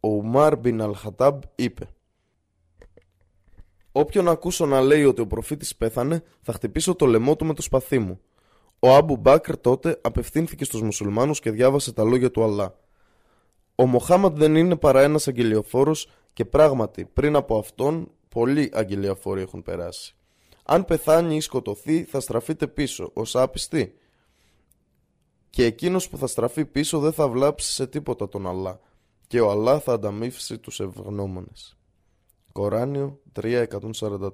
Ο 0.00 0.08
Ουμάρ 0.08 0.56
μπιν 0.56 0.82
Αλχατάμπ 0.82 1.42
είπε 1.54 1.88
Όποιον 3.92 4.28
ακούσω 4.28 4.66
να 4.66 4.80
λέει 4.80 5.04
ότι 5.04 5.20
ο 5.20 5.26
προφήτης 5.26 5.76
πέθανε, 5.76 6.22
θα 6.40 6.52
χτυπήσω 6.52 6.94
το 6.94 7.06
λαιμό 7.06 7.36
του 7.36 7.44
με 7.44 7.54
το 7.54 7.62
σπαθί 7.62 7.98
μου. 7.98 8.20
Ο 8.78 8.94
Άμπου 8.94 9.16
Μπάκρ 9.16 9.58
τότε 9.58 9.98
απευθύνθηκε 10.02 10.64
στους 10.64 10.82
μουσουλμάνους 10.82 11.40
και 11.40 11.50
διάβασε 11.50 11.92
τα 11.92 12.04
λόγια 12.04 12.30
του 12.30 12.42
Αλλά. 12.42 12.74
Ο 13.80 13.86
Μοχάμαντ 13.86 14.38
δεν 14.38 14.56
είναι 14.56 14.76
παρά 14.76 15.02
ένας 15.02 15.28
αγγελιοφόρος 15.28 16.08
και 16.32 16.44
πράγματι 16.44 17.04
πριν 17.04 17.36
από 17.36 17.58
αυτόν 17.58 18.10
πολλοί 18.28 18.70
αγγελιοφόροι 18.72 19.40
έχουν 19.40 19.62
περάσει. 19.62 20.16
Αν 20.64 20.84
πεθάνει 20.84 21.36
ή 21.36 21.40
σκοτωθεί 21.40 22.04
θα 22.04 22.20
στραφείτε 22.20 22.66
πίσω 22.66 23.10
ως 23.14 23.36
άπιστοι. 23.36 23.94
Και 25.50 25.64
εκείνος 25.64 26.08
που 26.08 26.16
θα 26.16 26.26
στραφεί 26.26 26.64
πίσω 26.64 26.98
δεν 26.98 27.12
θα 27.12 27.28
βλάψει 27.28 27.72
σε 27.72 27.86
τίποτα 27.86 28.28
τον 28.28 28.46
Αλλά 28.46 28.80
και 29.26 29.40
ο 29.40 29.50
Αλλά 29.50 29.80
θα 29.80 29.92
ανταμείψει 29.92 30.58
τους 30.58 30.80
ευγνώμονες. 30.80 31.76
Κοράνιο 32.52 33.20
3.144 33.40 34.28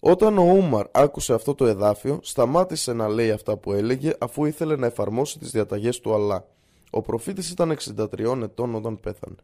Όταν 0.00 0.38
ο 0.38 0.42
Ούμαρ 0.42 0.86
άκουσε 0.90 1.34
αυτό 1.34 1.54
το 1.54 1.66
εδάφιο, 1.66 2.18
σταμάτησε 2.22 2.92
να 2.92 3.08
λέει 3.08 3.30
αυτά 3.30 3.56
που 3.56 3.72
έλεγε 3.72 4.14
αφού 4.18 4.44
ήθελε 4.44 4.76
να 4.76 4.86
εφαρμόσει 4.86 5.38
τις 5.38 5.50
διαταγές 5.50 6.00
του 6.00 6.14
Αλλά. 6.14 6.46
Ο 6.90 7.00
προφήτης 7.00 7.50
ήταν 7.50 7.70
63 7.70 8.42
ετών 8.42 8.74
όταν 8.74 9.00
πέθανε. 9.00 9.36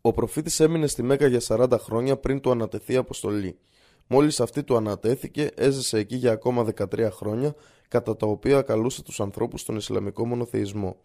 Ο 0.00 0.12
προφήτης 0.12 0.60
έμεινε 0.60 0.86
στη 0.86 1.02
Μέκα 1.02 1.26
για 1.26 1.40
40 1.42 1.76
χρόνια 1.78 2.16
πριν 2.16 2.40
του 2.40 2.50
ανατεθεί 2.50 2.96
αποστολή. 2.96 3.58
Μόλις 4.06 4.40
αυτή 4.40 4.62
του 4.64 4.76
ανατέθηκε, 4.76 5.50
έζησε 5.54 5.98
εκεί 5.98 6.16
για 6.16 6.32
ακόμα 6.32 6.66
13 6.76 7.08
χρόνια, 7.10 7.54
κατά 7.88 8.16
τα 8.16 8.26
οποία 8.26 8.62
καλούσε 8.62 9.02
τους 9.02 9.20
ανθρώπους 9.20 9.60
στον 9.60 9.76
Ισλαμικό 9.76 10.26
μονοθεϊσμό. 10.26 10.96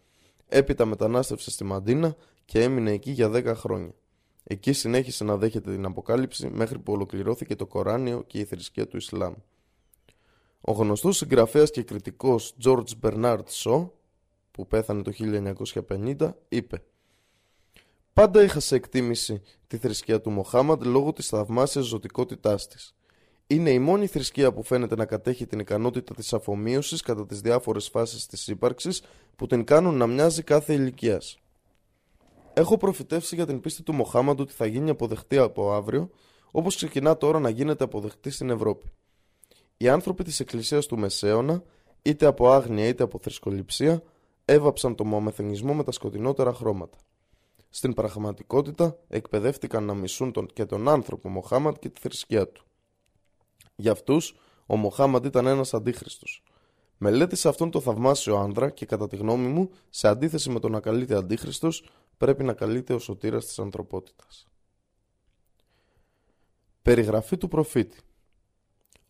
Έπειτα 0.48 0.84
μετανάστευσε 0.84 1.50
στη 1.50 1.64
Μαντίνα 1.64 2.16
και 2.44 2.62
έμεινε 2.62 2.90
εκεί 2.90 3.10
για 3.10 3.30
10 3.30 3.52
χρόνια. 3.54 3.94
Εκεί 4.44 4.72
συνέχισε 4.72 5.24
να 5.24 5.36
δέχεται 5.36 5.70
την 5.70 5.84
αποκάλυψη 5.84 6.50
μέχρι 6.52 6.78
που 6.78 6.92
ολοκληρώθηκε 6.92 7.56
το 7.56 7.66
Κοράνιο 7.66 8.22
και 8.26 8.38
η 8.38 8.44
θρησκεία 8.44 8.86
του 8.86 8.96
Ισλάμ. 8.96 9.34
Ο 10.60 10.72
γνωστός 10.72 11.16
συγγραφέας 11.16 11.70
και 11.70 11.82
κριτικός 11.82 12.54
George 12.64 12.90
Bernard 13.02 13.44
Shaw, 13.62 13.88
που 14.54 14.66
πέθανε 14.66 15.02
το 15.02 15.12
1950, 15.88 16.34
είπε 16.48 16.82
Πάντα 18.12 18.42
είχα 18.42 18.60
σε 18.60 18.74
εκτίμηση 18.74 19.42
τη 19.66 19.76
θρησκεία 19.76 20.20
του 20.20 20.30
Μοχάμαντ 20.30 20.84
λόγω 20.84 21.12
της 21.12 21.28
θαυμάσιας 21.28 21.84
ζωτικότητάς 21.84 22.68
της. 22.68 22.94
Είναι 23.46 23.70
η 23.70 23.78
μόνη 23.78 24.06
θρησκεία 24.06 24.52
που 24.52 24.62
φαίνεται 24.62 24.96
να 24.96 25.04
κατέχει 25.04 25.46
την 25.46 25.58
ικανότητα 25.58 26.14
της 26.14 26.32
αφομοίωσης 26.32 27.00
κατά 27.02 27.26
τις 27.26 27.40
διάφορες 27.40 27.88
φάσεις 27.88 28.26
της 28.26 28.48
ύπαρξης 28.48 29.02
που 29.36 29.46
την 29.46 29.64
κάνουν 29.64 29.96
να 29.96 30.06
μοιάζει 30.06 30.42
κάθε 30.42 30.72
ηλικίας. 30.72 31.38
Έχω 32.52 32.76
προφητεύσει 32.76 33.34
για 33.34 33.46
την 33.46 33.60
πίστη 33.60 33.82
του 33.82 33.92
Μοχάμαντ 33.92 34.40
ότι 34.40 34.52
θα 34.52 34.66
γίνει 34.66 34.90
αποδεκτή 34.90 35.36
από 35.36 35.72
αύριο, 35.72 36.10
όπως 36.50 36.76
ξεκινά 36.76 37.16
τώρα 37.16 37.38
να 37.38 37.48
γίνεται 37.48 37.84
αποδεκτή 37.84 38.30
στην 38.30 38.50
Ευρώπη. 38.50 38.92
Οι 39.76 39.88
άνθρωποι 39.88 40.24
της 40.24 40.40
Εκκλησίας 40.40 40.86
του 40.86 40.98
Μεσαίωνα, 40.98 41.62
είτε 42.02 42.26
από 42.26 42.50
άγνοια 42.50 42.86
είτε 42.86 43.02
από 43.02 43.18
θρησκοληψία, 43.18 44.02
έβαψαν 44.44 44.94
το 44.94 45.04
μομεθενισμό 45.04 45.74
με 45.74 45.84
τα 45.84 45.92
σκοτεινότερα 45.92 46.52
χρώματα. 46.52 46.98
Στην 47.70 47.94
πραγματικότητα 47.94 48.98
εκπαιδεύτηκαν 49.08 49.84
να 49.84 49.94
μισούν 49.94 50.32
τον 50.32 50.46
και 50.46 50.64
τον 50.64 50.88
άνθρωπο 50.88 51.28
Μοχάμαντ 51.28 51.76
και 51.76 51.88
τη 51.88 52.00
θρησκεία 52.00 52.48
του. 52.48 52.64
Για 53.76 53.92
αυτούς, 53.92 54.34
ο 54.66 54.76
Μοχάμαντ 54.76 55.24
ήταν 55.24 55.46
ένας 55.46 55.74
αντίχρηστο. 55.74 56.26
Μελέτησε 56.98 57.48
αυτόν 57.48 57.70
τον 57.70 57.82
θαυμάσιο 57.82 58.36
άνδρα 58.36 58.70
και 58.70 58.86
κατά 58.86 59.06
τη 59.06 59.16
γνώμη 59.16 59.46
μου, 59.46 59.70
σε 59.90 60.08
αντίθεση 60.08 60.50
με 60.50 60.60
το 60.60 60.68
να 60.68 60.80
καλείται 60.80 61.16
αντίχρηστο, 61.16 61.68
πρέπει 62.16 62.44
να 62.44 62.52
καλείται 62.52 62.94
ο 62.94 62.98
σωτήρας 62.98 63.46
της 63.46 63.58
ανθρωπότητας. 63.58 64.46
Περιγραφή 66.82 67.36
του 67.36 67.48
προφήτη 67.48 67.98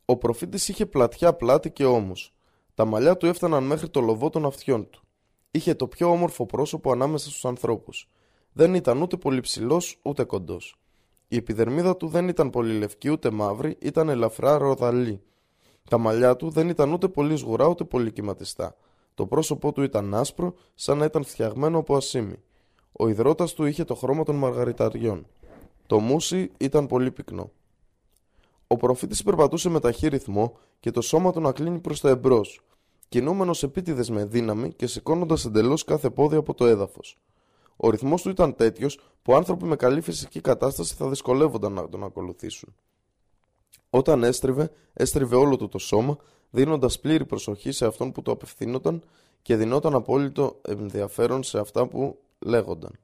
Ο 0.05 0.17
προφήτης 0.17 0.69
είχε 0.69 0.87
πλατιά 0.87 1.35
πλάτη 1.35 1.71
και 1.71 1.85
ώμους. 1.85 2.35
Τα 2.75 2.85
μαλλιά 2.85 3.17
του 3.17 3.27
έφταναν 3.27 3.65
μέχρι 3.65 3.89
το 3.89 4.01
λοβό 4.01 4.31
των 4.31 4.47
αυτιών 4.47 4.91
του. 4.91 5.04
Είχε 5.57 5.75
το 5.75 5.87
πιο 5.87 6.11
όμορφο 6.11 6.47
πρόσωπο 6.47 6.93
ανάμεσα 6.93 7.29
στους 7.29 7.45
ανθρώπους. 7.45 8.09
Δεν 8.53 8.75
ήταν 8.75 9.03
ούτε 9.03 9.17
πολύ 9.17 9.41
ψηλός 9.41 9.99
ούτε 10.03 10.25
κοντός. 10.25 10.77
Η 11.29 11.37
επιδερμίδα 11.37 11.97
του 11.97 12.09
δεν 12.09 12.29
ήταν 12.29 12.51
πολύ 12.51 12.79
λευκή 12.79 13.11
ούτε 13.11 13.31
μαύρη, 13.31 13.77
ήταν 13.81 14.09
ελαφρά 14.09 14.59
ροδαλή. 14.59 15.23
Τα 15.89 15.99
μαλλιά 15.99 16.37
του 16.37 16.51
δεν 16.51 16.69
ήταν 16.69 16.93
ούτε 16.93 17.09
πολύ 17.09 17.37
σγουρά 17.37 17.67
ούτε 17.67 17.85
πολύ 17.85 18.13
κυματιστά. 18.13 18.77
Το 19.15 19.27
πρόσωπό 19.27 19.73
του 19.73 19.83
ήταν 19.83 20.15
άσπρο, 20.15 20.55
σαν 20.75 20.99
να 20.99 21.05
ήταν 21.05 21.25
φτιαγμένο 21.25 21.79
από 21.79 21.97
ασίμι. 21.97 22.37
Ο 22.93 23.09
υδρότας 23.09 23.53
του 23.53 23.65
είχε 23.65 23.85
το 23.85 23.95
χρώμα 23.95 24.25
των 24.25 24.37
μαργαριταριών. 24.37 25.27
Το 25.87 25.99
μουσι 25.99 26.51
ήταν 26.59 26.87
πολύ 26.87 27.11
πυκνό. 27.11 27.51
Ο 28.67 28.77
προφήτης 28.77 29.23
περπατούσε 29.23 29.69
με 29.69 29.81
ταχύ 29.81 30.09
ρυθμό 30.09 30.57
και 30.81 30.91
το 30.91 31.01
σώμα 31.01 31.33
του 31.33 31.41
να 31.41 31.53
κλείνει 31.53 31.79
προς 31.79 32.01
τα 32.01 32.09
εμπρός, 32.09 32.61
κινούμενος 33.09 33.63
επίτηδες 33.63 34.11
με 34.11 34.25
δύναμη 34.25 34.73
και 34.73 34.87
σηκώνοντας 34.87 35.45
εντελώς 35.45 35.85
κάθε 35.85 36.11
πόδι 36.11 36.37
από 36.37 36.55
το 36.55 36.67
έδαφος. 36.67 37.19
Ο 37.77 37.91
ρυθμός 37.91 38.23
του 38.23 38.29
ήταν 38.29 38.55
τέτοιος 38.55 38.99
που 39.23 39.35
άνθρωποι 39.35 39.65
με 39.65 39.77
καλή 39.77 40.01
φυσική 40.01 40.41
κατάσταση 40.41 40.95
θα 40.95 41.09
δυσκολεύονταν 41.09 41.73
να 41.73 41.89
τον 41.89 42.05
ακολουθήσουν. 42.05 42.75
Όταν 43.91 44.23
έστριβε, 44.23 44.71
έστριβε 44.93 45.37
όλο 45.37 45.57
του 45.57 45.69
το 45.69 45.79
σώμα, 45.79 46.17
δίνοντας 46.51 47.01
πλήρη 47.01 47.25
προσοχή 47.25 47.73
σε 47.73 47.87
αυτόν 47.87 48.13
που 48.13 48.23
το 48.23 48.31
απευθύνονταν 48.31 49.03
και 49.43 49.57
δινόταν 49.57 49.95
απόλυτο 49.95 50.61
ενδιαφέρον 50.63 51.43
σε 51.43 51.59
αυτά 51.59 51.87
που 51.87 52.19
λέγονταν. 52.39 52.99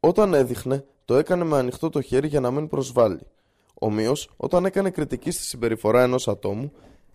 Όταν 0.00 0.34
έδειχνε, 0.34 0.84
το 1.04 1.16
έκανε 1.16 1.44
με 1.44 1.56
ανοιχτό 1.56 1.90
το 1.90 2.00
χέρι 2.00 2.28
για 2.28 2.40
να 2.40 2.50
μην 2.50 2.68
προσβάλλει. 2.68 3.26
Ομοίως, 3.74 4.30
όταν 4.36 4.64
έκανε 4.64 4.90
κριτική 4.90 5.30
στη 5.30 5.42
συμπεριφορά 5.42 6.02
ενός 6.02 6.28
ατόμου, 6.28 6.72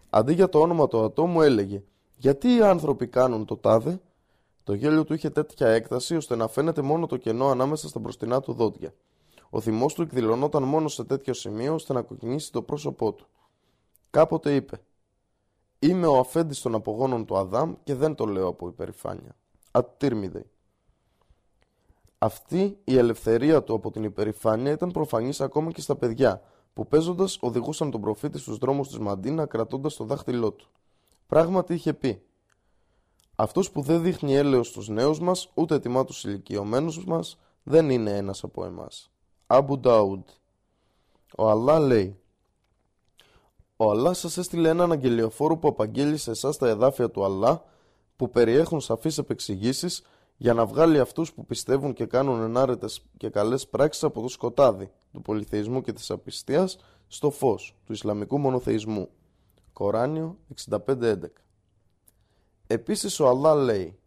αντί 0.09 0.33
για 0.33 0.49
το 0.49 0.59
όνομα 0.59 0.87
του 0.87 1.03
ατόμου 1.03 1.41
έλεγε 1.41 1.83
Γιατί 2.17 2.55
οι 2.55 2.61
άνθρωποι 2.61 3.07
κάνουν 3.07 3.45
το 3.45 3.57
τάδε, 3.57 3.99
το 4.63 4.73
γέλιο 4.73 5.03
του 5.03 5.13
είχε 5.13 5.29
τέτοια 5.29 5.67
έκταση 5.67 6.15
ώστε 6.15 6.35
να 6.35 6.47
φαίνεται 6.47 6.81
μόνο 6.81 7.07
το 7.07 7.17
κενό 7.17 7.47
ανάμεσα 7.47 7.87
στα 7.87 7.99
μπροστινά 7.99 8.41
του 8.41 8.53
δόντια. 8.53 8.93
Ο 9.49 9.59
θυμός 9.59 9.93
του 9.93 10.01
εκδηλωνόταν 10.01 10.63
μόνο 10.63 10.87
σε 10.87 11.03
τέτοιο 11.03 11.33
σημείο 11.33 11.73
ώστε 11.73 11.93
να 11.93 12.01
κοκκινήσει 12.01 12.51
το 12.51 12.61
πρόσωπό 12.61 13.13
του. 13.13 13.27
Κάποτε 14.09 14.55
είπε: 14.55 14.81
Είμαι 15.79 16.07
ο 16.07 16.17
αφέντης 16.17 16.61
των 16.61 16.75
απογόνων 16.75 17.25
του 17.25 17.37
Αδάμ 17.37 17.73
και 17.83 17.95
δεν 17.95 18.15
το 18.15 18.25
λέω 18.25 18.47
από 18.47 18.67
υπερηφάνεια. 18.67 19.35
Ατύρμιδε. 19.71 20.45
Αυτή 22.17 22.77
η 22.83 22.97
ελευθερία 22.97 23.63
του 23.63 23.73
από 23.73 23.91
την 23.91 24.03
υπερηφάνεια 24.03 24.71
ήταν 24.71 24.91
προφανής 24.91 25.41
ακόμα 25.41 25.71
και 25.71 25.81
στα 25.81 25.95
παιδιά, 25.95 26.41
που 26.79 26.87
παίζοντας 26.87 27.37
οδηγούσαν 27.41 27.91
τον 27.91 28.01
προφήτη 28.01 28.37
στους 28.37 28.57
δρόμους 28.57 28.87
της 28.87 28.97
Μαντίνα 28.99 29.45
κρατώντας 29.45 29.95
το 29.95 30.03
δάχτυλό 30.03 30.51
του. 30.51 30.69
Πράγματι 31.27 31.73
είχε 31.73 31.93
πει: 31.93 32.21
Αυτός 33.35 33.71
που 33.71 33.81
δεν 33.81 34.01
δείχνει 34.01 34.35
έλεος 34.35 34.67
στους 34.67 34.87
νέους 34.87 35.19
μας, 35.19 35.51
ούτε 35.53 35.79
τιμά 35.79 36.05
τους 36.05 36.23
ηλικιωμένους 36.23 37.05
μας, 37.05 37.37
δεν 37.63 37.89
είναι 37.89 38.17
ένας 38.17 38.43
από 38.43 38.65
εμάς. 38.65 39.11
Αμπου 39.47 39.79
Ντάουντ 39.79 40.27
Ο 41.37 41.49
Αλλά 41.49 41.79
λέει 41.79 42.19
Ο 43.77 43.89
Αλλά 43.89 44.13
σας 44.13 44.37
έστειλε 44.37 44.69
έναν 44.69 44.91
αγγελιοφόρο 44.91 45.57
που 45.57 45.67
απαγγέλει 45.67 46.17
σε 46.17 46.31
εσάς 46.31 46.57
τα 46.57 46.67
εδάφια 46.67 47.09
του 47.09 47.23
Αλλά, 47.23 47.63
που 48.15 48.29
περιέχουν 48.29 48.79
σαφείς 48.79 49.17
επεξηγήσεις 49.17 50.01
για 50.37 50.53
να 50.53 50.65
βγάλει 50.65 50.99
αυτούς 50.99 51.33
που 51.33 51.45
πιστεύουν 51.45 51.93
και 51.93 52.05
κάνουν 52.05 52.41
ενάρετες 52.41 53.01
και 53.17 53.29
καλές 53.29 53.67
πράξεις 53.67 54.03
από 54.03 54.21
το 54.21 54.27
σκοτάδι 54.27 54.91
του 55.11 55.21
πολυθεϊσμού 55.21 55.81
και 55.81 55.93
της 55.93 56.11
απιστίας 56.11 56.77
στο 57.07 57.29
φως 57.29 57.75
του 57.85 57.91
Ισλαμικού 57.93 58.37
μονοθεϊσμού. 58.37 59.09
Κοράνιο 59.73 60.37
65-11 60.87 61.15
Επίσης 62.67 63.19
ο 63.19 63.27
Αλλά 63.27 63.55
λέει 63.55 63.99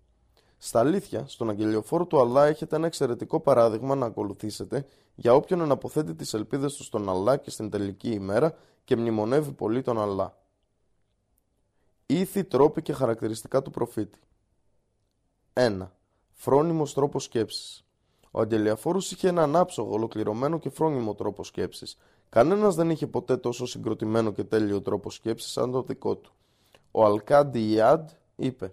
Στα 0.59 0.80
αλήθεια, 0.80 1.26
στον 1.26 1.50
αγγελιοφόρο 1.50 2.07
του 2.07 2.20
Αλλά 2.20 2.46
έχετε 2.46 2.76
ένα 2.76 2.86
εξαιρετικό 2.86 3.40
παράδειγμα 3.40 3.94
να 3.94 4.07
ακολουθήσετε 4.07 4.86
για 5.14 5.34
όποιον 5.34 5.61
αναποθέτει 5.61 6.14
τις 6.14 6.34
ελπίδες 6.34 6.74
του 6.74 6.82
στον 6.82 7.09
Αλλά 7.09 7.36
και 7.36 7.50
στην 7.50 7.70
τελική 7.70 8.11
ημέρα 8.11 8.55
και 8.84 8.96
μνημονεύει 8.96 9.53
πολύ 9.53 9.82
τον 9.82 10.00
Αλλά. 10.00 10.36
Ήθη, 12.07 12.44
τρόποι 12.44 12.82
και 12.82 12.92
χαρακτηριστικά 12.92 13.62
του 13.62 13.70
προφήτη 13.70 14.20
1. 15.53 15.88
Φρόνιμος 16.32 16.94
τρόπος 16.94 17.24
σκέψης 17.24 17.82
Ο 18.35 18.41
αγγελιαφόρος 18.41 19.12
είχε 19.12 19.28
έναν 19.28 19.57
άψογο, 19.57 19.93
ολοκληρωμένο 19.93 20.59
και 20.59 20.70
φρόνιμο 20.70 21.14
τρόπο 21.14 21.45
σκέψης. 21.45 21.99
Κανένας 22.28 22.74
δεν 22.74 22.91
είχε 22.91 23.07
ποτέ 23.07 23.37
τόσο 23.37 23.66
συγκροτημένο 23.66 24.33
και 24.33 24.45
τέλειο 24.45 24.80
τρόπο 24.80 25.11
σκέψης 25.11 25.53
σαν 25.53 25.70
το 25.70 25.83
δικό 25.83 26.16
του. 26.16 26.33
Ο 26.91 27.05
Αλκάντι 27.05 27.72
Ιάντ 27.72 28.09
είπε 28.37 28.72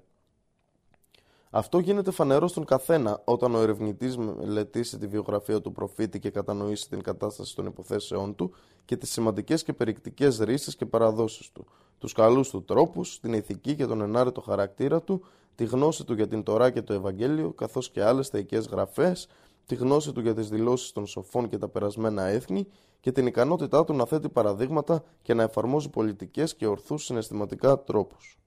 αυτό 1.51 1.80
γίνεται 1.80 2.12
φανερό 2.12 2.47
στον 2.47 2.66
καθένα 2.66 3.22
όταν 3.24 3.55
ο 3.55 3.60
ερευνητής 3.60 4.18
μελετήσει 4.18 4.97
τη 4.97 5.07
βιογραφία 5.07 5.62
του 5.62 5.72
προφήτη 5.72 6.20
και 6.20 6.30
κατανοήσει 6.30 6.89
την 6.89 7.01
κατάσταση 7.01 7.55
των 7.55 7.66
υποθέσεών 7.66 8.36
του 8.36 8.53
και 8.86 8.97
τις 8.97 9.12
σημαντικές 9.12 9.64
και 9.64 9.74
περιεκτικές 9.74 10.39
ρίσει 10.39 10.76
και 10.76 10.86
παραδόσεις 10.86 11.51
του, 11.51 11.66
τους 11.97 12.14
καλούς 12.14 12.49
του 12.49 12.64
τρόπους, 12.64 13.20
την 13.20 13.34
ηθική 13.34 13.76
και 13.76 13.86
τον 13.86 14.01
ενάρετο 14.01 14.41
χαρακτήρα 14.41 15.01
του, 15.01 15.26
τη 15.55 15.66
γνώση 15.66 16.05
του 16.05 16.14
για 16.14 16.28
την 16.28 16.43
Τωρά 16.43 16.70
και 16.70 16.82
το 16.82 16.93
Ευαγγέλιο, 16.93 17.51
καθώς 17.51 17.89
και 17.89 18.03
άλλες 18.03 18.28
θεϊκές 18.28 18.68
γραφές 18.68 19.28
τη 19.70 19.76
γνώση 19.76 20.11
του 20.11 20.22
για 20.22 20.34
τις 20.34 20.49
δηλώσεις 20.49 20.91
των 20.91 21.07
σοφών 21.07 21.49
και 21.49 21.57
τα 21.57 21.67
περασμένα 21.67 22.24
έθνη 22.24 22.67
και 22.99 23.11
την 23.11 23.28
ικανότητά 23.28 23.84
του 23.84 23.93
να 23.93 24.05
θέτει 24.05 24.30
παραδείγματα 24.30 25.03
και 25.22 25.34
να 25.34 25.43
εφαρμόζει 25.43 25.89
πολιτικές 25.89 26.55
και 26.55 26.67
ορθούς 26.67 27.03
συναισθηματικά 27.03 27.84
τρόπους. 27.84 28.39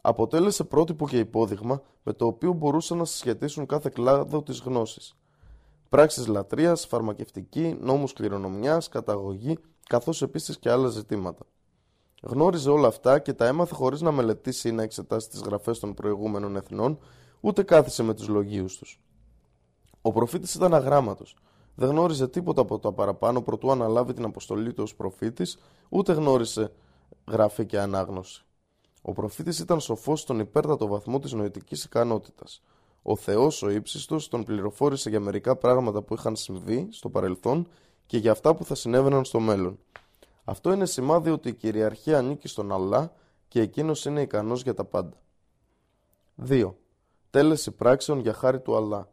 Αποτέλεσε 0.00 0.64
πρότυπο 0.64 1.08
και 1.08 1.18
υπόδειγμα 1.18 1.82
με 2.02 2.12
το 2.12 2.26
οποίο 2.26 2.52
μπορούσαν 2.52 2.98
να 2.98 3.04
συσχετίσουν 3.04 3.66
κάθε 3.66 3.90
κλάδο 3.94 4.42
της 4.42 4.60
γνώσης. 4.60 5.16
Πράξεις 5.88 6.26
λατρείας, 6.26 6.86
φαρμακευτική, 6.86 7.76
νόμους 7.80 8.12
κληρονομιάς, 8.12 8.88
καταγωγή, 8.88 9.58
καθώς 9.88 10.22
επίσης 10.22 10.58
και 10.58 10.70
άλλα 10.70 10.88
ζητήματα. 10.88 11.46
Γνώριζε 12.22 12.70
όλα 12.70 12.88
αυτά 12.88 13.18
και 13.18 13.32
τα 13.32 13.46
έμαθε 13.46 13.74
χωρίς 13.74 14.00
να 14.00 14.12
μελετήσει 14.12 14.68
ή 14.68 14.72
να 14.72 14.82
εξετάσει 14.82 15.28
τις 15.28 15.40
γραφές 15.40 15.78
των 15.78 15.94
προηγούμενων 15.94 16.56
εθνών, 16.56 16.98
ούτε 17.40 17.62
κάθισε 17.62 18.02
με 18.02 18.14
τους 18.14 18.28
λογίους 18.28 18.78
τους. 18.78 18.98
Ο 20.06 20.12
προφήτης 20.12 20.54
ήταν 20.54 20.74
αγράμματος. 20.74 21.36
Δεν 21.74 21.88
γνώριζε 21.88 22.28
τίποτα 22.28 22.60
από 22.60 22.78
τα 22.78 22.92
παραπάνω 22.92 23.42
προτού 23.42 23.70
αναλάβει 23.70 24.12
την 24.12 24.24
αποστολή 24.24 24.72
του 24.72 24.82
ως 24.82 24.94
προφήτης, 24.94 25.58
ούτε 25.88 26.12
γνώρισε 26.12 26.72
γραφή 27.28 27.66
και 27.66 27.80
ανάγνωση. 27.80 28.44
Ο 29.02 29.12
προφήτης 29.12 29.58
ήταν 29.58 29.80
σοφός 29.80 30.20
στον 30.20 30.38
υπέρτατο 30.38 30.86
βαθμό 30.86 31.18
της 31.18 31.32
νοητικής 31.32 31.84
ικανότητας. 31.84 32.62
Ο 33.02 33.16
Θεός 33.16 33.62
ο 33.62 33.70
ύψιστος 33.70 34.28
τον 34.28 34.44
πληροφόρησε 34.44 35.10
για 35.10 35.20
μερικά 35.20 35.56
πράγματα 35.56 36.02
που 36.02 36.14
είχαν 36.14 36.36
συμβεί 36.36 36.88
στο 36.90 37.08
παρελθόν 37.08 37.68
και 38.06 38.18
για 38.18 38.30
αυτά 38.30 38.54
που 38.54 38.64
θα 38.64 38.74
συνέβαιναν 38.74 39.24
στο 39.24 39.40
μέλλον. 39.40 39.78
Αυτό 40.44 40.72
είναι 40.72 40.86
σημάδι 40.86 41.30
ότι 41.30 41.48
η 41.48 41.54
κυριαρχία 41.54 42.18
ανήκει 42.18 42.48
στον 42.48 42.72
Αλλά 42.72 43.12
και 43.48 43.60
εκείνος 43.60 44.04
είναι 44.04 44.20
ικανός 44.20 44.62
για 44.62 44.74
τα 44.74 44.84
πάντα. 44.84 45.16
2. 46.48 46.74
Τέλεση 47.30 47.70
πράξεων 47.70 48.18
για 48.18 48.32
χάρη 48.32 48.60
του 48.60 48.76
Αλλά. 48.76 49.12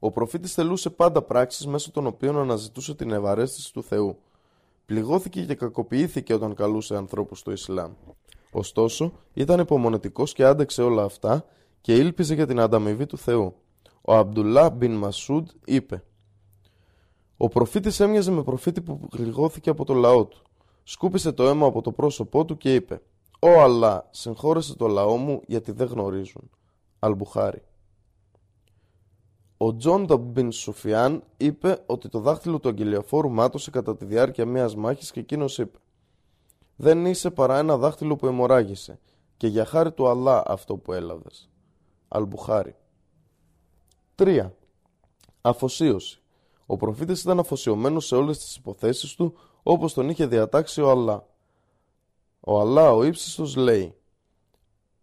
Ο 0.00 0.10
προφήτης 0.10 0.54
θελούσε 0.54 0.90
πάντα 0.90 1.22
πράξεις 1.22 1.66
μέσω 1.66 1.90
των 1.90 2.06
οποίων 2.06 2.38
αναζητούσε 2.38 2.94
την 2.94 3.10
ευαρέστηση 3.10 3.72
του 3.72 3.82
Θεού. 3.82 4.18
Πληγώθηκε 4.86 5.44
και 5.44 5.54
κακοποιήθηκε 5.54 6.34
όταν 6.34 6.54
καλούσε 6.54 6.96
ανθρώπους 6.96 7.38
στο 7.38 7.52
Ισλάμ. 7.52 7.92
Ωστόσο, 8.52 9.12
ήταν 9.34 9.60
υπομονετικός 9.60 10.32
και 10.32 10.44
άντεξε 10.44 10.82
όλα 10.82 11.02
αυτά 11.02 11.44
και 11.80 11.96
ήλπιζε 11.96 12.34
για 12.34 12.46
την 12.46 12.60
ανταμοιβή 12.60 13.06
του 13.06 13.18
Θεού. 13.18 13.54
Ο 14.00 14.14
Αμπτουλά 14.14 14.70
μπιν 14.70 14.94
Μασούντ 14.94 15.48
είπε 15.64 16.04
Ο 17.36 17.48
προφήτης 17.48 18.00
έμοιαζε 18.00 18.30
με 18.30 18.42
προφήτη 18.42 18.80
που 18.80 18.98
πληγώθηκε 18.98 19.70
από 19.70 19.84
το 19.84 19.94
λαό 19.94 20.24
του. 20.24 20.42
Σκούπισε 20.82 21.32
το 21.32 21.48
αίμα 21.48 21.66
από 21.66 21.82
το 21.82 21.92
πρόσωπό 21.92 22.44
του 22.44 22.56
και 22.56 22.74
είπε 22.74 23.02
«Ω 23.38 23.48
Αλλά, 23.48 24.08
συγχώρεσε 24.10 24.76
το 24.76 24.86
λαό 24.86 25.16
μου 25.16 25.42
γιατί 25.46 25.72
δεν 25.72 25.86
γνωρίζουν». 25.86 26.50
Αλμπουχάρι. 26.98 27.62
Ο 29.62 29.76
Τζουντάμπ 29.76 30.06
μπιν 30.06 30.52
Σουφιάν 30.52 31.22
είπε 31.36 31.82
ότι 31.86 32.08
το 32.08 32.18
δάχτυλο 32.18 32.58
του 32.58 32.68
αγγελιαφόρου 32.68 33.30
μάτωσε 33.30 33.70
κατά 33.70 33.96
τη 33.96 34.04
διάρκεια 34.04 34.46
μιας 34.46 34.76
μάχης 34.76 35.10
και 35.10 35.20
εκείνος 35.20 35.58
είπε 35.58 35.78
«Δεν 36.76 37.06
είσαι 37.06 37.30
παρά 37.30 37.58
ένα 37.58 37.76
δάχτυλο 37.76 38.16
που 38.16 38.26
αιμορράγησε 38.26 38.98
και 39.36 39.46
για 39.46 39.64
χάρη 39.64 39.92
του 39.92 40.08
Αλλά 40.08 40.42
αυτό 40.46 40.76
που 40.76 40.92
έλαβες». 40.92 41.48
Αλμπουχάρι. 42.08 42.76
3. 44.14 44.50
Αφοσίωση. 45.40 46.22
Ο 46.66 46.76
προφήτης 46.76 47.22
ήταν 47.22 47.38
αφοσιωμένος 47.38 48.06
σε 48.06 48.16
όλες 48.16 48.38
τις 48.38 48.56
υποθέσεις 48.56 49.14
του 49.14 49.34
όπως 49.62 49.94
τον 49.94 50.08
είχε 50.08 50.26
διατάξει 50.26 50.80
ο 50.80 50.90
Αλλά. 50.90 51.26
Ο 52.40 52.60
Αλλά 52.60 52.92
ο 52.92 53.04
ύψιστος 53.04 53.56
λέει 53.56 53.94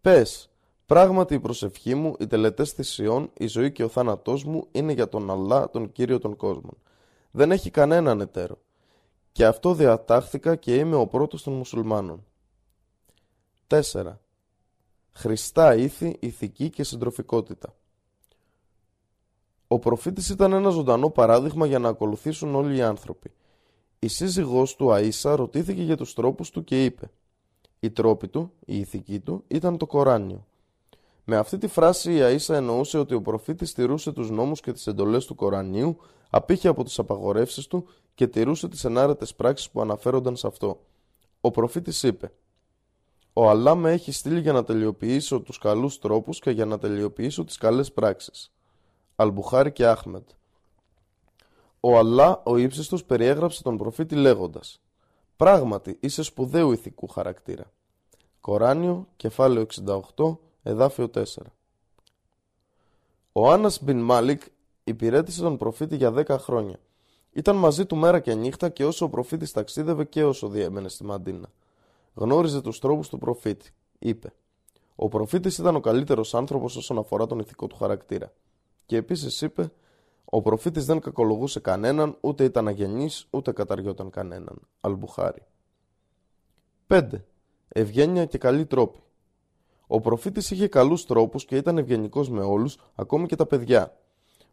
«Πες, 0.02 0.50
Πράγματι 0.88 1.34
η 1.34 1.40
προσευχή 1.40 1.96
μου, 1.96 2.16
οι 2.20 2.28
τελετές 2.28 2.72
θυσιών, 2.72 3.32
η 3.38 3.48
ζωή 3.48 3.72
και 3.72 3.84
ο 3.84 3.88
θάνατός 3.88 4.44
μου 4.44 4.68
είναι 4.72 4.94
για 4.94 5.10
τον 5.10 5.32
Αλλά, 5.32 5.70
τον 5.70 5.92
Κύριο 5.92 6.20
των 6.20 6.36
κόσμων. 6.36 6.78
Δεν 7.32 7.52
έχει 7.52 7.70
κανέναν 7.70 8.22
εταίρο. 8.22 8.58
Και 9.32 9.46
αυτό 9.46 9.74
διατάχθηκα 9.74 10.56
και 10.56 10.76
είμαι 10.76 10.96
ο 10.96 11.08
πρώτος 11.08 11.44
των 11.44 11.54
μουσουλμάνων. 11.54 12.26
4. 13.68 14.20
Χριστά 15.12 15.76
ήθη, 15.76 16.18
ηθική 16.20 16.70
και 16.70 16.84
συντροφικότητα. 16.84 17.76
Ο 19.68 19.80
προφήτης 19.80 20.30
ήταν 20.30 20.54
ένα 20.54 20.70
ζωντανό 20.70 21.10
παράδειγμα 21.10 21.66
για 21.66 21.80
να 21.80 21.90
ακολουθήσουν 21.90 22.56
όλοι 22.56 22.76
οι 22.76 22.82
άνθρωποι. 22.82 23.32
Η 24.00 24.08
σύζυγός 24.08 24.76
του 24.76 24.88
Αΐσα 24.92 25.36
ρωτήθηκε 25.36 25.82
για 25.82 25.98
τους 25.98 26.14
τρόπους 26.14 26.50
του 26.50 26.64
και 26.64 26.86
είπε 26.86 27.12
«Οι 27.80 27.92
τρόποι 27.92 28.28
του, 28.28 28.52
η 28.66 28.80
ηθική 28.80 29.20
του, 29.20 29.44
ήταν 29.48 29.78
το 29.78 29.86
Κοράνιο. 29.86 30.46
Με 31.30 31.38
αυτή 31.38 31.58
τη 31.58 31.68
φράση 31.68 32.14
η 32.14 32.20
Αΐσα 32.22 32.54
εννοούσε 32.54 32.98
ότι 32.98 33.14
ο 33.14 33.22
προφήτης 33.22 33.74
τηρούσε 33.74 34.12
τους 34.12 34.30
νόμους 34.30 34.60
και 34.60 34.72
τις 34.72 34.88
εντολές 34.88 35.26
του 35.26 35.36
Κορανίου, 35.36 35.98
απήχε 36.30 36.68
από 36.68 36.84
τις 36.84 37.00
απαγορεύσεις 37.00 37.68
του 37.68 37.88
και 38.16 38.28
τηρούσε 38.28 38.68
τις 38.68 38.84
ενάρετες 38.84 39.36
πράξεις 39.36 39.70
που 39.70 39.82
αναφέρονταν 39.82 40.36
σε 40.36 40.48
αυτό. 40.48 40.80
Ο 41.42 41.52
προφήτης 41.52 42.04
είπε 42.04 42.32
«Ο 43.34 43.50
Αλλά 43.50 43.76
με 43.76 43.92
έχει 43.92 44.12
στείλει 44.12 44.40
για 44.40 44.54
να 44.54 44.64
τελειοποιήσω 44.64 45.40
τους 45.40 45.58
καλούς 45.58 46.00
τρόπους 46.00 46.40
και 46.40 46.52
για 46.52 46.66
να 46.66 46.78
τελειοποιήσω 46.78 47.44
τις 47.44 47.58
καλές 47.58 47.92
πράξεις». 47.92 48.52
Αλμπουχάρη 49.16 49.72
και 49.72 49.88
Άχμετ 49.88 50.30
Ο 51.80 51.98
Αλλά 51.98 52.42
ο 52.46 52.58
ύψιστος 52.58 53.04
περιέγραψε 53.04 53.64
τον 53.64 53.78
προφήτη 53.78 54.16
λέγοντας 54.16 54.82
«Πράγματι 55.36 55.98
είσαι 56.00 56.24
σπουδαίου 56.24 56.72
ηθικού 56.72 57.08
χαρακτήρα». 57.08 57.72
Κοράνιο, 58.42 59.08
κεφάλαιο 59.16 59.66
68, 60.16 60.38
Εδάφιο 60.68 61.10
4 61.14 61.24
Ο 63.32 63.52
Άννας 63.52 63.84
Μπιν 63.84 64.00
Μάλικ 64.00 64.42
υπηρέτησε 64.84 65.42
τον 65.42 65.58
προφήτη 65.58 65.96
για 65.96 66.14
10 66.16 66.38
χρόνια. 66.40 66.80
Ήταν 67.32 67.56
μαζί 67.56 67.86
του 67.86 67.96
μέρα 67.96 68.20
και 68.20 68.34
νύχτα 68.34 68.70
και 68.70 68.86
όσο 68.86 69.06
ο 69.06 69.10
προφήτης 69.10 69.52
ταξίδευε 69.52 70.06
και 70.06 70.24
όσο 70.24 70.48
διέμενε 70.48 70.90
στη 70.90 71.04
Μαντίνα. 71.04 71.50
Γνώριζε 72.14 72.62
τους 72.62 72.80
τρόπους 72.80 73.10
του 73.10 73.18
προφήτη. 73.18 73.70
Είπε 74.00 74.34
«Ο 74.96 75.08
προφήτης 75.08 75.58
ήταν 75.58 75.76
ο 75.76 75.80
καλύτερος 75.80 76.34
άνθρωπος 76.34 76.76
όσον 76.76 76.98
αφορά 76.98 77.26
τον 77.26 77.40
ηθικό 77.40 77.68
του 77.68 77.76
χαρακτήρα». 77.76 78.34
Και 78.86 78.96
επίσης 78.98 79.42
είπε 79.42 79.72
«Ο 80.26 80.42
προφήτης 80.42 80.86
δεν 80.86 81.00
κακολογούσε 81.00 81.60
κανέναν, 81.60 82.18
ούτε 82.22 82.44
ήταν 82.44 82.68
αγενής, 82.68 83.28
ούτε 83.30 83.52
καταριόταν 83.52 84.10
κανέναν». 84.10 84.60
Αλμπουχάρι. 84.82 85.46
5. 86.88 87.08
Ευγένεια 87.68 88.26
και 88.26 88.38
καλή 88.38 88.66
τρόπη. 88.66 89.00
Ο 89.88 90.02
προφήτης 90.02 90.52
είχε 90.52 90.68
καλούς 90.68 91.06
τρόπους 91.06 91.46
και 91.46 91.56
ήταν 91.56 91.78
ευγενικός 91.78 92.30
με 92.30 92.42
όλους, 92.42 92.78
ακόμη 92.96 93.28
και 93.28 93.36
τα 93.36 93.46
παιδιά. 93.46 93.98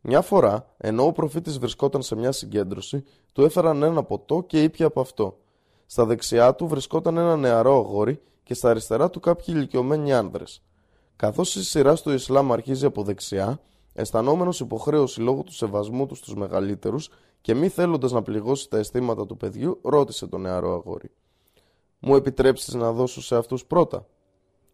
Μια 0.01 0.20
φορά, 0.20 0.74
ενώ 0.76 1.07
ο 1.07 1.12
προφήτης 1.12 1.59
βρισκόταν 1.59 2.03
σε 2.03 2.16
μια 2.16 2.32
συγκέντρωση, 2.32 3.05
του 3.32 3.45
έφεραν 3.45 3.82
ένα 3.82 4.03
ποτό 4.03 4.43
και 4.47 4.62
ήπια 4.62 4.87
από 4.87 5.01
αυτό. 5.01 5.39
Στα 5.87 6.05
δεξιά 6.05 6.55
του 6.55 6.66
βρισκόταν 6.66 7.16
ένα 7.16 7.37
νεαρό 7.37 7.76
αγόρι 7.76 8.20
και 8.43 8.55
στα 8.55 8.70
αριστερά 8.70 9.11
του 9.11 9.20
κάποιοι 9.20 9.47
ηλικιωμένοι 9.49 10.12
άνδρες. 10.12 10.62
Καθώς 11.16 11.55
η 11.55 11.64
σειρά 11.64 11.97
στο 11.97 12.12
Ισλάμ 12.12 12.53
αρχίζει 12.53 12.87
από 12.87 13.03
δεξιά, 13.03 13.61
αισθανόμενος 13.93 14.61
υποχρέωση 14.61 15.20
λόγω 15.20 15.43
του 15.43 15.53
σεβασμού 15.53 16.07
του 16.07 16.14
στους 16.14 16.35
μεγαλύτερους 16.35 17.11
και 17.41 17.55
μη 17.55 17.68
θέλοντας 17.68 18.12
να 18.12 18.22
πληγώσει 18.22 18.70
τα 18.70 18.78
αισθήματα 18.78 19.26
του 19.26 19.37
παιδιού, 19.37 19.78
ρώτησε 19.82 20.26
τον 20.26 20.41
νεαρό 20.41 20.74
αγόρι. 20.74 21.11
Μου 21.99 22.16
επιτρέψεις 22.16 22.74
να 22.74 22.93
δώσω 22.93 23.22
σε 23.22 23.37
αυτούς 23.37 23.64
πρώτα. 23.64 24.07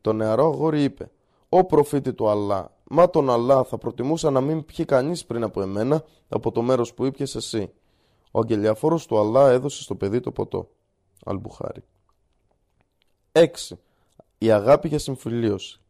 Το 0.00 0.12
νεαρό 0.12 0.46
αγόρι 0.46 0.82
είπε 0.82 1.10
«Ω 1.48 1.64
προφήτη 1.64 2.12
του 2.12 2.28
Αλλά, 2.28 2.76
μα 2.84 3.10
τον 3.10 3.30
Αλλά 3.30 3.64
θα 3.64 3.78
προτιμούσα 3.78 4.30
να 4.30 4.40
μην 4.40 4.64
πιει 4.64 4.84
κανείς 4.84 5.24
πριν 5.26 5.42
από 5.42 5.62
εμένα 5.62 6.04
από 6.28 6.52
το 6.52 6.62
μέρος 6.62 6.94
που 6.94 7.04
ήπιες 7.04 7.34
εσύ». 7.34 7.72
Ο 8.30 8.38
αγγελιαφόρος 8.38 9.06
του 9.06 9.18
Αλλά 9.18 9.50
έδωσε 9.50 9.82
στο 9.82 9.94
παιδί 9.94 10.20
το 10.20 10.30
ποτό. 10.30 10.68
Αλμπουχάρι. 11.24 11.82
6. 13.32 13.46
Η 14.38 14.50
αγάπη 14.50 14.88
για 14.88 14.98
συμφιλίωση. 14.98 15.80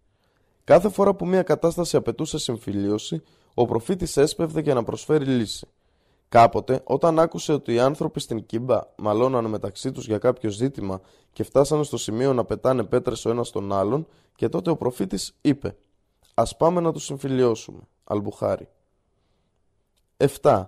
Κάθε 0.64 0.88
φορά 0.88 1.14
που 1.14 1.26
μια 1.26 1.42
κατάσταση 1.42 1.96
απαιτούσε 1.96 2.38
συμφιλίωση, 2.38 3.22
ο 3.54 3.66
προφήτης 3.66 4.16
έσπευδε 4.16 4.60
για 4.60 4.74
να 4.74 4.82
προσφέρει 4.82 5.24
λύση. 5.24 5.68
Κάποτε, 6.30 6.80
όταν 6.84 7.18
άκουσε 7.18 7.52
ότι 7.52 7.74
οι 7.74 7.78
άνθρωποι 7.80 8.20
στην 8.20 8.46
Κίμπα 8.46 8.80
μαλώναν 8.96 9.44
μεταξύ 9.44 9.92
τους 9.92 10.06
για 10.06 10.18
κάποιο 10.18 10.50
ζήτημα 10.50 11.00
και 11.32 11.42
φτάσανε 11.42 11.82
στο 11.82 11.96
σημείο 11.96 12.32
να 12.32 12.44
πετάνε 12.44 12.84
πέτρες 12.84 13.24
ο 13.24 13.30
ένας 13.30 13.48
στον 13.48 13.72
άλλον, 13.72 14.06
και 14.36 14.48
τότε 14.48 14.70
ο 14.70 14.76
προφήτης 14.76 15.34
είπε 15.40 15.76
«Ας 16.34 16.56
πάμε 16.56 16.80
να 16.80 16.92
τους 16.92 17.04
συμφιλιώσουμε». 17.04 17.80
Αλμπουχάρι. 18.04 18.68
7. 20.16 20.64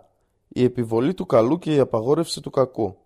Η 0.48 0.64
επιβολή 0.64 1.14
του 1.14 1.26
καλού 1.26 1.58
και 1.58 1.74
η 1.74 1.78
απαγόρευση 1.78 2.40
του 2.40 2.50
κακού. 2.50 2.96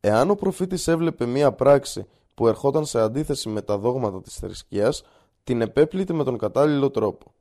Εάν 0.00 0.30
ο 0.30 0.34
προφήτης 0.34 0.88
έβλεπε 0.88 1.26
μία 1.26 1.52
πράξη 1.52 2.06
που 2.34 2.48
ερχόταν 2.48 2.86
σε 2.86 3.00
αντίθεση 3.00 3.48
με 3.48 3.62
τα 3.62 3.78
δόγματα 3.78 4.20
της 4.20 4.34
θρησκείας, 4.34 5.02
την 5.44 5.60
επέπλητε 5.60 6.12
με 6.12 6.24
τον 6.24 6.38
κατάλληλο 6.38 6.90
τρόπο. 6.90 7.32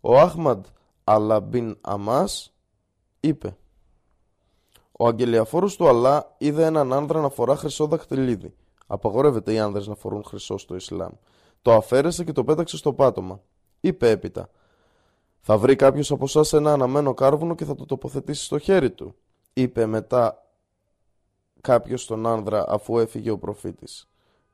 Ο 0.00 0.18
Άχμαντ 0.18 0.64
Αλαμπίν 1.04 1.76
Αμάς 1.80 2.52
είπε 3.20 3.56
ο 5.02 5.06
αγγελιαφόρος 5.06 5.76
του 5.76 5.88
Αλλά 5.88 6.34
είδε 6.38 6.64
έναν 6.64 6.92
άνδρα 6.92 7.20
να 7.20 7.28
φορά 7.28 7.56
χρυσό 7.56 7.86
δαχτυλίδι. 7.86 8.54
Απαγορεύεται 8.86 9.52
οι 9.52 9.58
άνδρες 9.58 9.86
να 9.86 9.94
φορούν 9.94 10.24
χρυσό 10.24 10.58
στο 10.58 10.74
Ισλάμ. 10.74 11.12
Το 11.62 11.72
αφαίρεσε 11.72 12.24
και 12.24 12.32
το 12.32 12.44
πέταξε 12.44 12.76
στο 12.76 12.92
πάτωμα. 12.92 13.40
Είπε 13.80 14.10
έπειτα. 14.10 14.50
Θα 15.40 15.58
βρει 15.58 15.76
κάποιος 15.76 16.10
από 16.10 16.24
εσάς 16.24 16.52
ένα 16.52 16.72
αναμένο 16.72 17.14
κάρβουνο 17.14 17.54
και 17.54 17.64
θα 17.64 17.74
το 17.74 17.84
τοποθετήσει 17.84 18.44
στο 18.44 18.58
χέρι 18.58 18.90
του, 18.90 19.14
είπε 19.52 19.86
μετά 19.86 20.46
κάποιος 21.60 22.02
στον 22.02 22.26
άνδρα 22.26 22.64
αφού 22.68 22.98
έφυγε 22.98 23.30
ο 23.30 23.38
προφήτης. 23.38 24.10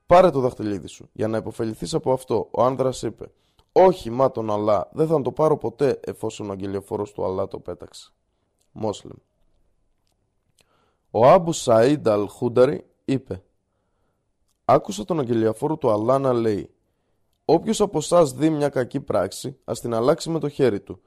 Πάρε 0.06 0.30
το 0.30 0.40
δαχτυλίδι 0.40 0.86
σου, 0.86 1.08
για 1.12 1.28
να 1.28 1.36
υποφεληθείς 1.36 1.94
από 1.94 2.12
αυτό. 2.12 2.48
Ο 2.50 2.62
άνδρας 2.62 3.02
είπε, 3.02 3.30
όχι 3.72 4.10
μα 4.10 4.30
τον 4.30 4.50
Αλλά, 4.50 4.88
δεν 4.92 5.06
θα 5.06 5.22
το 5.22 5.32
πάρω 5.32 5.56
ποτέ 5.56 6.00
εφόσον 6.04 6.48
ο 6.48 6.52
αγγελιοφόρος 6.52 7.12
του 7.12 7.24
Αλλά 7.24 7.48
το 7.48 7.58
πέταξε. 7.58 8.12
Μόσλεμ. 8.72 9.16
Ο 11.10 11.26
Άμπου 11.28 11.52
Σαΐντ 11.54 12.08
Αλ 12.08 12.28
Χούνταρη 12.28 12.86
είπε 13.04 13.42
Άκουσα 14.64 15.04
τον 15.04 15.20
αγγελιαφόρο 15.20 15.76
του 15.76 15.90
Αλλά 15.90 16.18
να 16.18 16.32
λέει 16.32 16.70
Όποιος 17.50 17.80
από 17.80 17.98
εσάς 17.98 18.32
δει 18.32 18.50
μια 18.50 18.68
κακή 18.68 19.00
πράξη, 19.00 19.58
ας 19.64 19.80
την 19.80 19.94
αλλάξει 19.94 20.30
με 20.30 20.38
το 20.38 20.48
χέρι 20.48 20.80
του. 20.80 21.00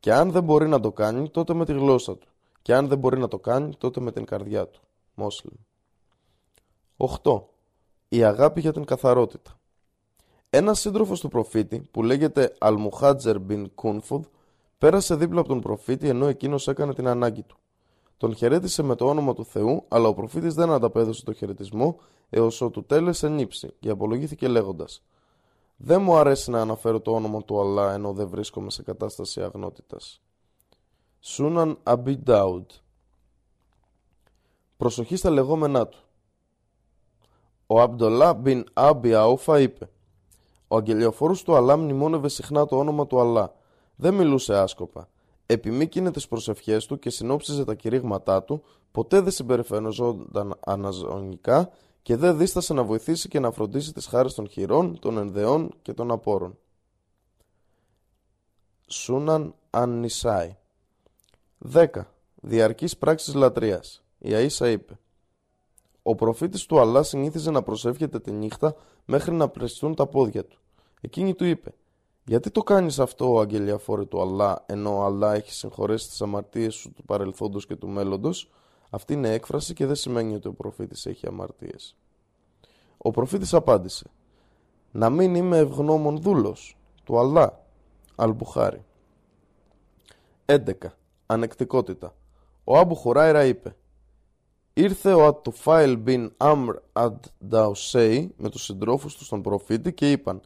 Και 0.00 0.12
αν 0.12 0.30
δεν 0.30 0.44
μπορεί 0.44 0.68
να 0.68 0.80
το 0.80 0.92
κάνει, 0.92 1.30
τότε 1.30 1.54
με 1.54 1.64
τη 1.64 1.72
γλώσσα 1.72 2.16
του. 2.18 2.28
Και 2.62 2.74
αν 2.74 2.88
δεν 2.88 2.98
μπορεί 2.98 3.18
να 3.18 3.28
το 3.28 3.38
κάνει, 3.38 3.74
τότε 3.78 4.00
με 4.00 4.12
την 4.12 4.24
καρδιά 4.24 4.68
του. 4.68 4.80
Μόσλεμ. 5.14 5.54
8. 6.96 7.42
Η 8.08 8.24
αγάπη 8.24 8.60
για 8.60 8.72
την 8.72 8.84
καθαρότητα. 8.84 9.60
Ένας 10.50 10.80
σύντροφος 10.80 11.20
του 11.20 11.28
προφήτη, 11.28 11.88
που 11.90 12.02
λέγεται 12.02 12.54
Αλμουχάτζερ 12.58 13.40
μπιν 13.40 13.74
Κούνφουδ, 13.74 14.24
πέρασε 14.78 15.14
δίπλα 15.14 15.40
από 15.40 15.48
τον 15.48 15.60
προφήτη 15.60 16.08
ενώ 16.08 16.26
εκείνος 16.26 16.68
έκανε 16.68 16.94
την 16.94 17.06
ανάγκη 17.06 17.42
του. 17.42 17.56
Τον 18.16 18.34
χαιρέτησε 18.34 18.82
με 18.82 18.94
το 18.94 19.06
όνομα 19.08 19.34
του 19.34 19.44
Θεού, 19.44 19.84
αλλά 19.88 20.08
ο 20.08 20.14
προφήτης 20.14 20.54
δεν 20.54 20.70
ανταπέδωσε 20.70 21.24
το 21.24 21.32
χαιρετισμό 21.32 21.98
έως 22.30 22.60
ότου 22.60 22.84
τέλεσε 22.84 23.28
νύψη 23.28 23.72
και 23.80 23.90
απολογήθηκε 23.90 24.48
λέγοντας: 24.48 25.02
Δεν 25.76 26.02
μου 26.02 26.16
αρέσει 26.16 26.50
να 26.50 26.60
αναφέρω 26.60 27.00
το 27.00 27.12
όνομα 27.14 27.42
του 27.42 27.60
Αλλά 27.60 27.92
ενώ 27.92 28.12
δεν 28.12 28.28
βρίσκομαι 28.28 28.70
σε 28.70 28.82
κατάσταση 28.82 29.42
αγνότητας. 29.42 30.20
Σούναν 31.20 31.78
Αμπι 31.82 32.16
Ντάουντ. 32.16 32.70
Προσοχή 34.76 35.16
στα 35.16 35.30
λεγόμενά 35.30 35.86
του. 35.86 35.98
Ο 37.66 37.80
Αμπτολά 37.80 38.34
μπιν 38.34 38.64
Άμπι 38.72 39.14
Αούφα 39.14 39.60
είπε: 39.60 39.90
Ο 40.68 40.76
αγγελιοφόρος 40.76 41.42
του 41.42 41.56
Αλλά 41.56 41.76
μνημόνευε 41.76 42.28
συχνά 42.28 42.66
το 42.66 42.78
όνομα 42.78 43.06
του 43.06 43.20
Αλλά. 43.20 43.54
Δεν 43.96 44.14
μιλούσε 44.14 44.56
άσκοπα 44.56 45.08
επιμήκυνε 45.46 46.10
τις 46.10 46.28
προσευχές 46.28 46.86
του 46.86 46.98
και 46.98 47.10
συνόψιζε 47.10 47.64
τα 47.64 47.74
κηρύγματά 47.74 48.42
του, 48.42 48.62
ποτέ 48.90 49.20
δεν 49.20 49.32
συμπεριφερόζονταν 49.32 50.56
αναζωνικά 50.60 51.70
και 52.02 52.16
δεν 52.16 52.36
δίστασε 52.36 52.74
να 52.74 52.84
βοηθήσει 52.84 53.28
και 53.28 53.40
να 53.40 53.50
φροντίσει 53.50 53.92
τις 53.92 54.06
χάρες 54.06 54.34
των 54.34 54.48
χειρών, 54.48 54.98
των 54.98 55.18
ενδεών 55.18 55.74
και 55.82 55.92
των 55.92 56.10
απόρων. 56.10 56.58
Σούναν 58.86 59.54
Αννισάη 59.70 60.56
10. 61.72 61.86
Διαρκής 62.34 62.96
πράξης 62.96 63.34
λατρείας. 63.34 64.04
Η 64.18 64.30
Αΐσα 64.32 64.70
είπε 64.70 64.98
Ο 66.02 66.14
προφήτης 66.14 66.66
του 66.66 66.80
Αλλά 66.80 67.02
συνήθιζε 67.02 67.50
να 67.50 67.62
προσεύχεται 67.62 68.20
τη 68.20 68.32
νύχτα 68.32 68.74
μέχρι 69.04 69.32
να 69.34 69.48
πρεστούν 69.48 69.94
τα 69.94 70.06
πόδια 70.06 70.44
του. 70.44 70.58
Εκείνη 71.00 71.34
του 71.34 71.44
είπε 71.44 71.74
γιατί 72.28 72.50
το 72.50 72.62
κάνεις 72.62 72.98
αυτό 72.98 73.32
ο 73.32 73.40
αγγελιαφόρε 73.40 74.04
του 74.04 74.20
Αλλά 74.20 74.64
ενώ 74.66 74.96
ο 74.96 75.04
Αλλά 75.04 75.34
έχει 75.34 75.52
συγχωρέσει 75.52 76.08
τις 76.08 76.22
αμαρτίες 76.22 76.74
σου 76.74 76.92
του 76.92 77.04
παρελθόντος 77.04 77.66
και 77.66 77.76
του 77.76 77.88
μέλλοντος 77.88 78.50
αυτή 78.90 79.12
είναι 79.12 79.32
έκφραση 79.32 79.74
και 79.74 79.86
δεν 79.86 79.94
σημαίνει 79.94 80.34
ότι 80.34 80.48
ο 80.48 80.52
προφήτης 80.52 81.06
έχει 81.06 81.26
αμαρτίες. 81.26 81.96
Ο 82.96 83.10
προφήτης 83.10 83.54
απάντησε 83.54 84.10
«Να 84.90 85.10
μην 85.10 85.34
είμαι 85.34 85.58
ευγνώμων 85.58 86.20
δούλος 86.20 86.76
του 87.04 87.18
Αλλά» 87.18 87.64
Αλμπουχάρη. 88.16 88.84
11. 90.46 90.72
Ανεκτικότητα. 91.26 92.14
Ο 92.64 92.78
Άμπου 92.78 92.94
Χουράιρα 92.94 93.44
είπε 93.44 93.76
Ήρθε 94.72 95.12
ο 95.12 95.26
Ατουφάιλ 95.26 95.96
μπιν 95.96 96.32
Αμρ 96.36 96.76
Αντ 96.92 97.24
Νταουσέι 97.46 98.34
με 98.36 98.48
τους 98.48 98.64
συντρόφους 98.64 99.16
του 99.16 99.24
στον 99.24 99.42
προφήτη 99.42 99.92
και 99.92 100.10
είπαν 100.10 100.40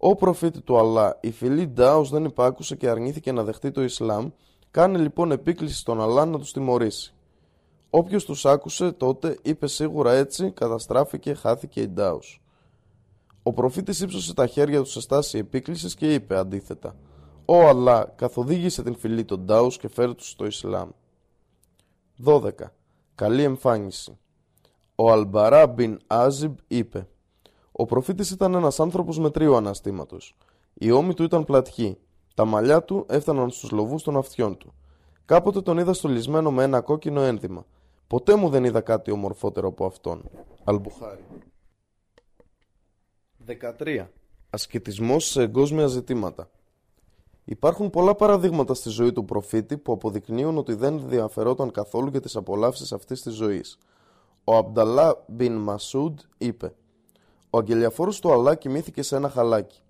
ο 0.00 0.14
προφήτης 0.14 0.60
του 0.60 0.78
Αλλά, 0.78 1.18
η 1.20 1.30
φυλή 1.30 1.66
Ντάους 1.68 2.10
δεν 2.10 2.24
υπάκουσε 2.24 2.76
και 2.76 2.88
αρνήθηκε 2.88 3.32
να 3.32 3.44
δεχτεί 3.44 3.70
το 3.70 3.82
Ισλάμ, 3.82 4.30
κάνει 4.70 4.98
λοιπόν 4.98 5.30
επίκληση 5.30 5.76
στον 5.76 6.00
Αλλά 6.00 6.24
να 6.24 6.38
τους 6.38 6.52
τιμωρήσει. 6.52 7.14
Όποιος 7.90 8.24
τους 8.24 8.46
άκουσε 8.46 8.92
τότε 8.92 9.38
είπε 9.42 9.66
σίγουρα 9.66 10.12
έτσι 10.12 10.50
καταστράφηκε, 10.50 11.34
χάθηκε 11.34 11.80
η 11.80 11.88
Ντάους. 11.88 12.42
Ο 13.42 13.52
προφήτης 13.52 14.00
ύψωσε 14.00 14.34
τα 14.34 14.46
χέρια 14.46 14.78
του 14.78 14.88
σε 14.88 15.00
στάση 15.00 15.38
επίκλησης 15.38 15.94
και 15.94 16.14
είπε 16.14 16.36
αντίθετα 16.36 16.96
«Ο 17.44 17.68
Αλλά 17.68 18.12
καθοδήγησε 18.16 18.82
την 18.82 18.96
φυλή 18.96 19.24
των 19.24 19.40
Ντάους 19.40 19.78
και 19.78 19.88
φέρε 19.88 20.14
τους 20.14 20.28
στο 20.28 20.46
Ισλάμ». 20.46 20.88
12. 22.24 22.50
Καλή 23.14 23.42
εμφάνιση. 23.42 24.18
Ο 24.94 25.10
Αλμπαρά 25.10 25.66
μπιν 25.66 25.98
Άζιμπ 26.06 26.56
είπε 26.66 27.08
ο 27.80 27.86
προφήτης 27.86 28.30
ήταν 28.30 28.54
ένας 28.54 28.80
άνθρωπος 28.80 29.18
με 29.18 29.30
τρίο 29.30 29.56
αναστήματος. 29.56 30.36
Η 30.74 30.90
ώμη 30.90 31.14
του 31.14 31.22
ήταν 31.22 31.44
πλατχή. 31.44 31.98
Τα 32.34 32.44
μαλλιά 32.44 32.82
του 32.82 33.06
έφταναν 33.08 33.50
στους 33.50 33.70
λοβούς 33.70 34.02
των 34.02 34.16
αυτιών 34.16 34.56
του. 34.56 34.74
Κάποτε 35.24 35.60
τον 35.60 35.78
είδα 35.78 35.92
στολισμένο 35.92 36.50
με 36.50 36.62
ένα 36.62 36.80
κόκκινο 36.80 37.20
ένδυμα. 37.20 37.66
Ποτέ 38.06 38.36
μου 38.36 38.48
δεν 38.48 38.64
είδα 38.64 38.80
κάτι 38.80 39.10
ομορφότερο 39.10 39.68
από 39.68 39.86
αυτόν. 39.86 40.22
Αλμπουχάρη. 40.64 41.24
13. 43.46 44.06
Ασκητισμός 44.50 45.24
σε 45.24 45.42
εγκόσμια 45.42 45.86
ζητήματα. 45.86 46.50
Υπάρχουν 47.44 47.90
πολλά 47.90 48.14
παραδείγματα 48.14 48.74
στη 48.74 48.88
ζωή 48.88 49.12
του 49.12 49.24
προφήτη 49.24 49.78
που 49.78 49.92
αποδεικνύουν 49.92 50.58
ότι 50.58 50.74
δεν 50.74 50.98
ενδιαφερόταν 50.98 51.70
καθόλου 51.70 52.08
για 52.08 52.20
τις 52.20 52.36
απολαύσεις 52.36 52.92
αυτής 52.92 53.22
της 53.22 53.34
ζωής. 53.34 53.78
Ο 54.44 54.56
Αμπταλά 54.56 55.24
μπιν 55.26 55.56
Μασούντ 55.56 56.18
είπε 56.38 56.74
ο 57.50 57.58
αγγελιαφόρος 57.58 58.20
του 58.20 58.32
Αλλά 58.32 58.54
κοιμήθηκε 58.54 59.02
σε 59.02 59.16
ένα 59.16 59.28
χαλάκι. 59.28 59.80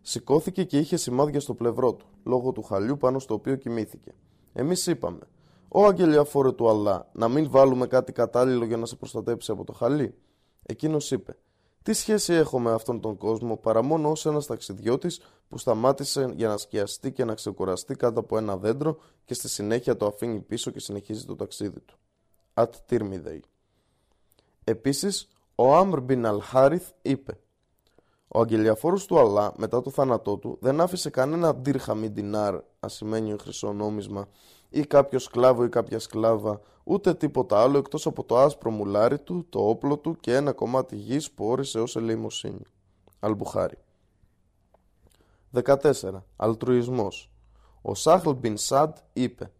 Σηκώθηκε 0.00 0.64
και 0.64 0.78
είχε 0.78 0.96
σημάδια 0.96 1.40
στο 1.40 1.54
πλευρό 1.54 1.94
του, 1.94 2.06
λόγω 2.24 2.52
του 2.52 2.62
χαλιού 2.62 2.96
πάνω 2.96 3.18
στο 3.18 3.34
οποίο 3.34 3.56
κοιμήθηκε. 3.56 4.14
Εμείς 4.52 4.86
είπαμε, 4.86 5.20
Ω 5.68 5.84
αγγελιαφόρο 5.86 6.52
του 6.52 6.68
Αλλά, 6.68 7.08
να 7.12 7.28
μην 7.28 7.50
βάλουμε 7.50 7.86
κάτι 7.86 8.12
κατάλληλο 8.12 8.64
για 8.64 8.76
να 8.76 8.86
σε 8.86 8.96
προστατέψει 8.96 9.50
από 9.50 9.64
το 9.64 9.72
χαλί. 9.72 10.14
Εκείνος 10.62 11.10
είπε, 11.10 11.36
Τι 11.82 11.92
σχέση 11.92 12.32
έχω 12.32 12.60
με 12.60 12.72
αυτόν 12.72 13.00
τον 13.00 13.16
κόσμο 13.16 13.56
παρά 13.56 13.82
μόνο 13.82 14.10
ως 14.10 14.26
ένας 14.26 14.46
ταξιδιώτης 14.46 15.20
που 15.48 15.58
σταμάτησε 15.58 16.32
για 16.36 16.48
να 16.48 16.56
σκιαστεί 16.56 17.12
και 17.12 17.24
να 17.24 17.34
ξεκουραστεί 17.34 17.94
κάτω 17.94 18.20
από 18.20 18.38
ένα 18.38 18.56
δέντρο 18.56 18.98
και 19.24 19.34
στη 19.34 19.48
συνέχεια 19.48 19.96
το 19.96 20.06
αφήνει 20.06 20.40
πίσω 20.40 20.70
και 20.70 20.80
συνεχίζει 20.80 21.24
το 21.24 21.36
ταξίδι 21.36 21.80
του. 21.80 21.98
At 22.54 22.70
Τύρμιδεϊ. 22.86 23.44
Επίσης, 24.64 25.28
ο 25.54 25.74
Άμρ 25.76 26.00
μπιν 26.00 26.26
Αλχάριθ 26.26 26.90
είπε 27.02 27.38
«Ο 28.28 28.40
αγγελιαφόρος 28.40 29.06
του 29.06 29.18
Αλλά 29.18 29.52
μετά 29.56 29.82
το 29.82 29.90
θάνατό 29.90 30.36
του 30.36 30.58
δεν 30.60 30.80
άφησε 30.80 31.10
κανένα 31.10 31.54
ντύρχαμι 31.54 32.10
ντινάρ, 32.10 32.60
ασημένιο 32.80 33.36
χρυσό 33.40 33.72
νόμισμα, 33.72 34.28
ή 34.68 34.86
κάποιο 34.86 35.18
σκλάβο 35.18 35.64
ή 35.64 35.68
κάποια 35.68 35.98
σκλάβα, 35.98 36.60
ούτε 36.84 37.14
τίποτα 37.14 37.62
άλλο 37.62 37.78
εκτός 37.78 38.06
από 38.06 38.24
το 38.24 38.38
άσπρο 38.38 38.70
μουλάρι 38.70 39.18
του, 39.18 39.46
το 39.48 39.68
όπλο 39.68 39.98
του 39.98 40.16
και 40.20 40.34
ένα 40.34 40.52
κομμάτι 40.52 40.96
γης 40.96 41.30
που 41.30 41.46
όρισε 41.46 41.80
ως 41.80 41.96
ελεημοσύνη. 41.96 42.62
Αλμπουχάρη. 43.20 43.78
14. 45.52 45.92
Αλτρουισμός. 46.36 47.30
Ο 47.82 47.94
Σάχλ 47.94 48.30
μπιν 48.30 48.56
Σαντ 48.56 48.96
είπε 49.12 49.50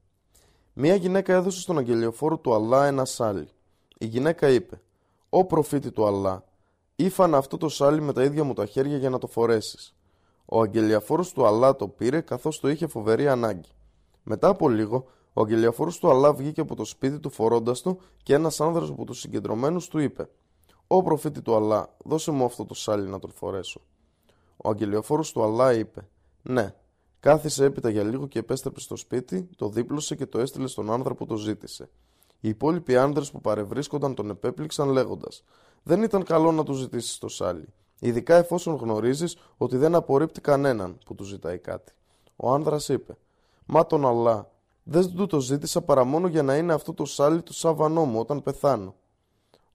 Μία 0.73 0.95
γυναίκα 0.95 1.33
έδωσε 1.33 1.61
στον 1.61 1.79
αγγελιοφόρο 1.79 2.39
του 2.39 2.55
Αλλά 2.55 2.87
ένα 2.87 3.05
σάλι. 3.05 3.49
Η 3.99 4.07
γυναίκα 4.07 4.49
είπε 4.49 4.81
«Ω 5.35 5.45
προφήτη 5.45 5.91
του 5.91 6.07
Αλλά, 6.07 6.45
ήφανα 6.97 7.37
αυτό 7.37 7.57
το 7.57 7.69
σάλι 7.69 8.01
με 8.01 8.13
τα 8.13 8.25
ίδια 8.25 8.45
μου 8.45 8.53
τα 8.53 8.67
χέρια 8.67 8.97
για 8.97 9.11
να 9.11 9.19
το 9.19 9.27
φορέσεις». 9.27 9.95
Ο 10.45 10.61
αγγελιαφόρος 10.61 11.33
του 11.33 11.47
Αλλά 11.47 11.77
το 11.77 11.89
πήρε 11.89 12.21
καθώς 12.21 12.61
το 12.61 12.69
είχε 12.69 12.87
φοβερή 12.87 13.29
ανάγκη. 13.29 13.69
Μετά 14.23 14.49
από 14.49 14.69
λίγο, 14.69 15.07
ο 15.33 15.41
αγγελιαφόρος 15.41 15.99
του 15.99 16.11
Αλλά 16.11 16.33
βγήκε 16.33 16.61
από 16.61 16.75
το 16.75 16.85
σπίτι 16.85 17.19
του 17.19 17.31
φορώντας 17.31 17.83
το 17.83 17.99
και 18.23 18.35
ένας 18.35 18.61
άνδρας 18.61 18.89
από 18.89 19.05
τους 19.05 19.21
συγκεντρωμένους 19.21 19.89
του 19.89 19.99
είπε 19.99 20.29
«Ω 20.87 21.03
προφήτη 21.03 21.43
του 21.43 21.55
Αλλά, 21.55 21.97
δώσε 22.05 22.31
μου 22.31 22.45
αυτό 22.45 22.65
το 22.65 22.75
σάλι 22.75 23.09
να 23.09 23.19
το 23.19 23.29
φορέσω». 23.29 23.81
Ο 24.57 24.69
αγγελιαφόρος 24.69 25.33
του 25.33 25.43
Αλλά 25.43 25.73
είπε 25.73 26.09
«Ναι». 26.43 26.75
Κάθισε 27.21 27.65
έπειτα 27.65 27.91
για 27.91 28.03
λίγο 28.03 28.27
και 28.27 28.39
επέστρεψε 28.39 28.85
στο 28.85 28.97
σπίτι, 28.97 29.49
το 29.57 29.69
δίπλωσε 29.69 30.15
και 30.15 30.27
το 30.27 30.39
έστειλε 30.39 30.67
στον 30.67 30.91
άνδρα 30.93 31.15
που 31.15 31.27
το 31.27 31.37
ζήτησε. 31.37 31.89
Οι 32.45 32.49
υπόλοιποι 32.49 32.97
άνδρε 32.97 33.25
που 33.33 33.41
παρευρίσκονταν 33.41 34.15
τον 34.15 34.31
επέπληξαν 34.31 34.89
λέγοντας: 34.89 35.45
Δεν 35.83 36.03
ήταν 36.03 36.25
καλό 36.25 36.53
να 36.53 36.65
τους 36.65 36.79
ζητήσεις 36.79 37.19
το 37.19 37.29
σάλι, 37.29 37.69
ειδικά 38.01 38.37
εφόσον 38.37 38.75
γνωρίζεις 38.75 39.37
ότι 39.57 39.77
δεν 39.77 39.95
απορρίπτει 39.95 40.41
κανέναν 40.41 40.99
που 41.05 41.15
του 41.15 41.25
ζητάει 41.25 41.59
κάτι. 41.59 41.93
Ο 42.37 42.53
άνδρας 42.53 42.89
είπε: 42.89 43.17
Μα 43.67 43.87
τον 43.87 44.07
Αλλά, 44.07 44.51
δεν 44.83 45.15
του 45.15 45.27
το 45.27 45.41
ζήτησα 45.41 45.83
παρά 45.83 46.05
μόνο 46.05 46.27
για 46.27 46.43
να 46.43 46.57
είναι 46.57 46.73
αυτό 46.73 46.95
το 46.95 47.05
σάλι 47.05 47.43
του 47.43 47.53
σάβανό 47.53 48.05
μου 48.05 48.19
όταν 48.19 48.43
πεθάνω. 48.43 48.95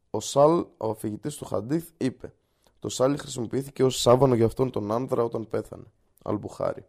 Ο 0.10 0.20
Σαλ, 0.20 0.66
ο 0.78 0.90
αφηγητής 0.90 1.36
του 1.36 1.46
Χαντίθ, 1.46 1.90
είπε: 1.98 2.34
Το 2.80 2.90
σάλι 2.90 3.18
χρησιμοποιήθηκε 3.18 3.84
ως 3.84 4.02
σάβανο 4.02 4.36
για 4.36 4.46
αυτόν 4.46 4.72
τον 4.72 4.92
άνδρα 4.92 5.24
όταν 5.24 5.48
πέθανε. 5.48 5.86
Αλμπουχάρη. 6.24 6.86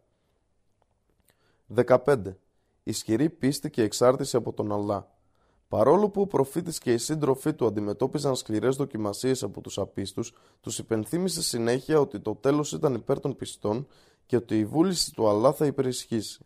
15. 1.75 2.17
Ισχυρή 2.83 3.29
πίστη 3.29 3.69
και 3.69 3.81
εξάρτηση 3.81 4.35
από 4.35 4.53
τον 4.53 4.71
Αλλά. 4.71 5.17
Παρόλο 5.69 6.09
που 6.09 6.21
ο 6.21 6.27
προφήτης 6.27 6.77
και 6.77 6.93
οι 6.93 6.97
σύντροφοί 6.97 7.53
του 7.53 7.65
αντιμετώπιζαν 7.65 8.35
σκληρές 8.35 8.75
δοκιμασίες 8.75 9.43
από 9.43 9.61
τους 9.61 9.77
απίστους, 9.77 10.33
τους 10.61 10.79
υπενθύμησε 10.79 11.41
συνέχεια 11.41 11.99
ότι 11.99 12.19
το 12.19 12.35
τέλος 12.35 12.71
ήταν 12.71 12.93
υπέρ 12.93 13.19
των 13.19 13.35
πιστών 13.35 13.87
και 14.25 14.35
ότι 14.35 14.59
η 14.59 14.65
βούληση 14.65 15.13
του 15.13 15.29
Αλλά 15.29 15.53
θα 15.53 15.65
υπερισχύσει. 15.65 16.45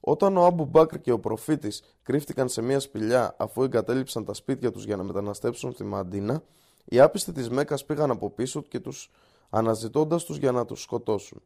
Όταν 0.00 0.36
ο 0.36 0.44
Άμπου 0.44 0.64
Μπάκρ 0.64 1.00
και 1.00 1.12
ο 1.12 1.18
προφήτης 1.18 1.82
κρύφτηκαν 2.02 2.48
σε 2.48 2.62
μια 2.62 2.80
σπηλιά 2.80 3.34
αφού 3.38 3.62
εγκατέλειψαν 3.62 4.24
τα 4.24 4.34
σπίτια 4.34 4.70
τους 4.70 4.84
για 4.84 4.96
να 4.96 5.02
μεταναστεύσουν 5.02 5.72
στη 5.72 5.84
Μαντίνα, 5.84 6.42
οι 6.84 7.00
άπιστοι 7.00 7.32
της 7.32 7.50
Μέκας 7.50 7.84
πήγαν 7.84 8.10
από 8.10 8.30
πίσω 8.30 8.62
και 8.62 8.80
τους 8.80 9.10
αναζητώντας 9.50 10.24
τους 10.24 10.36
για 10.36 10.52
να 10.52 10.64
τους 10.64 10.82
σκοτώσουν. 10.82 11.42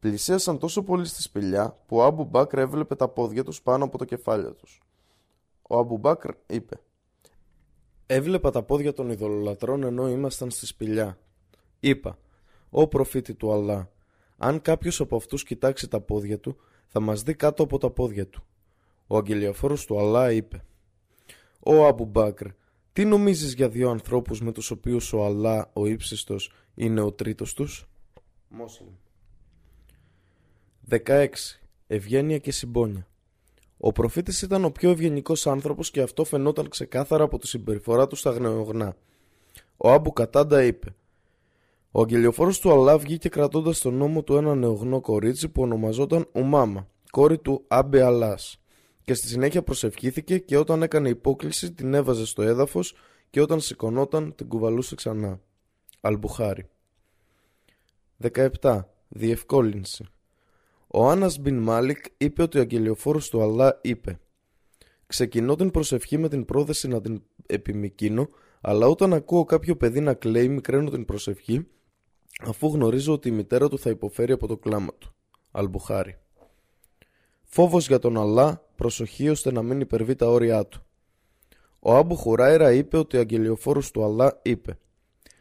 Πλησίασαν 0.00 0.58
τόσο 0.58 0.82
πολύ 0.82 1.06
στη 1.06 1.22
σπηλιά 1.22 1.76
που 1.86 1.96
ο 1.96 2.04
Άμπου 2.04 2.24
Μπάκρ 2.24 2.58
έβλεπε 2.58 2.94
τα 2.94 3.08
πόδια 3.08 3.44
τους 3.44 3.62
πάνω 3.62 3.84
από 3.84 3.98
το 3.98 4.04
κεφάλια 4.04 4.52
τους. 4.52 4.80
Ο 5.72 5.78
Άμπου 5.78 5.98
Μπάκρ 5.98 6.30
είπε 6.46 6.80
«Έβλεπα 8.06 8.50
τα 8.50 8.62
πόδια 8.62 8.92
των 8.92 9.10
ειδωλολατρών 9.10 9.82
ενώ 9.82 10.08
ήμασταν 10.08 10.50
στη 10.50 10.66
σπηλιά. 10.66 11.18
Είπα, 11.80 12.18
«Ω 12.70 12.86
προφήτη 12.86 13.34
του 13.34 13.52
Αλλά, 13.52 13.92
αν 14.36 14.60
κάποιος 14.60 15.00
από 15.00 15.16
αυτούς 15.16 15.44
κοιτάξει 15.44 15.88
τα 15.88 16.00
πόδια 16.00 16.38
του, 16.38 16.56
θα 16.86 17.00
μας 17.00 17.22
δει 17.22 17.34
κάτω 17.34 17.62
από 17.62 17.78
τα 17.78 17.90
πόδια 17.90 18.26
του». 18.26 18.42
Ο 19.06 19.16
αγγελιαφόρος 19.16 19.86
του 19.86 19.98
Αλλά 19.98 20.32
είπε 20.32 20.64
«Ω 21.60 21.84
Άμπου 21.86 22.04
Μπάκρ, 22.04 22.46
τι 22.92 23.04
νομίζεις 23.04 23.54
για 23.54 23.68
δύο 23.68 23.90
ανθρώπους 23.90 24.40
με 24.40 24.52
τους 24.52 24.70
οποίους 24.70 25.12
ο 25.12 25.24
Αλλά, 25.24 25.70
ο 25.72 25.86
ύψιστος, 25.86 26.52
είναι 26.74 27.00
ο 27.00 27.12
τρίτος 27.12 27.54
τους» 27.54 27.88
Μόσλιμ 28.48 28.94
16. 30.88 31.60
Ευγένεια 31.86 32.38
και 32.38 32.52
συμπόνια. 32.52 33.08
Ο 33.82 33.92
προφήτης 33.92 34.42
ήταν 34.42 34.64
ο 34.64 34.70
πιο 34.70 34.90
ευγενικός 34.90 35.46
άνθρωπος 35.46 35.90
και 35.90 36.00
αυτό 36.00 36.24
φαινόταν 36.24 36.68
ξεκάθαρα 36.68 37.24
από 37.24 37.38
τη 37.38 37.46
συμπεριφορά 37.46 38.06
του 38.06 38.16
στα 38.16 38.30
γνεογνά. 38.30 38.96
Ο 39.76 39.90
Άμπου 39.90 40.12
Κατάντα 40.12 40.64
είπε 40.64 40.94
Ο 41.90 42.00
αγγελιοφόρος 42.00 42.58
του 42.58 42.72
Αλλά 42.72 42.98
βγήκε 42.98 43.28
κρατώντας 43.28 43.76
στον 43.76 43.94
νόμο 43.94 44.22
του 44.22 44.36
ένα 44.36 44.54
νεογνό 44.54 45.00
κορίτσι 45.00 45.48
που 45.48 45.62
ονομαζόταν 45.62 46.28
Ουμάμα, 46.32 46.88
κόρη 47.10 47.38
του 47.38 47.64
Άμπε 47.68 48.02
Αλάς 48.02 48.60
και 49.04 49.14
στη 49.14 49.26
συνέχεια 49.26 49.62
προσευχήθηκε 49.62 50.38
και 50.38 50.56
όταν 50.56 50.82
έκανε 50.82 51.08
υπόκληση 51.08 51.72
την 51.72 51.94
έβαζε 51.94 52.26
στο 52.26 52.42
έδαφος 52.42 52.94
και 53.30 53.40
όταν 53.40 53.60
σηκωνόταν 53.60 54.34
την 54.34 54.48
κουβαλούσε 54.48 54.94
ξανά. 54.94 55.40
Αλμπουχάρι 56.00 56.68
17. 58.60 58.80
Διευκόλυνση 59.08 60.04
ο 60.92 61.08
Άννας 61.08 61.38
Μπιν 61.38 61.58
Μάλικ 61.58 62.04
είπε 62.16 62.42
ότι 62.42 62.58
ο 62.58 62.60
αγγελιοφόρος 62.60 63.28
του 63.28 63.42
Αλλά 63.42 63.78
είπε 63.82 64.20
«Ξεκινώ 65.06 65.54
την 65.54 65.70
προσευχή 65.70 66.18
με 66.18 66.28
την 66.28 66.44
πρόθεση 66.44 66.88
να 66.88 67.00
την 67.00 67.22
επιμικίνω, 67.46 68.28
αλλά 68.60 68.86
όταν 68.86 69.12
ακούω 69.12 69.44
κάποιο 69.44 69.76
παιδί 69.76 70.00
να 70.00 70.14
κλαίει 70.14 70.48
μικραίνω 70.48 70.90
την 70.90 71.04
προσευχή, 71.04 71.66
αφού 72.40 72.66
γνωρίζω 72.66 73.12
ότι 73.12 73.28
η 73.28 73.32
μητέρα 73.32 73.68
του 73.68 73.78
θα 73.78 73.90
υποφέρει 73.90 74.32
από 74.32 74.46
το 74.46 74.56
κλάμα 74.56 74.94
του». 74.98 75.14
Αλμπουχάρι 75.50 76.18
Φόβος 77.42 77.86
για 77.86 77.98
τον 77.98 78.16
Αλλά, 78.16 78.66
προσοχή 78.76 79.28
ώστε 79.28 79.52
να 79.52 79.62
μην 79.62 79.80
υπερβεί 79.80 80.14
τα 80.14 80.26
όρια 80.26 80.66
του. 80.66 80.82
Ο 81.80 81.94
Άμπου 81.96 82.16
Χουράιρα 82.16 82.72
είπε 82.72 82.96
ότι 82.96 83.16
ο 83.16 83.20
αγγελιοφόρος 83.20 83.90
του 83.90 84.04
Αλλά 84.04 84.40
είπε 84.42 84.78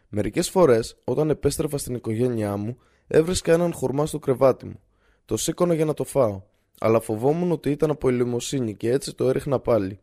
«Μερικές 0.10 0.50
φορές, 0.50 0.98
όταν 1.04 1.30
επέστρεφα 1.30 1.78
στην 1.78 1.96
οικογένειά 1.96 2.58
μου, 2.58 2.78
έβρισκα 3.08 3.54
έναν 3.54 3.74
χουρμά 3.74 4.06
στο 4.06 4.20
κρεβάτι 4.20 4.66
μου. 4.66 4.80
Το 5.30 5.38
σήκωνα 5.38 5.74
για 5.74 5.86
να 5.86 5.94
το 5.94 6.04
φάω, 6.04 6.42
αλλά 6.80 7.00
φοβόμουν 7.00 7.52
ότι 7.52 7.70
ήταν 7.72 7.90
από 7.90 8.10
ελεημοσύνη 8.10 8.76
και 8.76 8.92
έτσι 8.92 9.16
το 9.16 9.30
έριχνα 9.30 9.60
πάλι. 9.60 10.00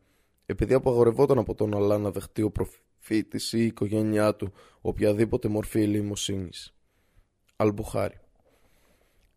Επειδή 0.47 0.75
απαγορευόταν 0.75 1.39
από 1.39 1.55
τον 1.55 1.75
Αλλά 1.75 1.99
να 1.99 2.11
δεχτεί 2.11 2.43
ο 2.43 2.51
προφήτης 2.51 3.53
ή 3.53 3.59
η 3.59 3.65
οικογένειά 3.65 4.35
του 4.35 4.53
οποιαδήποτε 4.81 5.49
μορφή 5.49 5.81
ελεημοσύνης. 5.81 6.75
Αλμπουχάρι. 7.57 8.21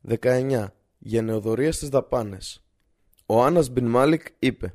19. 0.08 0.68
Γενεοδορίας 0.98 1.76
στις 1.76 1.90
δαπάνες. 1.90 2.64
Ο 3.26 3.44
Άννα 3.44 3.64
Μπιν 3.72 3.86
Μάλικ 3.86 4.26
είπε 4.40 4.74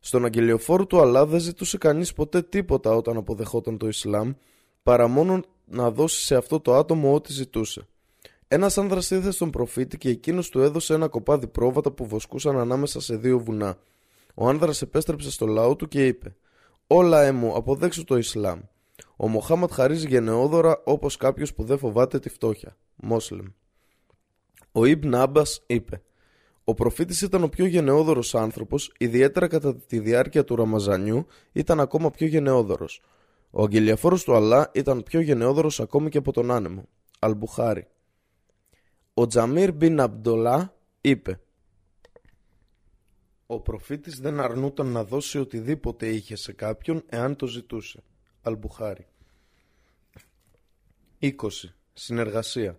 Στον 0.00 0.24
αγγελιοφόρο 0.24 0.86
του 0.86 1.00
Αλλά 1.00 1.26
δεν 1.26 1.40
ζητούσε 1.40 1.78
κανείς 1.78 2.12
ποτέ 2.12 2.42
τίποτα 2.42 2.94
όταν 2.94 3.16
αποδεχόταν 3.16 3.78
το 3.78 3.88
Ισλάμ 3.88 4.32
παρά 4.82 5.08
μόνο 5.08 5.40
να 5.64 5.90
δώσει 5.90 6.24
σε 6.24 6.36
αυτό 6.36 6.60
το 6.60 6.74
άτομο 6.74 7.14
ό,τι 7.14 7.32
ζητούσε. 7.32 7.86
Ένας 8.54 8.78
άνδρας 8.78 9.10
ήρθε 9.10 9.30
στον 9.30 9.50
προφήτη 9.50 9.98
και 9.98 10.08
εκείνος 10.08 10.48
του 10.48 10.60
έδωσε 10.60 10.94
ένα 10.94 11.08
κοπάδι 11.08 11.46
πρόβατα 11.46 11.90
που 11.90 12.06
βοσκούσαν 12.06 12.58
ανάμεσα 12.58 13.00
σε 13.00 13.16
δύο 13.16 13.38
βουνά. 13.38 13.76
Ο 14.34 14.48
άνδρας 14.48 14.82
επέστρεψε 14.82 15.30
στο 15.30 15.46
λαό 15.46 15.76
του 15.76 15.88
και 15.88 16.06
είπε: 16.06 16.36
Όλα 16.86 17.22
έμου, 17.22 17.56
αποδέξου 17.56 18.04
το 18.04 18.16
Ισλάμ. 18.16 18.60
Ο 19.16 19.28
Μοχάμματ 19.28 19.72
χαρίζει 19.72 20.08
γενναιόδωρα 20.08 20.82
όπως 20.84 21.16
κάποιος 21.16 21.54
που 21.54 21.64
δεν 21.64 21.78
φοβάται 21.78 22.18
τη 22.18 22.28
φτώχεια. 22.28 22.76
Μόσλεμ. 22.94 23.46
Ο 24.72 24.84
Ιμπν 24.84 25.14
Άμπας 25.14 25.62
είπε: 25.66 26.02
Ο 26.64 26.74
προφήτης 26.74 27.22
ήταν 27.22 27.42
ο 27.42 27.48
πιο 27.48 27.66
γενναιόδωρος 27.66 28.34
άνθρωπος, 28.34 28.92
ιδιαίτερα 28.98 29.46
κατά 29.46 29.74
τη 29.76 29.98
διάρκεια 29.98 30.44
του 30.44 30.56
Ραμαζανιού 30.56 31.26
ήταν 31.52 31.80
ακόμα 31.80 32.10
πιο 32.10 32.26
γενναιόδωρος. 32.26 33.02
Ο 33.50 33.62
αγγελιαφόρος 33.62 34.24
του 34.24 34.34
Αλλά 34.34 34.70
ήταν 34.74 35.02
πιο 35.02 35.20
γενναιόδωρος 35.20 35.80
ακόμη 35.80 36.08
και 36.08 36.18
από 36.18 36.32
τον 36.32 36.50
άνεμο. 36.50 36.88
Αλμπουχάρι. 37.18 37.86
Ο 39.16 39.26
Τζαμίρ 39.26 39.72
Μπιν 39.72 40.00
Αμπντολά 40.00 40.76
είπε 41.00 41.40
«Ο 43.46 43.60
προφήτης 43.60 44.18
δεν 44.18 44.40
αρνούταν 44.40 44.86
να 44.86 45.04
δώσει 45.04 45.38
οτιδήποτε 45.38 46.08
είχε 46.08 46.36
σε 46.36 46.52
κάποιον 46.52 47.02
εάν 47.06 47.36
το 47.36 47.46
ζητούσε». 47.46 48.02
Αλμπουχάρι 48.42 49.06
20. 51.20 51.30
Συνεργασία 51.92 52.78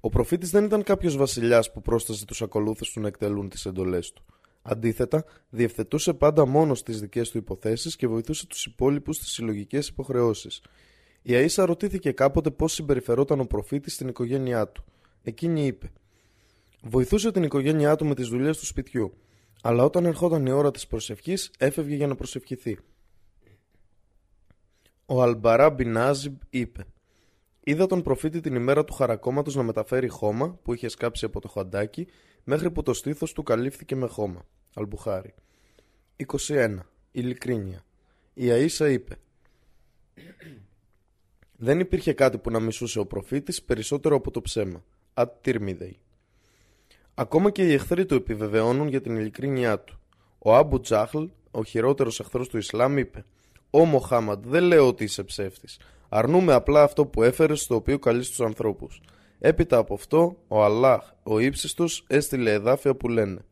Ο 0.00 0.08
προφήτης 0.08 0.50
δεν 0.50 0.64
ήταν 0.64 0.82
κάποιος 0.82 1.16
βασιλιάς 1.16 1.72
που 1.72 1.80
πρόσταζε 1.80 2.24
τους 2.24 2.42
ακολούθους 2.42 2.92
του 2.92 3.00
να 3.00 3.08
εκτελούν 3.08 3.48
τις 3.48 3.66
εντολές 3.66 4.12
του. 4.12 4.24
Αντίθετα, 4.62 5.24
διευθετούσε 5.50 6.14
πάντα 6.14 6.46
μόνος 6.46 6.82
τις 6.82 7.00
δικές 7.00 7.30
του 7.30 7.38
υποθέσεις 7.38 7.96
και 7.96 8.06
βοηθούσε 8.06 8.46
τους 8.46 8.66
υπόλοιπους 8.66 9.16
στις 9.16 9.30
συλλογικές 9.30 9.88
υποχρεώσεις. 9.88 10.62
Η 11.22 11.32
Αΐσα 11.34 11.64
ρωτήθηκε 11.66 12.12
κάποτε 12.12 12.50
πώς 12.50 12.72
συμπεριφερόταν 12.72 13.40
ο 13.40 13.44
προφήτης 13.44 13.94
στην 13.94 14.08
οικογένειά 14.08 14.68
του. 14.68 14.84
Εκείνη 15.22 15.66
είπε 15.66 15.92
Βοηθούσε 16.82 17.30
την 17.30 17.42
οικογένειά 17.42 17.96
του 17.96 18.06
με 18.06 18.14
τις 18.14 18.28
δουλειές 18.28 18.58
του 18.58 18.66
σπιτιού 18.66 19.12
αλλά 19.62 19.84
όταν 19.84 20.04
ερχόταν 20.04 20.46
η 20.46 20.50
ώρα 20.50 20.70
της 20.70 20.86
προσευχής 20.86 21.50
έφευγε 21.58 21.94
για 21.94 22.06
να 22.06 22.14
προσευχηθεί. 22.14 22.78
Ο 25.06 25.22
Αλμπαρά 25.22 25.70
Μπινάζιμπ 25.70 26.40
είπε 26.50 26.86
Είδα 27.64 27.86
τον 27.86 28.02
προφήτη 28.02 28.40
την 28.40 28.54
ημέρα 28.54 28.84
του 28.84 28.92
χαρακόμματος 28.92 29.54
να 29.54 29.62
μεταφέρει 29.62 30.08
χώμα 30.08 30.58
που 30.62 30.74
είχε 30.74 30.88
σκάψει 30.88 31.24
από 31.24 31.40
το 31.40 31.48
χαντάκι 31.48 32.06
μέχρι 32.44 32.70
που 32.70 32.82
το 32.82 32.94
στήθος 32.94 33.32
του 33.32 33.42
καλύφθηκε 33.42 33.96
με 33.96 34.06
χώμα. 34.06 34.46
Αλμπουχάρι. 34.74 35.34
21. 36.48 36.78
Ειλικρίνεια. 37.10 37.84
Η 38.34 38.48
Αΐσα 38.50 38.90
είπε 38.90 39.16
Δεν 41.56 41.80
υπήρχε 41.80 42.12
κάτι 42.12 42.38
που 42.38 42.50
να 42.50 42.60
μισούσε 42.60 42.98
ο 42.98 43.06
προφήτης 43.06 43.62
περισσότερο 43.62 44.16
από 44.16 44.30
το 44.30 44.40
ψέμα. 44.40 44.84
Αττυρμίδεϊ. 45.14 45.98
Ακόμα 47.14 47.50
και 47.50 47.62
οι 47.62 47.72
εχθροί 47.72 48.06
του 48.06 48.14
επιβεβαιώνουν 48.14 48.88
για 48.88 49.00
την 49.00 49.16
ειλικρίνειά 49.16 49.78
του. 49.78 50.00
Ο 50.38 50.54
Άμπου 50.54 50.80
Τζάχλ, 50.80 51.24
ο 51.50 51.64
χειρότερος 51.64 52.20
εχθρός 52.20 52.48
του 52.48 52.56
Ισλάμ, 52.58 52.98
είπε: 52.98 53.24
Ω 53.70 53.84
Μοχάμαντ, 53.84 54.44
δεν 54.46 54.62
λέω 54.62 54.86
ότι 54.86 55.04
είσαι 55.04 55.22
ψεύτης. 55.24 55.78
Αρνούμε 56.08 56.52
απλά 56.52 56.82
αυτό 56.82 57.06
που 57.06 57.22
έφερες 57.22 57.60
στο 57.60 57.74
οποίο 57.74 57.98
καλείς 57.98 58.28
τους 58.28 58.40
ανθρώπους. 58.40 59.00
Έπειτα 59.38 59.76
από 59.76 59.94
αυτό, 59.94 60.36
ο 60.48 60.64
Αλλάχ, 60.64 61.10
ο 61.22 61.38
ύψιστο, 61.38 61.84
έστειλε 62.06 62.52
εδάφια 62.52 62.94
που 62.94 63.08
λένε: 63.08 63.44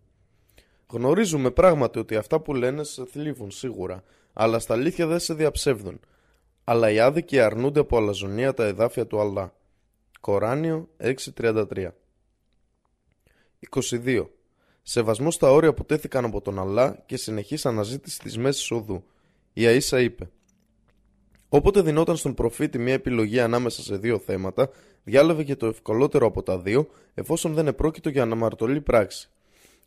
Γνωρίζουμε 0.90 1.50
πράγματι 1.50 1.98
ότι 1.98 2.16
αυτά 2.16 2.40
που 2.40 2.54
λένε 2.54 2.84
σε 2.84 3.04
θλίβουν 3.04 3.50
σίγουρα, 3.50 4.02
αλλά 4.32 4.58
στα 4.58 4.74
αλήθεια 4.74 5.06
δεν 5.06 5.18
σε 5.18 5.34
διαψεύδουν. 5.34 6.00
Αλλά 6.64 6.90
οι 6.90 7.00
άδικοι 7.00 7.40
αρνούνται 7.40 7.80
από 7.80 7.96
αλαζονία 7.96 8.54
τα 8.54 8.64
εδάφια 8.64 9.06
του 9.06 9.20
Αλλά. 9.20 9.54
Κοράνιο 10.20 10.88
6.33 11.36 11.88
22. 13.70 14.26
Σεβασμός 14.82 15.34
στα 15.34 15.50
όρια 15.50 15.74
που 15.74 15.84
τέθηκαν 15.84 16.24
από 16.24 16.40
τον 16.40 16.58
Αλλά 16.58 17.02
και 17.06 17.16
συνεχής 17.16 17.66
αναζήτηση 17.66 18.18
της 18.18 18.38
μέσης 18.38 18.70
οδού. 18.70 19.04
Η 19.52 19.62
Αΐσα 19.66 20.02
είπε 20.02 20.30
Όποτε 21.48 21.82
δινόταν 21.82 22.16
στον 22.16 22.34
προφήτη 22.34 22.78
μια 22.78 22.92
επιλογή 22.92 23.40
ανάμεσα 23.40 23.82
σε 23.82 23.96
δύο 23.96 24.18
θέματα, 24.18 24.70
διάλαβε 25.04 25.44
και 25.44 25.56
το 25.56 25.66
ευκολότερο 25.66 26.26
από 26.26 26.42
τα 26.42 26.58
δύο, 26.58 26.88
εφόσον 27.14 27.54
δεν 27.54 27.66
επρόκειτο 27.66 28.08
για 28.08 28.22
αναμαρτωλή 28.22 28.80
πράξη. 28.80 29.30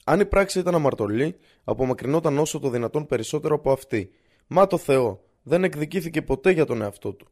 Αν 0.03 0.19
η 0.19 0.25
πράξη 0.25 0.59
ήταν 0.59 0.75
αμαρτωλή, 0.75 1.35
απομακρυνόταν 1.63 2.37
όσο 2.37 2.59
το 2.59 2.69
δυνατόν 2.69 3.05
περισσότερο 3.05 3.55
από 3.55 3.71
αυτή. 3.71 4.11
Μα 4.47 4.67
το 4.67 4.77
Θεό, 4.77 5.23
δεν 5.43 5.63
εκδικήθηκε 5.63 6.21
ποτέ 6.21 6.51
για 6.51 6.65
τον 6.65 6.81
εαυτό 6.81 7.13
του. 7.13 7.27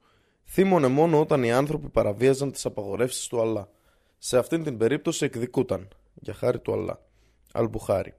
Θύμωνε 0.45 0.87
μόνο 0.87 1.19
όταν 1.19 1.43
οι 1.43 1.51
άνθρωποι 1.51 1.89
παραβίαζαν 1.89 2.51
τις 2.51 2.65
απαγορεύσεις 2.65 3.27
του 3.27 3.41
Αλλά. 3.41 3.69
Σε 4.17 4.37
αυτήν 4.37 4.63
την 4.63 4.77
περίπτωση 4.77 5.25
εκδικούταν, 5.25 5.87
για 6.13 6.33
χάρη 6.33 6.59
του 6.59 6.73
Αλλά. 6.73 7.05
Αλμπουχάρι. 7.51 8.13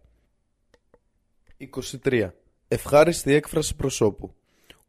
23. 2.05 2.31
Ευχάριστη 2.69 3.33
έκφραση 3.33 3.77
προσώπου. 3.77 4.35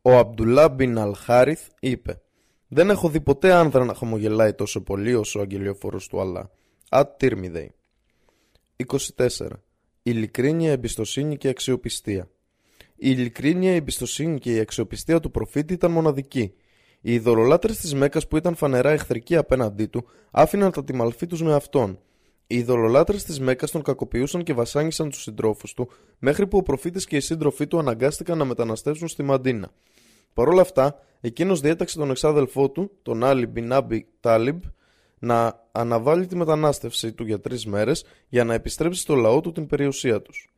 Ο 0.02 0.12
Αμπτουλά 0.12 0.70
Μπιν 0.70 0.98
Αλχάριθ 0.98 1.68
είπε 1.80 2.22
«Δεν 2.68 2.90
έχω 2.90 3.10
δει 3.10 3.22
ποτέ 3.22 3.54
άνδρα 3.54 3.86
να 3.86 3.94
χαμογελάει 3.94 4.54
τόσο 4.54 4.82
πολύ 4.82 5.14
όσο 5.14 5.40
ο 5.40 5.42
αγγελιοφόρος 5.42 6.08
του 6.08 6.22
Αλλά». 6.22 6.52
Ατ 6.90 7.18
Τύρμιδεϊ. 7.18 7.74
24. 8.86 9.28
Ειλικρίνεια, 10.04 10.72
εμπιστοσύνη 10.72 11.38
και 11.38 11.48
αξιοπιστία. 11.48 12.30
Η 12.96 13.10
ειλικρίνεια, 13.10 13.72
η 13.72 13.76
εμπιστοσύνη 13.76 14.40
και 14.40 14.56
η 14.56 14.60
αξιοπιστία 14.60 15.20
του 15.20 15.32
προφήτη 15.32 15.74
ήταν 15.74 15.92
μοναδική. 15.92 16.54
Οι 17.06 17.14
ειδωλολάτρες 17.14 17.78
της 17.78 17.94
Μέκας 17.94 18.28
που 18.28 18.38
ήταν 18.38 18.56
φανερά 18.56 18.90
εχθρικοί 18.90 19.36
απέναντί 19.36 19.86
του 19.86 20.06
άφηναν 20.32 20.72
τα 20.72 20.84
τιμαλφή 20.84 21.28
τους 21.28 21.42
με 21.42 21.54
αυτόν. 21.54 22.00
Οι 22.48 22.58
ειδωλολάτρες 22.58 23.24
της 23.24 23.40
Μέκας 23.40 23.72
τον 23.72 23.82
κακοποιούσαν 23.82 24.44
και 24.44 24.54
βασάνισαν 24.54 25.10
τους 25.10 25.22
συντρόφους 25.22 25.74
του, 25.74 25.90
μέχρι 26.20 26.48
που 26.48 26.58
ο 26.58 26.64
προφήτης 26.64 27.06
και 27.06 27.16
οι 27.16 27.20
σύντροφοί 27.20 27.68
του 27.68 27.80
αναγκάστηκαν 27.80 28.38
να 28.38 28.46
μεταναστεύσουν 28.46 29.08
στη 29.08 29.24
Μεντίνα. 29.24 29.72
Παρ' 30.34 30.48
όλα 30.48 30.62
αυτά, 30.62 31.00
εκείνος 31.22 31.60
διέταξε 31.60 31.98
τον 31.98 32.10
εξάδελφό 32.10 32.70
του, 32.70 32.92
τον 33.02 33.24
Άλι 33.24 33.48
μπιν 33.48 33.78
Άμπι 33.78 34.08
Τάλιμπ, 34.20 34.64
να 35.20 35.60
αναβάλει 35.72 36.26
τη 36.26 36.36
μετανάστευσή 36.36 37.14
του 37.14 37.26
για 37.26 37.40
τρεις 37.40 37.66
μέρες 37.66 38.06
για 38.30 38.44
να 38.44 38.54
επιστρέψει 38.54 39.02
στο 39.02 39.16
λαό 39.16 39.42
του 39.42 39.52
την 39.52 39.68
περιουσία 39.68 40.22
τους. 40.22 40.53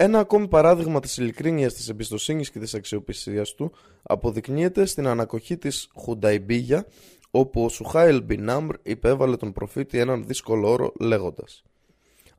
Ένα 0.00 0.18
ακόμη 0.18 0.48
παράδειγμα 0.48 1.00
της 1.00 1.16
ειλικρίνειας, 1.16 1.74
της 1.74 1.88
εμπιστοσύνης 1.88 2.50
και 2.50 2.58
της 2.58 2.74
αξιοπιστίας 2.74 3.54
του 3.54 3.72
αποδεικνύεται 4.02 4.84
στην 4.84 5.06
ανακοχή 5.06 5.56
της 5.56 5.90
Χουνταϊμπίγια 5.94 6.86
όπου 7.30 7.64
ο 7.64 7.68
Σουχάιλ 7.68 8.22
Μπινάμρ 8.22 8.74
υπέβαλε 8.82 9.36
τον 9.36 9.52
προφήτη 9.52 9.98
έναν 9.98 10.24
δύσκολο 10.26 10.70
όρο 10.70 10.92
λέγοντας 11.00 11.62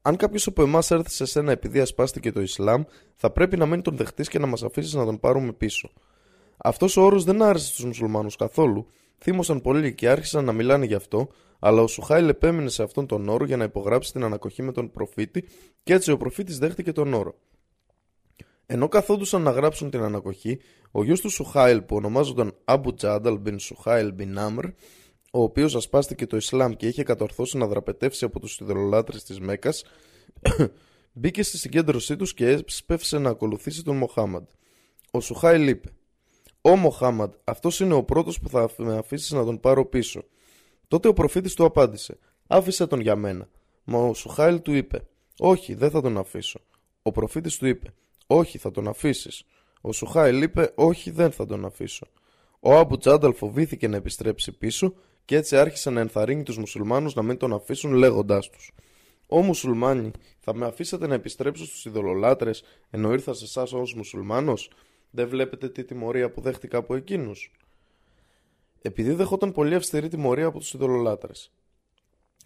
«Αν 0.01 0.15
κάποιος 0.15 0.47
από 0.47 0.61
εμάς 0.61 0.91
έρθει 0.91 1.09
σε 1.11 1.25
σένα 1.25 1.51
επειδή 1.51 1.79
ασπάστηκε 1.79 2.31
το 2.31 2.41
Ισλάμ 2.41 2.83
θα 3.15 3.31
πρέπει 3.31 3.57
να 3.57 3.65
μην 3.65 3.81
τον 3.81 3.95
δεχτείς 3.95 4.27
και 4.27 4.39
να 4.39 4.45
μας 4.45 4.63
αφήσεις 4.63 4.93
να 4.93 5.05
τον 5.05 5.19
πάρουμε 5.19 5.51
πίσω». 5.51 5.89
Αυτός 6.57 6.97
ο 6.97 7.01
όρος 7.01 7.23
δεν 7.23 7.41
άρεσε 7.41 7.65
στους 7.67 7.85
μουσουλμάνους 7.85 8.35
καθόλου, 8.35 8.87
θύμωσαν 9.17 9.61
πολύ 9.61 9.93
και 9.93 10.09
άρχισαν 10.09 10.45
να 10.45 10.51
μιλάνε 10.51 10.85
γι' 10.85 10.93
αυτό 10.93 11.29
αλλά 11.59 11.81
ο 11.81 11.87
Σουχάιλ 11.87 12.29
επέμεινε 12.29 12.69
σε 12.69 12.83
αυτόν 12.83 13.05
τον 13.05 13.29
όρο 13.29 13.45
για 13.45 13.57
να 13.57 13.63
υπογράψει 13.63 14.11
την 14.11 14.23
ανακοχή 14.23 14.61
με 14.61 14.71
τον 14.71 14.91
προφήτη 14.91 15.43
και 15.83 15.93
έτσι 15.93 16.11
ο 16.11 16.17
προφήτης 16.17 16.57
δέχτηκε 16.57 16.91
τον 16.91 17.13
όρο. 17.13 17.35
Ενώ 18.71 18.87
καθόντουσαν 18.87 19.41
να 19.41 19.51
γράψουν 19.51 19.89
την 19.89 20.01
ανακοχή, 20.01 20.59
ο 20.91 21.03
γιος 21.03 21.21
του 21.21 21.29
Σουχάιλ 21.29 21.81
που 21.81 21.95
ονομάζονταν 21.95 22.55
Αμπου 22.65 22.93
Τζάνταλ 22.93 23.37
μπιν 23.37 23.59
Σουχάιλ 23.59 24.13
μπιν 24.13 24.39
Άμρ, 24.39 24.65
ο 25.31 25.41
οποίος 25.41 25.75
ασπάστηκε 25.75 26.27
το 26.27 26.37
Ισλάμ 26.37 26.73
και 26.73 26.87
είχε 26.87 27.03
κατορθώσει 27.03 27.57
να 27.57 27.67
δραπετεύσει 27.67 28.25
από 28.25 28.39
τους 28.39 28.59
ιδρολάτρες 28.59 29.23
της 29.23 29.39
Μέκας, 29.39 29.83
μπήκε 31.13 31.43
στη 31.43 31.57
συγκέντρωσή 31.57 32.15
τους 32.15 32.33
και 32.33 32.47
έσπευσε 32.47 33.17
να 33.17 33.29
ακολουθήσει 33.29 33.83
τον 33.83 33.97
Μοχάμαντ. 33.97 34.47
Ο 35.11 35.19
Σουχάιλ 35.19 35.67
είπε 35.67 35.89
«Ω 36.61 36.75
Μοχάμαντ, 36.75 37.33
αυτός 37.43 37.79
είναι 37.79 37.93
ο 37.93 38.03
πρώτος 38.03 38.39
που 38.39 38.49
θα 38.49 38.69
με 38.77 38.97
αφήσει 38.97 39.35
να 39.35 39.45
τον 39.45 39.59
πάρω 39.59 39.85
πίσω». 39.85 40.23
Τότε 40.87 41.07
ο 41.07 41.13
προφήτης 41.13 41.53
του 41.53 41.65
απάντησε 41.65 42.17
«Άφησε 42.47 42.87
τον 42.87 42.99
για 42.99 43.15
μένα». 43.15 43.49
Μα 43.83 43.99
ο 43.99 44.13
Σουχάιλ 44.13 44.61
του 44.61 44.73
είπε 44.73 45.07
«Όχι, 45.39 45.73
δεν 45.73 45.89
θα 45.89 46.01
τον 46.01 46.17
αφήσω». 46.17 46.59
Ο 47.01 47.11
προφήτης 47.11 47.57
του 47.57 47.67
είπε 47.67 47.93
όχι, 48.31 48.57
θα 48.57 48.71
τον 48.71 48.87
αφήσεις. 48.87 49.43
Ο 49.81 49.91
Σουχάιλ 49.91 50.41
είπε: 50.41 50.71
Όχι, 50.75 51.11
δεν 51.11 51.31
θα 51.31 51.45
τον 51.45 51.65
αφήσω. 51.65 52.07
Ο 52.59 52.75
Άμπου 52.75 52.97
Τζάνταλ 52.97 53.33
φοβήθηκε 53.33 53.87
να 53.87 53.95
επιστρέψει 53.95 54.51
πίσω 54.51 54.93
και 55.25 55.35
έτσι 55.35 55.57
άρχισε 55.57 55.89
να 55.89 55.99
ενθαρρύνει 55.99 56.43
τους 56.43 56.57
μουσουλμάνους 56.57 57.13
να 57.13 57.21
μην 57.21 57.37
τον 57.37 57.53
αφήσουν 57.53 57.93
λέγοντάς 57.93 58.49
τους. 58.49 58.71
Ω 59.27 59.41
μουσουλμάνοι, 59.41 60.11
θα 60.39 60.55
με 60.55 60.65
αφήσετε 60.65 61.07
να 61.07 61.13
επιστρέψω 61.13 61.65
στους 61.65 61.85
ειδωλολάτρε 61.85 62.51
ενώ 62.89 63.13
ήρθα 63.13 63.33
σε 63.33 63.43
εσάς 63.43 63.73
ως 63.73 63.93
μουσουλμάνος; 63.93 64.71
Δεν 65.11 65.27
βλέπετε 65.27 65.69
τι 65.69 65.83
τιμωρία 65.83 66.31
που 66.31 66.41
δέχτηκα 66.41 66.77
από 66.77 66.95
εκείνους; 66.95 67.51
Επειδή 68.81 69.11
δεχόταν 69.11 69.51
πολύ 69.51 69.75
αυστηρή 69.75 70.07
τιμωρία 70.07 70.45
από 70.45 70.59
τους 70.59 70.73
ειδωλολάτρε. 70.73 71.31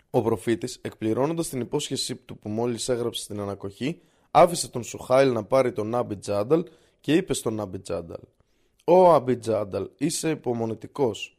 Ο 0.10 0.22
προφήτης, 0.22 0.80
εκπληρώνοντας 0.82 1.50
την 1.50 1.60
υπόσχεσή 1.60 2.16
του 2.16 2.38
που 2.38 2.50
μόλις 2.50 2.90
έγραψε 2.90 3.24
στην 3.24 3.40
ανακοχή, 3.40 4.02
άφησε 4.36 4.70
τον 4.70 4.84
Σουχάιλ 4.84 5.32
να 5.32 5.44
πάρει 5.44 5.72
τον 5.72 5.96
Άμπι 5.96 6.18
Τζάνταλ 6.18 6.64
και 7.00 7.16
είπε 7.16 7.34
στον 7.34 7.60
Άμπι 7.60 7.80
Τζάνταλ 7.80 8.20
«Ω 8.84 9.14
Άμπι 9.14 9.38
Τζάνταλ, 9.38 9.90
είσαι 9.98 10.30
υπομονετικός 10.30 11.38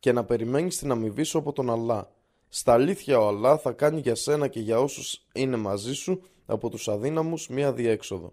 και 0.00 0.12
να 0.12 0.24
περιμένεις 0.24 0.78
την 0.78 0.90
αμοιβή 0.90 1.22
σου 1.22 1.38
από 1.38 1.52
τον 1.52 1.70
Αλλά. 1.70 2.12
Στα 2.48 2.72
αλήθεια 2.72 3.18
ο 3.18 3.28
Αλλά 3.28 3.58
θα 3.58 3.72
κάνει 3.72 4.00
για 4.00 4.14
σένα 4.14 4.48
και 4.48 4.60
για 4.60 4.80
όσους 4.80 5.26
είναι 5.32 5.56
μαζί 5.56 5.94
σου 5.94 6.22
από 6.46 6.68
τους 6.68 6.88
αδύναμους 6.88 7.48
μία 7.48 7.72
διέξοδο. 7.72 8.32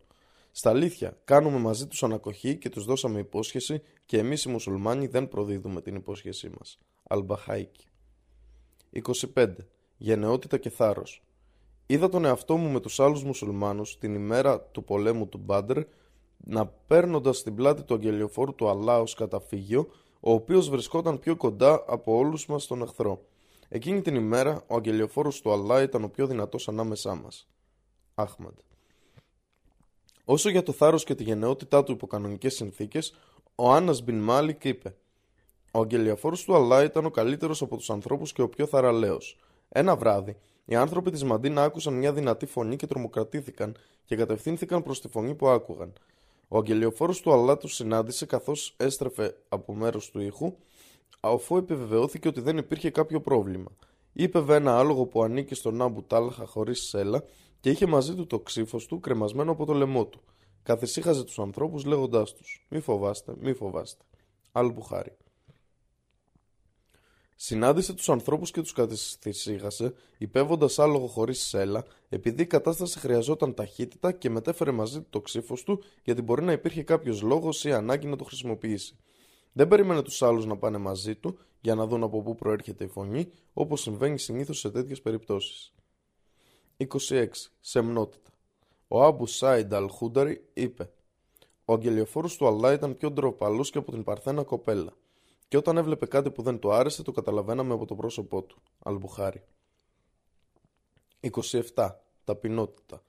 Στα 0.51 0.69
αλήθεια, 0.69 1.17
κάνουμε 1.23 1.57
μαζί 1.57 1.87
τους 1.87 2.03
ανακοχή 2.03 2.57
και 2.57 2.69
τους 2.69 2.85
δώσαμε 2.85 3.19
υπόσχεση 3.19 3.81
και 4.05 4.17
εμείς 4.17 4.43
οι 4.43 4.49
μουσουλμάνοι 4.49 5.07
δεν 5.07 5.27
προδίδουμε 5.27 5.81
την 5.81 5.95
υπόσχεσή 5.95 6.49
μας. 6.57 6.77
Αλμπαχάικη 7.03 7.87
25. 9.33 9.47
Γενναιότητα 9.97 10.57
και 10.57 10.69
θάρρος 10.69 11.24
Είδα 11.87 12.09
τον 12.09 12.25
εαυτό 12.25 12.57
μου 12.57 12.69
με 12.69 12.79
τους 12.79 12.99
άλλους 12.99 13.23
μουσουλμάνους 13.23 13.97
την 13.97 14.15
ημέρα 14.15 14.61
του 14.61 14.83
πολέμου 14.83 15.27
του 15.27 15.37
Μπάντρ 15.37 15.81
να 16.37 16.65
παίρνοντας 16.65 17.37
στην 17.37 17.55
πλάτη 17.55 17.83
του 17.83 17.93
αγγελιοφόρου 17.93 18.55
του 18.55 18.69
Αλλά 18.69 18.99
ως 18.99 19.13
καταφύγιο, 19.13 19.87
ο 20.19 20.31
οποίος 20.31 20.69
βρισκόταν 20.69 21.19
πιο 21.19 21.35
κοντά 21.35 21.83
από 21.87 22.15
όλους 22.15 22.45
μας 22.45 22.63
στον 22.63 22.81
εχθρό. 22.81 23.25
Εκείνη 23.69 24.01
την 24.01 24.15
ημέρα 24.15 24.63
ο 24.67 24.75
αγγελιοφόρος 24.75 25.41
του 25.41 25.51
Αλλά 25.51 25.81
ήταν 25.81 26.03
ο 26.03 26.09
πιο 26.09 26.27
δυνατός 26.27 26.67
ανάμεσά 26.67 27.15
μας. 27.15 27.47
Άχμαντ. 28.15 28.57
Όσο 30.25 30.49
για 30.49 30.63
το 30.63 30.71
θάρρος 30.71 31.03
και 31.03 31.15
τη 31.15 31.23
γενναιότητά 31.23 31.83
του 31.83 31.91
υπό 31.91 32.07
κανονικές 32.07 32.53
συνθήκες, 32.53 33.15
ο 33.55 33.71
Άννας 33.71 34.03
Μπιν 34.03 34.19
Μάλικ 34.19 34.63
είπε 34.63 34.95
«Ο 35.71 35.79
αγγελιοφόρος 35.79 36.43
του 36.43 36.55
Αλλά 36.55 36.83
ήταν 36.83 37.05
ο 37.05 37.11
καλύτερος 37.11 37.61
από 37.61 37.77
τους 37.77 37.89
ανθρώπους 37.89 38.33
και 38.33 38.41
ο 38.41 38.49
πιο 38.49 38.65
θαραλέος. 38.65 39.37
Ένα 39.69 39.95
βράδυ, 39.95 40.37
οι 40.65 40.75
άνθρωποι 40.75 41.11
της 41.11 41.23
Μαντίνα 41.23 41.63
άκουσαν 41.63 41.93
μια 41.93 42.13
δυνατή 42.13 42.45
φωνή 42.45 42.75
και 42.75 42.87
τρομοκρατήθηκαν 42.87 43.75
και 44.05 44.15
κατευθύνθηκαν 44.15 44.83
προς 44.83 45.01
τη 45.01 45.07
φωνή 45.07 45.35
που 45.35 45.47
άκουγαν. 45.47 45.93
Ο 46.47 46.57
αγγελιοφόρος 46.57 47.21
του 47.21 47.33
Αλλά 47.33 47.57
του 47.57 47.67
συνάντησε 47.67 48.25
καθώς 48.25 48.73
έστρεφε 48.77 49.35
από 49.49 49.73
μέρος 49.73 50.09
του 50.09 50.19
ήχου, 50.19 50.55
αφού 51.19 51.57
επιβεβαιώθηκε 51.57 52.27
ότι 52.27 52.41
δεν 52.41 52.57
υπήρχε 52.57 52.89
κάποιο 52.89 53.21
πρόβλημα. 53.21 53.71
Είπε 54.13 54.43
ένα 54.49 54.79
άλογο 54.79 55.05
που 55.05 55.23
ανήκει 55.23 55.55
στον 55.55 55.81
Άμπου 55.81 56.03
Τάλχα 56.03 56.45
χωρίς 56.45 56.81
σέλα 56.81 57.23
και 57.59 57.69
είχε 57.69 57.85
μαζί 57.85 58.15
του 58.15 58.27
το 58.27 58.39
ξύφος 58.39 58.85
του 58.85 58.99
κρεμασμένο 58.99 59.51
από 59.51 59.65
το 59.65 59.73
λαιμό 59.73 60.05
του. 60.05 60.21
Καθησύχαζε 60.63 61.23
τους 61.23 61.39
ανθρώπους 61.39 61.85
λέγοντάς 61.85 62.33
τους: 62.33 62.65
Μη 62.69 62.79
φοβάστε, 62.79 63.33
μη 63.39 63.53
φοβάστε. 63.53 64.03
Αλμπουχάρι. 64.51 65.17
Συνάντησε 67.37 67.93
τους 67.93 68.09
ανθρώπους 68.09 68.51
και 68.51 68.61
τους 68.61 68.73
καθησύχασε, 68.73 69.93
υπέβοντας 70.17 70.79
άλογο 70.79 71.07
χωρίς 71.07 71.41
σέλα, 71.41 71.85
επειδή 72.09 72.41
η 72.41 72.45
κατάσταση 72.45 72.99
χρειαζόταν 72.99 73.53
ταχύτητα 73.53 74.11
και 74.11 74.29
μετέφερε 74.29 74.71
μαζί 74.71 74.99
του 75.01 75.07
το 75.09 75.21
ξύφος 75.21 75.63
του, 75.63 75.83
γιατί 76.03 76.21
μπορεί 76.21 76.43
να 76.43 76.51
υπήρχε 76.51 76.83
κάποιος 76.83 77.21
λόγος 77.21 77.63
ή 77.63 77.73
ανάγκη 77.73 78.07
να 78.07 78.15
το 78.15 78.23
χρησιμοποιήσει. 78.23 78.97
Δεν 79.51 79.67
περίμενε 79.67 80.01
τους 80.01 80.21
άλλους 80.21 80.45
να 80.45 80.57
πάνε 80.57 80.77
μαζί 80.77 81.15
του 81.15 81.37
για 81.61 81.75
να 81.75 81.87
δουν 81.87 82.03
από 82.03 82.21
πού 82.21 82.35
προέρχεται 82.35 82.83
η 82.83 82.87
φωνή, 82.87 83.27
όπως 83.53 83.81
συμβαίνει 83.81 84.19
συνήθως 84.19 84.59
σε 84.59 84.69
τέτοιες 84.69 85.01
περιπτώσεις. 85.01 85.73
26. 86.77 87.27
Σεμνότητα. 87.59 88.29
Ο 88.87 89.03
Άμπου 89.03 89.25
Σάιντ 89.25 89.73
Αλ 89.73 89.89
Χούνταρη 89.89 90.49
είπε: 90.53 90.91
Ο 91.65 91.73
αγγελιοφόρος 91.73 92.37
του 92.37 92.47
Αλλά 92.47 92.73
ήταν 92.73 92.97
πιο 92.97 93.11
ντροπαλός 93.11 93.69
και 93.69 93.77
από 93.77 93.91
την 93.91 94.03
Παρθένα 94.03 94.43
κοπέλα 94.43 94.93
και 95.47 95.57
όταν 95.57 95.77
έβλεπε 95.77 96.05
κάτι 96.05 96.31
που 96.31 96.41
δεν 96.41 96.59
του 96.59 96.73
άρεσε 96.73 97.03
το 97.03 97.11
καταλαβαίναμε 97.11 97.73
από 97.73 97.85
το 97.85 97.95
πρόσωπό 97.95 98.43
του. 98.43 98.61
Αλμπουχάρι. 98.83 99.43
27. 101.73 101.89
Ταπεινότητα. 102.23 103.03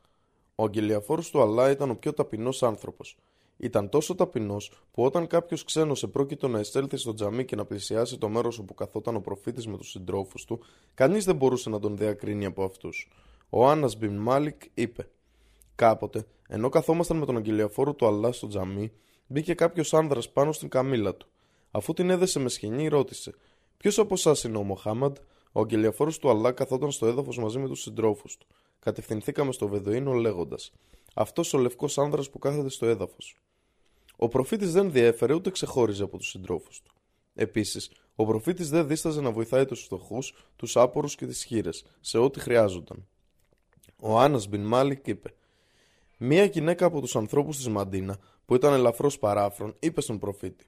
Ο 0.55 0.65
αγγελιαφόρος 0.65 1.31
του 1.31 1.41
Αλλά 1.41 1.71
ήταν 1.71 1.91
ο 1.91 1.95
πιο 1.95 2.13
ταπεινός 2.13 2.63
άνθρωπος. 2.63 3.17
Ήταν 3.57 3.89
τόσο 3.89 4.15
ταπεινός 4.15 4.71
που 4.91 5.05
όταν 5.05 5.27
κάποιος 5.27 5.65
ξένος 5.65 6.03
επρόκειτο 6.03 6.49
να 6.49 6.61
εισέλθει 6.61 6.97
στο 6.97 7.15
τζαμί 7.15 7.45
και 7.45 7.57
να 7.57 7.65
πλησιάσει 7.65 8.19
το 8.19 8.29
μέρος 8.29 8.59
όπου 8.59 8.75
καθόταν 8.75 9.17
ο 9.17 9.21
προφήτης 9.21 9.67
με 9.67 9.77
τους 9.77 9.91
συντρόφους 9.91 10.45
του, 10.45 10.61
κανείς 10.95 11.25
δεν 11.25 11.37
μπορούσε 11.37 11.71
να 11.71 11.79
τον 11.79 11.97
διακρίνει 11.97 12.45
από 12.45 12.65
αυτούς. 12.65 13.11
Ο 13.51 13.69
Άννας 13.69 13.97
Μπιν 13.97 14.17
Μάλικ 14.17 14.63
είπε: 14.75 15.09
Κάποτε, 15.75 16.27
ενώ 16.49 16.69
καθόμασταν 16.69 17.17
με 17.17 17.27
τον 17.27 17.37
αγγελιαφόρο 17.37 17.95
του 17.95 18.07
Αλλά 18.07 18.33
στο 18.33 18.47
τζαμί, 18.47 18.93
μπήκε 19.27 19.55
κάποιος 19.55 19.95
άνδρας 19.95 20.31
πάνω 20.31 20.53
στην 20.53 20.69
καμίλα 20.69 21.15
του. 21.15 21.29
Αφού 21.77 21.93
την 21.93 22.11
έδεσε 22.11 22.39
με 22.39 22.49
σχοινή, 22.49 22.89
ρώτησε: 22.89 23.35
Ποιος 23.77 23.99
από 23.99 24.15
εσάς 24.15 24.45
είναι 24.45 24.59
ο 24.59 24.63
Μοχάμαντ, 24.63 25.17
ο 25.53 25.61
αγγελιαφόρο 25.61 26.13
του 26.21 26.31
Αλλά 26.31 26.53
καθόταν 26.53 26.91
στο 26.91 27.07
έδαφος 27.07 27.39
μαζί 27.39 27.59
με 27.59 27.69
τους 27.69 27.81
συντρόφους 27.81 28.37
του. 28.37 28.47
Κατευθυνθήκαμε 28.79 29.53
στο 29.53 29.69
Βεδοίνο 29.69 30.13
λέγοντας: 30.13 30.73
Αυτός 31.15 31.55
ο 31.55 31.59
λευκός 31.59 31.99
άνδρας 31.99 32.31
που 32.31 32.39
κάθεται 32.39 32.69
στο 32.69 32.87
έδαφος. 32.87 33.37
Ο 34.17 34.29
προφήτης 34.29 34.73
δεν 34.73 34.93
διέφερε 34.93 35.35
ούτε 35.35 35.51
ξεχώριζε 35.51 36.03
από 36.03 36.17
τους 36.19 36.29
συντρόφους 36.29 36.83
του. 36.83 36.95
Επίσης, 37.35 37.91
ο 38.15 38.25
προφήτης 38.25 38.71
δεν 38.71 38.87
δίσταζε 38.87 39.21
να 39.21 39.31
βοηθάει 39.31 39.65
τους 39.65 39.83
φτωχούς, 39.83 40.35
τους 40.57 40.77
άπορους 40.77 41.15
και 41.15 41.27
τις 41.27 41.45
χείρες, 41.45 41.85
σε 42.01 42.19
ό,τι 42.19 42.41
χρειάζονταν. 42.41 43.07
Ο 44.01 44.19
Άννας 44.19 44.49
Μπιν 44.49 44.65
Μάλικ 44.65 45.07
είπε 45.07 45.35
Μία 46.19 46.45
γυναίκα 46.45 46.87
από 46.87 47.01
τους 47.01 47.17
ανθρώπους 47.17 47.57
της 47.57 47.69
Μαντίνα 47.69 48.19
που 48.47 48.55
ήταν 48.55 48.73
ελαφρώς 48.73 49.19
παράφρον 49.19 49.75
είπε 49.79 50.01
στον 50.01 50.19
προφήτη 50.19 50.67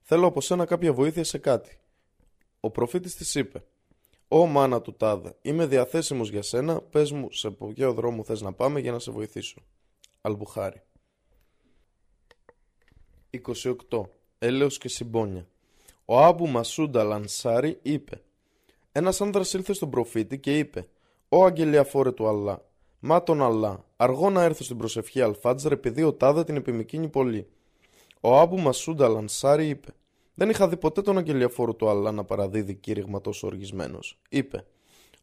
Θέλω 0.00 0.26
από 0.26 0.40
σένα 0.40 0.64
κάποια 0.64 0.92
βοήθεια 0.92 1.24
σε 1.24 1.38
κάτι. 1.38 1.78
Ο 2.60 2.70
προφήτης 2.70 3.14
της 3.14 3.34
είπε 3.34 3.64
Ω 4.28 4.46
μάνα 4.46 4.80
του 4.80 4.94
τάδε, 4.94 5.36
είμαι 5.42 5.66
διαθέσιμος 5.66 6.30
για 6.30 6.42
σένα, 6.42 6.80
πες 6.80 7.12
μου 7.12 7.32
σε 7.32 7.50
ποιο 7.50 7.92
δρόμο 7.92 8.24
θες 8.24 8.40
να 8.40 8.52
πάμε 8.52 8.80
για 8.80 8.92
να 8.92 8.98
σε 8.98 9.10
βοηθήσω. 9.10 9.62
Αλμπουχάρι 10.20 10.82
28. 13.90 14.02
Έλεος 14.38 14.78
και 14.78 14.88
συμπόνια 14.88 15.46
Ο 16.04 16.20
Άμπου 16.20 16.48
Μασούντα 16.48 17.04
Λανσάρι 17.04 17.78
είπε 17.82 18.22
Ένας 18.92 19.20
άνδρας 19.20 19.52
ήρθε 19.52 19.72
στον 19.72 19.90
προφήτη 19.90 20.38
και 20.38 20.58
είπε 20.58 20.88
«Ω 21.28 21.44
αγγελιαφόρε 21.44 22.12
του 22.12 22.28
Αλλά, 22.28 22.64
μα 23.00 23.22
τον 23.22 23.42
Αλλά, 23.42 23.84
αργό 23.96 24.30
να 24.30 24.42
έρθω 24.42 24.64
στην 24.64 24.76
προσευχή 24.76 25.20
Αλφάτζαρ 25.20 25.72
επειδή 25.72 26.02
ο 26.02 26.12
τάδε 26.12 26.44
την 26.44 26.56
επιμηκύνει 26.56 27.08
πολύ». 27.08 27.46
Ο 28.20 28.38
Άμπου 28.38 28.58
Μασούντα 28.58 29.08
Λανσάρι 29.08 29.68
είπε 29.68 29.94
δεν 30.34 30.50
είχα 30.50 30.68
δει 30.68 30.76
ποτέ 30.76 31.02
τον 31.02 31.18
αγγελιαφόρο 31.18 31.74
του 31.74 31.88
Αλλά 31.88 32.12
να 32.12 32.24
παραδίδει 32.24 32.74
κήρυγμα 32.74 33.20
τόσο 33.20 33.46
οργισμένος. 33.46 34.18
Είπε: 34.28 34.64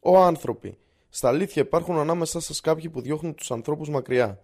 Ω 0.00 0.18
άνθρωποι, 0.18 0.78
στα 1.08 1.28
αλήθεια 1.28 1.62
υπάρχουν 1.62 1.98
ανάμεσά 1.98 2.40
σας 2.40 2.60
κάποιοι 2.60 2.88
που 2.88 3.00
διώχνουν 3.00 3.34
τους 3.34 3.50
ανθρώπους 3.50 3.88
μακριά. 3.88 4.40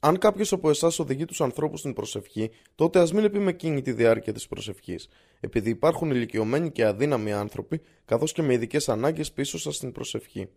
Αν 0.00 0.18
κάποιος 0.18 0.52
από 0.52 0.70
εσάς 0.70 0.98
οδηγεί 0.98 1.24
τους 1.24 1.40
ανθρώπους 1.40 1.80
στην 1.80 1.92
προσευχή, 1.92 2.50
τότε 2.74 2.98
ας 2.98 3.12
μην 3.12 3.24
επιμεκκύνει 3.24 3.82
τη 3.82 3.92
διάρκεια 3.92 4.32
της 4.32 4.48
προσευχής, 4.48 5.08
επειδή 5.40 5.70
υπάρχουν 5.70 6.10
ηλικιωμένοι 6.10 6.70
και 6.70 6.84
αδύναμοι 6.84 7.32
άνθρωποι, 7.32 7.80
καθώς 8.04 8.32
και 8.32 8.42
με 8.42 8.52
ειδικές 8.52 8.88
ανάγκες 8.88 9.32
πίσω 9.32 9.58
σας 9.58 9.76
στην 9.76 9.92
προσευχή. 9.92 10.48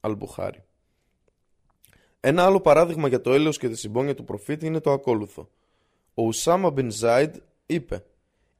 Αλμπουχάρι. 0.00 0.64
Ένα 2.20 2.44
άλλο 2.44 2.60
παράδειγμα 2.60 3.08
για 3.08 3.20
το 3.20 3.32
έλεος 3.32 3.58
και 3.58 3.68
τη 3.68 3.76
συμπόνια 3.76 4.14
του 4.14 4.24
προφήτη 4.24 4.66
είναι 4.66 4.80
το 4.80 4.92
ακόλουθο. 4.92 5.48
Ο 6.14 6.22
Ουσάμα 6.22 6.70
Μπιν 6.70 6.90
Ζάιντ 6.90 7.34
είπε 7.66 8.04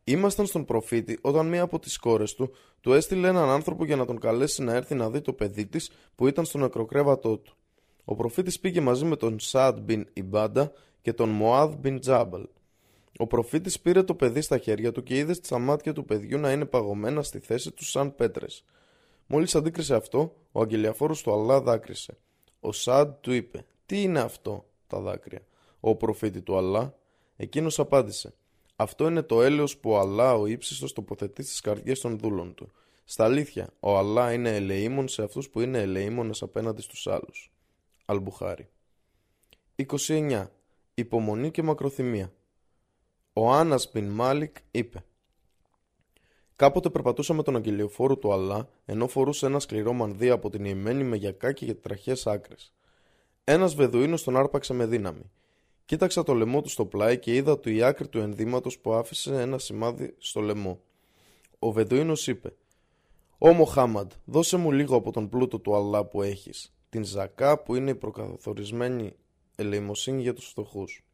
Ήμασταν 0.04 0.46
στον 0.46 0.64
προφήτη 0.64 1.18
όταν 1.20 1.46
μία 1.48 1.62
από 1.62 1.78
τις 1.78 1.98
κόρες 1.98 2.34
του 2.34 2.50
του 2.80 2.92
έστειλε 2.92 3.28
έναν 3.28 3.48
άνθρωπο 3.48 3.84
για 3.84 3.96
να 3.96 4.04
τον 4.04 4.20
καλέσει 4.20 4.62
να 4.62 4.74
έρθει 4.74 4.94
να 4.94 5.10
δει 5.10 5.20
το 5.20 5.32
παιδί 5.32 5.66
της 5.66 5.90
που 6.14 6.26
ήταν 6.26 6.44
στο 6.44 6.58
νεκροκρέβατό 6.58 7.38
του. 7.38 7.54
Ο 8.04 8.14
προφήτης 8.14 8.60
πήγε 8.60 8.80
μαζί 8.80 9.04
με 9.04 9.16
τον 9.16 9.38
Σαντ 9.38 9.78
μπιν 9.78 10.06
Ιμπάντα 10.12 10.72
και 11.02 11.12
τον 11.12 11.28
Μοάδ 11.28 11.74
μπιν 11.74 12.00
Τζάμπαλ. 12.00 12.46
Ο 13.18 13.26
προφήτης 13.26 13.80
πήρε 13.80 14.02
το 14.02 14.14
παιδί 14.14 14.40
στα 14.40 14.58
χέρια 14.58 14.92
του 14.92 15.02
και 15.02 15.16
είδε 15.16 15.32
στα 15.32 15.58
μάτια 15.58 15.92
του 15.92 16.04
παιδιού 16.04 16.38
να 16.38 16.52
είναι 16.52 16.64
παγωμένα 16.64 17.22
στη 17.22 17.38
θέση 17.38 17.70
του 17.70 17.84
σαν 17.84 18.14
πέτρες. 18.14 18.64
Μόλις 19.26 19.54
αντίκρισε 19.54 19.94
αυτό, 19.94 20.36
ο 20.52 20.60
αγγελιαφόρος 20.60 21.22
του 21.22 21.32
Αλλά 21.32 21.60
δάκρυσε. 21.60 22.18
Ο 22.60 22.72
Σαντ 22.72 23.12
του 23.20 23.32
είπε 23.32 23.64
«Τι 23.86 24.02
είναι 24.02 24.20
αυτό» 24.20 24.66
τα 24.86 25.00
δάκρυα. 25.00 25.40
Ο 25.80 25.96
προφήτη 25.96 26.40
του 26.40 26.56
Αλλά, 26.56 26.94
εκείνος 27.42 27.78
απάντησε 27.78 28.34
αυτό 28.80 29.06
είναι 29.06 29.22
το 29.22 29.42
έλεος 29.42 29.76
που 29.76 29.90
ο 29.90 29.98
Αλλά 29.98 30.34
ο 30.34 30.46
ύψιστος 30.46 30.92
τοποθετεί 30.92 31.42
στις 31.42 31.60
καρδιές 31.60 32.00
των 32.00 32.18
δούλων 32.18 32.54
του. 32.54 32.70
Στα 33.04 33.24
αλήθεια, 33.24 33.68
ο 33.80 33.98
Αλλά 33.98 34.32
είναι 34.32 34.56
ελεήμων 34.56 35.08
σε 35.08 35.22
αυτούς 35.22 35.50
που 35.50 35.60
είναι 35.60 35.78
ελεήμονες 35.78 36.42
απέναντι 36.42 36.82
στους 36.82 37.06
άλλους. 37.06 37.52
Αλμπουχάρι 38.04 38.68
29. 39.76 40.46
Υπομονή 40.94 41.50
και 41.50 41.62
μακροθυμία 41.62 42.32
Ο 43.32 43.52
Άννας 43.52 43.90
Μπιν 43.92 44.08
Μάλικ 44.08 44.56
είπε 44.70 45.04
Κάποτε 46.56 46.90
περπατούσα 46.90 47.34
με 47.34 47.42
τον 47.42 47.56
αγγελιοφόρο 47.56 48.16
του 48.16 48.32
Αλλά, 48.32 48.68
ενώ 48.84 49.08
φορούσε 49.08 49.46
ένα 49.46 49.58
σκληρό 49.58 49.92
μανδύ 49.92 50.30
από 50.30 50.50
την 50.50 50.64
ιεμένη 50.64 51.04
με 51.04 51.16
γιακά 51.16 51.52
και 51.52 51.74
τραχές 51.74 52.26
άκρες. 52.26 52.74
Ένας 53.44 53.74
βεδουίνος 53.74 54.22
τον 54.22 54.36
άρπαξε 54.36 54.72
με 54.72 54.86
δύναμη. 54.86 55.30
Κοίταξα 55.90 56.22
το 56.22 56.34
λαιμό 56.34 56.60
του 56.60 56.68
στο 56.68 56.86
πλάι 56.86 57.18
και 57.18 57.34
είδα 57.34 57.58
του 57.58 57.70
η 57.70 57.82
άκρη 57.82 58.08
του 58.08 58.18
ενδύματος 58.18 58.78
που 58.78 58.92
άφησε 58.92 59.40
ένα 59.40 59.58
σημάδι 59.58 60.14
στο 60.18 60.40
λαιμό. 60.40 60.80
Ο 61.58 61.72
Βεδουίνος 61.72 62.26
είπε 62.26 62.54
«Ω 63.38 63.52
Μοχάμαντ, 63.52 64.12
δώσε 64.24 64.56
μου 64.56 64.72
λίγο 64.72 64.96
από 64.96 65.12
τον 65.12 65.28
πλούτο 65.28 65.58
του 65.58 65.74
Αλλά 65.74 66.04
που 66.04 66.22
έχεις, 66.22 66.74
την 66.88 67.04
ζακά 67.04 67.62
που 67.62 67.74
είναι 67.74 67.90
η 67.90 67.94
προκαθορισμένη 67.94 69.12
ελεημοσύνη 69.56 70.22
για 70.22 70.34
τους 70.34 70.46
φτωχούς». 70.46 71.04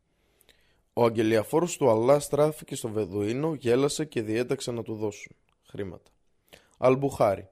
Ο 0.93 1.05
αγγελιαφόρος 1.05 1.77
του 1.77 1.91
Αλλά 1.91 2.19
στράφηκε 2.19 2.75
στο 2.75 2.89
Βεδουίνο, 2.89 3.55
γέλασε 3.55 4.05
και 4.05 4.23
διέταξε 4.23 4.71
να 4.71 4.83
του 4.83 4.95
δώσουν 4.95 5.37
χρήματα. 5.63 6.11
Αλμπουχάρι 6.79 7.49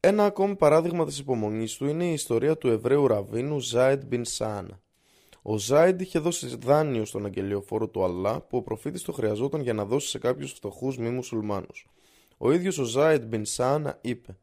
Ένα 0.00 0.24
ακόμη 0.24 0.56
παράδειγμα 0.56 1.04
της 1.06 1.18
υπομονής 1.18 1.76
του 1.76 1.86
είναι 1.86 2.04
η 2.04 2.12
ιστορία 2.12 2.56
του 2.56 2.68
Εβραίου 2.68 3.06
Ραβίνου 3.06 3.60
Ζάιντ 3.60 4.04
Μπιν 4.04 4.24
Σάνα. 4.24 4.80
Ο 5.48 5.58
Ζάιντ 5.58 6.00
είχε 6.00 6.18
δώσει 6.18 6.56
δάνειο 6.56 7.04
στον 7.04 7.24
αγγελιοφόρο 7.24 7.88
του 7.88 8.04
Αλλά 8.04 8.40
που 8.40 8.56
ο 8.56 8.62
προφήτης 8.62 9.02
το 9.02 9.12
χρειαζόταν 9.12 9.60
για 9.60 9.72
να 9.72 9.84
δώσει 9.84 10.08
σε 10.08 10.18
κάποιους 10.18 10.52
φτωχούς 10.52 10.98
μη 10.98 11.10
μουσουλμάνους. 11.10 11.86
Ο 12.36 12.52
ίδιος 12.52 12.78
ο 12.78 12.84
Ζάιντ 12.84 13.24
Μπιν 13.24 13.44
Σάνα 13.44 13.98
είπε 14.00 14.36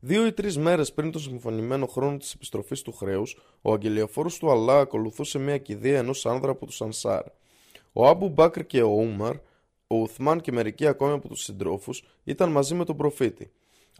Δύο 0.00 0.26
ή 0.26 0.32
τρεις 0.32 0.58
μέρες 0.58 0.92
πριν 0.92 1.10
τον 1.10 1.20
συμφωνημένο 1.20 1.86
χρόνο 1.86 2.16
της 2.16 2.34
επιστροφής 2.34 2.82
του 2.82 2.92
χρέους, 2.92 3.38
ο 3.62 3.72
αγγελιοφόρος 3.72 4.38
του 4.38 4.50
Αλλά 4.50 4.78
ακολουθούσε 4.78 5.38
μια 5.38 5.58
κηδεία 5.58 5.98
ενός 5.98 6.26
άνδρα 6.26 6.50
από 6.50 6.66
τους 6.66 6.82
Ανσάρ. 6.82 7.24
Ο 7.92 8.08
Άμπου 8.08 8.28
Μπάκρ 8.28 8.66
και 8.66 8.82
ο 8.82 8.90
Ούμαρ, 8.90 9.36
ο 9.86 9.96
Ουθμάν 9.96 10.40
και 10.40 10.52
μερικοί 10.52 10.86
ακόμη 10.86 11.12
από 11.12 11.28
τους 11.28 11.42
συντρόφους 11.42 12.04
ήταν 12.24 12.50
μαζί 12.50 12.74
με 12.74 12.84
τον 12.84 12.96
προφήτη. 12.96 13.50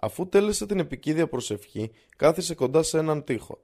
Αφού 0.00 0.28
τέλεσε 0.28 0.66
την 0.66 0.78
επικίδια 0.78 1.28
προσευχή, 1.28 1.90
κάθισε 2.16 2.54
κοντά 2.54 2.82
σε 2.82 2.98
έναν 2.98 3.24
τοίχο. 3.24 3.58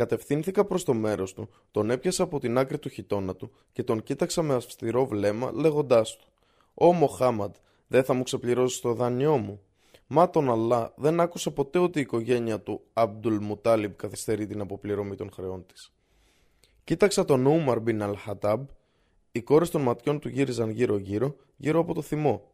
Κατευθύνθηκα 0.00 0.64
προς 0.64 0.84
το 0.84 0.94
μέρος 0.94 1.34
του, 1.34 1.48
τον 1.70 1.90
έπιασα 1.90 2.22
από 2.22 2.38
την 2.38 2.58
άκρη 2.58 2.78
του 2.78 2.88
χιτώνα 2.88 3.36
του 3.36 3.50
και 3.72 3.82
τον 3.82 4.02
κοίταξα 4.02 4.42
με 4.42 4.54
αυστηρό 4.54 5.06
βλέμμα, 5.06 5.52
λέγοντάς 5.54 6.16
του: 6.16 6.26
Ω 6.74 6.92
Μοχάμαντ, 6.92 7.54
δεν 7.86 8.04
θα 8.04 8.14
μου 8.14 8.22
ξεπληρώσεις 8.22 8.80
το 8.80 8.92
δάνειό 8.92 9.36
μου. 9.36 9.60
Μα 10.06 10.30
τον 10.30 10.50
Αλλά 10.50 10.92
δεν 10.96 11.20
άκουσα 11.20 11.50
ποτέ 11.50 11.78
ότι 11.78 11.98
η 11.98 12.02
οικογένεια 12.02 12.60
του 12.60 12.80
Αμπτουλ 12.92 13.36
Μουτάλιμπ 13.40 13.92
καθυστερεί 13.96 14.46
την 14.46 14.60
αποπληρωμή 14.60 15.16
των 15.16 15.30
χρεών 15.30 15.66
της. 15.66 15.92
Κοίταξα 16.84 17.24
τον 17.24 17.46
Ούμαρ 17.46 17.80
Μπιν 17.80 18.02
Αλχατάμπ, 18.02 18.66
οι 19.32 19.40
κόρες 19.40 19.70
των 19.70 19.82
ματιών 19.82 20.18
του 20.18 20.28
γύριζαν 20.28 20.70
γύρω-γύρω, 20.70 21.36
γύρω 21.56 21.80
από 21.80 21.94
το 21.94 22.02
θυμό. 22.02 22.52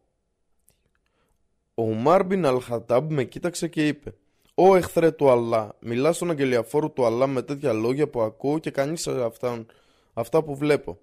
Ο 1.73 1.83
Ουμάρ 1.83 2.25
Μπιν 2.25 2.45
Αλχατάμπ 2.45 3.11
με 3.11 3.23
κοίταξε 3.23 3.67
και 3.67 3.87
είπε: 3.87 4.13
Ω 4.59 4.75
εχθρέ 4.75 5.11
του 5.11 5.29
Αλλά, 5.29 5.75
μιλάς 5.79 6.15
στον 6.15 6.29
αγγελιαφόρο 6.29 6.89
του 6.89 7.05
Αλλά 7.05 7.27
με 7.27 7.41
τέτοια 7.41 7.73
λόγια 7.73 8.09
που 8.09 8.21
ακούω 8.21 8.59
και 8.59 8.71
κανείς 8.71 9.07
αυτά, 9.07 9.65
αυτά 10.13 10.43
που 10.43 10.55
βλέπω. 10.55 10.99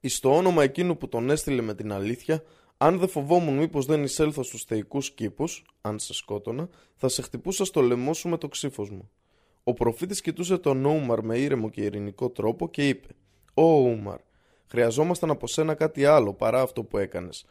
Εις 0.00 0.20
το 0.20 0.36
όνομα 0.36 0.62
εκείνου 0.62 0.96
που 0.96 1.08
τον 1.08 1.30
έστειλε 1.30 1.62
με 1.62 1.74
την 1.74 1.92
αλήθεια, 1.92 2.42
αν 2.76 2.98
δεν 2.98 3.08
φοβόμουν 3.08 3.56
μήπως 3.56 3.86
δεν 3.86 4.02
εισέλθω 4.02 4.42
στους 4.42 4.64
θεϊκούς 4.64 5.10
κήπους, 5.10 5.64
αν 5.80 5.98
σε 5.98 6.14
σκότωνα, 6.14 6.68
θα 6.96 7.08
σε 7.08 7.22
χτυπούσα 7.22 7.64
στο 7.64 7.80
λαιμό 7.80 8.14
σου 8.14 8.28
με 8.28 8.38
το 8.38 8.48
ξύφος 8.48 8.90
μου. 8.90 9.10
Ο 9.64 9.72
προφήτης 9.72 10.20
κοιτούσε 10.20 10.58
τον 10.58 10.84
Ούμαρ 10.84 11.22
με 11.22 11.38
ήρεμο 11.38 11.70
και 11.70 11.82
ειρηνικό 11.82 12.30
τρόπο 12.30 12.68
και 12.70 12.88
είπε: 12.88 13.08
Ω 13.54 13.62
Ούμαρ, 13.62 14.18
χρειαζόμασταν 14.66 15.30
από 15.30 15.46
σένα 15.46 15.74
κάτι 15.74 16.04
άλλο 16.04 16.34
παρά 16.34 16.60
αυτό 16.60 16.82
που 16.82 16.98
έκανες 16.98 17.44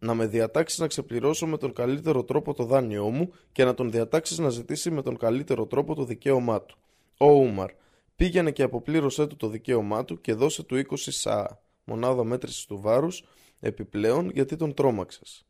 να 0.00 0.14
με 0.14 0.26
διατάξεις 0.26 0.78
να 0.78 0.86
ξεπληρώσω 0.86 1.46
με 1.46 1.56
τον 1.56 1.72
καλύτερο 1.72 2.24
τρόπο 2.24 2.54
το 2.54 2.64
δάνειό 2.64 3.10
μου 3.10 3.32
και 3.52 3.64
να 3.64 3.74
τον 3.74 3.90
διατάξεις 3.90 4.38
να 4.38 4.48
ζητήσει 4.48 4.90
με 4.90 5.02
τον 5.02 5.16
καλύτερο 5.16 5.66
τρόπο 5.66 5.94
το 5.94 6.04
δικαίωμά 6.04 6.62
του. 6.62 6.78
Ο 7.18 7.30
Ούμαρ, 7.30 7.70
πήγαινε 8.16 8.50
και 8.50 8.62
αποπλήρωσέ 8.62 9.26
του 9.26 9.36
το 9.36 9.48
δικαίωμά 9.48 10.04
του 10.04 10.20
και 10.20 10.34
δώσε 10.34 10.62
του 10.62 10.76
20 10.76 10.94
σάα, 10.96 11.58
μονάδα 11.84 12.24
μέτρησης 12.24 12.64
του 12.64 12.80
βάρους, 12.80 13.24
επιπλέον 13.60 14.30
γιατί 14.30 14.56
τον 14.56 14.74
τρόμαξες. 14.74 15.44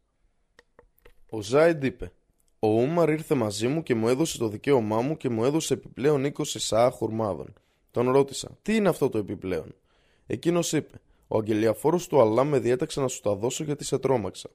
Ο 1.30 1.40
Ζάιντ 1.42 1.84
είπε: 1.84 2.12
Ο 2.58 2.68
Ούμαρ 2.68 3.08
ήρθε 3.08 3.34
μαζί 3.34 3.68
μου 3.68 3.82
και 3.82 3.94
μου 3.94 4.08
έδωσε 4.08 4.38
το 4.38 4.48
δικαίωμά 4.48 5.00
μου 5.00 5.16
και 5.16 5.28
μου 5.28 5.44
έδωσε 5.44 5.74
επιπλέον 5.74 6.24
20 6.24 6.42
σάα 6.44 6.90
χουρμάδων. 6.90 7.52
Τον 7.90 8.10
ρώτησα: 8.10 8.58
Τι 8.62 8.74
είναι 8.74 8.88
αυτό 8.88 9.08
το 9.08 9.18
επιπλέον; 9.18 9.74
Εκείνος 10.26 10.72
είπε: 10.72 11.00
ο 11.32 11.38
αγγελιαφόρος 11.38 12.06
του 12.06 12.20
Αλλά 12.20 12.44
με 12.44 12.58
διέταξε 12.58 13.00
να 13.00 13.08
σου 13.08 13.20
τα 13.20 13.34
δώσω 13.34 13.64
γιατί 13.64 13.84
σε 13.84 13.98
τρόμαξα. 13.98 14.50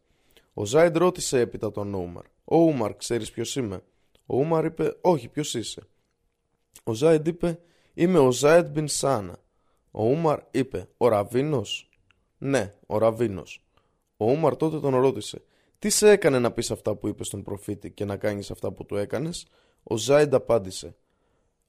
Ο 0.53 0.65
Ζάιντ 0.65 0.97
ρώτησε 0.97 1.39
έπειτα 1.39 1.71
τον 1.71 1.93
Ούμαρ. 1.93 2.23
Ο 2.43 2.57
Ούμαρ, 2.57 2.95
ξέρεις 2.95 3.31
ποιος 3.31 3.55
είμαι; 3.55 3.83
Ο 4.25 4.37
Ούμαρ 4.37 4.65
είπε, 4.65 4.97
Όχι, 5.01 5.27
ποιος 5.27 5.53
είσαι; 5.53 5.87
Ο 6.83 6.93
Ζάιντ 6.93 7.27
είπε, 7.27 7.59
Είμαι 7.93 8.19
ο 8.19 8.31
Ζάιντ 8.31 8.67
Μπιν 8.67 8.87
Σάνα. 8.87 9.39
Ο 9.91 10.03
Ούμαρ 10.03 10.39
είπε, 10.51 10.89
Ο 10.97 11.07
Ραβίνος; 11.07 11.89
Ναι, 12.37 12.75
ο 12.85 12.97
Ραβίνος. 12.97 13.65
Ο 14.17 14.31
Ούμαρ 14.31 14.55
τότε 14.55 14.79
τον 14.79 14.95
ρώτησε, 14.95 15.43
Τι 15.79 15.89
σε 15.89 16.09
έκανε 16.09 16.39
να 16.39 16.51
πεις 16.51 16.71
αυτά 16.71 16.95
που 16.95 17.07
είπες 17.07 17.27
στον 17.27 17.43
προφήτη 17.43 17.91
και 17.91 18.05
να 18.05 18.17
κάνεις 18.17 18.51
αυτά 18.51 18.71
που 18.71 18.85
του 18.85 18.95
έκανες; 18.95 19.47
Ο 19.83 19.97
Ζάιντ 19.97 20.33
απάντησε, 20.33 20.95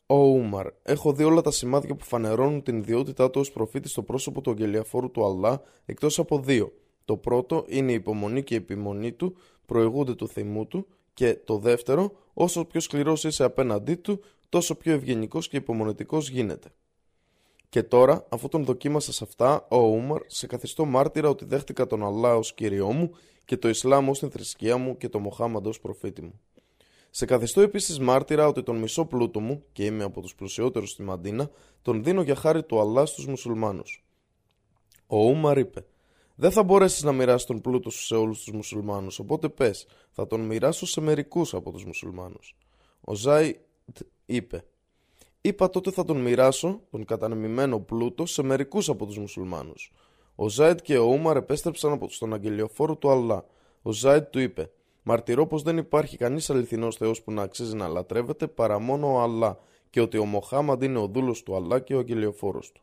ο 0.06 0.16
Ούμαρ, 0.16 0.66
έχω 0.82 1.12
δει 1.12 1.24
όλα 1.24 1.40
τα 1.40 1.50
σημάδια 1.50 1.94
που 1.94 2.04
φανερώνουν 2.04 2.62
την 2.62 2.76
ιδιότητά 2.76 3.30
του 3.30 3.40
ως 3.40 3.52
προφήτης 3.52 3.90
στο 3.90 4.02
πρόσωπο 4.02 4.40
του 4.40 4.50
αγγελιαφόρου 4.50 5.10
του 5.10 5.24
Αλλά, 5.24 5.62
εκτός 5.86 6.18
από 6.18 6.38
δύο. 6.38 6.72
Το 7.04 7.16
πρώτο 7.16 7.64
είναι 7.68 7.90
η 7.90 7.94
υπομονή 7.94 8.42
και 8.42 8.54
η 8.54 8.56
επιμονή 8.56 9.12
του, 9.12 9.36
προηγούνται 9.66 10.14
του 10.14 10.28
θυμού 10.28 10.66
του, 10.66 10.86
και 11.14 11.38
το 11.44 11.58
δεύτερο, 11.58 12.12
όσο 12.34 12.64
πιο 12.64 12.80
σκληρός 12.80 13.24
είσαι 13.24 13.44
απέναντί 13.44 13.94
του, 13.94 14.20
τόσο 14.48 14.74
πιο 14.74 14.92
ευγενικός 14.92 15.48
και 15.48 15.56
υπομονετικός 15.56 16.28
γίνεται. 16.28 16.68
Και 17.68 17.82
τώρα, 17.82 18.26
αφού 18.28 18.48
τον 18.48 18.64
δοκίμασα 18.64 19.12
σε 19.12 19.24
αυτά, 19.24 19.66
ο 19.70 19.78
Ούμαρ 19.78 20.22
σε 20.26 20.46
καθιστώ 20.46 20.84
μάρτυρα 20.84 21.28
ότι 21.28 21.44
δέχτηκα 21.44 21.86
τον 21.86 22.04
Αλλά 22.04 22.36
ως 22.36 22.54
κύριό 22.54 22.92
μου 22.92 23.10
και 23.44 23.56
το 23.56 23.68
Ισλάμ 23.68 24.08
ως 24.08 24.18
την 24.18 24.30
θρησκεία 24.30 24.76
μου 24.76 24.96
και 24.96 25.08
το 25.08 25.18
Μοχάμαντ 25.18 25.66
ως 25.66 25.80
προφήτη 25.80 26.22
μου. 26.22 26.40
Σε 27.16 27.24
καθιστώ 27.24 27.60
επίσης 27.60 27.98
μάρτυρα 27.98 28.46
ότι 28.46 28.62
τον 28.62 28.76
μισό 28.76 29.04
πλούτο 29.04 29.40
μου, 29.40 29.64
και 29.72 29.84
είμαι 29.84 30.04
από 30.04 30.20
τους 30.20 30.34
πλουσιότερους 30.34 30.90
στη 30.90 31.02
Μαντίνα, 31.02 31.50
τον 31.82 32.04
δίνω 32.04 32.22
για 32.22 32.34
χάρη 32.34 32.62
του 32.62 32.80
Αλλά 32.80 33.06
στους 33.06 33.26
μουσουλμάνους. 33.26 34.04
Ο 35.06 35.16
Ούμαρ 35.16 35.58
είπε: 35.58 35.86
Δεν 36.34 36.50
θα 36.50 36.62
μπορέσεις 36.62 37.02
να 37.02 37.12
μοιράσει 37.12 37.46
τον 37.46 37.60
πλούτο 37.60 37.90
σου 37.90 38.02
σε 38.02 38.14
όλους 38.14 38.44
τους 38.44 38.52
μουσουλμάνους, 38.52 39.18
οπότε 39.18 39.48
πες, 39.48 39.86
θα 40.10 40.26
τον 40.26 40.40
μοιράσω 40.40 40.86
σε 40.86 41.00
μερικούς 41.00 41.54
από 41.54 41.72
τους 41.72 41.84
μουσουλμάνους. 41.84 42.56
Ο 43.00 43.14
Ζάι 43.14 43.56
είπε: 44.26 44.64
Είπα 45.40 45.70
τότε 45.70 45.90
θα 45.90 46.04
τον 46.04 46.20
μοιράσω, 46.20 46.80
τον 46.90 47.04
κατανεμημένο 47.04 47.80
πλούτο, 47.80 48.26
σε 48.26 48.42
μερικούς 48.42 48.88
από 48.88 49.06
τους 49.06 49.18
μουσουλμάνους. 49.18 49.92
Ο 50.34 50.48
Ζάιτ 50.48 50.80
και 50.82 50.98
ο 50.98 51.04
Ούμαρ 51.04 51.36
επέστρεψαν 51.36 51.92
από 51.92 52.08
τον 52.18 52.34
αγγελιοφόρο 52.34 52.96
του 52.96 53.10
Αλλά. 53.10 53.44
Ο 53.82 53.92
Ζάιτ 53.92 54.30
του 54.30 54.38
είπε: 54.38 54.70
Μαρτυρώ 55.08 55.46
πως 55.46 55.62
δεν 55.62 55.76
υπάρχει 55.76 56.16
κανείς 56.16 56.50
αληθινός 56.50 56.96
Θεός 56.96 57.22
που 57.22 57.32
να 57.32 57.42
αξίζει 57.42 57.76
να 57.76 57.88
λατρεύεται 57.88 58.46
παρά 58.46 58.78
μόνο 58.78 59.12
ο 59.12 59.20
Αλλά 59.20 59.58
και 59.90 60.00
ότι 60.00 60.18
ο 60.18 60.24
Μοχάμαντ 60.24 60.82
είναι 60.82 60.98
ο 60.98 61.06
δούλος 61.06 61.42
του 61.42 61.56
Αλλά 61.56 61.80
και 61.80 61.94
ο 61.94 61.98
αγγελιοφόρος 61.98 62.72
του. 62.72 62.82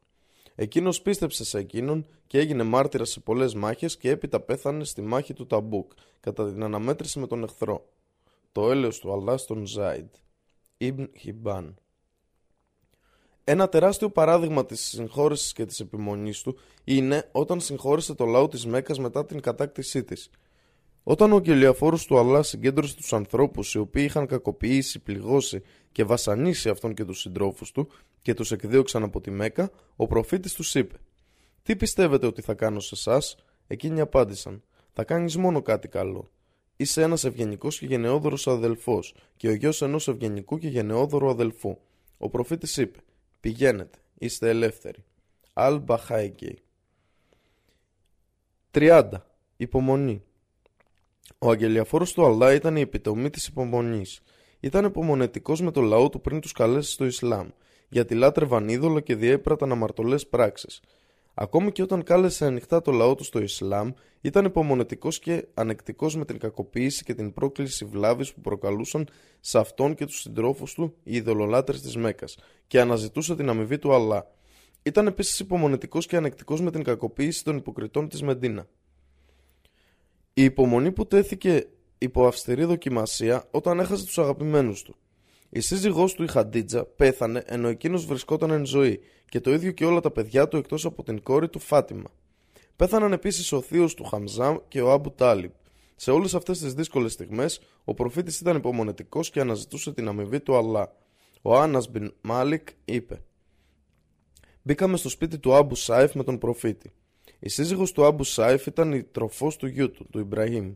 Εκείνος 0.56 1.02
πίστεψε 1.02 1.46
σε 1.46 1.58
εκείνον 1.58 2.06
και 2.28 2.40
έγινε 2.40 2.64
μάρτυρας 2.64 3.06
σε 3.06 3.20
πολλές 3.20 3.54
μάχες 3.54 3.98
και 3.98 4.10
έπειτα 4.10 4.40
πέθανε 4.40 4.84
στη 4.84 5.02
μάχη 5.02 5.34
του 5.34 5.46
Ταμπούκ 5.46 5.92
κατά 6.20 6.52
την 6.52 6.64
αναμέτρηση 6.64 7.20
με 7.20 7.28
τον 7.28 7.44
εχθρό. 7.44 7.90
Το 8.52 8.72
έλεος 8.72 9.00
του 9.00 9.14
Αλλά 9.14 9.38
στον 9.38 9.66
Ζάιντ. 9.66 10.10
Ιμπν 10.78 11.10
Χιμπάν. 11.18 11.76
Ένα 13.44 13.70
τεράστιο 13.70 14.10
παράδειγμα 14.10 14.66
της 14.66 14.82
συγχώρεσης 14.82 15.54
και 15.54 15.66
της 15.66 15.80
επιμονής 15.80 16.42
του 16.42 16.58
είναι 16.84 17.30
όταν 17.32 17.60
συγχώρεσε 17.60 18.14
το 18.14 18.26
λαό 18.26 18.48
της 18.48 18.66
Μέκας 18.66 19.00
μετά 19.00 19.26
την 19.26 19.42
κατάκτησή 19.42 20.04
της. 20.04 20.30
Όταν 21.04 21.32
ο 21.32 21.36
αγγελιαφόρος 21.36 22.06
του 22.06 22.20
Αλλά 22.20 22.44
συγκέντρωσε 22.44 22.96
τους 22.96 23.14
ανθρώπους 23.14 23.74
οι 23.74 23.78
οποίοι 23.78 24.04
είχαν 24.08 24.28
κακοποιήσει, 24.28 25.00
πληγώσει 25.00 25.62
και 25.92 26.04
βασανίσει 26.04 26.70
αυτόν 26.70 26.94
και 26.94 27.06
τους 27.06 27.20
συντρόφους 27.20 27.72
του 27.72 27.88
και 28.22 28.34
τους 28.34 28.52
εκδίωξαν 28.52 29.04
από 29.04 29.22
τη 29.22 29.32
Μέκα, 29.32 29.72
ο 29.96 30.08
προφήτης 30.08 30.54
τους 30.54 30.76
είπε 30.76 30.96
«Τι 31.64 31.76
πιστεύετε 31.76 32.26
ότι 32.26 32.42
θα 32.42 32.54
κάνω 32.54 32.80
σε 32.80 32.96
εσάς, 32.96 33.36
Εκείνοι 33.68 34.00
απάντησαν 34.00 34.64
«Θα 34.94 35.04
κάνεις 35.04 35.38
μόνο 35.38 35.62
κάτι 35.62 35.88
καλό. 35.88 36.32
Είσαι 36.76 37.02
ένας 37.02 37.24
ευγενικός 37.24 37.80
και 37.80 37.86
γενναιόδωρος 37.86 38.48
αδελφός 38.48 39.16
και 39.38 39.48
ο 39.48 39.54
γιος 39.54 39.82
ενός 39.82 40.08
ευγενικού 40.08 40.58
και 40.58 40.68
γενναιόδωρου 40.68 41.30
αδελφού». 41.30 41.78
Ο 42.18 42.30
προφήτης 42.30 42.78
είπε 42.78 43.00
Πηγαίνετε, 43.40 44.00
είστε 44.18 44.50
ελεύθεροι. 44.50 45.04
Αλ 45.54 45.80
Μπαχάικη. 45.80 46.62
30. 48.72 49.10
Υπομονή. 49.58 50.24
Ο 51.38 51.50
αγγελιαφόρος 51.50 52.14
του 52.14 52.26
Αλλά 52.26 52.54
ήταν 52.54 52.76
η 52.76 52.82
επιτομή 52.82 53.30
της 53.30 53.48
υπομονής. 53.48 54.22
Ήταν 54.60 54.86
υπομονετικός 54.86 55.62
με 55.62 55.72
το 55.72 55.82
λαό 55.82 56.10
του 56.10 56.22
πριν 56.22 56.40
τους 56.40 56.52
καλέσει 56.52 56.92
στο 56.92 57.06
Ισλάμ, 57.06 57.48
γιατί 57.90 58.16
λάτρευαν 58.16 58.70
είδωλα 58.70 59.02
και 59.02 59.16
διέπραταν 59.16 59.72
αμαρτωλές 59.72 60.28
πράξεις. 60.28 60.82
Ακόμη 61.34 61.72
και 61.72 61.82
όταν 61.82 62.04
κάλεσε 62.04 62.46
ανοιχτά 62.46 62.82
το 62.82 62.92
λαό 62.92 63.16
του 63.16 63.24
στο 63.24 63.40
Ισλάμ, 63.40 63.92
ήταν 64.22 64.46
υπομονετικός 64.46 65.20
και 65.20 65.48
ανεκτικός 65.54 66.16
με 66.16 66.26
την 66.26 66.38
κακοποίηση 66.38 67.04
και 67.04 67.14
την 67.14 67.34
πρόκληση 67.34 67.86
βλάβης 67.86 68.34
που 68.34 68.42
προκαλούσαν 68.42 69.08
σε 69.40 69.60
αυτόν 69.60 69.96
και 69.96 70.06
τους 70.06 70.22
συντρόφους 70.22 70.74
του 70.74 70.96
οι 71.04 71.16
ειδωλολάτρες 71.16 71.82
της 71.82 71.96
Μέκας 71.96 72.38
και 72.68 72.80
αναζητούσε 72.80 73.36
την 73.36 73.50
αμοιβή 73.50 73.78
του 73.78 73.94
Αλλά. 73.94 74.28
Ήταν 74.84 75.08
επίσης 75.08 75.40
υπομονετικός 75.40 76.06
και 76.06 76.16
ανεκτικός 76.16 76.62
με 76.62 76.72
την 76.72 76.84
κακοποίηση 76.84 77.44
των 77.44 77.58
υποκριτών 77.58 78.10
της 78.10 78.22
Μεντίνα. 78.22 78.68
Η 80.34 80.44
υπομονή 80.44 80.92
του 80.92 81.08
τέθηκε 81.08 81.68
υπό 81.98 82.28
αυστηρή 82.28 82.64
δοκιμασία 82.64 83.48
όταν 83.52 83.80
έχασε 83.80 84.06
τους 84.06 84.18
αγαπημένους 84.18 84.82
του. 84.82 84.96
Η 85.50 85.60
σύζυγός 85.60 86.14
του 86.14 86.24
η 86.24 86.28
Χαντίτζα 86.28 86.86
πέθανε 86.86 87.44
ενώ 87.46 87.68
εκείνος 87.68 88.06
βρισκόταν 88.06 88.52
εν 88.52 88.66
ζωή 88.66 89.00
και 89.30 89.40
το 89.40 89.54
ίδιο 89.54 89.72
και 89.72 89.86
όλα 89.86 90.00
τα 90.00 90.12
παιδιά 90.12 90.48
του 90.48 90.58
εκτός 90.58 90.86
από 90.86 91.04
την 91.04 91.24
κόρη 91.24 91.50
του 91.50 91.60
Φάτιμα. 91.60 92.10
Πέθαναν 92.76 93.12
επίσης 93.14 93.52
ο 93.52 93.62
θείος 93.62 93.94
του 93.94 94.04
Χάμζα 94.04 94.58
και 94.68 94.82
ο 94.82 94.92
Άμπου 94.92 95.12
Τάλιμπ. 95.12 95.52
Σε 95.96 96.12
όλες 96.12 96.36
αυτές 96.36 96.60
τις 96.60 96.74
δύσκολες 96.74 97.14
στιγμές 97.14 97.62
ο 97.84 97.94
προφήτης 97.94 98.40
ήταν 98.40 98.56
υπομονετικός 98.56 99.30
και 99.30 99.40
αναζητούσε 99.40 99.94
την 99.94 100.08
αμοιβή 100.08 100.40
του 100.40 100.56
Αλλά. 100.56 100.96
Ο 101.42 101.58
Άνας 101.58 101.90
μπιν 101.90 102.14
Μάλικ 102.22 102.68
είπε 102.86 103.22
Μπήκαμε 104.62 104.98
στο 104.98 105.10
σπίτι 105.10 105.40
του 105.40 105.54
Άμπου 105.54 105.76
Σάιφ 105.76 106.14
με 106.14 106.24
τον 106.24 106.38
προφήτη. 106.38 106.92
Η 107.46 107.50
σύζυγος 107.50 107.92
του 107.92 108.06
Άμπου 108.06 108.24
Σάιφ 108.24 108.66
ήταν 108.66 108.94
η 108.94 109.04
τροφός 109.04 109.56
του 109.56 109.68
γιού 109.68 109.92
του, 109.92 110.08
του 110.12 110.20
Ιμπραήμ. 110.20 110.74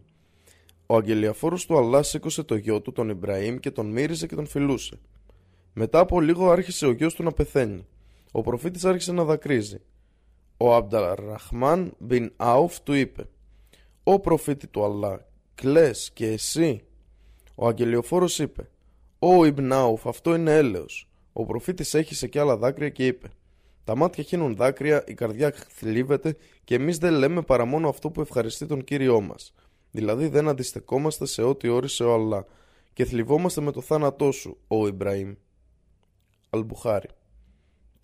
Ο 0.85 0.95
αγγελιαφόρος 0.95 1.65
του 1.65 1.77
Αλλά 1.77 2.03
σήκωσε 2.03 2.43
το 2.43 2.55
γιο 2.55 2.81
του, 2.81 2.91
τον 2.91 3.09
Ιμπραήμ, 3.09 3.57
και 3.57 3.71
τον 3.71 3.91
μύριζε 3.91 4.27
και 4.27 4.35
τον 4.35 4.47
φιλούσε. 4.47 4.99
Μετά 5.73 5.99
από 5.99 6.21
λίγο 6.21 6.51
άρχισε 6.51 6.85
ο 6.85 6.91
γιος 6.91 7.13
του 7.13 7.23
να 7.23 7.31
πεθαίνει. 7.31 7.85
Ο 8.31 8.41
προφήτης 8.41 8.85
άρχισε 8.85 9.11
να 9.11 9.23
δακρύζει. 9.23 9.77
Ο 10.57 10.75
Αμπταραχμάν 10.75 11.93
μπιν 11.97 12.31
Άουφ 12.35 12.79
του 12.79 12.93
είπε 12.93 13.27
«Ω 14.03 14.19
προφήτη 14.19 14.67
του 14.67 14.83
Αλλά, 14.83 15.27
κλαις 15.55 16.11
και 16.13 16.27
εσύ». 16.27 16.81
Ο 17.55 17.67
αγγελιοφόρος 17.67 18.39
είπε 18.39 18.69
«Ω 19.19 19.45
Ιμπν 19.45 19.73
Άουφ, 19.73 20.07
αυτό 20.07 20.35
είναι 20.35 20.55
έλεος». 20.55 21.09
Ο 21.33 21.45
προφήτης 21.45 21.93
έχυσε 21.93 22.27
και 22.27 22.39
άλλα 22.39 22.57
δάκρυα 22.57 22.89
και 22.89 23.05
είπε 23.05 23.31
«Τα 23.87 23.95
μάτια 23.95 24.23
χύνουν 24.23 24.55
δάκρυα, 24.55 25.03
η 25.07 25.13
καρδιά 25.13 25.53
θλίβεται 25.67 26.35
και 26.63 26.75
εμείς 26.75 26.97
δεν 26.97 27.13
λέμε 27.13 27.41
παρά 27.41 27.65
μόνο 27.65 27.89
αυτό 27.89 28.09
που 28.09 28.21
ευχαριστεί 28.21 28.65
τον 28.65 28.83
Κύριό 28.83 29.21
μας». 29.21 29.53
Δηλαδή 29.91 30.27
δεν 30.27 30.47
αντιστεκόμαστε 30.47 31.25
σε 31.25 31.41
ό,τι 31.41 31.67
όρισε 31.67 32.03
ο 32.03 32.13
Αλλά 32.13 32.45
και 32.93 33.05
θλιβόμαστε 33.05 33.61
με 33.61 33.71
το 33.71 33.81
θάνατό 33.81 34.31
σου, 34.31 34.57
ο 34.67 34.87
Ιμπραήμ. 34.87 35.33
Αλμπουχάρη 36.49 37.07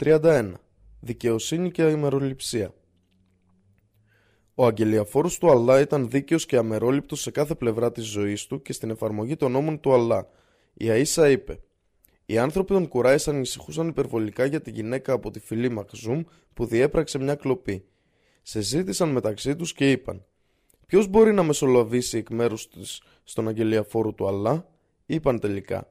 31. 0.03 0.51
Δικαιοσύνη 0.99 1.71
και 1.71 1.83
αμεροληψία 1.83 2.73
Ο 4.55 4.65
αγγελιαφόρος 4.65 5.37
του 5.37 5.51
Αλλά 5.51 5.79
ήταν 5.79 6.09
δίκαιος 6.09 6.45
και 6.45 6.57
αμερόληπτος 6.57 7.21
σε 7.21 7.31
κάθε 7.31 7.55
πλευρά 7.55 7.91
της 7.91 8.05
ζωής 8.05 8.47
του 8.47 8.61
και 8.61 8.73
στην 8.73 8.89
εφαρμογή 8.89 9.35
των 9.35 9.51
νόμων 9.51 9.79
του 9.79 9.93
Αλλά. 9.93 10.27
Η 10.73 10.85
Αΐσα 10.89 11.31
είπε 11.31 11.59
οι 12.25 12.37
άνθρωποι 12.37 12.73
των 12.73 12.87
Κουράης 12.87 13.27
ανησυχούσαν 13.27 13.87
υπερβολικά 13.87 14.45
για 14.45 14.61
τη 14.61 14.71
γυναίκα 14.71 15.13
από 15.13 15.31
τη 15.31 15.39
φυλή 15.39 15.69
Μαξούμ 15.69 16.21
που 16.53 16.65
διέπραξε 16.65 17.17
μια 17.17 17.35
κλοπή. 17.35 17.85
Σε 18.41 18.61
ζήτησαν 18.61 19.09
μεταξύ 19.09 19.55
τους 19.55 19.73
και 19.73 19.91
είπαν 19.91 20.25
Ποιος 20.87 21.07
μπορεί 21.07 21.33
να 21.33 21.43
μεσολαβήσει 21.43 22.17
εκ 22.17 22.29
μέρους 22.29 22.69
της 22.69 23.01
στον 23.23 23.47
αγγελιαφόρο 23.47 24.11
του 24.13 24.27
Αλλά, 24.27 24.67
είπαν 25.05 25.39
τελικά. 25.39 25.87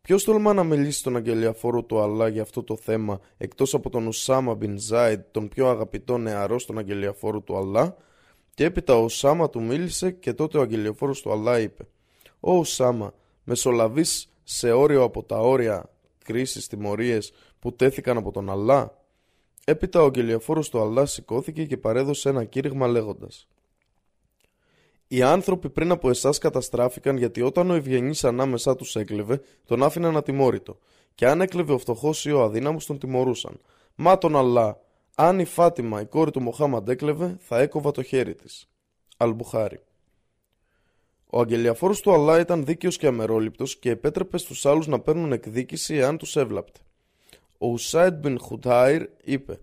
Ποιος 0.00 0.24
τολμά 0.24 0.52
να 0.52 0.64
μιλήσει 0.64 0.98
στον 0.98 1.16
αγγελιαφόρο 1.16 1.82
του 1.82 2.00
Αλλά 2.00 2.28
για 2.28 2.42
αυτό 2.42 2.62
το 2.62 2.76
θέμα 2.76 3.20
εκτός 3.36 3.74
από 3.74 3.90
τον 3.90 4.06
Ουσάμα 4.06 4.54
Μπιν 4.54 4.78
Ζάιντ, 4.78 5.20
τον 5.30 5.48
πιο 5.48 5.68
αγαπητό 5.68 6.18
νεαρό 6.18 6.58
στον 6.58 6.78
αγγελιαφόρο 6.78 7.40
του 7.40 7.56
Αλλά, 7.56 7.96
και 8.54 8.64
έπειτα 8.64 8.96
ο 8.96 9.02
Ουσάμα 9.02 9.50
του 9.50 9.62
μίλησε 9.62 10.10
και 10.10 10.32
τότε 10.32 10.58
ο 10.58 10.60
αγγελιαφόρος 10.60 11.22
του 11.22 11.32
Αλλά 11.32 11.60
είπε: 11.60 11.86
Ω 12.40 12.52
Ουσάμα, 12.52 13.14
μεσολαβείς 13.44 14.28
σε 14.48 14.72
όριο 14.72 15.02
από 15.02 15.22
τα 15.22 15.38
όρια 15.38 15.90
κρίσης 16.24 16.66
τιμωρίες 16.66 17.32
που 17.58 17.72
τέθηκαν 17.72 18.16
από 18.16 18.32
τον 18.32 18.50
Αλλά. 18.50 19.04
Έπειτα 19.64 20.02
ο 20.02 20.04
αγγελιαφόρο 20.04 20.60
του 20.60 20.80
Αλλά 20.80 21.06
σηκώθηκε 21.06 21.64
και 21.64 21.76
παρέδωσε 21.76 22.28
ένα 22.28 22.44
κήρυγμα 22.44 22.86
λέγοντας: 22.86 23.48
οι 25.08 25.22
άνθρωποι 25.22 25.70
πριν 25.70 25.90
από 25.90 26.08
εσάς 26.08 26.38
καταστράφηκαν 26.38 27.16
γιατί 27.16 27.42
όταν 27.42 27.70
ο 27.70 27.74
ευγενής 27.74 28.24
ανάμεσά 28.24 28.76
τους 28.76 28.96
έκλεβε, 28.96 29.40
τον 29.64 29.82
άφηναν 29.82 30.16
ατιμόρυτο. 30.16 30.78
Και 31.14 31.26
αν 31.26 31.40
έκλεβε 31.40 31.72
ο 31.72 31.78
φτωχός 31.78 32.24
ή 32.24 32.32
ο 32.32 32.42
αδύναμος, 32.42 32.86
τον 32.86 32.98
τιμωρούσαν. 32.98 33.60
Μα 33.94 34.18
τον 34.18 34.36
Αλλά, 34.36 34.80
αν 35.14 35.38
η 35.38 35.44
Φάτιμα, 35.44 36.00
η 36.00 36.06
κόρη 36.06 36.30
του 36.30 36.42
Μοχάμαντ, 36.42 36.88
έκλεβε, 36.88 37.36
θα 37.40 37.60
έκοβα 37.60 37.90
το 37.90 38.02
χέρι 38.02 38.34
της. 38.34 38.68
Αλμπουχάρη. 39.16 39.80
Ο 41.36 41.40
αγγελιαφόρος 41.40 42.00
του 42.00 42.12
Αλλά 42.12 42.40
ήταν 42.40 42.64
δίκαιος 42.64 42.96
και 42.96 43.06
αμερόληπτος 43.06 43.76
και 43.78 43.90
επέτρεπε 43.90 44.38
στους 44.38 44.66
άλλους 44.66 44.86
να 44.86 45.00
παίρνουν 45.00 45.32
εκδίκηση 45.32 45.94
εάν 45.94 46.18
τους 46.18 46.36
έβλαπτε. 46.36 46.80
Ο 47.58 47.66
Ουσάιντ 47.66 48.14
Μπιν 48.14 48.38
Χουτάιρ 48.38 49.08
είπε 49.24 49.60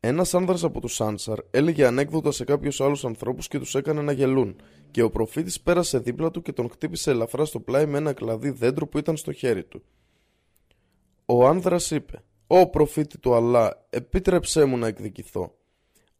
ένας 0.00 0.34
άνδρας 0.34 0.64
από 0.64 0.80
τους 0.80 1.00
Άνσαρ 1.00 1.38
έλεγε 1.50 1.86
ανέκδοτα 1.86 2.32
σε 2.32 2.44
κάποιους 2.44 2.80
άλλους 2.80 3.04
ανθρώπους 3.04 3.48
και 3.48 3.58
τους 3.58 3.74
έκανε 3.74 4.02
να 4.02 4.12
γελούν, 4.12 4.60
και 4.90 5.02
ο 5.02 5.10
προφήτης 5.10 5.60
πέρασε 5.60 5.98
δίπλα 5.98 6.30
του 6.30 6.42
και 6.42 6.52
τον 6.52 6.70
χτύπησε 6.70 7.10
ελαφρά 7.10 7.44
στο 7.44 7.60
πλάι 7.60 7.86
με 7.86 7.98
ένα 7.98 8.12
κλαδί 8.12 8.50
δέντρο 8.50 8.86
που 8.86 8.98
ήταν 8.98 9.16
στο 9.16 9.32
χέρι 9.32 9.64
του. 9.64 9.82
Ο 11.26 11.46
άνδρας 11.46 11.90
είπε: 11.90 12.22
Ω 12.46 12.66
προφήτη 12.66 13.18
του 13.18 13.34
Αλλά, 13.34 13.86
επίτρεψέ 13.90 14.64
μου 14.64 14.76
να 14.76 14.86
εκδικηθώ. 14.86 15.54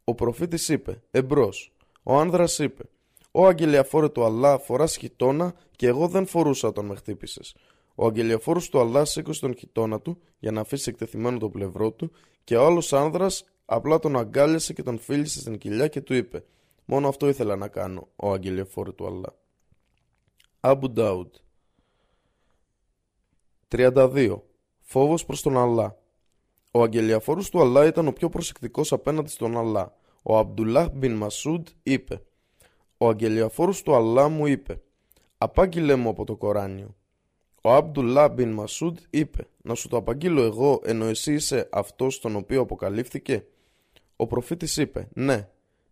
Ο 0.05 0.15
προφήτης 0.15 0.69
είπε: 0.69 1.03
Εμπρός. 1.11 1.73
Ο 2.03 2.19
άνδρας 2.19 2.59
είπε: 2.59 2.83
Ω 3.31 3.47
αγγελιαφόρε 3.47 4.09
του 4.09 4.25
Αλλά, 4.25 4.59
φοράς 4.59 4.97
χιτόνα 4.97 5.55
και 5.77 5.87
εγώ 5.87 6.09
δεν 6.09 6.27
φορούσα 6.27 6.69
όταν 6.69 6.85
με 6.85 6.95
χτύπησες. 6.95 7.55
Ο 7.95 8.07
αγγελιαφόρος 8.07 8.69
του 8.69 8.81
Αλλά 8.81 9.05
σήκωσε 9.05 9.41
τον 9.41 9.57
χιτώνα 9.57 10.01
του 10.01 10.21
για 10.39 10.51
να 10.51 10.61
αφήσει 10.61 10.91
εκτεθειμένο 10.91 11.39
το 11.39 11.51
πλευρό 11.51 11.93
του 11.93 12.13
και 12.45 12.57
ο 12.57 12.67
άλλος 12.67 12.93
άνδρας 12.93 13.45
απλά 13.65 13.99
τον 13.99 14.17
αγκάλιασε 14.17 14.73
και 14.73 14.83
τον 14.83 14.99
φίλησε 14.99 15.41
στην 15.41 15.59
κοιλιά 15.59 15.89
και 15.89 16.01
του 16.01 16.15
είπε 16.15 16.45
«Μόνο 16.85 17.09
αυτό 17.09 17.29
ήθελα 17.29 17.57
να 17.57 17.69
κάνω, 17.69 18.09
ο 18.17 18.33
αγγελιαφόρο 18.33 18.93
του 18.93 19.07
Αλλά». 19.07 19.35
Αμπου 20.61 20.91
Ντάουτ 20.91 21.35
32. 23.69 24.43
Φόβος 24.81 25.25
προς 25.25 25.43
τον 25.43 25.59
Αλλά 25.59 25.99
Ο 26.71 26.83
αγγελιαφόρος 26.83 27.51
του 27.51 27.61
Αλλά 27.61 27.87
ήταν 27.87 28.07
ο 28.07 28.13
πιο 28.13 28.29
προσεκτικός 28.29 28.93
απέναντι 28.93 29.31
στον 29.31 29.59
Αλλά. 29.59 29.95
Ο 30.23 30.39
Αμπτουλάχ 30.39 30.89
μπιν 30.91 31.15
Μασούντ 31.15 31.67
είπε 31.83 32.23
«Ο 33.03 33.09
αγγελιαφόρος 33.09 33.83
του 33.83 33.95
Αλλά 33.95 34.29
μου 34.29 34.47
είπε 34.47 34.81
«Απάγγειλέ 35.39 35.95
μου 35.95 36.09
από 36.09 36.25
το 36.25 36.37
Κοράνιο». 36.37 36.95
Ο 37.63 37.73
Αμπτουλά 37.73 38.29
μπιν 38.29 38.51
Μασούντ 38.51 38.99
είπε 39.11 39.49
«Να 39.63 39.75
σου 39.75 39.89
το 39.89 39.97
απαγγείλω 39.97 40.43
εγώ 40.43 40.81
ενώ 40.85 41.05
εσύ 41.05 41.33
είσαι 41.33 41.69
αυτός 41.73 42.21
τον 42.21 42.37
οποίο 42.37 42.61
αποκαλύφθηκε» 42.61 43.45
Ο 44.17 44.27
προφήτης 44.27 44.77
είπε 44.77 45.09
«Ναι». 45.15 45.49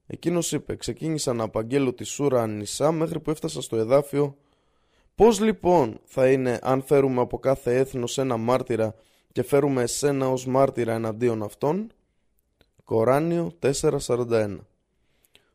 Εκείνος 0.06 0.52
είπε 0.52 0.76
«Ξεκίνησα 0.76 1.32
να 1.32 1.44
απαγγέλω 1.44 1.92
τη 1.92 2.04
Σούρα 2.04 2.42
Ανισά 2.42 2.92
μέχρι 2.92 3.20
που 3.20 3.30
έφτασα 3.30 3.62
στο 3.62 3.76
εδάφιο 3.76 4.36
Πώς 5.14 5.40
λοιπόν 5.40 6.00
θα 6.04 6.30
είναι 6.30 6.58
αν 6.62 6.82
φέρουμε 6.82 7.20
από 7.20 7.38
κάθε 7.38 7.76
έθνος 7.76 8.18
ένα 8.18 8.36
μάρτυρα 8.36 8.94
και 9.32 9.42
φέρουμε 9.42 9.82
εσένα 9.82 10.28
ως 10.28 10.46
μάρτυρα 10.46 10.94
εναντίον 10.94 11.42
αυτών» 11.42 11.92
Κοράνιο 12.84 13.52
4.41 13.60 14.58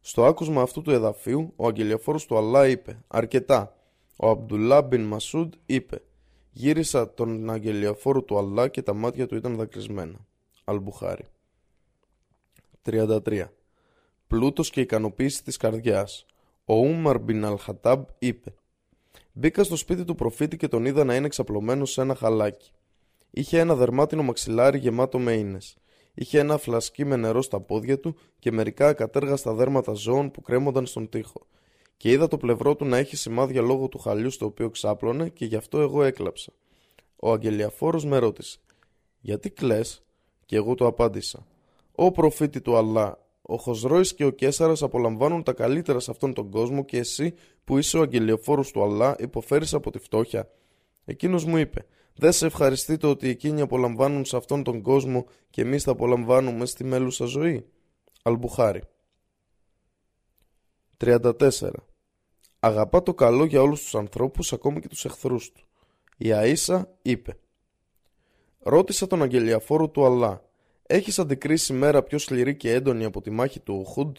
Στο 0.05 0.25
άκουσμα 0.25 0.61
αυτού 0.61 0.81
του 0.81 0.91
εδαφίου, 0.91 1.53
ο 1.55 1.67
αγγελιαφόρος 1.67 2.25
του 2.25 2.37
Αλλά 2.37 2.67
είπε 2.67 3.03
«Αρκετά». 3.07 3.75
Ο 4.15 4.29
Αμπτουλά 4.29 4.81
μπιν 4.81 5.03
Μασούντ 5.03 5.53
είπε 5.65 6.01
«Γύρισα 6.51 7.13
τον 7.13 7.49
αγγελιαφόρο 7.49 8.21
του 8.21 8.37
Αλλά 8.37 8.67
και 8.67 8.81
τα 8.81 8.93
μάτια 8.93 9.27
του 9.27 9.35
ήταν 9.35 9.55
δακρυσμένα». 9.55 10.25
Αλμπουχάρι 10.63 11.25
33. 12.85 13.43
Πλούτος 14.27 14.69
και 14.69 14.81
ικανοποίηση 14.81 15.43
της 15.43 15.57
καρδιάς. 15.57 16.25
ΟΟύμαρ 16.65 17.19
μπιν 17.19 17.45
Αλχατάμπ 17.45 18.03
είπε 18.19 18.53
Μπήκα 19.31 19.63
στο 19.63 19.75
σπίτι 19.75 20.03
του 20.03 20.15
προφήτη 20.15 20.57
και 20.57 20.67
τον 20.67 20.85
είδα 20.85 21.03
να 21.03 21.15
είναι 21.15 21.25
εξαπλωμένος 21.25 21.91
σε 21.91 22.01
ένα 22.01 22.15
χαλάκι. 22.15 22.71
Είχε 23.29 23.59
ένα 23.59 23.75
δερμάτινο 23.75 24.23
μαξιλάρι 24.23 24.77
γεμάτο 24.77 25.19
με 25.19 25.33
ίνες. 25.33 25.77
Είχε 26.13 26.39
ένα 26.39 26.57
φλασκί 26.57 27.05
με 27.05 27.15
νερό 27.15 27.41
στα 27.41 27.59
πόδια 27.59 27.99
του 27.99 28.15
και 28.39 28.51
μερικά 28.51 28.87
ακατέργαστα 28.87 29.53
δέρματα 29.53 29.93
ζώων 29.93 30.31
που 30.31 30.41
κρέμονταν 30.41 30.85
στον 30.85 31.09
τοίχο. 31.09 31.47
Και 31.97 32.11
είδα 32.11 32.27
το 32.27 32.37
πλευρό 32.37 32.75
του 32.75 32.85
να 32.85 32.97
έχει 32.97 33.15
σημάδια 33.15 33.61
λόγω 33.61 33.87
του 33.87 33.97
χαλιού 33.97 34.29
στο 34.29 34.45
οποίο 34.45 34.69
ξάπλωνε 34.69 35.29
και 35.29 35.45
γι' 35.45 35.55
αυτό 35.55 35.79
εγώ 35.79 36.03
έκλαψα. 36.03 36.53
Ο 37.15 37.31
αγγελιαφόρος 37.31 38.05
με 38.05 38.17
ρώτησε 38.17 38.59
«Γιατί 39.19 39.49
κλαις» 39.49 40.03
και 40.45 40.55
εγώ 40.55 40.75
του 40.75 40.85
απάντησα 40.85 41.45
«Ω 41.91 42.11
προφήτη 42.11 42.61
του 42.61 42.75
Αλλά, 42.75 43.17
ο 43.41 43.55
Χοσρόης 43.55 44.13
και 44.13 44.25
ο 44.25 44.29
Κέσαρας 44.29 44.81
απολαμβάνουν 44.83 45.43
τα 45.43 45.53
καλύτερα 45.53 45.99
σε 45.99 46.11
αυτόν 46.11 46.33
τον 46.33 46.49
κόσμο 46.49 46.85
και 46.85 46.97
εσύ 46.97 47.33
που 47.63 47.77
είσαι 47.77 47.97
ο 47.97 48.01
αγγελιοφόρος 48.01 48.71
του 48.71 48.83
Αλλά 48.83 49.15
υποφέρεις 49.19 49.73
από 49.73 49.91
τη 49.91 49.99
φτώχεια. 49.99 50.49
Εκείνος 51.05 51.45
μου 51.45 51.57
είπε 51.57 51.85
«Δεν 52.15 52.31
σε 52.31 52.45
ευχαριστεί 52.45 52.97
το 52.97 53.09
ότι 53.09 53.29
εκείνοι 53.29 53.61
απολαμβάνουν 53.61 54.25
σε 54.25 54.37
αυτόν 54.37 54.63
τον 54.63 54.81
κόσμο 54.81 55.25
και 55.49 55.61
εμείς 55.61 55.83
τα 55.83 55.91
απολαμβάνουμε 55.91 56.65
στη 56.65 56.83
μέλουσα 56.83 57.25
ζωή». 57.25 57.65
Αλμπουχάρι 58.23 58.81
34. 60.97 61.31
Αγαπά 62.59 63.03
το 63.03 63.13
καλό 63.13 63.45
για 63.45 63.61
όλους 63.61 63.81
τους 63.81 63.95
ανθρώπους 63.95 64.53
ακόμη 64.53 64.79
και 64.79 64.87
τους 64.87 65.05
εχθρούς 65.05 65.51
του. 65.51 65.63
Η 66.17 66.29
Αΐσα 66.33 66.83
είπε 67.01 67.37
Ρώτησα 68.59 69.07
τον 69.07 69.21
αγγελιαφόρο 69.21 69.89
του 69.89 70.05
Αλλά 70.05 70.43
Έχεις 70.87 71.19
αντικρίσει 71.19 71.73
μέρα 71.73 72.03
πιο 72.03 72.17
σκληρή 72.17 72.55
και 72.55 72.73
έντονη 72.73 73.03
από 73.03 73.21
τη 73.21 73.29
μάχη 73.29 73.59
του 73.59 73.83
Οχούντ. 73.85 74.17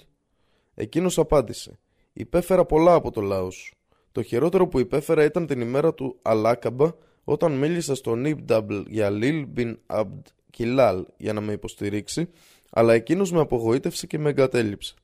Εκείνος 0.75 1.19
απάντησε 1.19 1.79
Υπέφερα 2.12 2.65
πολλά 2.65 2.95
από 2.95 3.11
το 3.11 3.21
λαό 3.21 3.51
σου. 3.51 3.75
Το 4.12 4.23
χειρότερο 4.23 4.69
που 4.69 4.79
υπέφερα 4.79 5.25
ήταν 5.25 5.47
την 5.47 5.61
ημέρα 5.61 5.95
του 5.95 6.19
Αλάκαμπα 6.23 6.93
όταν 7.25 7.53
μίλησα 7.53 7.95
στον 7.95 8.25
Ιμπν 8.24 8.81
Αμπντ 8.86 9.11
Γιαλίλ 9.11 9.47
μπιν 9.47 9.79
Αμπντ 9.86 10.27
Κιλάλ 10.51 11.05
για 11.17 11.33
να 11.33 11.41
με 11.41 11.53
υποστηρίξει 11.53 12.29
αλλά 12.71 12.95
εκείνος 12.95 13.33
με 13.33 13.41
απογοήτευσε 13.41 14.07
και 14.07 14.19
με 14.19 14.29
εγκατέλειψε. 14.29 14.95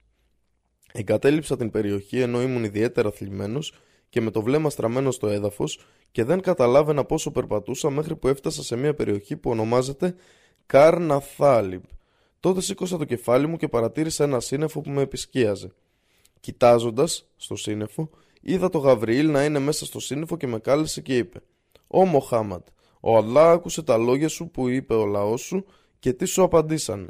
Εγκατέλειψα 0.93 1.57
την 1.57 1.71
περιοχή 1.71 2.21
ενώ 2.21 2.43
ήμουν 2.43 2.65
ιδιαίτερα 2.65 3.11
θλιμμένος 3.11 3.75
και 4.09 4.21
με 4.21 4.31
το 4.31 4.43
βλέμμα 4.43 4.71
στραμμένο 4.71 5.11
στο 5.11 5.27
έδαφος 5.27 5.81
και 6.11 6.25
δεν 6.25 6.41
καταλάβαινα 6.41 7.05
πόσο 7.05 7.31
περπατούσα 7.31 7.91
μέχρι 7.91 8.17
που 8.17 8.29
έφτασα 8.29 8.63
σε 8.63 8.77
μια 8.77 8.95
περιοχή 8.95 9.37
που 9.37 9.51
ονομάζεται 9.51 10.15
Καρναθάλιμπ. 10.67 11.83
Τότε 12.41 12.61
σήκωσα 12.61 12.99
το 12.99 13.05
κεφάλι 13.05 13.47
μου 13.47 13.57
και 13.57 13.69
παρατήρησα 13.69 14.25
ένα 14.25 14.41
σύννεφο 14.41 14.81
που 14.81 14.91
με 14.91 15.03
επισκίαζε. 15.03 15.73
Κοιτάζοντας 16.41 17.27
στο 17.37 17.57
σύννεφο, 17.57 18.11
είδα 18.41 18.69
το 18.69 18.79
Γαβριήλ 18.79 19.31
να 19.31 19.45
είναι 19.45 19.59
μέσα 19.59 19.85
στο 19.85 20.01
σύννεφο 20.01 20.37
και 20.37 20.47
με 20.47 20.59
κάλεσε 20.59 21.01
και 21.01 21.17
είπε: 21.17 21.41
Ω 21.93 22.05
Μοχάμαντ, 22.05 22.62
ο 23.01 23.17
Αλλά 23.17 23.51
άκουσε 23.51 23.83
τα 23.83 23.97
λόγια 23.97 24.29
σου 24.29 24.51
που 24.51 24.69
είπε 24.69 24.95
ο 24.95 25.07
λαός 25.07 25.41
σου 25.41 25.65
και 25.99 26.12
τι 26.12 26.25
σου 26.25 26.43
απαντήσανε. 26.43 27.09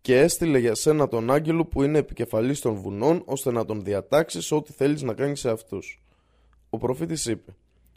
Και 0.00 0.18
έστειλε 0.18 0.58
για 0.58 0.74
σένα 0.74 1.08
τον 1.08 1.30
άγγελο 1.30 1.64
που 1.64 1.82
είναι 1.82 1.98
επικεφαλής 1.98 2.60
των 2.60 2.74
βουνών, 2.74 3.22
ώστε 3.24 3.50
να 3.50 3.64
τον 3.64 3.84
διατάξεις 3.84 4.52
ό,τι 4.52 4.72
θέλεις 4.72 5.02
να 5.02 5.14
κάνεις 5.14 5.40
σε 5.40 5.50
αυτούς. 5.50 6.02
Ο 6.70 6.78
προφήτης 6.78 7.26
είπε 7.26 7.54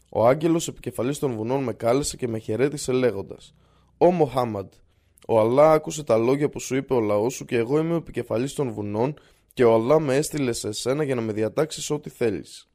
ο 0.10 0.28
άγγελος 0.28 0.68
επικεφαλής 0.68 1.20
των 1.20 1.36
βουνών 1.36 1.64
με 1.64 1.74
κάλεσε 1.74 2.18
και 2.18 2.28
με 2.28 2.38
χαιρέτησε 2.38 2.92
λέγοντας: 2.92 3.54
Ω 3.98 4.12
Μοχάμαντ, 4.12 4.74
ο 5.28 5.40
Αλλά 5.40 5.72
άκουσε 5.72 6.04
τα 6.04 6.18
λόγια 6.18 6.50
που 6.50 6.60
σου 6.60 6.76
είπε 6.76 6.94
ο 6.94 7.00
λαός 7.00 7.34
σου 7.34 7.46
και 7.46 7.58
εγώ 7.58 7.80
είμαι 7.80 7.94
ο 7.94 7.98
επικεφαλής 7.98 8.54
των 8.54 8.72
βουνών 8.72 9.14
και 9.54 9.64
ο 9.64 9.74
Αλλά 9.74 10.00
με 10.00 10.16
έστειλε 10.16 10.52
σε 10.52 10.72
σένα 10.72 11.04
για 11.04 11.16
να 11.16 11.22
με 11.22 11.34
διατάξεις 11.34 11.90
ό,τι 11.90 12.10
θέλεις. 12.10 12.73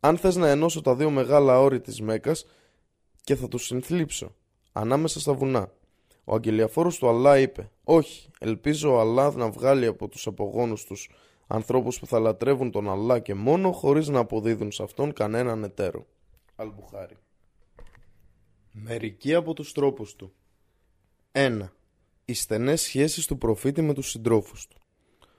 Αν 0.00 0.16
θες 0.16 0.36
να 0.36 0.48
ενώσω 0.48 0.80
τα 0.80 0.94
δύο 0.94 1.10
μεγάλα 1.10 1.60
όρη 1.60 1.80
της 1.80 2.00
Μέκας 2.00 2.46
και 3.20 3.36
θα 3.36 3.48
τους 3.48 3.64
συνθλίψω, 3.64 4.34
ανάμεσα 4.72 5.20
στα 5.20 5.32
βουνά. 5.32 5.72
Ο 6.24 6.34
αγγελιαφόρος 6.34 6.98
του 6.98 7.08
Αλλά 7.08 7.38
είπε 7.38 7.70
«Όχι, 7.84 8.30
ελπίζω 8.38 8.94
ο 8.94 9.00
Αλλά 9.00 9.32
να 9.32 9.50
βγάλει 9.50 9.86
από 9.86 10.08
τους 10.08 10.26
απογόνους 10.26 10.84
τους 10.84 11.10
ανθρώπους 11.46 11.98
που 11.98 12.06
θα 12.06 12.18
λατρεύουν 12.18 12.70
τον 12.70 12.88
Αλλά 12.88 13.18
και 13.18 13.34
μόνο 13.34 13.72
χωρίς 13.72 14.08
να 14.08 14.18
αποδίδουν 14.18 14.72
σε 14.72 14.82
αυτόν 14.82 15.12
κανέναν 15.12 15.64
εταίρο». 15.64 16.06
Αλμπουχάρι. 16.56 17.16
Μερικοί 18.72 19.34
από 19.34 19.54
τους 19.54 19.72
τρόπους 19.72 20.16
του 20.16 20.32
1. 21.32 21.72
Οι 22.24 22.34
στενές 22.34 22.80
σχέσεις 22.80 23.26
του 23.26 23.38
προφήτη 23.38 23.82
με 23.82 23.94
τους 23.94 24.10
συντρόφους 24.10 24.66
του 24.66 24.77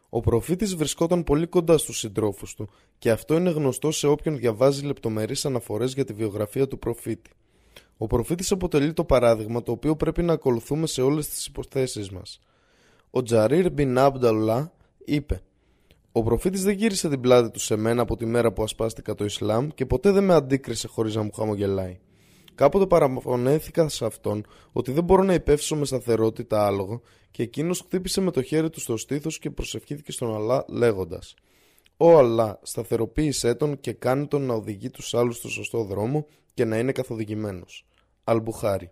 Ο 0.09 0.19
προφήτης 0.19 0.75
βρισκόταν 0.75 1.23
πολύ 1.23 1.47
κοντά 1.47 1.77
στους 1.77 1.99
συντρόφους 1.99 2.55
του 2.55 2.69
και 2.99 3.11
αυτό 3.11 3.35
είναι 3.35 3.49
γνωστό 3.49 3.91
σε 3.91 4.07
όποιον 4.07 4.37
διαβάζει 4.37 4.85
λεπτομερείς 4.85 5.45
αναφορές 5.45 5.93
για 5.93 6.05
τη 6.05 6.13
βιογραφία 6.13 6.67
του 6.67 6.79
προφήτη. 6.79 7.29
Ο 7.97 8.07
προφήτης 8.07 8.51
αποτελεί 8.51 8.93
το 8.93 9.03
παράδειγμα 9.03 9.63
το 9.63 9.71
οποίο 9.71 9.95
πρέπει 9.95 10.23
να 10.23 10.33
ακολουθούμε 10.33 10.87
σε 10.87 11.01
όλες 11.01 11.29
τις 11.29 11.45
υποθέσεις 11.45 12.09
μας. 12.09 12.39
Ο 13.09 13.21
Τζαρίρ 13.21 13.71
Μπιν 13.71 13.97
Αμπνταλά 13.97 14.73
είπε 15.05 15.41
ο 16.11 16.23
προφήτης 16.23 16.63
δεν 16.63 16.73
γύρισε 16.73 17.09
την 17.09 17.21
πλάτη 17.21 17.49
του 17.49 17.59
σε 17.59 17.75
μένα 17.75 18.01
από 18.01 18.15
τη 18.15 18.25
μέρα 18.25 18.53
που 18.53 18.63
ασπάστηκα 18.63 19.15
το 19.15 19.25
Ισλάμ 19.25 19.67
και 19.67 19.85
ποτέ 19.85 20.11
δεν 20.11 20.23
με 20.23 20.33
αντίκρισε 20.33 20.87
χωρίς 20.87 21.15
να 21.15 21.23
μου 21.23 21.31
χαμογελάει. 21.31 21.99
Κάποτε 22.59 22.87
παραφωνέθηκα 22.87 23.89
σε 23.89 24.05
αυτόν 24.05 24.45
ότι 24.71 24.91
δεν 24.91 25.03
μπορώ 25.03 25.23
να 25.23 25.33
υπεύσω 25.33 25.75
με 25.75 25.85
σταθερότητα 25.85 26.65
άλογο 26.65 27.01
και 27.31 27.43
εκείνος 27.43 27.79
χτύπησε 27.79 28.21
με 28.21 28.31
το 28.31 28.41
χέρι 28.41 28.69
του 28.69 28.79
στο 28.79 28.97
στήθος 28.97 29.39
και 29.39 29.49
προσευχήθηκε 29.49 30.11
στον 30.11 30.35
Αλλά 30.35 30.65
λέγοντας 30.69 31.33
«Ω 31.97 32.17
Αλλά, 32.17 32.59
σταθεροποίησέ 32.61 33.55
τον 33.55 33.79
και 33.79 33.93
κάνει 33.93 34.27
τον 34.27 34.41
να 34.41 34.53
οδηγεί 34.53 34.89
τους 34.89 35.13
άλλους 35.13 35.37
στο 35.37 35.49
σωστό 35.49 35.83
δρόμο 35.83 36.25
και 36.53 36.65
να 36.65 36.77
είναι 36.77 36.91
καθοδηγημένος». 36.91 37.85
Αλμπουχάρι 38.23 38.91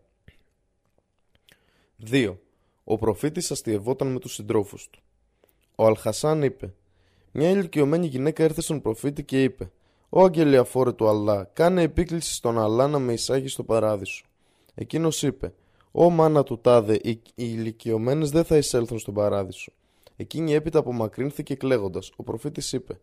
2. 2.12 2.38
Ο 2.84 2.98
προφήτης 2.98 3.52
αστειευόταν 3.52 4.12
με 4.12 4.20
τους 4.20 4.34
συντρόφους 4.34 4.90
του. 4.90 5.00
Ο 5.76 5.86
Αλχασάν 5.86 6.44
είπε 6.44 6.74
μια 7.32 7.50
ηλικιωμένη 7.50 8.08
γυναίκα 8.08 8.44
ήρθε 8.44 8.62
στον 8.62 8.82
προφήτη 8.82 9.24
και 9.24 9.44
είπε 9.44 9.72
«Ω 10.10 10.24
αγγελιαφόρε 10.24 10.92
του 10.92 11.08
Αλλά, 11.08 11.50
κάνε 11.54 11.82
επίκληση 11.82 12.34
στον 12.34 12.60
Αλλά 12.60 12.88
να 12.88 13.00
με 13.00 13.14
εισάγει 13.14 13.48
στο 13.48 13.64
παράδεισο». 13.64 14.26
Εκείνος 14.76 15.24
είπε 15.24 15.54
«Ω 15.92 16.10
μάνα 16.10 16.44
του 16.44 16.60
τάδε, 16.60 17.00
οι 17.04 17.22
ηλικιωμένες 17.36 18.30
δεν 18.30 18.44
θα 18.44 18.58
εισέλθουν 18.58 19.00
στον 19.00 19.14
παράδεισο». 19.14 19.72
Εκείνη 20.16 20.54
έπειτα 20.54 20.80
απομακρύνθηκε 20.80 21.56
κλαίγοντας. 21.56 22.12
Ο 22.16 22.24
προφήτης 22.24 22.74
είπε 22.74 23.00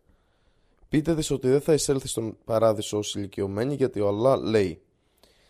«Πείτε 0.89 1.15
της 1.15 1.31
ότι 1.31 1.49
δεν 1.49 1.61
θα 1.61 1.73
εισέλθει 1.73 2.07
στον 2.07 2.37
παράδεισο 2.45 2.97
ως 2.97 3.15
ηλικιωμένη 3.15 3.75
γιατί 3.75 3.99
ο 3.99 4.07
Αλλά 4.07 4.37
λέει 4.37 4.81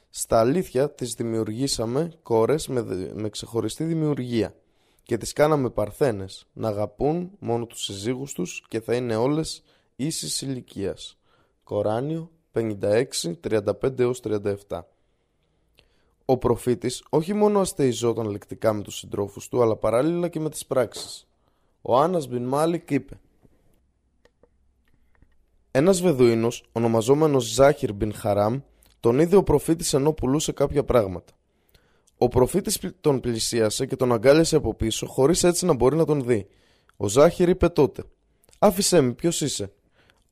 «Στα 0.10 0.40
αλήθεια 0.40 0.92
τις 0.92 1.14
δημιουργήσαμε 1.14 2.12
κόρες 2.24 2.68
με, 2.68 3.12
με 3.14 3.30
ξεχωριστή 3.30 3.84
δημιουργία» 3.84 4.56
και 5.06 5.18
τις 5.18 5.34
κάναμε 5.34 5.70
παρθένες 5.70 6.48
να 6.54 6.68
αγαπούν 6.68 7.32
μόνο 7.40 7.66
τους 7.66 7.84
συζύγους 7.84 8.34
τους 8.34 8.64
και 8.68 8.82
θα 8.82 8.96
είναι 8.96 9.16
όλες 9.16 9.64
ίσης 9.96 10.42
ηλικίας. 10.42 11.18
Κοράνιο 11.66 12.32
56, 12.52 13.06
35 13.42 14.00
έως 14.00 14.20
37. 14.68 14.80
Ο 16.26 16.38
προφήτης 16.38 17.04
όχι 17.10 17.34
μόνο 17.34 17.60
αστεϊζόταν 17.60 18.30
λεκτικά 18.30 18.74
με 18.74 18.82
τους 18.82 18.98
συντρόφους 18.98 19.48
του, 19.48 19.62
αλλά 19.62 19.76
παράλληλα 19.76 20.28
και 20.28 20.40
με 20.40 20.50
τις 20.50 20.66
πράξεις. 20.66 21.28
Ο 21.82 21.98
Άννας 21.98 22.28
Μπιν 22.28 22.44
Μάλικ 22.44 22.92
είπε 22.92 23.20
Ένας 25.72 26.02
Βεδουίνος, 26.02 26.64
ονομαζόμενος 26.72 27.44
Ζάχυρ 27.46 27.94
Μπιν 27.94 28.14
Χαράμ, 28.14 28.60
τον 29.00 29.20
είδε 29.20 29.36
ο 29.36 29.44
προφήτης 29.44 29.94
ενώ 29.94 30.14
πουλούσε 30.14 30.52
κάποια 30.52 30.84
πράγματα. 30.84 31.34
Ο 32.18 32.28
προφήτης 32.28 32.80
τον 33.02 33.20
πλησίασε 33.20 33.86
και 33.86 33.96
τον 33.96 34.14
αγκάλιασε 34.14 34.56
από 34.56 34.74
πίσω, 34.74 35.08
χωρίς 35.08 35.44
έτσι 35.44 35.66
να 35.66 35.74
μπορεί 35.74 35.96
να 35.96 36.06
τον 36.06 36.24
δει. 36.24 36.48
Ο 36.98 37.08
Ζάχυρ 37.08 37.50
είπε 37.50 37.70
τότε 37.70 38.04
«Άφησέ 38.60 39.02
με, 39.02 39.12
ποιος 39.14 39.42
είσαι» 39.42 39.74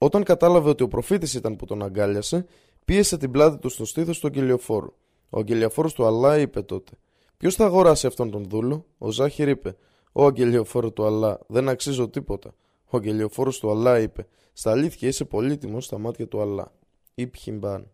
Όταν 0.03 0.23
κατάλαβε 0.23 0.69
ότι 0.69 0.83
ο 0.83 0.87
προφήτης 0.87 1.33
ήταν 1.33 1.55
που 1.55 1.65
τον 1.65 1.83
αγκάλιασε, 1.83 2.45
πίεσε 2.85 3.17
την 3.17 3.31
πλάτη 3.31 3.57
του 3.57 3.69
στο 3.69 3.85
στήθος 3.85 4.19
του 4.19 4.27
αγγελιοφόρου. 4.27 4.93
Ο 5.29 5.39
αγγελιοφόρος 5.39 5.93
του 5.93 6.05
Αλλά 6.05 6.39
είπε 6.39 6.61
τότε: 6.61 6.91
Ποιος 7.37 7.55
θα 7.55 7.65
αγοράσει 7.65 8.07
αυτόν 8.07 8.31
τον 8.31 8.45
δούλο, 8.49 8.85
ο 8.97 9.11
Ζάχυρ 9.11 9.47
είπε: 9.47 9.75
Ο 10.11 10.25
αγγελιοφόρο 10.25 10.91
του 10.91 11.05
Αλλά, 11.05 11.39
δεν 11.47 11.69
αξίζω 11.69 12.09
τίποτα. 12.09 12.53
Ο 12.89 12.97
αγγελιοφόρος 12.97 13.59
του 13.59 13.71
Αλλά 13.71 13.99
είπε: 13.99 14.27
Στα 14.53 14.71
αλήθεια 14.71 15.07
είσαι 15.07 15.25
πολύτιμος 15.25 15.85
στα 15.85 15.97
μάτια 15.97 16.27
του 16.27 16.41
Αλλά. 16.41 16.71
Υπχυμπάν. 17.15 17.91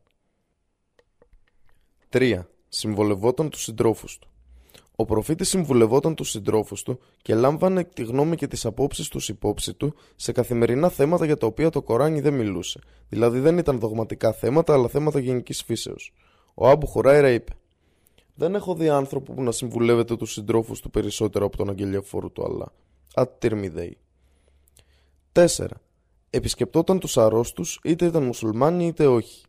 3. 2.09 2.41
Συμβολευόταν 2.69 3.49
τους 3.49 3.63
συντρόφους 3.63 4.17
του. 4.17 4.29
Ο 4.99 5.05
προφήτης 5.05 5.49
συμβουλευόταν 5.49 6.15
τους 6.15 6.29
συντρόφους 6.29 6.83
του 6.83 6.99
και 7.21 7.35
λάμβανε 7.35 7.83
τη 7.83 8.03
γνώμη 8.03 8.35
και 8.35 8.47
τις 8.47 8.65
απόψεις 8.65 9.07
τους 9.07 9.29
υπόψη 9.29 9.73
του 9.73 9.95
σε 10.15 10.31
καθημερινά 10.31 10.89
θέματα 10.89 11.25
για 11.25 11.37
τα 11.37 11.47
οποία 11.47 11.69
το 11.69 11.81
Κοράνι 11.81 12.21
δεν 12.21 12.33
μιλούσε. 12.33 12.79
Δηλαδή 13.09 13.39
δεν 13.39 13.57
ήταν 13.57 13.79
δογματικά 13.79 14.33
θέματα, 14.33 14.73
αλλά 14.73 14.87
θέματα 14.87 15.19
γενικής 15.19 15.63
φύσεως. 15.63 16.13
Ο 16.53 16.69
Άμπου 16.69 16.87
Χουράιρα 16.87 17.29
είπε: 17.29 17.53
Δεν 18.35 18.55
έχω 18.55 18.75
δει 18.75 18.89
άνθρωπο 18.89 19.33
που 19.33 19.43
να 19.43 19.51
συμβουλεύεται 19.51 20.15
τους 20.15 20.33
συντρόφους 20.33 20.79
του 20.79 20.89
περισσότερο 20.89 21.45
από 21.45 21.57
τον 21.57 21.69
αγγελιοφόρο 21.69 22.29
του 22.29 22.43
Αλλά. 22.43 22.71
Αττυρμιδέη. 23.13 23.97
4. 25.31 25.45
Επισκεπτόταν 26.29 26.99
τους 26.99 27.17
αρρώστους 27.17 27.79
είτε 27.83 28.05
ήταν 28.05 28.23
μουσουλμάνοι 28.23 28.87
είτε 28.87 29.07
όχι. 29.07 29.45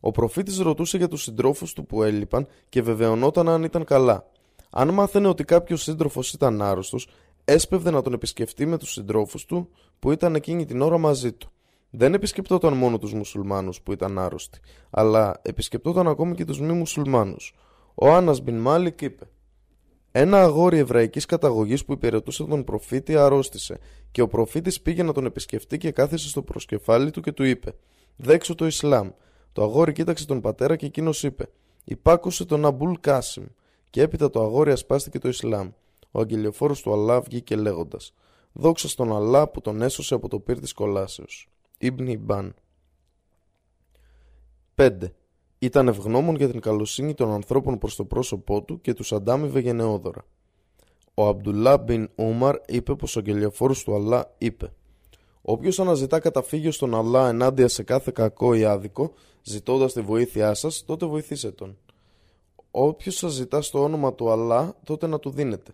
Ο 0.00 0.10
προφήτης 0.10 0.58
ρωτούσε 0.58 0.96
για 0.96 1.08
τους 1.08 1.22
συντρόφους 1.22 1.72
του 1.72 1.86
που 1.86 2.02
έλειπαν 2.02 2.46
και 2.68 2.82
βεβαιωνόταν 2.82 3.48
αν 3.48 3.62
ήταν 3.62 3.84
καλά. 3.84 4.32
Αν 4.76 4.90
μάθαινε 4.90 5.28
ότι 5.28 5.44
κάποιος 5.44 5.82
σύντροφος 5.82 6.32
ήταν 6.32 6.62
άρρωστος, 6.62 7.08
έσπευδε 7.44 7.90
να 7.90 8.02
τον 8.02 8.12
επισκεφτεί 8.12 8.66
με 8.66 8.78
τους 8.78 8.92
συντρόφους 8.92 9.44
του 9.44 9.68
που 9.98 10.12
ήταν 10.12 10.34
εκείνη 10.34 10.64
την 10.64 10.80
ώρα 10.80 10.98
μαζί 10.98 11.32
του. 11.32 11.50
Δεν 11.90 12.14
επισκεπτόταν 12.14 12.72
μόνο 12.72 12.98
τους 12.98 13.12
μουσουλμάνους 13.12 13.80
που 13.80 13.92
ήταν 13.92 14.18
άρρωστοι, 14.18 14.58
αλλά 14.90 15.40
επισκεπτόταν 15.42 16.08
ακόμη 16.08 16.34
και 16.34 16.44
τους 16.44 16.60
μη 16.60 16.72
μουσουλμάνους. 16.72 17.54
Ο 17.94 18.10
Άννα 18.10 18.36
Μπιν 18.42 18.56
Μάλικ 18.56 19.00
είπε: 19.00 19.28
Ένα 20.12 20.42
αγόρι 20.42 20.78
εβραϊκής 20.78 21.26
καταγωγής 21.26 21.84
που 21.84 21.92
υπηρετούσε 21.92 22.44
τον 22.44 22.64
προφήτη 22.64 23.16
αρρώστησε, 23.16 23.78
και 24.10 24.22
ο 24.22 24.28
προφήτης 24.28 24.80
πήγε 24.80 25.02
να 25.02 25.12
τον 25.12 25.24
επισκεφτεί 25.24 25.78
και 25.78 25.90
κάθισε 25.90 26.28
στο 26.28 26.42
προσκεφάλι 26.42 27.10
του 27.10 27.20
και 27.20 27.32
του 27.32 27.44
είπε: 27.44 27.74
Δέξου 28.16 28.54
το 28.54 28.66
Ισλάμ. 28.66 29.10
Το 29.52 29.62
αγόρι 29.62 29.92
κοίταξε 29.92 30.26
τον 30.26 30.40
πατέρα 30.40 30.76
και 30.76 30.86
εκείνος 30.86 31.22
είπε: 31.22 31.48
Υπάκουσε 31.84 32.44
τον 32.44 32.64
Αμπούλ 32.64 32.92
Κάσιμ 33.00 33.44
και 33.94 34.02
έπειτα 34.02 34.30
το 34.30 34.42
αγόρι 34.42 34.70
ασπάστηκε 34.70 35.18
το 35.18 35.28
Ισλάμ. 35.28 35.70
Ο 36.10 36.20
αγγελιοφόρος 36.20 36.82
του 36.82 36.92
Αλλά 36.92 37.20
βγήκε 37.20 37.56
λέγοντας: 37.56 38.14
Δόξα 38.52 38.88
στον 38.88 39.12
Αλλά 39.12 39.48
που 39.48 39.60
τον 39.60 39.82
έσωσε 39.82 40.14
από 40.14 40.28
το 40.28 40.38
πύρ 40.40 40.60
της 40.60 40.72
κολάσεως. 40.72 41.48
Ιμπν 41.78 42.12
Χιμπάν. 42.12 42.54
5. 44.74 44.90
Ήταν 45.58 45.88
ευγνώμων 45.88 46.36
για 46.36 46.48
την 46.48 46.60
καλοσύνη 46.60 47.14
των 47.14 47.30
ανθρώπων 47.30 47.78
προς 47.78 47.96
το 47.96 48.04
πρόσωπό 48.04 48.62
του 48.62 48.80
και 48.80 48.94
τους 48.94 49.12
αντάμειβε 49.12 49.60
γενναιόδωρα. 49.60 50.24
Ο 51.14 51.26
Αμπτουλά 51.26 51.78
μπιν 51.78 52.10
Ούμαρ 52.14 52.56
είπε 52.66 52.94
πως 52.94 53.16
ο 53.16 53.18
αγγελιοφόρος 53.18 53.84
του 53.84 53.94
Αλλά 53.94 54.34
είπε: 54.38 54.72
Όποιος 55.42 55.80
αναζητά 55.80 56.18
καταφύγιο 56.18 56.70
στον 56.70 56.94
Αλλά 56.94 57.28
ενάντια 57.28 57.68
σε 57.68 57.82
κάθε 57.82 58.10
κακό 58.14 58.54
ή 58.54 58.64
άδικο, 58.64 59.12
ζητώντας 59.42 59.92
τη 59.92 60.00
βοήθειά 60.00 60.54
σας, 60.54 60.84
τότε 60.84 61.06
βοηθήσε 61.06 61.52
τον. 61.52 61.76
Όποιος 62.76 63.14
σας 63.14 63.32
ζητά 63.32 63.62
στο 63.62 63.82
όνομα 63.82 64.14
του 64.14 64.30
Αλλά, 64.30 64.76
τότε 64.84 65.06
να 65.06 65.18
του 65.18 65.30
δίνετε. 65.30 65.72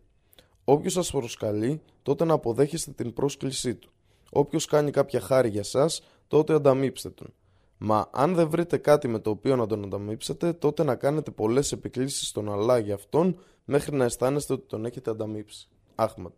Όποιος 0.65 0.93
σας 0.93 1.11
προσκαλεί, 1.11 1.81
τότε 2.03 2.25
να 2.25 2.35
αποδέχεστε 2.35 2.91
την 2.91 3.13
πρόσκλησή 3.13 3.75
του. 3.75 3.91
Όποιος 4.31 4.67
κάνει 4.67 4.91
κάποια 4.91 5.21
χάρη 5.21 5.49
για 5.49 5.61
εσά, 5.61 5.91
τότε 6.29 6.55
ανταμείψτε 6.55 7.11
τον. 7.11 7.33
Μα 7.79 8.09
αν 8.13 8.35
δεν 8.35 8.49
βρείτε 8.49 8.77
κάτι 8.77 9.09
με 9.09 9.19
το 9.19 9.31
οποίο 9.31 9.57
να 9.57 9.67
τον 9.67 9.85
ανταμείψετε, 9.85 10.53
τότε 10.53 10.83
να 10.83 10.95
κάνετε 10.95 11.31
πολλές 11.31 11.73
επικλήσεις 11.73 12.29
στον 12.29 12.53
Αλλά 12.53 12.79
για 12.79 12.95
αυτόν, 12.95 13.39
μέχρι 13.65 13.97
να 13.97 14.05
αισθάνεστε 14.05 14.53
ότι 14.53 14.67
τον 14.67 14.85
έχετε 14.85 15.11
ανταμείψει. 15.11 15.69
Άχματ. 15.95 16.35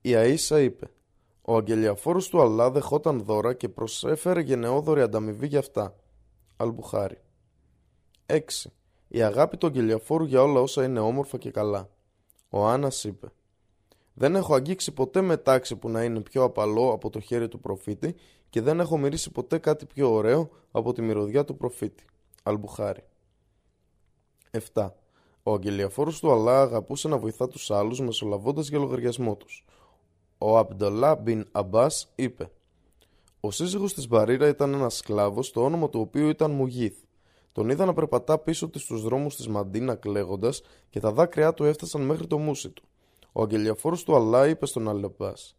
Η 0.00 0.10
Αΐσα 0.14 0.60
είπε: 0.62 0.90
Ο 1.42 1.56
αγγελιαφόρος 1.56 2.28
του 2.28 2.40
Αλλά 2.40 2.70
δεχόταν 2.70 3.22
δώρα 3.22 3.54
και 3.54 3.68
προσέφερε 3.68 4.40
γενναιόδορη 4.40 5.00
ανταμοιβή 5.00 5.46
για 5.46 5.58
αυτά. 5.58 5.96
Αλμπουχάρι. 6.56 7.20
6 8.26 8.40
η 9.08 9.22
αγάπη 9.22 9.56
του 9.56 9.66
αγγελιαφόρου 9.66 10.24
για 10.24 10.42
όλα 10.42 10.60
όσα 10.60 10.84
είναι 10.84 11.00
όμορφα 11.00 11.38
και 11.38 11.50
καλά. 11.50 11.88
Ο 12.48 12.66
Άννα 12.66 12.92
είπε: 13.02 13.32
Δεν 14.14 14.34
έχω 14.34 14.54
αγγίξει 14.54 14.92
ποτέ 14.92 15.20
με 15.20 15.36
τάξη 15.36 15.76
που 15.76 15.88
να 15.88 16.04
είναι 16.04 16.20
πιο 16.20 16.42
απαλό 16.42 16.92
από 16.92 17.10
το 17.10 17.20
χέρι 17.20 17.48
του 17.48 17.60
προφήτη 17.60 18.14
και 18.50 18.60
δεν 18.60 18.80
έχω 18.80 18.98
μυρίσει 18.98 19.30
ποτέ 19.30 19.58
κάτι 19.58 19.86
πιο 19.86 20.12
ωραίο 20.12 20.50
από 20.70 20.92
τη 20.92 21.02
μυρωδιά 21.02 21.44
του 21.44 21.56
προφήτη. 21.56 22.04
Αλμπουχάρι. 22.42 23.04
7. 24.72 24.88
Ο 25.42 25.52
αγγελιαφόρο 25.52 26.12
του 26.20 26.32
Αλλά 26.32 26.60
αγαπούσε 26.60 27.08
να 27.08 27.18
βοηθά 27.18 27.48
τους 27.48 27.70
άλλους 27.70 28.00
μεσολαβώντας 28.00 28.68
για 28.68 28.78
λογαριασμό 28.78 29.36
τους. 29.36 29.64
Ο 30.38 30.58
Αμπντολά 30.58 31.16
μπιν 31.16 31.46
Αμπάς 31.52 32.12
είπε: 32.14 32.50
Ο 33.40 33.50
σύζυγος 33.50 33.94
της 33.94 34.08
Μπαρίρα 34.08 34.48
ήταν 34.48 34.74
ένας 34.74 34.96
σκλάβος, 34.96 35.50
το 35.50 35.64
όνομα 35.64 35.88
του 35.88 36.00
οποίου 36.00 36.28
ήταν 36.28 36.50
Μουγίθ. 36.50 36.96
Τον 37.56 37.70
είδα 37.70 37.84
να 37.84 37.92
περπατά 37.92 38.38
πίσω 38.38 38.68
της 38.68 38.82
στους 38.82 39.02
δρόμους 39.02 39.36
της 39.36 39.48
Μαντίνα 39.48 39.94
κλαίγοντας 39.94 40.62
και 40.90 41.00
τα 41.00 41.12
δάκρυά 41.12 41.54
του 41.54 41.64
έφτασαν 41.64 42.02
μέχρι 42.02 42.26
το 42.26 42.38
μουσι 42.38 42.70
του. 42.70 42.82
Ο 43.32 43.42
αγγελιαφόρος 43.42 44.04
του 44.04 44.14
Αλλά 44.14 44.48
είπε 44.48 44.66
στον 44.66 44.88
Αλεπάς: 44.88 45.56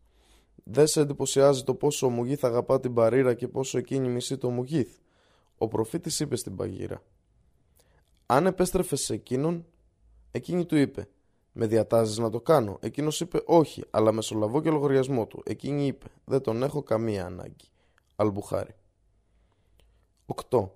Δεν 0.63 0.87
σε 0.87 1.01
εντυπωσιάζει 1.01 1.63
το 1.63 1.73
πόσο 1.73 2.07
ο 2.07 2.09
Μουγίθ 2.09 2.43
αγαπά 2.43 2.79
την 2.79 2.93
Παρήρα 2.93 3.33
και 3.33 3.47
πόσο 3.47 3.77
εκείνη 3.77 4.09
μισεί 4.09 4.37
το 4.37 4.49
Μουγίθ; 4.49 4.97
Ο 5.57 5.67
προφήτης 5.67 6.19
είπε 6.19 6.35
στην 6.35 6.55
Παγύρα: 6.55 7.03
Αν 8.25 8.45
επέστρεφες 8.45 9.01
σε 9.01 9.13
εκείνον, 9.13 9.65
εκείνη 10.31 10.65
του 10.65 10.75
είπε: 10.75 11.07
Με 11.51 11.67
διατάζεις 11.67 12.17
να 12.17 12.29
το 12.29 12.41
κάνω. 12.41 12.77
Εκείνος 12.81 13.19
είπε: 13.21 13.41
Όχι, 13.45 13.83
αλλά 13.89 14.11
μεσολαβώ 14.11 14.61
και 14.61 14.69
λογαριασμό 14.69 15.27
του. 15.27 15.41
Εκείνη 15.45 15.85
είπε: 15.85 16.05
Δεν 16.25 16.41
τον 16.41 16.63
έχω 16.63 16.83
καμία 16.83 17.25
ανάγκη. 17.25 17.67
Αλμπουχάρι. 18.15 18.75
8. 20.49 20.69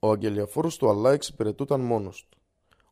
Ο 0.00 0.10
αγγελιαφόρος 0.10 0.76
του 0.76 0.88
Αλλά 0.88 1.12
εξυπηρετούταν 1.12 1.80
μόνος 1.80 2.26
του. 2.30 2.38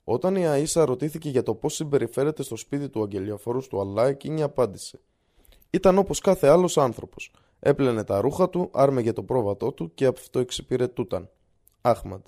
Όταν 0.04 0.36
η 0.36 0.42
Αΐσα 0.46 0.84
ρωτήθηκε 0.86 1.28
για 1.28 1.42
το 1.42 1.54
πώς 1.54 1.74
συμπεριφέρεται 1.74 2.42
στο 2.42 2.56
σπίτι 2.56 2.88
του 2.88 3.02
αγγελιαφόρου 3.02 3.68
του 3.68 3.80
Αλλά, 3.80 4.06
εκείνη 4.06 4.42
απάντησε. 4.42 5.00
Ήταν 5.70 5.98
όπως 5.98 6.20
κάθε 6.20 6.48
άλλος 6.48 6.78
άνθρωπος. 6.78 7.32
Έπλαινε 7.60 8.04
τα 8.04 8.20
ρούχα 8.20 8.48
του, 8.48 8.70
άρμεγε 8.72 9.12
το 9.12 9.22
πρόβατό 9.22 9.72
του 9.72 9.94
και 9.94 10.06
αυτό 10.06 10.38
εξυπηρετούταν. 10.38 11.30
Άχμαντ. 11.80 12.26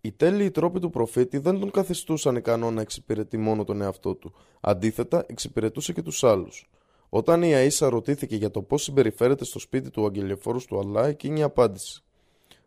Οι 0.00 0.12
τέλειοι 0.12 0.50
τρόποι 0.50 0.80
του 0.80 0.90
προφήτη 0.90 1.38
δεν 1.38 1.60
τον 1.60 1.70
καθιστούσαν 1.70 2.36
ικανό 2.36 2.70
να 2.70 2.80
εξυπηρετεί 2.80 3.36
μόνο 3.36 3.64
τον 3.64 3.80
εαυτό 3.80 4.14
του. 4.14 4.32
Αντίθετα, 4.60 5.24
εξυπηρετούσε 5.26 5.92
και 5.92 6.02
τους 6.02 6.24
άλλους. 6.24 6.70
Όταν 7.08 7.42
η 7.42 7.52
Αΐσα 7.54 7.88
ρωτήθηκε 7.90 8.36
για 8.36 8.50
το 8.50 8.62
πώς 8.62 8.82
συμπεριφέρεται 8.82 9.44
στο 9.44 9.58
σπίτι 9.58 9.90
του 9.90 10.06
αγγελιαφόρου 10.06 10.64
του 10.64 10.78
Αλλά, 10.78 11.06
εκείνη 11.06 11.42
απάντησε. 11.42 12.02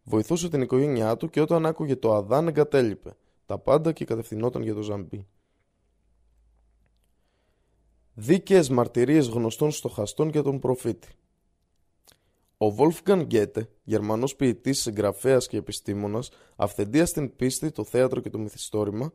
Βοηθούσε 0.04 0.50
την 0.50 0.62
οικογένειά 0.62 1.18
του 1.18 1.30
και 1.30 1.42
όταν 1.42 1.66
άκουγε 1.66 1.96
το 1.96 2.14
Αδάν 2.14 2.48
εγκατέλειπε 2.48 3.16
τα 3.46 3.58
πάντα 3.58 3.92
και 3.92 4.06
κατευθυνόταν 4.06 4.62
για 4.62 4.74
το 4.74 4.82
Ζαμπί. 4.82 5.28
Δίκαιες 8.14 8.70
μαρτυρίες 8.70 9.28
γνωστών 9.28 9.72
στοχαστών 9.72 10.30
για 10.30 10.44
τον 10.44 10.60
προφήτη 10.60 11.08
Ο 12.58 12.72
Βόλφγκαν 12.72 13.22
Γκέτε, 13.22 13.70
Γερμανός 13.84 14.36
ποιητής, 14.36 14.82
συγγραφέας 14.82 15.48
και 15.48 15.58
επιστήμονας, 15.58 16.30
αυθεντίας 16.56 17.10
στην 17.10 17.36
πίστη, 17.36 17.72
το 17.72 17.84
θέατρο 17.84 18.22
και 18.22 18.30
το 18.30 18.38
μυθιστόρημα, 18.38 19.14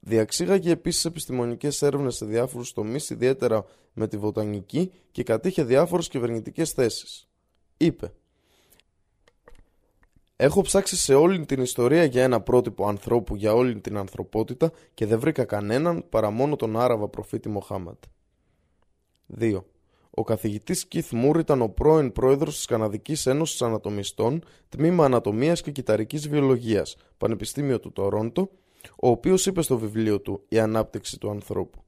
διαξήγαγε 0.00 0.70
επίσης 0.70 1.04
επιστημονικές 1.04 1.82
έρευνες 1.82 2.16
σε 2.16 2.26
διάφορους 2.26 2.72
τομείς, 2.72 3.10
ιδιαίτερα 3.10 3.64
με 3.92 4.08
τη 4.08 4.16
βοτανική 4.16 4.92
και 5.10 5.22
κατήχε 5.22 5.64
διάφορες 5.64 6.08
κυβερνητικές 6.08 6.72
θέσεις. 6.72 7.28
Είπε 7.76 8.12
Έχω 10.40 10.62
ψάξει 10.62 10.96
σε 10.96 11.14
όλη 11.14 11.46
την 11.46 11.62
ιστορία 11.62 12.04
για 12.04 12.22
ένα 12.22 12.40
πρότυπο 12.40 12.88
ανθρώπου 12.88 13.36
για 13.36 13.54
όλη 13.54 13.80
την 13.80 13.96
ανθρωπότητα 13.96 14.72
και 14.94 15.06
δεν 15.06 15.20
βρήκα 15.20 15.44
κανέναν 15.44 16.04
παρά 16.08 16.30
μόνο 16.30 16.56
τον 16.56 16.80
Άραβα 16.80 17.08
προφήτη 17.08 17.48
Μοχάμαντ. 17.48 17.96
2. 19.40 19.62
Ο 20.10 20.24
καθηγητής 20.24 20.88
Keith 20.92 21.10
Moore 21.24 21.38
ήταν 21.38 21.62
ο 21.62 21.68
πρώην 21.68 22.12
πρόεδρος 22.12 22.56
της 22.56 22.64
Καναδικής 22.64 23.26
Ένωσης 23.26 23.62
Ανατομιστών, 23.62 24.42
τμήμα 24.68 25.04
Ανατομίας 25.04 25.60
και 25.60 25.70
Κυταρικής 25.70 26.28
Βιολογίας, 26.28 26.96
Πανεπιστήμιο 27.18 27.80
του 27.80 27.92
Τορόντο, 27.92 28.50
ο 28.96 29.08
οποίος 29.08 29.46
είπε 29.46 29.62
στο 29.62 29.78
βιβλίο 29.78 30.20
του 30.20 30.44
«Η 30.48 30.58
ανάπτυξη 30.58 31.18
του 31.18 31.30
ανθρώπου». 31.30 31.82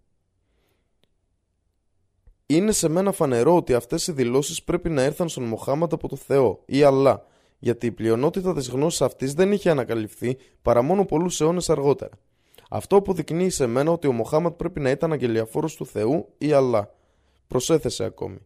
Είναι 2.47 2.73
σε 2.73 2.89
μένα 2.89 3.13
φανερό 3.13 3.57
ότι 3.57 3.75
αυτές 3.75 4.07
οι 4.07 4.13
δηλώσεις 4.13 4.63
πρέπει 4.63 4.89
να 4.89 5.03
έρθαν 5.03 5.29
στον 5.29 5.45
Μοχάμαντ 5.45 5.93
από 5.93 6.09
το 6.09 6.17
Θεό 6.17 6.63
ή 6.67 6.83
Αλλά, 6.83 7.25
γιατί 7.61 7.87
η 7.87 7.91
πλειονότητα 7.91 8.55
της 8.55 8.69
γνώσης 8.69 9.03
αυτής 9.03 9.35
δεν 9.35 9.53
είχε 9.53 9.71
ανακαλυφθεί 9.71 10.37
παρά 10.63 10.83
μόνο 10.83 11.05
πολλούς 11.05 11.41
αιώνες 11.41 11.71
αργότερα. 11.71 12.13
Αυτό 12.71 12.97
αποδεικνύει 12.97 13.51
σε 13.51 13.67
μένα 13.67 13.91
ότι 13.91 14.07
ο 14.07 14.13
Μοχάμαντ 14.13 14.53
πρέπει 14.53 14.81
να 14.81 14.91
ήταν 14.91 15.13
αγγελιαφόρος 15.13 15.77
του 15.77 15.87
Θεού 15.87 16.29
ή 16.39 16.53
Αλλά. 16.53 16.95
Προσέθεσε 17.47 18.05
ακόμη. 18.05 18.39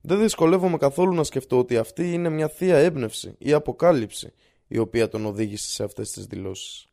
Δεν 0.00 0.20
δυσκολεύομαι 0.20 0.76
καθόλου 0.76 1.14
να 1.14 1.24
σκεφτώ 1.24 1.58
ότι 1.58 1.76
αυτή 1.76 2.12
είναι 2.12 2.28
μια 2.28 2.48
θεία 2.48 2.76
έμπνευση 2.76 3.34
ή 3.38 3.52
αποκάλυψη 3.52 4.32
η 4.68 4.78
οποία 4.78 5.08
τον 5.08 5.26
οδήγησε 5.26 5.70
σε 5.70 5.84
αυτές 5.84 6.10
τις 6.10 6.26
δηλώσεις. 6.26 6.86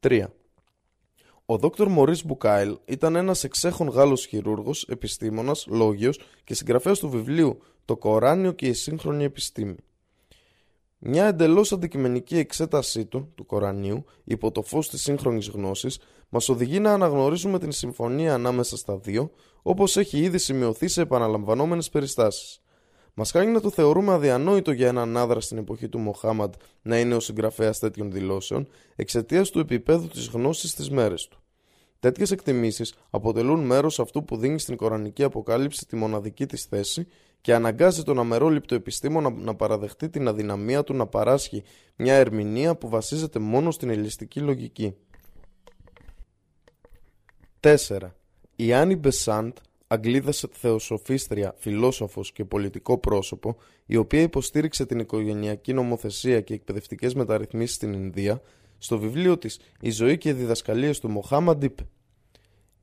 3. 0.00 0.24
Ο 1.46 1.56
δόκτωρ 1.56 1.88
Μωρίς 1.88 2.24
Μπουκάιλ 2.24 2.78
ήταν 2.84 3.16
ένας 3.16 3.44
εξέχων 3.44 3.88
Γάλλος 3.88 4.26
χειρούργος, 4.26 4.84
επιστήμονας, 4.88 5.66
λόγιος 5.68 6.20
και 6.44 6.54
συγγραφέας 6.54 6.98
του 6.98 7.08
βιβλίου 7.08 7.58
«Το 7.84 7.96
Κοράνιο 7.96 8.52
και 8.52 8.66
η 8.66 8.72
σύγχρονη 8.72 9.24
επιστήμη». 9.24 9.76
Μια 10.98 11.26
εντελώς 11.26 11.72
αντικειμενική 11.72 12.36
εξέτασή 12.36 13.06
του, 13.06 13.32
του 13.34 13.46
Κορανίου, 13.46 14.04
υπό 14.24 14.50
το 14.50 14.62
φως 14.62 14.88
της 14.88 15.02
σύγχρονης 15.02 15.48
γνώσης, 15.48 15.98
μας 16.28 16.48
οδηγεί 16.48 16.80
να 16.80 16.92
αναγνωρίσουμε 16.92 17.58
την 17.58 17.72
συμφωνία 17.72 18.34
ανάμεσα 18.34 18.76
στα 18.76 18.96
δύο, 18.96 19.30
όπως 19.62 19.96
έχει 19.96 20.18
ήδη 20.18 20.38
σημειωθεί 20.38 20.88
σε 20.88 21.00
επαναλαμβανόμενες 21.00 21.88
περιστάσεις. 21.88 22.62
Μας 23.14 23.30
κάνει 23.30 23.52
να 23.52 23.60
το 23.60 23.70
θεωρούμε 23.70 24.12
αδιανόητο 24.12 24.72
για 24.72 24.88
έναν 24.88 25.16
άδρα 25.16 25.40
στην 25.40 25.58
εποχή 25.58 25.88
του 25.88 25.98
Μοχάμαντ 25.98 26.54
να 26.82 26.98
είναι 26.98 27.14
ο 27.14 27.20
συγγραφέας 27.20 27.78
τέτοιων 27.78 28.12
δηλώσεων, 28.12 28.68
εξαιτίας 28.96 29.50
του 29.50 29.58
επίπεδου 29.58 30.08
της 30.08 30.28
γνώσης 30.28 30.70
στις 30.70 30.90
μέρες 30.90 31.28
του. 31.28 31.38
Τέτοιες 32.00 32.30
εκτιμήσεις 32.30 32.94
αποτελούν 33.10 33.64
μέρος 33.64 34.00
αυτού 34.00 34.24
που 34.24 34.36
δίνει 34.36 34.58
στην 34.58 34.76
Κορανική 34.76 35.22
Αποκάλυψη 35.22 35.86
τη 35.86 35.96
μοναδική 35.96 36.46
της 36.46 36.64
θέση 36.64 37.06
και 37.40 37.54
αναγκάζει 37.54 38.02
τον 38.02 38.18
αμερόληπτο 38.18 38.74
επιστήμονα 38.74 39.30
να 39.30 39.54
παραδεχτεί 39.54 40.08
την 40.08 40.28
αδυναμία 40.28 40.84
του 40.84 40.94
να 40.94 41.06
παράσχει 41.06 41.62
μια 41.96 42.14
ερμηνεία 42.14 42.76
που 42.76 42.88
βασίζεται 42.88 43.38
μόνο 43.38 43.70
στην 43.70 43.90
ελιστική 43.90 44.40
λογική. 44.40 44.96
4. 47.60 47.76
Η 48.56 48.72
Άννη 48.72 48.96
Μπεσάντ, 48.96 49.52
Αγγλίδας 49.86 50.44
θεοσοφίστρια, 50.50 51.54
φιλόσοφος 51.58 52.32
και 52.32 52.44
πολιτικό 52.44 52.98
πρόσωπο, 52.98 53.56
η 53.86 53.96
οποία 53.96 54.20
υποστήριξε 54.20 54.86
την 54.86 54.98
οικογενειακή 54.98 55.72
νομοθεσία 55.72 56.40
και 56.40 56.54
εκπαιδευτικές 56.54 57.14
μεταρρυθμίσεις 57.14 57.76
στην 57.76 57.92
Ινδία, 57.92 58.40
στο 58.78 58.98
βιβλίο 58.98 59.38
της 59.38 59.60
«Η 59.80 59.90
ζωή 59.90 60.18
και 60.18 60.28
οι 60.28 60.32
διδασκαλίες 60.32 60.98
του 60.98 61.08
Μοχάμαντ» 61.08 61.62
είπε 61.62 61.86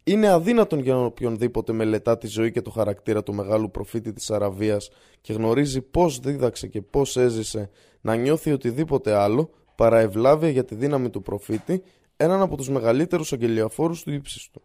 είναι 0.07 0.29
αδύνατον 0.29 0.79
για 0.79 0.97
οποιονδήποτε 0.97 1.73
μελετά 1.73 2.17
τη 2.17 2.27
ζωή 2.27 2.51
και 2.51 2.61
το 2.61 2.69
χαρακτήρα 2.69 3.23
του 3.23 3.33
μεγάλου 3.33 3.71
προφήτη 3.71 4.13
της 4.13 4.31
Αραβίας 4.31 4.89
και 5.21 5.33
γνωρίζει 5.33 5.81
πώς 5.81 6.19
δίδαξε 6.19 6.67
και 6.67 6.81
πώς 6.81 7.17
έζησε 7.17 7.69
να 8.01 8.15
νιώθει 8.15 8.51
οτιδήποτε 8.51 9.13
άλλο 9.13 9.49
παρά 9.75 9.99
ευλάβεια 9.99 10.49
για 10.49 10.65
τη 10.65 10.75
δύναμη 10.75 11.09
του 11.09 11.21
προφήτη 11.21 11.83
έναν 12.17 12.41
από 12.41 12.57
τους 12.57 12.69
μεγαλύτερους 12.69 13.33
αγγελιαφόρους 13.33 14.03
του 14.03 14.11
ύψης 14.11 14.49
του. 14.53 14.61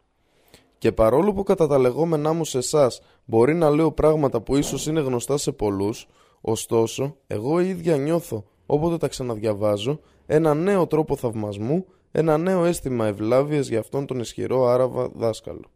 Και 0.79 0.93
παρόλο 0.93 1.33
που 1.33 1.43
κατά 1.43 1.67
τα 1.67 1.79
λεγόμενά 1.79 2.33
μου 2.33 2.45
σε 2.45 2.59
εσάς 2.59 3.01
μπορεί 3.25 3.55
να 3.55 3.71
λέω 3.71 3.93
πράγματα 3.93 4.41
που 4.41 4.57
ίσως 4.57 4.87
είναι 4.87 5.01
γνωστά 5.01 5.37
σε 5.37 5.53
πολλούς, 5.53 6.07
ωστόσο 6.41 7.17
εγώ 7.27 7.61
ίδια 7.61 7.97
νιώθω 7.97 8.45
όποτε 8.71 8.97
τα 8.97 9.09
ξαναδιαβάζω 9.09 10.01
ένα 10.27 10.55
νέο 10.55 10.87
τρόπο 10.87 11.17
θαυμασμού 11.17 11.87
ένα 12.13 12.39
νέο 12.39 12.65
αίσθημα 12.65 13.07
ευλάβειας 13.07 13.69
για 13.69 13.79
αυτόν 13.79 14.07
τον 14.07 14.21
ισχυρό 14.21 14.67
Άραβα 14.67 15.09
δάσκαλο. 15.09 15.71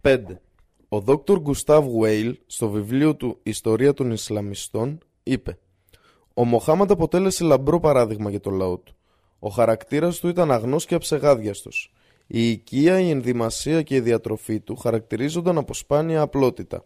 5. 0.00 0.18
Ο 0.88 1.00
δόκτωρ 1.00 1.40
Γκουστάβ 1.40 1.86
Βέιλ 1.86 2.38
στο 2.46 2.68
βιβλίο 2.68 3.16
του 3.16 3.38
«Ιστορία 3.42 3.92
των 3.92 4.10
Ισλαμιστών» 4.10 4.98
είπε 5.22 5.58
«Ο 6.34 6.44
Μοχάμαντ 6.44 6.90
αποτέλεσε 6.90 7.44
λαμπρό 7.44 7.80
παράδειγμα 7.80 8.30
για 8.30 8.40
το 8.40 8.50
λαό 8.50 8.78
του. 8.78 8.94
Ο 9.38 9.48
χαρακτήρας 9.48 10.18
του 10.18 10.28
ήταν 10.28 10.50
αγνός 10.50 10.86
και 10.86 10.94
αψεγάδιαστος. 10.94 11.92
Η 12.26 12.50
οικία, 12.50 13.00
η 13.00 13.10
ενδυμασία 13.10 13.82
και 13.82 13.94
η 13.94 14.00
διατροφή 14.00 14.60
του 14.60 14.76
χαρακτηρίζονταν 14.76 15.58
από 15.58 15.74
σπάνια 15.74 16.20
απλότητα. 16.20 16.84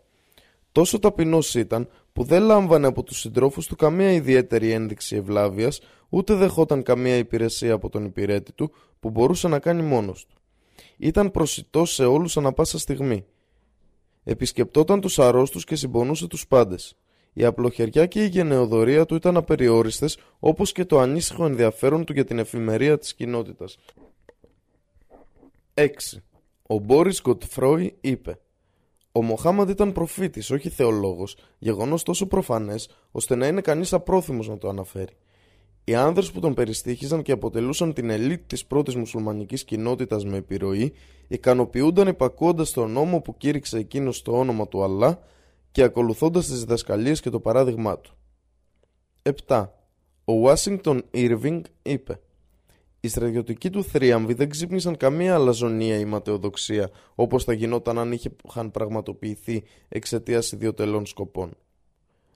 Τόσο 0.73 0.99
ταπεινός 0.99 1.55
ήταν 1.55 1.89
που 2.13 2.25
δεν 2.25 2.43
λάμβανε 2.43 2.87
από 2.87 3.03
τους 3.03 3.19
συντρόφους 3.19 3.67
του 3.67 3.77
καμία 3.77 4.13
ιδιαίτερη 4.13 4.71
ένδειξη 4.71 5.17
ευλάβειας 5.17 5.81
ούτε 6.09 6.35
δεχόταν 6.35 6.83
καμία 6.83 7.17
υπηρεσία 7.17 7.73
από 7.73 7.89
τον 7.89 8.05
υπηρέτη 8.05 8.53
του 8.53 8.73
που 9.01 9.11
μπορούσε 9.11 9.49
να 9.49 9.59
κάνει 9.59 9.83
μόνος 9.83 10.27
του. 10.27 10.37
Ήταν 10.97 11.31
προσιτός 11.31 11.95
σε 11.95 12.05
όλους 12.05 12.37
ανα 12.37 12.53
πάσα 12.53 12.79
στιγμή. 12.79 13.25
Επισκεπτόταν 14.25 15.01
τους 15.01 15.19
αρρώστους 15.19 15.65
και 15.65 15.77
συμπονούσε 15.77 16.27
τους 16.27 16.47
πάντες. 16.47 16.97
Η 17.33 17.45
απλοχεριά 17.45 18.07
και 18.07 18.25
η 18.25 18.27
γενεοδορία 18.27 19.07
του 19.07 19.15
ήταν 19.15 19.37
απεριόριστες 19.37 20.19
όπως 20.39 20.73
και 20.73 20.85
το 20.85 20.99
ανήσυχο 20.99 21.45
ενδιαφέρον 21.45 22.05
του 22.05 22.13
για 22.13 22.25
την 22.25 22.39
εφημερία 22.39 22.99
της 22.99 23.15
κοινότητας. 23.15 23.79
6. 25.75 26.23
Ο 26.63 26.79
Μπόρις 26.79 27.21
Γκοτφρόι 27.23 27.97
είπε 28.01 28.39
ο 29.19 29.23
Μοχάμαντ 29.23 29.69
ήταν 29.69 29.93
προφήτης, 29.93 30.51
όχι 30.51 30.69
θεολόγος, 30.69 31.37
γεγονός 31.59 32.03
τόσο 32.03 32.27
προφανές 32.27 32.91
ώστε 33.11 33.35
να 33.35 33.47
είναι 33.47 33.61
κανείς 33.61 33.93
απρόθυμος 33.93 34.49
να 34.49 34.59
το 34.59 34.69
αναφέρει. 34.69 35.13
Οι 35.85 35.95
άνδρες 35.95 36.31
που 36.31 36.41
τον 36.41 36.55
περιστήχιζαν 36.55 37.23
και 37.23 37.33
αποτελούσαν 37.33 37.93
την 37.93 38.11
ελίτ 38.11 38.43
της 38.47 38.67
πρώτης 38.67 38.95
μουσουλμανικής 38.95 39.65
κοινότητας 39.65 40.25
με 40.25 40.37
επιρροή, 40.37 40.93
ικανοποιούνταν 41.29 42.09
υπακούοντας 42.09 42.71
τον 42.71 42.91
νόμο 42.91 43.21
που 43.21 43.37
κήρυξε 43.37 43.79
εκείνος 43.79 44.17
στο 44.17 44.39
όνομα 44.39 44.69
του 44.69 44.83
Αλλά 44.83 45.19
και 45.71 45.83
ακολουθώντας 45.83 46.47
τις 46.47 46.59
διδασκαλίες 46.59 47.21
και 47.21 47.31
το 47.31 47.41
παράδειγμά 47.41 47.99
του. 47.99 48.17
7. 49.47 49.73
Ο 50.25 50.33
Ουάσιγκτον 50.33 51.03
Ήρβινγκ 51.11 51.65
είπε 51.83 52.21
οι 53.01 53.09
στρατιωτικοί 53.09 53.71
του 53.71 53.85
θρίαμβοι 53.85 54.35
δεν 54.35 54.49
ξύπνησαν 54.49 54.97
καμία 54.97 55.35
αλαζονία 55.35 55.99
ή 55.99 56.05
ματαιοδοξία 56.05 56.91
όπως 57.15 57.45
θα 57.45 57.53
γινόταν 57.53 57.99
αν 57.99 58.13
είχαν 58.13 58.71
πραγματοποιηθεί 58.71 59.63
εξαιτίας 59.89 60.53
ιδιωτελών 60.53 61.07
σκοπών. 61.07 61.57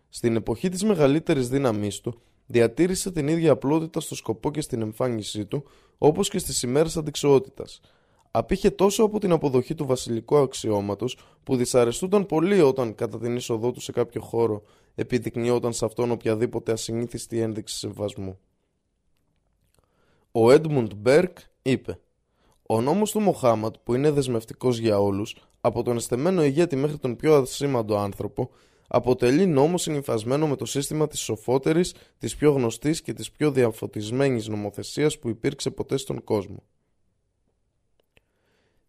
Στην 0.09 0.37
εποχή 0.37 0.69
της 0.69 0.85
μεγαλύτερης 0.85 1.49
δύναμής 1.49 2.01
του 2.01 2.21
διατήρησε 2.47 3.11
την 3.11 3.29
ίδια 3.29 3.53
απλότητα 3.53 4.01
στο 4.01 4.15
σκοπό 4.15 4.51
και 4.51 4.61
στην 4.61 4.83
εμφάνισή 4.83 5.45
του 5.47 5.65
όπως 5.99 6.29
και 6.29 6.39
στις 6.39 6.63
ημέρες 6.63 6.97
αντικσοότητας. 6.97 7.81
Απήχε 8.31 8.71
τόσο 8.71 9.05
από 9.05 9.19
την 9.19 9.33
αποδοχή 9.33 9.75
του 9.75 9.87
βασιλικού 9.87 10.37
αξιώματος 10.37 11.19
που 11.43 11.57
δυσαρεστούνταν 11.57 12.27
πολύ 12.27 12.61
όταν 12.61 12.95
κατά 12.95 13.19
την 13.19 13.37
είσοδό 13.37 13.71
του 13.71 13.81
σε 13.81 13.93
κάποιο 13.93 14.21
χώρο 14.21 14.63
επιδεικνυόταν 14.95 15.73
σε 15.73 15.85
αυτόν 15.85 16.11
οποιαδήποτε 16.11 16.73
ασυνήθιστη 16.73 17.41
ένδειξη 17.41 17.77
σεβασμού. 17.77 18.39
Ο 20.33 20.51
Έντμουντ 20.51 20.93
Μπέρκ 20.97 21.39
είπε 21.63 21.99
«Ο 22.67 22.81
νόμος 22.81 23.11
του 23.11 23.21
Μοχάμαντ 23.21 23.75
που 23.83 23.95
είναι 23.95 24.11
δεσμευτικός 24.11 24.79
για 24.79 25.01
όλους, 25.01 25.37
από 25.61 25.83
τον 25.83 25.97
εστεμένο 25.97 26.45
ηγέτη 26.45 26.77
μέχρι 26.77 26.99
τον 26.99 27.17
πιο 27.17 27.35
ασήμαντο 27.35 27.97
άνθρωπο, 27.97 28.51
αποτελεί 28.89 29.47
νόμο 29.47 29.79
συνυφασμένο 29.79 30.47
με 30.47 30.57
το 30.57 30.65
σύστημα 30.65 31.07
της 31.07 31.21
σοφότερης, 31.21 31.95
της 32.19 32.37
πιο 32.37 32.53
γνωστής 32.53 33.03
και 33.03 33.13
της 33.13 33.31
πιο 33.31 33.51
διαφωτισμένης 33.51 34.49
νομοθεσίας 34.49 35.19
που 35.19 35.29
υπήρξε 35.29 35.71
ποτέ 35.71 35.97
στον 35.97 36.25
κόσμο. 36.25 36.63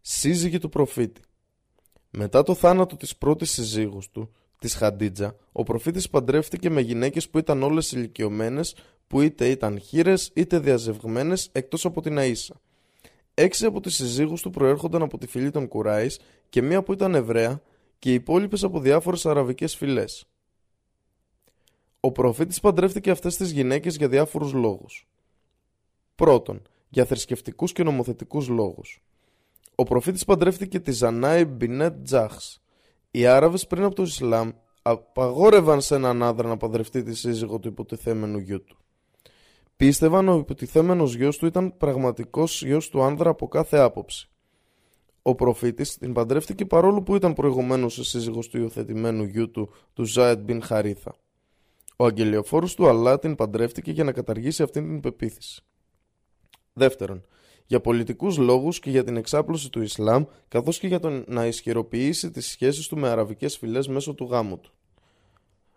Σύζυγη 0.00 0.58
του 0.58 0.68
προφήτη 0.68 1.20
Μετά 2.10 2.42
το 2.42 2.54
θάνατο 2.54 2.96
της 2.96 3.16
πρώτης 3.16 3.50
συζύγους 3.50 4.10
του, 4.10 4.30
της 4.58 4.74
Χαντίτζα, 4.74 5.36
ο 5.52 5.62
προφήτης 5.62 6.10
παντρεύτηκε 6.10 6.70
με 6.70 6.80
γυναίκες 6.80 7.28
που 7.28 7.38
ήταν 7.38 7.62
όλες 7.62 7.92
ηλικιωμένες 7.92 8.74
που 9.06 9.20
είτε 9.20 9.48
ήταν 9.48 9.80
χείρες 9.80 10.30
είτε 10.34 10.58
διαζευγμένες 10.58 11.48
εκτός 11.52 11.84
από 11.84 12.00
την 12.00 12.16
Αΐσα. 12.18 12.54
Έξι 13.34 13.66
από 13.66 13.80
τις 13.80 13.94
συζύγους 13.94 14.42
του 14.42 14.50
προέρχονταν 14.50 15.02
από 15.02 15.18
τη 15.18 15.26
φυλή 15.26 15.50
των 15.50 15.68
Κουράης 15.68 16.20
και 16.48 16.62
μία 16.62 16.82
που 16.82 16.92
ήταν 16.92 17.14
Εβραία 17.14 17.62
και 17.98 18.10
οι 18.10 18.14
υπόλοιπες 18.14 18.64
από 18.64 18.80
διάφορες 18.80 19.26
αραβικές 19.26 19.76
φυλές. 19.76 20.24
Ο 22.00 22.12
προφήτης 22.12 22.60
παντρεύτηκε 22.60 23.10
αυτές 23.10 23.36
τις 23.36 23.50
γυναίκες 23.50 23.96
για 23.96 24.08
διάφορους 24.08 24.52
λόγους. 24.52 25.08
Πρώτον, 26.14 26.62
για 26.88 27.04
θρησκευτικούς 27.04 27.72
και 27.72 27.82
νομοθετικούς 27.82 28.48
λόγους. 28.48 29.02
Ο 29.74 29.82
προφήτης 29.82 30.24
παντρεύτηκε 30.24 30.80
τη 30.80 30.92
Ζανάη 30.92 31.44
Μπινέτ 31.44 32.02
Τζάχς. 32.02 32.62
Οι 33.10 33.26
Άραβες 33.26 33.66
πριν 33.66 33.84
από 33.84 33.94
το 33.94 34.02
Ισλάμ 34.02 34.50
απαγόρευαν 34.82 35.80
σε 35.80 35.94
έναν 35.94 36.22
άντρα 36.22 36.48
να 36.48 36.56
παντρευτεί 36.56 37.02
τη 37.02 37.14
σύζυγο 37.14 37.58
του 37.58 37.68
υποτιθέμενου 37.68 38.38
γιού 38.38 38.64
του. 38.64 38.83
Πίστευαν 39.76 40.28
ο 40.28 40.36
υποτιθέμενος 40.36 41.14
γιος 41.14 41.36
του 41.38 41.46
ήταν 41.46 41.76
πραγματικός 41.76 42.62
γιος 42.62 42.88
του 42.88 43.02
άνδρα 43.02 43.30
από 43.30 43.48
κάθε 43.48 43.78
άποψη. 43.78 44.28
Ο 45.22 45.34
προφήτης 45.34 45.98
την 45.98 46.12
παντρεύτηκε 46.12 46.66
παρόλο 46.66 47.02
που 47.02 47.14
ήταν 47.14 47.32
προηγουμένως 47.32 47.98
ο 47.98 48.04
σύζυγος 48.04 48.48
του 48.48 48.58
υιοθετημένου 48.58 49.24
γιού 49.24 49.50
του, 49.50 49.70
του 49.92 50.04
Ζάετ 50.04 50.38
Μπιν 50.38 50.62
Χαρίθα. 50.62 51.14
Ο 51.96 52.04
αγγελιοφόρος 52.04 52.74
του 52.74 52.88
Αλλά 52.88 53.18
την 53.18 53.34
παντρεύτηκε 53.34 53.90
για 53.90 54.04
να 54.04 54.12
καταργήσει 54.12 54.62
αυτήν 54.62 54.88
την 54.88 55.00
πεποίθηση. 55.00 55.62
Δεύτερον, 56.72 57.24
για 57.66 57.80
πολιτικούς 57.80 58.36
λόγους 58.36 58.78
και 58.80 58.90
για 58.90 59.04
την 59.04 59.16
εξάπλωση 59.16 59.70
του 59.70 59.82
Ισλάμ, 59.82 60.24
καθώς 60.48 60.78
και 60.78 60.86
για 60.86 61.00
τον 61.00 61.24
να 61.28 61.46
ισχυροποιήσει 61.46 62.30
τις 62.30 62.46
σχέσεις 62.46 62.86
του 62.88 62.96
με 62.96 63.08
αραβικές 63.08 63.56
φυλές 63.56 63.88
μέσω 63.88 64.14
του 64.14 64.24
γάμου 64.24 64.58
του. 64.58 64.73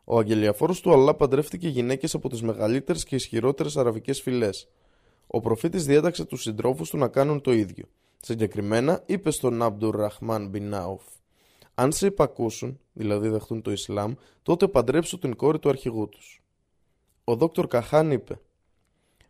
Ο 0.09 0.17
αγγελιαφόρος 0.17 0.81
του 0.81 0.93
Αλλά 0.93 1.13
παντρεύτηκε 1.13 1.67
γυναίκες 1.67 2.13
από 2.13 2.29
τις 2.29 2.41
μεγαλύτερες 2.41 3.03
και 3.03 3.15
ισχυρότερες 3.15 3.77
αραβικές 3.77 4.21
φυλές. 4.21 4.67
Ο 5.27 5.39
προφήτης 5.39 5.85
διέταξε 5.85 6.25
τους 6.25 6.41
συντρόφους 6.41 6.89
του 6.89 6.97
να 6.97 7.07
κάνουν 7.07 7.41
το 7.41 7.53
ίδιο. 7.53 7.85
Συγκεκριμένα 8.21 9.03
είπε 9.05 9.31
στον 9.31 9.61
Αμπτουρ 9.61 9.95
Ραχμάν 9.95 10.47
Μπιν 10.47 10.69
Νάουφ 10.69 11.03
«Αν 11.73 11.91
σε 11.91 12.05
υπακούσουν, 12.05 12.79
δηλαδή 12.93 13.27
δεχτούν 13.27 13.61
το 13.61 13.71
Ισλάμ, 13.71 14.13
τότε 14.43 14.67
παντρέψου 14.67 15.19
την 15.19 15.35
κόρη 15.35 15.59
του 15.59 15.69
αρχηγού 15.69 16.09
τους». 16.09 16.43
Ο 17.23 17.35
Δόκτωρ 17.35 17.67
Καχάν 17.67 18.11
είπε 18.11 18.39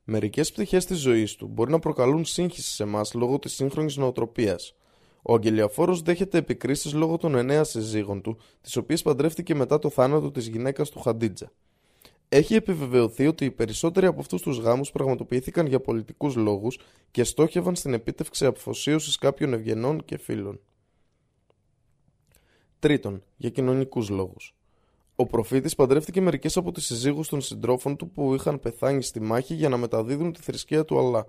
Μερικές 0.03 0.51
πτυχές 0.51 0.85
της 0.85 0.97
ζωής 0.97 1.35
του 1.35 1.47
μπορεί 1.47 1.71
να 1.71 1.79
προκαλούν 1.79 2.25
σύγχυση 2.25 2.73
σε 2.73 2.83
εμάς 2.83 3.13
λόγω 3.13 3.39
της 3.39 3.53
σύγχρονης 3.53 3.97
νοοτροπίας. 3.97 4.75
Ο 5.29 5.33
Αγγελιαφόρος 5.33 6.01
δέχεται 6.01 6.37
επικρίσεις 6.37 6.93
λόγω 6.93 7.17
των 7.17 7.35
εννέα 7.35 7.63
συζύγων 7.63 8.21
του, 8.21 8.37
τις 8.61 8.75
οποίες 8.75 9.01
παντρεύτηκε 9.01 9.55
μετά 9.55 9.79
το 9.79 9.89
θάνατο 9.89 10.31
της 10.31 10.47
γυναίκας 10.47 10.89
του 10.89 10.99
Χαντίτζα. 10.99 11.51
Έχει 12.29 12.55
επιβεβαιωθεί 12.55 13.27
ότι 13.27 13.45
οι 13.45 13.51
περισσότεροι 13.51 14.05
από 14.05 14.19
αυτούς 14.19 14.41
τους 14.41 14.57
γάμους 14.57 14.91
πραγματοποιήθηκαν 14.91 15.65
για 15.65 15.79
πολιτικούς 15.79 16.35
λόγους 16.35 16.79
και 17.11 17.23
στόχευαν 17.23 17.75
στην 17.75 17.93
επίτευξη 17.93 18.45
αποφωσίωση 18.45 19.17
κάποιων 19.17 19.53
ευγενών 19.53 20.05
και 20.05 20.17
φίλων. 20.17 20.59
Τρίτον, 22.79 23.23
για 23.37 23.49
κοινωνικούς 23.49 24.09
λόγους. 24.09 24.55
Ο 25.15 25.25
προφήτης 25.25 25.75
παντρεύτηκε 25.75 26.21
μερικές 26.21 26.57
από 26.57 26.71
τις 26.71 26.85
συζύγους 26.85 27.29
των 27.29 27.41
συντρόφων 27.41 27.95
του 27.95 28.09
που 28.09 28.33
είχαν 28.33 28.59
πεθάνει 28.59 29.03
στη 29.03 29.19
μάχη 29.19 29.53
για 29.53 29.69
να 29.69 29.77
μεταδίδουν 29.77 30.33
τη 30.33 30.41
θρησκεία 30.41 30.85
του 30.85 30.99
Αλλά. 30.99 31.27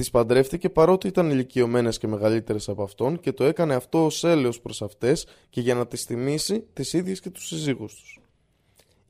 Τις 0.00 0.10
παντρεύτηκε 0.10 0.70
παρότι 0.70 1.06
ήταν 1.06 1.30
ηλικιωμένες 1.30 1.98
και 1.98 2.06
μεγαλύτερες 2.06 2.68
από 2.68 2.82
αυτόν 2.82 3.20
και 3.20 3.32
το 3.32 3.44
έκανε 3.44 3.74
αυτό 3.74 4.04
ως 4.04 4.24
έλεος 4.24 4.60
προς 4.60 4.82
αυτές 4.82 5.26
και 5.50 5.60
για 5.60 5.74
να 5.74 5.86
τις 5.86 6.04
τιμήσει 6.04 6.64
τις 6.72 6.92
ίδιες 6.92 7.20
και 7.20 7.30
τους 7.30 7.46
συζύγους 7.46 7.94
τους. 7.94 8.20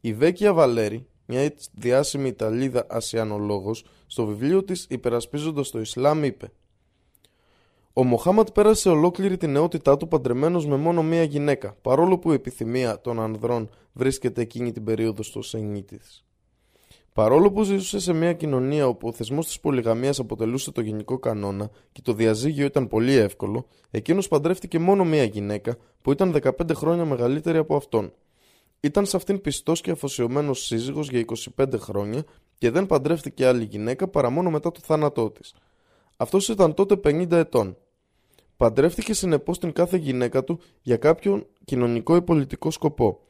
Η 0.01 0.15
Βέκια 0.15 0.53
Βαλέρη, 0.53 1.07
μια 1.27 1.55
διάσημη 1.73 2.29
Ιταλίδα 2.29 2.87
ασιανολόγος, 2.89 3.85
στο 4.07 4.27
βιβλίο 4.27 4.65
της 4.65 4.87
«Υπερασπίζοντας 4.89 5.71
το 5.71 5.81
Ισλάμ» 5.81 6.25
είπε 6.25 6.53
ο 7.93 8.05
Μοχάμαντ 8.05 8.49
πέρασε 8.49 8.89
ολόκληρη 8.89 9.37
τη 9.37 9.47
νεότητά 9.47 9.97
του 9.97 10.09
παντρεμένος 10.09 10.67
με 10.67 10.77
μόνο 10.77 11.03
μία 11.03 11.23
γυναίκα, 11.23 11.77
παρόλο 11.83 12.19
που 12.19 12.31
η 12.31 12.35
επιθυμία 12.35 13.01
των 13.01 13.21
ανδρών 13.21 13.71
βρίσκεται 13.93 14.41
εκείνη 14.41 14.73
την 14.73 14.85
περίοδο 14.85 15.23
στο 15.23 15.43
σενή 15.43 15.83
τη. 15.83 15.97
Παρόλο 17.13 17.53
που 17.53 17.63
ζούσε 17.63 18.01
σε 18.01 18.13
μια 18.13 18.33
κοινωνία 18.33 18.87
όπου 18.87 19.09
ο 19.09 19.13
θεσμός 19.13 19.47
της 19.47 19.61
πολυγαμίας 19.61 20.19
αποτελούσε 20.19 20.73
το 20.73 20.81
γενικό 20.81 21.19
κανόνα 21.19 21.71
και 21.93 22.01
το 22.03 22.13
διαζύγιο 22.13 22.65
ήταν 22.65 22.89
πολύ 22.89 23.13
εύκολο, 23.13 23.67
εκείνος 23.91 24.29
παντρεύτηκε 24.29 24.79
μόνο 24.79 25.05
μία 25.05 25.25
γυναίκα 25.25 25.77
που 26.03 26.13
ήταν 26.13 26.37
15 26.43 26.75
χρόνια 26.75 27.05
μεγαλύτερη 27.05 27.59
από 27.59 27.77
αυτόν. 27.77 28.13
Ήταν 28.81 29.07
σε 29.07 29.17
αυτήν 29.17 29.41
πιστός 29.41 29.81
και 29.81 29.91
αφοσιωμένος 29.91 30.65
σύζυγος 30.65 31.11
για 31.11 31.25
25 31.57 31.79
χρόνια 31.79 32.25
και 32.59 32.71
δεν 32.71 32.87
παντρεύτηκε 32.87 33.47
άλλη 33.47 33.65
γυναίκα 33.65 34.09
παρά 34.09 34.31
μόνο 34.31 34.51
μετά 34.51 34.71
το 34.71 34.81
θάνατό 34.83 35.31
της. 35.31 35.55
Αυτός 36.17 36.49
ήταν 36.49 36.75
τότε 36.75 36.97
50 37.05 37.31
ετών. 37.31 37.77
Παντρεύτηκε 38.57 39.15
συνεπώς 39.15 39.59
την 39.59 39.73
κάθε 39.73 39.97
γυναίκα 39.97 40.45
του 40.45 40.61
για 40.83 40.97
κάποιον 40.97 41.47
κοινωνικό 41.65 42.17
ή 42.17 42.23
πολιτικό 42.23 42.71
σκοπό. 42.71 43.21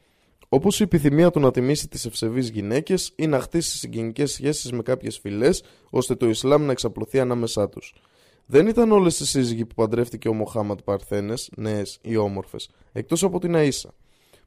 Όπως 0.53 0.79
η 0.79 0.83
επιθυμία 0.83 1.31
του 1.31 1.39
να 1.39 1.51
τιμήσει 1.51 1.87
τις 1.87 2.05
ευσεβείς 2.05 2.49
γυναίκες 2.49 3.13
ή 3.15 3.27
να 3.27 3.39
χτίσει 3.39 3.77
συγγενικές 3.77 4.31
σχέσεις 4.31 4.71
με 4.71 4.81
κάποιες 4.81 5.17
φυλές, 5.19 5.63
ώστε 5.89 6.15
το 6.15 6.29
Ισλάμ 6.29 6.63
να 6.65 6.71
εξαπλωθεί 6.71 7.19
ανάμεσά 7.19 7.69
τους. 7.69 7.95
Δεν 8.45 8.67
ήταν 8.67 8.91
όλες 8.91 9.19
οι 9.19 9.25
σύζυγοι 9.25 9.65
που 9.65 9.75
παντρεύτηκε 9.75 10.29
ο 10.29 10.33
Μοχάματ 10.33 10.79
παρθένες, 10.83 11.49
νέες 11.55 11.99
ή 12.01 12.15
όμορφες, 12.17 12.69
εκτός 12.91 13.23
από 13.23 13.39
την 13.39 13.53
Αΐσα. 13.55 13.89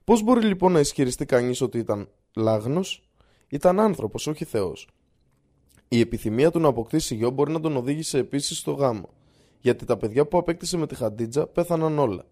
Πώς 0.05 0.23
μπορεί 0.23 0.47
λοιπόν 0.47 0.73
να 0.73 0.81
ισχυριστεί 0.81 1.27
κανείς 1.27 1.61
ότι 1.61 1.79
ήταν 1.79 2.09
λάγνος, 2.37 3.09
ήταν 3.49 3.81
άνθρωπος, 3.81 4.27
όχι 4.27 4.45
Θεός. 4.45 4.89
Η 5.89 6.01
επιθυμία 6.01 6.51
του 6.51 6.61
να 6.61 6.69
αποκτήσει 6.69 7.15
γιο 7.15 7.31
μπορεί 7.31 7.53
να 7.53 7.61
τον 7.61 7.77
οδήγησε 7.77 8.19
επίσης 8.19 8.59
στο 8.59 8.73
γάμο, 8.73 9.09
γιατί 9.61 9.85
τα 9.85 9.97
παιδιά 9.97 10.27
που 10.27 10.39
απέκτησε 10.39 10.77
με 10.77 10.87
τη 10.87 10.95
Χαντίτζα 10.95 11.47
πέθαναν 11.47 11.99
όλα. 11.99 12.25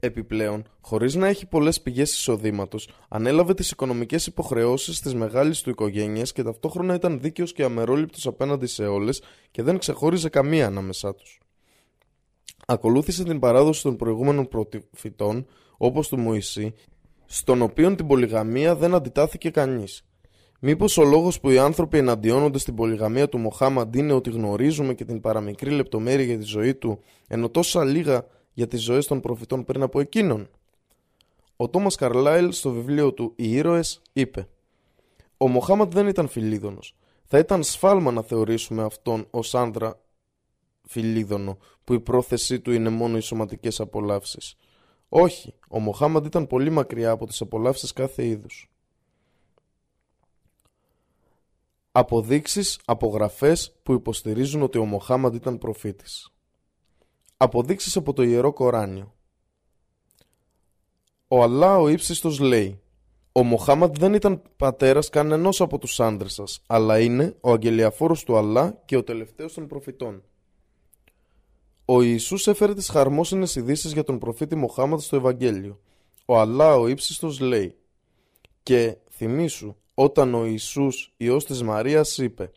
Επιπλέον, 0.00 0.64
χωρίς 0.80 1.14
να 1.14 1.26
έχει 1.26 1.46
πολλές 1.46 1.80
πηγές 1.80 2.12
εισοδήματος, 2.12 2.88
ανέλαβε 3.08 3.54
τις 3.54 3.70
οικονομικές 3.70 4.26
υποχρεώσεις 4.26 5.00
της 5.00 5.14
μεγάλης 5.14 5.60
του 5.60 5.70
οικογένειας 5.70 6.32
και 6.32 6.42
ταυτόχρονα 6.42 6.94
ήταν 6.94 7.20
δίκαιος 7.20 7.52
και 7.52 7.64
αμερόληπτος 7.64 8.26
απέναντι 8.26 8.66
σε 8.66 8.86
όλες 8.86 9.22
και 9.50 9.62
δεν 9.62 9.78
ξεχώριζε 9.78 10.28
καμία 10.28 10.66
ανάμεσά 10.66 11.14
τους. 11.14 11.40
Ακολούθησε 12.66 13.24
την 13.24 13.38
παράδοση 13.38 13.82
των 13.82 13.96
προηγούμενων 13.96 14.48
προφητών, 14.48 15.46
όπως 15.76 16.08
του 16.08 16.18
Μωυσή, 16.18 16.74
στον 17.26 17.62
οποίο 17.62 17.94
την 17.94 18.06
πολυγαμία 18.06 18.74
δεν 18.76 18.94
αντιτάθηκε 18.94 19.50
κανείς. 19.50 20.02
Μήπως 20.60 20.98
ο 20.98 21.04
λόγος 21.04 21.40
που 21.40 21.50
οι 21.50 21.58
άνθρωποι 21.58 21.98
εναντιώνονται 21.98 22.58
στην 22.58 22.74
πολυγαμία 22.74 23.28
του 23.28 23.38
Μοχάμαντ 23.38 23.94
είναι 23.94 24.12
ότι 24.12 24.30
γνωρίζουμε 24.30 24.94
και 24.94 25.04
την 25.04 25.20
παραμικρή 25.20 25.70
λεπτομέρεια 25.70 26.24
για 26.24 26.38
τη 26.38 26.44
ζωή 26.44 26.74
του, 26.74 27.02
ενώ 27.28 27.48
τόσα 27.48 27.84
λίγα 27.84 28.26
για 28.60 28.68
τις 28.68 28.82
ζωές 28.82 29.06
των 29.06 29.20
προφητών 29.20 29.64
πριν 29.64 29.82
από 29.82 30.00
εκείνον. 30.00 30.48
Ο 31.56 31.68
Τόμας 31.68 31.94
Καρλάιλ 31.94 32.52
στο 32.52 32.70
βιβλίο 32.70 33.12
του 33.12 33.32
Οι 33.36 33.52
ήρωες 33.52 34.00
είπε: 34.12 34.48
Ο 35.36 35.48
Μοχάμαντ 35.48 35.92
δεν 35.92 36.06
ήταν 36.06 36.28
φιλίδωνος. 36.28 36.96
Θα 37.24 37.38
ήταν 37.38 37.62
σφάλμα 37.62 38.10
να 38.10 38.22
θεωρήσουμε 38.22 38.82
αυτόν 38.82 39.26
ως 39.30 39.54
άνδρα 39.54 40.00
φιλίδωνο, 40.82 41.58
που 41.84 41.92
η 41.92 42.00
πρόθεσή 42.00 42.60
του 42.60 42.72
είναι 42.72 42.88
μόνο 42.88 43.16
οι 43.16 43.20
σωματικές 43.20 43.80
απολαύσεις. 43.80 44.56
Όχι, 45.08 45.54
ο 45.68 45.78
Μοχάμαντ 45.78 46.26
ήταν 46.26 46.46
πολύ 46.46 46.70
μακριά 46.70 47.10
από 47.10 47.26
τις 47.26 47.40
απολαύσεις 47.40 47.92
κάθε 47.92 48.26
είδους. 48.26 48.70
Αποδείξεις, 51.92 52.80
απογραφές 52.84 53.72
που 53.82 53.92
υποστηρίζουν 53.92 54.62
ότι 54.62 54.78
ο 54.78 54.84
Μοχάμαντ 54.84 55.34
ήταν 55.34 55.58
προφήτης. 55.58 56.30
Αποδείξεις 57.42 57.96
από 57.96 58.12
το 58.12 58.22
Ιερό 58.22 58.52
Κοράνιο. 58.52 59.14
Ο 61.28 61.42
Αλλά 61.42 61.78
ο 61.78 61.88
ύψιστος 61.88 62.38
λέει 62.38 62.80
«Ο 63.32 63.42
Μοχάμαντ 63.42 63.96
δεν 63.98 64.14
ήταν 64.14 64.42
πατέρας 64.56 65.08
κανενός 65.08 65.60
από 65.60 65.78
τους 65.78 66.00
άντρες 66.00 66.32
σας, 66.32 66.62
αλλά 66.66 67.00
είναι 67.00 67.36
ο 67.40 67.52
αγγελιαφόρος 67.52 68.24
του 68.24 68.36
Αλλά 68.36 68.82
και 68.84 68.96
ο 68.96 69.04
τελευταίος 69.04 69.54
των 69.54 69.66
προφητών». 69.66 70.22
Ο 71.84 72.02
Ιησούς 72.02 72.46
έφερε 72.46 72.74
τις 72.74 72.88
χαρμόσυνες 72.88 73.56
ειδήσεις 73.56 73.92
για 73.92 74.04
τον 74.04 74.18
προφήτη 74.18 74.56
Μοχάμαντ 74.56 75.00
στο 75.00 75.16
Ευαγγέλιο. 75.16 75.80
Ο 76.24 76.38
Αλλά 76.38 76.76
ο 76.76 76.86
ύψιστος 76.86 77.40
λέει 77.40 77.76
«Και 78.62 78.96
θυμήσου 79.10 79.74
όταν 79.94 80.34
ο 80.34 80.44
Ιησούς, 80.44 81.14
Υιός 81.16 81.44
της 81.44 81.62
Μαρίας, 81.62 82.18
είπε 82.18 82.50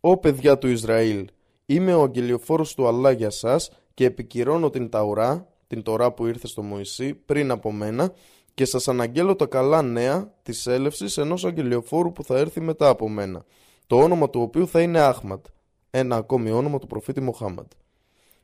«Ω 0.00 0.16
παιδιά 0.16 0.58
του 0.58 0.68
Ισραήλ, 0.68 1.28
είμαι 1.66 1.94
ο 1.94 2.02
αγγελιοφόρος 2.02 2.74
του 2.74 2.86
Αλλά 2.86 3.10
για 3.10 3.30
σας 3.30 3.70
και 3.94 4.04
επικυρώνω 4.04 4.70
την 4.70 4.88
Ταουρά, 4.88 5.48
την 5.66 5.82
Τωρά 5.82 6.12
που 6.12 6.26
ήρθε 6.26 6.46
στο 6.46 6.62
Μωυσή, 6.62 7.14
πριν 7.14 7.50
από 7.50 7.72
μένα 7.72 8.12
και 8.54 8.64
σας 8.64 8.88
αναγγέλω 8.88 9.36
τα 9.36 9.46
καλά 9.46 9.82
νέα 9.82 10.34
της 10.42 10.66
έλευσης 10.66 11.16
ενός 11.16 11.44
αγγελιοφόρου 11.44 12.12
που 12.12 12.24
θα 12.24 12.38
έρθει 12.38 12.60
μετά 12.60 12.88
από 12.88 13.08
μένα, 13.08 13.44
το 13.86 13.96
όνομα 13.96 14.30
του 14.30 14.40
οποίου 14.40 14.68
θα 14.68 14.80
είναι 14.80 15.00
Άχματ, 15.00 15.46
ένα 15.90 16.16
ακόμη 16.16 16.50
όνομα 16.50 16.78
του 16.78 16.86
προφήτη 16.86 17.20
Μοχάμαντ. 17.20 17.70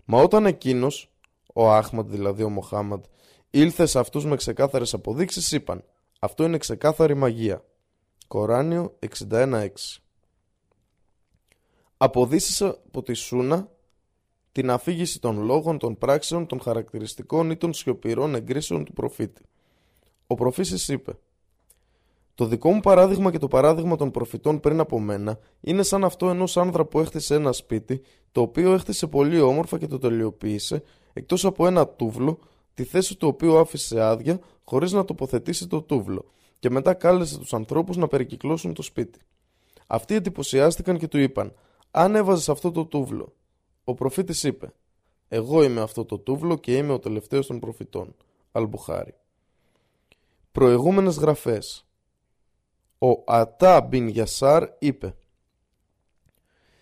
Μα 0.05 0.23
όταν 0.23 0.47
εκείνος, 0.47 1.13
ο 1.55 1.71
Άχματ 1.71 2.09
δηλαδή 2.09 2.43
ο 2.43 2.49
Μοχάμαντ, 2.49 3.05
ήλθε 3.51 3.87
σε 3.87 3.99
αυτούς 3.99 4.25
με 4.25 4.37
ξεκάθαρες 4.37 4.95
αποδείξεις, 4.95 5.53
είπαν 5.53 5.85
«Αυτό 6.21 6.45
είναι 6.45 6.59
ξεκάθαρη 6.59 7.15
μαγεία». 7.15 7.65
Κοράνιο 8.29 8.99
61.6 9.31 9.69
Αποδείσεις 11.97 12.63
από 12.63 13.03
τη 13.03 13.13
Σούνα 13.15 13.69
την 14.53 14.71
αφήγηση 14.71 15.21
των 15.21 15.45
λόγων, 15.45 15.79
των 15.79 15.99
πράξεων, 15.99 16.47
των 16.47 16.61
χαρακτηριστικών 16.61 17.51
ή 17.51 17.57
των 17.57 17.73
σιωπηρών 17.73 18.35
εγκρίσεων 18.35 18.85
του 18.85 18.93
προφήτη. 18.93 19.43
Ο 20.27 20.35
προφήτης 20.35 20.89
είπε 20.89 21.13
«Το 22.35 22.47
δικό 22.47 22.73
μου 22.73 22.81
παράδειγμα 22.81 23.31
και 23.31 23.39
το 23.39 23.49
παράδειγμα 23.49 23.97
των 23.97 24.11
προφητών 24.11 24.61
πριν 24.61 24.81
από 24.81 25.01
μένα 25.01 25.39
είναι 25.61 25.83
σαν 25.83 26.05
αυτό 26.05 26.29
ενός 26.29 26.57
άνδρα 26.57 26.85
που 26.85 27.01
έχτισε 27.01 27.35
ένα 27.35 27.53
σπίτι, 27.53 28.03
το 28.33 28.41
οποίο 28.41 28.73
έχτισε 28.73 29.07
πολύ 29.07 29.41
όμορφα 29.41 29.79
και 29.79 29.87
το 29.87 29.99
τελειοποίησε, 29.99 30.83
εκτός 31.13 31.45
από 31.45 31.67
ένα 31.67 31.89
τούβλο, 31.89 32.39
τη 32.75 32.85
θέση 32.85 33.17
του 33.17 33.29
οποίου 33.29 33.59
άφησε 33.59 34.01
άδεια, 34.01 34.41
χωρίς 34.65 34.93
να 34.93 35.05
τοποθετήσει 35.05 35.67
το 35.67 35.83
τούβλο, 35.83 36.25
και 36.59 36.71
μετά 36.71 36.95
κάλεσε 36.95 37.39
τους 37.39 37.55
ανθρώπους 37.55 37.97
να 37.97 38.09
περικυκλώσουν 38.09 38.75
το 38.75 38.83
σπίτι. 38.83 39.21
Αυτοί 39.87 40.15
εντυπωσιάστηκαν 40.15 40.99
και 40.99 41.09
του 41.09 41.19
είπαν 41.19 41.53
«Αν 41.91 42.15
έβαζες 42.15 42.49
αυτό 42.49 42.71
το 42.71 42.85
τούβλο». 42.85 43.33
Ο 43.91 43.95
προφήτης 43.95 44.43
είπε 44.43 44.73
Εγώ 45.29 45.63
είμαι 45.63 45.81
αυτό 45.81 46.05
το 46.05 46.19
τούβλο 46.19 46.57
και 46.57 46.77
είμαι 46.77 46.93
ο 46.93 46.99
τελευταίος 46.99 47.47
των 47.47 47.59
προφητών. 47.59 48.15
Αλμπουχάρι. 48.53 49.15
Προηγούμενες 50.53 51.17
γραφές. 51.17 51.87
Ο 52.99 53.23
Ατά 53.27 53.81
μπιν 53.81 54.09
Γιασάρ 54.09 54.69
είπε 54.79 55.15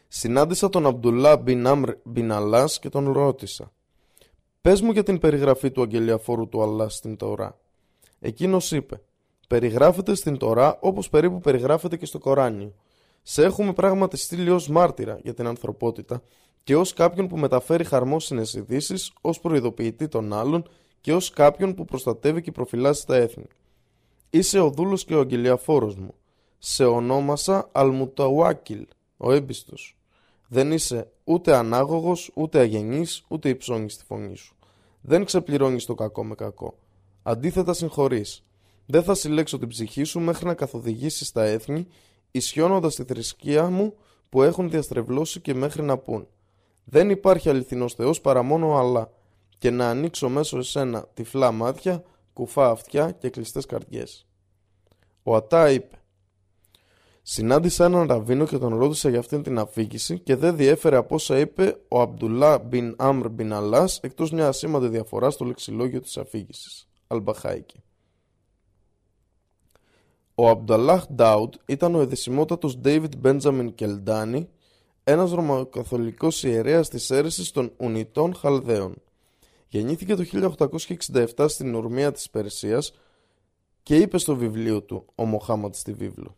Συνάντησα 0.08 0.68
τον 0.68 0.86
Αμπτουλά 0.86 1.36
μπιν 1.36 1.66
Αμρ 1.66 1.90
μπιν 2.04 2.32
Αλάς 2.32 2.78
και 2.78 2.88
τον 2.88 3.12
ρώτησα 3.12 3.72
Πες 4.60 4.80
μου 4.80 4.90
για 4.90 5.02
την 5.02 5.18
περιγραφή 5.18 5.70
του 5.70 5.82
αγγελιαφόρου 5.82 6.48
του 6.48 6.62
Αλλά 6.62 6.88
στην 6.88 7.16
Τωρά. 7.16 7.58
Εκείνος 8.20 8.72
είπε 8.72 9.00
Περιγράφεται 9.48 10.14
στην 10.14 10.36
Τωρά 10.36 10.78
όπως 10.80 11.08
περίπου 11.08 11.40
περιγράφεται 11.40 11.96
και 11.96 12.06
στο 12.06 12.18
Κοράνιο. 12.18 12.74
Σε 13.30 13.44
έχουμε 13.44 13.72
πράγματι 13.72 14.16
στείλει 14.16 14.50
ως 14.50 14.68
μάρτυρα 14.68 15.18
για 15.22 15.34
την 15.34 15.46
ανθρωπότητα 15.46 16.22
και 16.64 16.76
ως 16.76 16.92
κάποιον 16.92 17.28
που 17.28 17.38
μεταφέρει 17.38 17.84
χαρμόσυνες 17.84 18.54
ειδήσεις, 18.54 19.12
ως 19.20 19.40
προειδοποιητή 19.40 20.08
των 20.08 20.32
άλλων 20.32 20.68
και 21.00 21.14
ως 21.14 21.30
κάποιον 21.30 21.74
που 21.74 21.84
προστατεύει 21.84 22.42
και 22.42 22.52
προφυλάσσει 22.52 23.06
τα 23.06 23.16
έθνη. 23.16 23.44
Είσαι 24.30 24.58
ο 24.58 24.70
δούλος 24.70 25.04
και 25.04 25.14
ο 25.14 25.20
αγγελιαφόρος 25.20 25.96
μου. 25.96 26.14
Σε 26.58 26.84
ονόμασα 26.84 27.68
Αλμουταουάκιλ, 27.72 28.86
ο 29.16 29.32
έμπιστος. 29.32 29.96
Δεν 30.48 30.72
είσαι 30.72 31.10
ούτε 31.24 31.56
ανάγωγος, 31.56 32.30
ούτε 32.34 32.58
αγενής, 32.58 33.24
ούτε 33.28 33.48
υψώνεις 33.48 33.96
τη 33.96 34.04
φωνή 34.04 34.36
σου. 34.36 34.56
Δεν 35.00 35.24
ξεπληρώνεις 35.24 35.84
το 35.84 35.94
κακό 35.94 36.24
με 36.24 36.34
κακό. 36.34 36.78
Αντίθετα 37.22 37.72
συγχωρείς. 37.72 38.42
Δεν 38.86 39.02
θα 39.02 39.14
συλλέξω 39.14 39.58
την 39.58 39.68
ψυχή 39.68 40.04
σου 40.04 40.20
μέχρι 40.20 40.46
να 40.46 40.54
καθοδηγήσεις 40.54 41.32
τα 41.32 41.44
έθνη, 41.44 41.86
ισιώνοντας 42.30 42.94
τη 42.94 43.04
θρησκεία 43.04 43.70
μου 43.70 43.94
που 44.28 44.42
έχουν 44.42 44.70
διαστρεβλώσει 44.70 45.40
και 45.40 45.54
μέχρι 45.54 45.82
να 45.82 45.98
πούν. 45.98 46.26
Δεν 46.84 47.10
υπάρχει 47.10 47.48
αληθινός 47.48 47.94
Θεός 47.94 48.20
παρά 48.20 48.42
μόνο 48.42 48.76
Αλλά 48.78 49.10
και 49.58 49.70
να 49.70 49.88
ανοίξω 49.88 50.28
μέσω 50.28 50.58
εσένα 50.58 51.08
τυφλά 51.14 51.52
μάτια, 51.52 52.04
κουφά 52.32 52.70
αυτιά 52.70 53.10
και 53.10 53.28
κλειστές 53.28 53.66
καρδιές. 53.66 54.26
Ο 55.22 55.36
Ατά 55.36 55.70
είπε 55.70 55.98
Συνάντησα 57.30 57.84
έναν 57.84 58.06
ραβίνο 58.06 58.46
και 58.46 58.58
τον 58.58 58.78
ρώτησα 58.78 59.08
για 59.08 59.18
αυτήν 59.18 59.42
την 59.42 59.58
αφήγηση 59.58 60.18
και 60.18 60.36
δεν 60.36 60.56
διέφερε 60.56 60.96
από 60.96 61.14
όσα 61.14 61.38
είπε 61.38 61.80
ο 61.88 62.00
Αμπτουλά 62.00 62.58
μπιν 62.58 62.94
Αμρ 62.98 63.28
μπιν 63.28 63.52
Αλλάς 63.52 64.00
εκτός 64.02 64.30
μια 64.30 64.48
ασήμαντη 64.48 64.88
διαφορά 64.88 65.30
στο 65.30 65.44
λεξιλόγιο 65.44 66.00
της 66.00 66.16
αφήγησης. 66.16 66.88
Αλμπαχάικη. 67.06 67.82
Ο 70.40 70.48
Αμπταλάχ 70.48 71.06
Ντάουτ 71.12 71.54
ήταν 71.66 71.94
ο 71.94 72.00
εδεσιμότατος 72.00 72.78
David 72.84 73.08
Benjamin 73.22 73.68
Κελντάνι, 73.74 74.48
ένας 75.04 75.32
ρωμακαθολικός 75.32 76.42
ιερέας 76.42 76.88
της 76.88 77.10
αίρεσης 77.10 77.50
των 77.50 77.72
Ουνιτών 77.76 78.34
Χαλδαίων. 78.34 78.94
Γεννήθηκε 79.68 80.14
το 80.14 80.24
1867 81.36 81.48
στην 81.48 81.74
ορμία 81.74 82.12
της 82.12 82.30
Περσίας 82.30 82.92
και 83.82 83.96
είπε 83.96 84.18
στο 84.18 84.36
βιβλίο 84.36 84.82
του 84.82 85.04
«Ο 85.14 85.24
Μοχάματ 85.24 85.74
στη 85.74 85.92
βίβλο». 85.92 86.36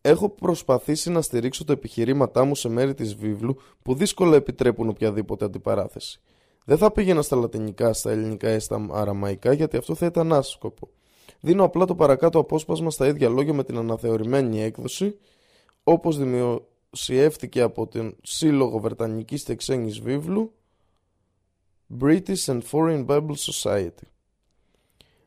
Έχω 0.00 0.28
προσπαθήσει 0.28 1.10
να 1.10 1.22
στηρίξω 1.22 1.64
τα 1.64 1.72
επιχειρήματά 1.72 2.44
μου 2.44 2.54
σε 2.54 2.68
μέρη 2.68 2.94
της 2.94 3.14
βίβλου 3.14 3.56
που 3.82 3.94
δύσκολα 3.94 4.36
επιτρέπουν 4.36 4.88
οποιαδήποτε 4.88 5.44
αντιπαράθεση. 5.44 6.20
Δεν 6.64 6.78
θα 6.78 6.90
πήγαινα 6.92 7.22
στα 7.22 7.36
λατινικά, 7.36 7.92
στα 7.92 8.10
ελληνικά 8.10 8.54
ή 8.54 8.58
στα 8.58 8.86
αραμαϊκά 8.90 9.52
γιατί 9.52 9.76
αυτό 9.76 9.94
θα 9.94 10.06
ήταν 10.06 10.32
άσκοπο. 10.32 10.88
Δίνω 11.40 11.64
απλά 11.64 11.84
το 11.84 11.94
παρακάτω 11.94 12.38
απόσπασμα 12.38 12.90
στα 12.90 13.06
ίδια 13.06 13.28
λόγια 13.28 13.52
με 13.52 13.64
την 13.64 13.76
αναθεωρημένη 13.76 14.62
έκδοση 14.62 15.16
όπως 15.84 16.18
δημοσιεύτηκε 16.18 17.60
από 17.60 17.86
τον 17.86 18.16
Σύλλογο 18.22 18.78
Βρετανικής 18.78 19.42
και 19.42 19.54
Ξένης 19.54 20.00
Βίβλου 20.00 20.52
British 22.00 22.44
and 22.44 22.60
Foreign 22.70 23.06
Bible 23.06 23.34
Society. 23.36 24.06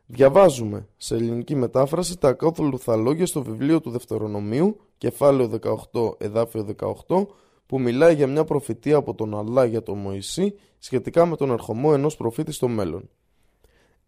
Διαβάζουμε 0.05 0.87
σε 0.97 1.15
ελληνική 1.15 1.55
μετάφραση 1.55 2.17
τα 2.17 2.27
ακόλουθα 2.27 2.95
λόγια 2.95 3.25
στο 3.25 3.43
βιβλίο 3.43 3.81
του 3.81 3.89
Δευτερονομίου, 3.89 4.79
κεφάλαιο 4.97 5.59
18, 5.91 6.15
εδάφιο 6.17 6.67
18, 7.07 7.27
που 7.65 7.79
μιλάει 7.79 8.15
για 8.15 8.27
μια 8.27 8.43
προφητεία 8.43 8.95
από 8.95 9.13
τον 9.13 9.37
Αλλά 9.37 9.65
για 9.65 9.83
τον 9.83 9.97
Μωυσή 9.97 10.53
σχετικά 10.79 11.25
με 11.25 11.35
τον 11.35 11.51
ερχομό 11.51 11.89
ενός 11.93 12.15
προφήτη 12.15 12.51
στο 12.51 12.67
μέλλον. 12.67 13.09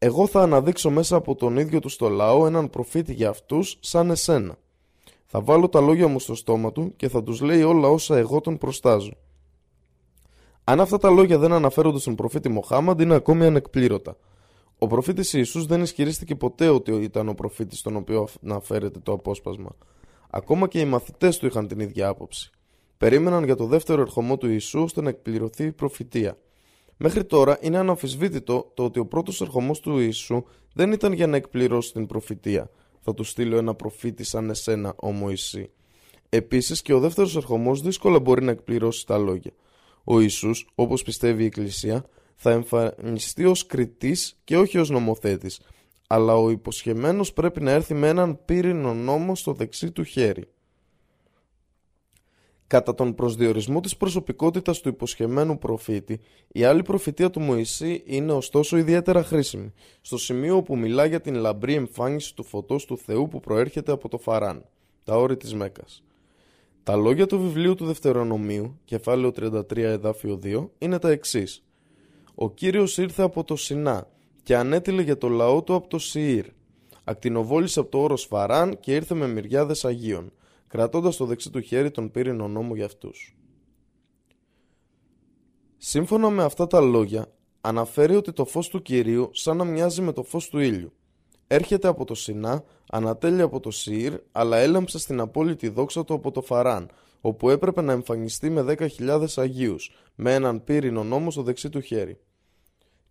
Εγώ 0.06 0.28
θα 0.28 0.42
αναδείξω 0.42 0.90
μέσα 0.90 1.16
από 1.16 1.36
τον 1.36 1.58
ίδιο 1.58 1.80
του 1.80 1.90
στο 1.90 2.10
λαό 2.10 2.46
έναν 2.46 2.70
προφήτη 2.70 3.14
για 3.14 3.30
αυτούς 3.30 3.78
σαν 3.80 4.10
εσένα. 4.10 4.56
Θα 5.26 5.42
βάλω 5.42 5.70
τα 5.70 5.82
λόγια 5.82 6.08
μου 6.08 6.20
στο 6.20 6.36
στόμα 6.36 6.72
του 6.72 6.94
και 6.96 7.10
θα 7.10 7.24
τους 7.24 7.42
λέει 7.42 7.64
όλα 7.64 7.88
όσα 7.88 8.18
εγώ 8.18 8.42
τον 8.42 8.58
προστάζω. 8.58 9.14
Αν 10.64 10.80
αυτά 10.80 10.98
τα 10.98 11.10
λόγια 11.10 11.38
δεν 11.38 11.52
αναφέρονται 11.52 12.00
στον 12.00 12.16
προφήτη 12.16 12.50
Μοχάμαντ 12.50 13.02
είναι 13.02 13.14
ακόμη 13.14 13.46
ανεκπλήρωτα. 13.46 14.18
Ο 14.78 14.88
προφήτης 14.88 15.34
Ιησούς 15.34 15.66
δεν 15.66 15.82
ισχυρίστηκε 15.82 16.36
ποτέ 16.36 16.70
ότι 16.70 16.92
ήταν 16.92 17.30
ο 17.30 17.34
προφήτης 17.34 17.80
στον 17.80 17.96
οποίο 17.96 18.28
αναφέρεται 18.44 19.00
το 19.00 19.12
απόσπασμα. 19.12 19.76
Ακόμα 20.30 20.68
και 20.68 20.80
οι 20.80 20.86
μαθητές 20.86 21.38
του 21.38 21.46
είχαν 21.46 21.68
την 21.68 21.80
ίδια 21.80 22.08
άποψη. 22.08 22.52
Περίμεναν 22.98 23.44
για 23.44 23.56
το 23.56 23.66
δεύτερο 23.66 24.02
ερχομό 24.02 24.38
του 24.38 24.50
Ιησού 24.50 24.82
ώστε 24.82 25.02
να 25.02 25.10
εκπληρωθεί 25.10 25.64
η 25.64 25.72
προφητεία. 25.72 26.38
Μέχρι 26.98 27.26
τώρα 27.26 27.58
είναι 27.62 27.78
αναμφισβήτητο 27.78 28.72
το 28.74 28.84
ότι 28.84 29.00
ο 29.00 29.06
πρώτος 29.06 29.42
ερχομός 29.42 29.80
του 29.80 30.00
Ιησού 30.00 30.44
δεν 30.74 30.92
ήταν 30.92 31.14
για 31.14 31.28
να 31.28 31.36
εκπληρώσει 31.36 31.94
την 31.94 32.06
προφητεία. 32.06 32.70
Θα 33.00 33.14
του 33.14 33.24
στείλω 33.24 33.58
ένα 33.58 33.74
προφήτη 33.74 34.24
σαν 34.24 34.50
εσένα, 34.50 34.94
ο 34.98 35.12
Μωυσή. 35.12 35.70
Επίσης 36.30 36.82
και 36.82 36.94
ο 36.94 37.00
δεύτερος 37.00 37.36
ερχομός 37.36 37.82
δύσκολα 37.82 38.20
μπορεί 38.20 38.44
να 38.44 38.52
εκπληρώσει 38.52 39.06
τα 39.06 39.18
λόγια. 39.18 39.52
Ο 40.04 40.20
Ιησούς, 40.20 40.68
όπως 40.76 41.04
πιστεύει 41.04 41.44
η 41.44 41.46
Εκκλησία, 41.46 42.06
θα 42.36 42.52
εμφανιστεί 42.52 43.46
ως 43.46 43.66
κριτής 43.66 44.40
και 44.44 44.58
όχι 44.58 44.78
ως 44.78 44.90
νομοθέτης, 44.90 45.60
αλλά 46.08 46.36
ο 46.36 46.50
υποσχεμένος 46.50 47.34
πρέπει 47.34 47.62
να 47.62 47.72
έρθει 47.72 47.94
με 47.94 48.08
έναν 48.08 48.40
πύρινο 48.46 48.94
νόμο 48.94 49.36
στο 49.36 49.54
δεξί 49.54 49.92
του 49.92 50.04
χέρι. 50.04 50.48
Κατά 52.68 52.96
τον 52.96 53.16
προσδιορισμό 53.16 53.80
της 53.80 53.98
προσωπικότητας 53.98 54.82
του 54.82 54.90
υποσχεμένου 54.90 55.58
προφήτη, 55.58 56.20
η 56.48 56.64
άλλη 56.64 56.82
προφητεία 56.82 57.30
του 57.30 57.40
Μωυσή 57.40 58.04
είναι 58.06 58.32
ωστόσο 58.32 58.78
ιδιαίτερα 58.78 59.24
χρήσιμη, 59.24 59.74
στο 60.02 60.18
σημείο 60.18 60.56
όπου 60.56 60.78
μιλά 60.78 61.06
για 61.06 61.22
την 61.22 61.36
λαμπρή 61.36 61.74
εμφάνιση 61.74 62.36
του 62.36 62.44
φωτός 62.44 62.86
του 62.86 62.98
Θεού 62.98 63.28
που 63.28 63.40
προέρχεται 63.40 63.92
από 63.92 64.10
το 64.10 64.18
Φαράν, 64.18 64.66
τα 65.04 65.18
όρη 65.18 65.38
της 65.38 65.54
Μέκας. 65.54 66.04
Τα 66.84 66.96
λόγια 66.96 67.26
του 67.26 67.40
βιβλίου 67.40 67.76
του 67.76 67.86
Δευτερονομίου, 67.86 68.80
κεφάλαιο 68.86 69.32
33 69.32 69.78
εδάφιο 69.78 70.40
2, 70.44 70.70
είναι 70.78 71.00
τα 71.00 71.10
εξής. 71.10 71.64
Ο 72.36 72.52
Κύριος 72.52 72.98
ήρθε 72.98 73.24
από 73.24 73.44
το 73.44 73.56
Σινά 73.56 74.08
και 74.44 74.56
ανέτειλε 74.56 75.02
για 75.02 75.18
το 75.18 75.30
λαό 75.30 75.64
του 75.64 75.74
από 75.74 75.88
το 75.88 76.00
Σιήρ. 76.00 76.46
Ακτινοβόλησε 77.04 77.80
από 77.80 77.90
το 77.90 77.98
όρος 77.98 78.26
Φαράν 78.26 78.80
και 78.80 78.96
ήρθε 78.96 79.16
με 79.16 79.28
μυριάδες 79.28 79.86
Αγίων 79.86 80.32
κρατώντας 80.74 81.16
το 81.16 81.26
δεξί 81.26 81.50
του 81.50 81.60
χέρι 81.60 81.92
τον 81.92 82.12
πύρινο 82.12 82.48
νόμο 82.48 82.76
για 82.76 82.86
αυτούς. 82.86 83.36
Σύμφωνα 85.78 86.30
με 86.30 86.44
αυτά 86.44 86.68
τα 86.68 86.82
λόγια, 86.82 87.32
αναφέρει 87.62 88.16
ότι 88.16 88.34
το 88.34 88.46
φως 88.46 88.68
του 88.68 88.82
Κυρίου 88.82 89.30
σαν 89.34 89.58
να 89.58 89.64
μοιάζει 89.64 90.02
με 90.02 90.12
το 90.12 90.24
φως 90.24 90.50
του 90.50 90.60
ήλιου. 90.60 90.94
Έρχεται 91.48 91.88
από 91.88 92.06
το 92.06 92.16
Σινά, 92.16 92.64
ανατέλει 92.90 93.42
από 93.42 93.60
το 93.60 93.72
Σιήρ, 93.72 94.14
αλλά 94.32 94.58
έλαμψε 94.58 95.00
στην 95.00 95.20
απόλυτη 95.20 95.70
δόξα 95.70 96.04
του 96.04 96.14
από 96.14 96.32
το 96.32 96.42
Φαράν, 96.42 96.90
όπου 97.22 97.50
έπρεπε 97.50 97.82
να 97.82 97.92
εμφανιστεί 97.92 98.50
με 98.50 98.66
10.000 99.00 99.26
Αγίους, 99.36 99.92
με 100.16 100.34
έναν 100.34 100.64
πύρινο 100.64 101.04
νόμο 101.04 101.32
στο 101.32 101.42
δεξί 101.42 101.70
του 101.70 101.80
χέρι. 101.80 102.20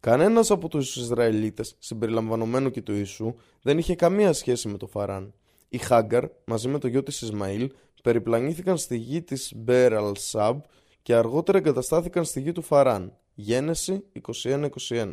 Κανένας 0.01 0.51
από 0.51 0.69
τους 0.69 0.97
Ισραηλίτες, 0.97 1.77
συμπεριλαμβανομένου 1.79 2.71
και 2.71 2.83
του 2.83 2.93
Ιησού, 2.93 3.35
δεν 3.63 3.79
είχε 3.79 3.95
καμία 3.95 4.33
σχέση 4.33 4.69
με 4.69 4.77
το 4.77 4.87
Φαράν. 4.87 5.35
Οι 5.73 5.79
Χάγκαρ, 5.79 6.25
μαζί 6.45 6.69
με 6.69 6.79
το 6.79 6.89
γιο 6.89 7.03
της 7.03 7.21
Ισμαήλ, 7.21 7.71
περιπλανήθηκαν 8.03 8.79
στη 8.79 8.97
γη 8.97 9.23
της 9.23 9.53
Μπέρ 9.57 9.95
Αλ 9.95 10.17
Σαμπ 10.17 10.61
και 11.03 11.15
αργότερα 11.15 11.59
εγκαταστάθηκαν 11.59 12.25
στη 12.25 12.41
γη 12.41 12.53
του 12.53 12.63
Φαράν. 12.63 13.17
Γένεση 13.35 14.05
21-21. 14.43 15.13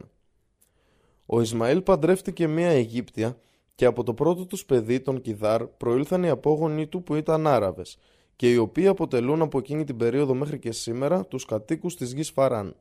Ο 1.25 1.41
Ισμαήλ 1.41 1.81
παντρεύτηκε 1.81 2.47
μία 2.47 2.69
Αιγύπτια 2.69 3.37
και 3.75 3.85
από 3.85 4.03
το 4.03 4.13
πρώτο 4.13 4.45
τους 4.45 4.65
παιδί, 4.65 4.99
τον 4.99 5.21
Κιδάρ, 5.21 5.67
προήλθαν 5.67 6.23
οι 6.23 6.29
απόγονοι 6.29 6.87
του 6.87 7.03
που 7.03 7.15
ήταν 7.15 7.47
Άραβες 7.47 7.97
και 8.35 8.51
οι 8.51 8.57
οποίοι 8.57 8.87
αποτελούν 8.87 9.41
από 9.41 9.57
εκείνη 9.57 9.83
την 9.83 9.97
περίοδο 9.97 10.33
μέχρι 10.33 10.59
και 10.59 10.71
σήμερα 10.71 11.25
τους 11.25 11.45
κατοίκους 11.45 11.95
της 11.95 12.13
γης 12.13 12.29
Φαράν. 12.29 12.75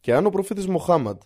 Και 0.00 0.14
αν 0.14 0.26
ο 0.26 0.30
προφήτης 0.30 0.66
Μοχάμαντ, 0.66 1.20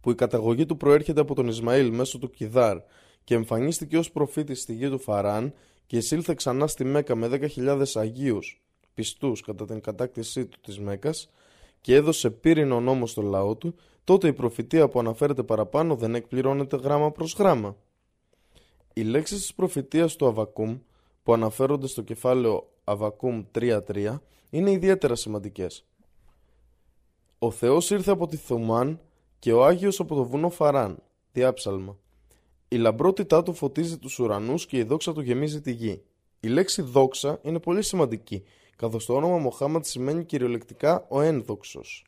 που 0.00 0.10
η 0.10 0.14
καταγωγή 0.14 0.66
του 0.66 0.76
προέρχεται 0.76 1.20
από 1.20 1.34
τον 1.34 1.48
Ισμαήλ 1.48 1.94
μέσω 1.94 2.18
του 2.18 2.30
Κιδάρ 2.30 2.78
και 3.24 3.34
εμφανίστηκε 3.34 3.98
ως 3.98 4.10
προφήτης 4.10 4.60
στη 4.60 4.74
γη 4.74 4.88
του 4.88 4.98
Φαράν 4.98 5.54
και 5.86 5.96
εισήλθε 5.96 6.34
ξανά 6.34 6.66
στη 6.66 6.84
Μέκα 6.84 7.14
με 7.14 7.28
10.000 7.56 7.84
Αγίους 7.94 8.64
πιστούς 8.94 9.40
κατά 9.40 9.64
την 9.64 9.80
κατάκτησή 9.80 10.46
του 10.46 10.58
της 10.60 10.80
Μέκας 10.80 11.30
και 11.80 11.94
έδωσε 11.94 12.30
πύρινο 12.30 12.80
νόμο 12.80 13.06
στο 13.06 13.22
λαό 13.22 13.56
του, 13.56 13.74
τότε 14.04 14.28
η 14.28 14.32
προφητεία 14.32 14.88
που 14.88 14.98
αναφέρεται 14.98 15.42
παραπάνω 15.42 15.96
δεν 15.96 16.14
εκπληρώνεται 16.14 16.76
γράμμα 16.76 17.12
προς 17.12 17.34
γράμμα. 17.34 17.76
Οι 18.92 19.02
λέξεις 19.02 19.40
της 19.40 19.54
προφητείας 19.54 20.16
του 20.16 20.26
Αβακούμ 20.26 20.78
που 21.22 21.32
αναφέρονται 21.32 21.86
στο 21.86 22.02
κεφάλαιο 22.02 22.68
Αβακούμ 22.84 23.44
3.3 23.54 24.18
είναι 24.50 24.70
ιδιαίτερα 24.70 25.14
σημαντικές. 25.14 25.84
Ο 27.38 27.50
Θεός 27.50 27.90
ήρθε 27.90 28.10
από 28.10 28.26
τη 28.26 28.36
Θωμάν 28.36 29.00
και 29.38 29.52
ο 29.52 29.64
Άγιος 29.64 30.00
από 30.00 30.14
το 30.14 30.24
βουνό 30.24 30.50
Φαράν. 30.50 31.02
Διάψαλμα. 31.32 31.98
Η 32.74 32.76
λαμπρότητά 32.76 33.42
του 33.42 33.54
φωτίζει 33.54 33.98
τους 33.98 34.18
ουρανούς 34.18 34.66
και 34.66 34.76
η 34.76 34.82
δόξα 34.82 35.12
του 35.12 35.20
γεμίζει 35.20 35.60
τη 35.60 35.72
γη. 35.72 36.02
Η 36.40 36.48
λέξη 36.48 36.82
δόξα 36.82 37.38
είναι 37.42 37.58
πολύ 37.58 37.82
σημαντική, 37.82 38.42
καθώς 38.76 39.06
το 39.06 39.14
όνομα 39.14 39.38
Μοχάμαντ 39.38 39.84
σημαίνει 39.84 40.24
κυριολεκτικά 40.24 41.06
ο 41.08 41.20
ένδοξος. 41.20 42.04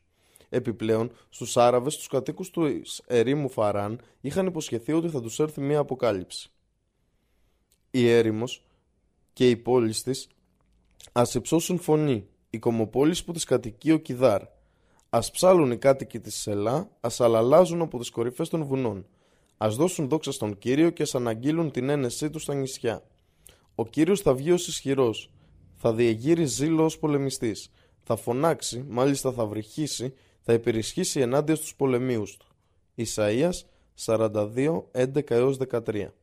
Επιπλέον, 0.49 1.11
στους 1.29 1.57
Άραβες, 1.57 1.97
τους 1.97 2.07
κατοίκους 2.07 2.49
του 2.49 2.81
ερήμου 3.05 3.49
Φαράν, 3.49 4.01
είχαν 4.21 4.45
υποσχεθεί 4.45 4.93
ότι 4.93 5.09
θα 5.09 5.21
τους 5.21 5.39
έρθει 5.39 5.61
μια 5.61 5.79
αποκάλυψη. 5.79 6.49
Η 7.91 8.09
έρημος 8.09 8.65
και 9.33 9.49
οι 9.49 9.55
πόλεις 9.57 10.03
της 10.03 10.27
ας 11.11 11.35
υψώσουν 11.35 11.79
φωνή, 11.79 12.27
η 12.49 12.59
κομοπόλης 12.59 13.23
που 13.23 13.31
τις 13.31 13.43
κατοικεί 13.43 13.91
ο 13.91 13.97
Κιδάρ. 13.97 14.41
Ας 15.09 15.31
ψάλουν 15.31 15.71
οι 15.71 15.77
κάτοικοι 15.77 16.19
της 16.19 16.35
Σελά, 16.35 16.89
ας 16.99 17.21
αλαλάζουν 17.21 17.81
από 17.81 17.99
τις 17.99 18.09
κορυφές 18.09 18.49
των 18.49 18.63
βουνών. 18.63 19.05
Ας 19.57 19.75
δώσουν 19.75 20.07
δόξα 20.09 20.31
στον 20.31 20.57
Κύριο 20.57 20.89
και 20.89 21.01
ας 21.01 21.15
αναγγείλουν 21.15 21.71
την 21.71 21.89
ένεσή 21.89 22.29
τους 22.29 22.41
στα 22.41 22.53
νησιά. 22.53 23.03
Ο 23.75 23.87
Κύριος 23.87 24.21
θα 24.21 24.33
βγει 24.33 24.51
ως 24.51 24.67
ισχυρός, 24.67 25.31
θα 25.75 25.93
διεγείρει 25.93 26.45
ζήλο 26.45 26.83
ως 26.83 26.99
πολεμιστής, 26.99 27.71
θα 28.03 28.15
φωνάξει, 28.15 28.85
μάλιστα 28.87 29.31
θα 29.31 29.45
βρυχήσει, 29.45 30.13
θα 30.41 30.53
υπερισχύσει 30.53 31.19
ενάντια 31.19 31.55
στους 31.55 31.75
πολεμίους 31.75 32.37
του. 32.37 32.47
Ισαΐας 32.95 33.65
42, 34.05 34.89
11 34.91 35.57
13 35.69 36.13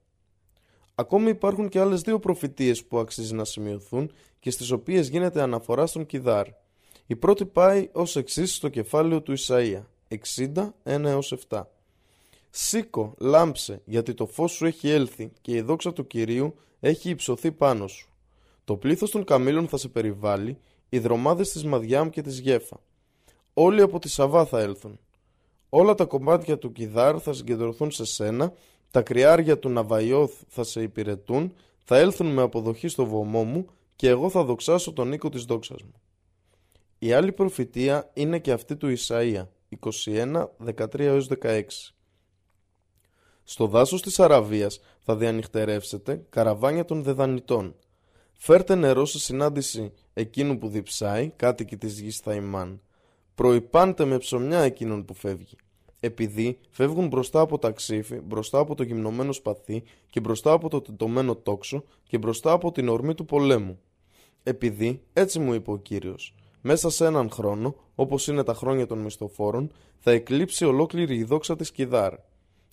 Ακόμη 0.95 1.31
υπάρχουν 1.31 1.69
και 1.69 1.81
άλλες 1.81 2.01
δύο 2.01 2.19
προφητείες 2.19 2.85
που 2.85 2.99
αξίζει 2.99 3.35
να 3.35 3.45
σημειωθούν 3.45 4.13
και 4.41 4.51
στις 4.51 4.71
οποίες 4.71 5.09
γίνεται 5.09 5.43
αναφορά 5.43 5.87
στον 5.87 6.07
Κιδάρ. 6.07 6.47
Η 7.07 7.17
πρώτη 7.17 7.47
πάει 7.47 7.89
ως 7.93 8.17
εξής 8.17 8.55
στο 8.55 8.69
κεφάλαιο 8.69 9.23
του 9.23 9.35
Ισαΐα 9.39 9.83
60, 10.09 10.75
1 10.85 11.19
7. 11.49 11.63
Σήκω, 12.57 13.15
λάμψε, 13.19 13.83
γιατί 13.85 14.15
το 14.15 14.27
φως 14.27 14.53
σου 14.53 14.67
έχει 14.67 14.89
έλθει 14.89 15.33
και 15.41 15.53
η 15.53 15.61
δόξα 15.61 15.93
του 15.93 16.07
Κυρίου 16.07 16.55
έχει 16.81 17.11
υψωθεί 17.11 17.53
πάνω 17.53 17.87
σου. 17.87 18.09
Το 18.65 18.77
πλήθος 18.77 19.11
των 19.11 19.25
καμήλων 19.25 19.69
θα 19.69 19.77
σε 19.77 19.89
περιβάλλει, 19.89 20.59
οι 20.89 20.99
δρομάδες 20.99 21.51
της 21.51 21.65
Μαδιάμ 21.65 22.09
και 22.09 22.23
της 22.23 22.39
Γέφα. 22.39 22.81
Όλοι 23.55 23.83
από 23.83 23.99
τη 23.99 24.09
Σαβά 24.09 24.45
θα 24.45 24.61
έλθουν. 24.61 24.99
Όλα 25.69 25.95
τα 25.95 26.05
κομμάτια 26.05 26.59
του 26.59 26.73
Κιδάρ 26.73 27.21
θα 27.23 27.33
συγκεντρωθούν 27.33 27.91
σε 27.91 28.05
σένα, 28.05 28.53
τα 28.91 29.03
κρυάρια 29.03 29.59
του 29.59 29.69
Ναβαϊόθ 29.69 30.33
θα 30.49 30.63
σε 30.63 30.83
υπηρετούν, 30.83 31.55
θα 31.85 31.99
έλθουν 31.99 32.27
με 32.27 32.43
αποδοχή 32.43 32.89
στο 32.89 33.07
βωμό 33.07 33.45
μου 33.45 33.67
και 33.97 34.09
εγώ 34.09 34.31
θα 34.31 34.45
δοξάσω 34.45 34.93
τον 34.93 35.13
οίκο 35.13 35.29
της 35.29 35.45
δόξας 35.45 35.83
μου. 35.83 35.95
Η 36.99 37.13
άλλη 37.13 37.33
προφητεία 37.33 38.11
είναι 38.15 38.39
και 38.39 38.53
αυτή 38.53 38.77
του 38.77 38.97
Ισαΐα, 38.97 39.47
21, 40.05 40.49
13-16. 40.65 41.94
Στο 43.45 43.67
δάσος 43.67 44.03
της 44.03 44.21
Αραβίας 44.21 44.81
θα 45.01 45.17
διανυχτερεύσετε 45.17 46.25
καραβάνια 46.31 46.85
των 46.85 47.03
δεδανητών. 47.03 47.75
Φέρτε 48.35 48.75
νερό 48.75 49.05
σε 49.05 49.19
συνάντηση 49.19 49.93
εκείνου 50.15 50.59
που 50.59 50.69
διψάει, 50.69 51.33
κάτοικοι 51.37 51.77
της 51.77 52.01
γης 52.01 52.19
Θαϊμάν. 52.19 52.81
Προϋπάντε 53.35 54.05
με 54.05 54.19
ψωμιά 54.19 54.59
εκείνον 54.59 55.05
που 55.05 55.15
φεύγει. 55.15 55.57
Επειδή 56.01 56.59
φεύγουν 56.71 57.07
μπροστά 57.07 57.41
από 57.41 57.59
τα 57.59 57.71
ξύφη, 57.71 58.15
μπροστά 58.15 58.59
από 58.59 58.75
το 58.75 58.83
γυμνωμένο 58.83 59.33
σπαθί 59.33 59.83
και 60.11 60.21
μπροστά 60.21 60.53
από 60.53 60.69
το 60.69 60.81
τεντωμένο 60.81 61.37
τόξο 61.37 61.85
και 62.07 62.19
μπροστά 62.19 62.53
από 62.53 62.73
την 62.73 62.89
ορμή 62.89 63.15
του 63.15 63.25
πολέμου. 63.25 63.79
Επειδή, 64.43 65.03
έτσι 65.13 65.39
μου 65.39 65.53
είπε 65.53 65.71
ο 65.71 65.77
Κύριος, 65.77 66.35
μέσα 66.61 66.91
σε 66.91 67.07
έναν 67.07 67.31
χρόνο, 67.31 67.75
όπως 67.95 68.27
είναι 68.27 68.43
τα 68.43 68.55
χρόνια 68.55 68.87
των 68.87 68.99
μισθοφόρων, 68.99 69.73
θα 69.99 70.11
εκλείψει 70.11 70.65
ολόκληρη 70.65 71.17
η 71.17 71.25
δόξα 71.25 71.57
της 71.57 71.71
Κιδάρ 71.71 72.15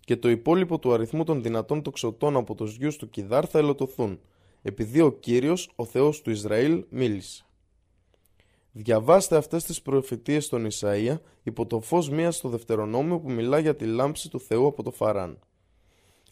και 0.06 0.18
το 0.18 0.30
υπόλοιπο 0.30 0.80
του 0.80 0.94
αριθμού 0.94 1.24
των 1.24 1.44
δυνατών 1.44 1.82
τοξωτών 1.82 2.36
από 2.36 2.56
τους 2.56 2.76
γιους 2.76 2.96
του 2.96 3.10
Κιδάρ 3.10 3.50
θα 3.50 3.60
ελωτωθούν, 3.60 4.20
επειδή 4.62 5.02
ο 5.02 5.12
Κύριος, 5.12 5.72
ο 5.76 5.86
Θεός 5.86 6.22
του 6.22 6.30
Ισραήλ, 6.30 6.86
μίλησε. 6.90 7.46
Διαβάστε 8.72 9.38
αυτές 9.38 9.64
τις 9.64 9.82
προφητείες 9.82 10.46
στον 10.46 10.68
Ισαΐα 10.72 11.20
υπό 11.44 11.66
το 11.66 11.80
φως 11.80 12.10
μίας 12.10 12.36
στο 12.36 12.50
Δευτερονόμιο 12.50 13.20
που 13.20 13.32
μιλά 13.32 13.60
για 13.60 13.76
τη 13.76 13.86
λάμψη 13.86 14.30
του 14.30 14.40
Θεού 14.40 14.68
από 14.68 14.84
το 14.84 14.92
Φαράν. 14.92 15.40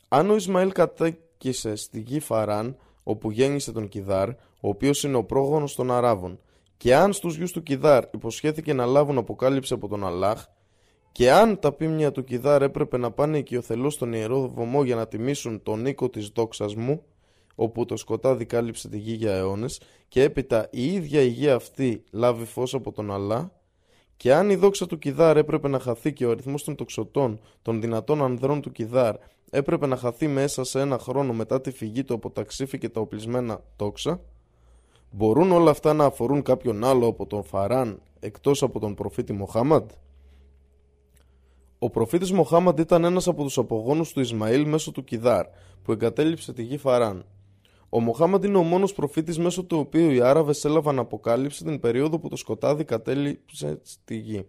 Αν 0.07 0.29
ο 0.29 0.35
Ισμαήλ 0.35 0.71
κατέκησε 0.71 1.75
στη 1.75 1.99
γη 1.99 2.19
Φαράν, 2.19 2.77
όπου 3.03 3.31
γέννησε 3.31 3.71
τον 3.71 3.87
Κιδάρ, 3.87 4.29
ο 4.29 4.35
οποίος 4.69 5.03
είναι 5.03 5.17
ο 5.17 5.23
πρόγονος 5.23 5.75
των 5.75 5.91
Αράβων, 5.91 6.39
και 6.77 6.95
αν 6.95 7.13
στους 7.13 7.35
γιους 7.35 7.51
του 7.51 7.63
Κιδάρ 7.63 8.03
υποσχέθηκε 8.13 8.73
να 8.73 8.85
λάβουν 8.85 9.17
αποκάλυψη 9.17 9.73
από 9.73 9.87
τον 9.87 10.05
Αλλάχ, 10.05 10.45
και 11.19 11.31
αν 11.31 11.59
τα 11.59 11.71
πίμνια 11.71 12.11
του 12.11 12.23
Κιδάρ 12.23 12.61
έπρεπε 12.61 12.97
να 12.97 13.11
πάνε 13.11 13.37
οικειοθελώς 13.37 13.93
στον 13.93 14.13
Ιερό 14.13 14.49
Βωμό 14.49 14.83
για 14.83 14.95
να 14.95 15.07
τιμήσουν 15.07 15.63
τον 15.63 15.85
οίκο 15.85 16.09
της 16.09 16.27
δόξας 16.27 16.75
μου, 16.75 17.03
όπου 17.55 17.85
το 17.85 17.97
σκοτάδι 17.97 18.45
κάλυψε 18.45 18.89
τη 18.89 18.97
γη 18.97 19.13
για 19.13 19.33
αιώνες, 19.33 19.81
και 20.07 20.23
έπειτα 20.23 20.67
η 20.71 20.93
ίδια 20.93 21.21
η 21.21 21.27
γη 21.27 21.49
αυτή 21.49 22.03
λάβει 22.11 22.45
φως 22.45 22.73
από 22.73 22.91
τον 22.91 23.11
Αλλά, 23.11 23.51
και 24.17 24.33
αν 24.33 24.49
η 24.49 24.55
δόξα 24.55 24.85
του 24.85 24.97
Κιδάρ 24.97 25.37
έπρεπε 25.37 25.67
να 25.67 25.79
χαθεί 25.79 26.13
και 26.13 26.25
ο 26.25 26.31
αριθμός 26.31 26.63
των 26.63 26.75
τοξωτών, 26.75 27.39
των 27.61 27.81
δυνατών 27.81 28.23
ανδρών 28.23 28.61
του 28.61 28.71
Κιδάρ, 28.71 29.15
έπρεπε 29.49 29.85
να 29.87 29.95
χαθεί 29.95 30.27
μέσα 30.27 30.63
σε 30.63 30.79
ένα 30.79 30.97
χρόνο 30.97 31.33
μετά 31.33 31.61
τη 31.61 31.71
φυγή 31.71 32.03
του 32.03 32.13
από 32.13 32.29
τα 32.29 32.43
ξύφη 32.43 32.77
και 32.77 32.89
τα 32.89 33.01
οπλισμένα 33.01 33.61
τόξα, 33.75 34.21
μπορούν 35.11 35.51
όλα 35.51 35.71
αυτά 35.71 35.93
να 35.93 36.05
αφορούν 36.05 36.41
κάποιον 36.41 36.83
άλλο 36.83 37.07
από 37.07 37.25
τον 37.25 37.43
Φαράν 37.43 38.01
εκτός 38.19 38.63
από 38.63 38.79
τον 38.79 38.95
προφήτη 38.95 39.33
Μοχάμαντ; 39.33 39.89
Ο 41.79 41.89
προφήτης 41.89 42.31
Μοχάμαντ 42.31 42.79
ήταν 42.79 43.03
ένας 43.03 43.27
από 43.27 43.43
τους 43.43 43.57
απογόνους 43.57 44.13
του 44.13 44.19
Ισμαήλ 44.19 44.67
μέσω 44.67 44.91
του 44.91 45.03
Κιδάρ, 45.03 45.45
που 45.83 45.91
εγκατέλειψε 45.91 46.53
τη 46.53 46.63
γη 46.63 46.77
Φαράν. 46.77 47.25
Ο 47.89 47.99
Μοχάμαντ 47.99 48.43
είναι 48.43 48.57
ο 48.57 48.63
μόνος 48.63 48.93
προφήτης 48.93 49.37
μέσω 49.37 49.63
του 49.63 49.77
οποίου 49.77 50.09
οι 50.09 50.21
Άραβες 50.21 50.65
έλαβαν 50.65 50.99
αποκάλυψη 50.99 51.63
την 51.63 51.79
περίοδο 51.79 52.19
που 52.19 52.27
το 52.27 52.35
σκοτάδι 52.35 52.83
κατέληψε 52.83 53.79
στη 53.83 54.17
γη. 54.17 54.45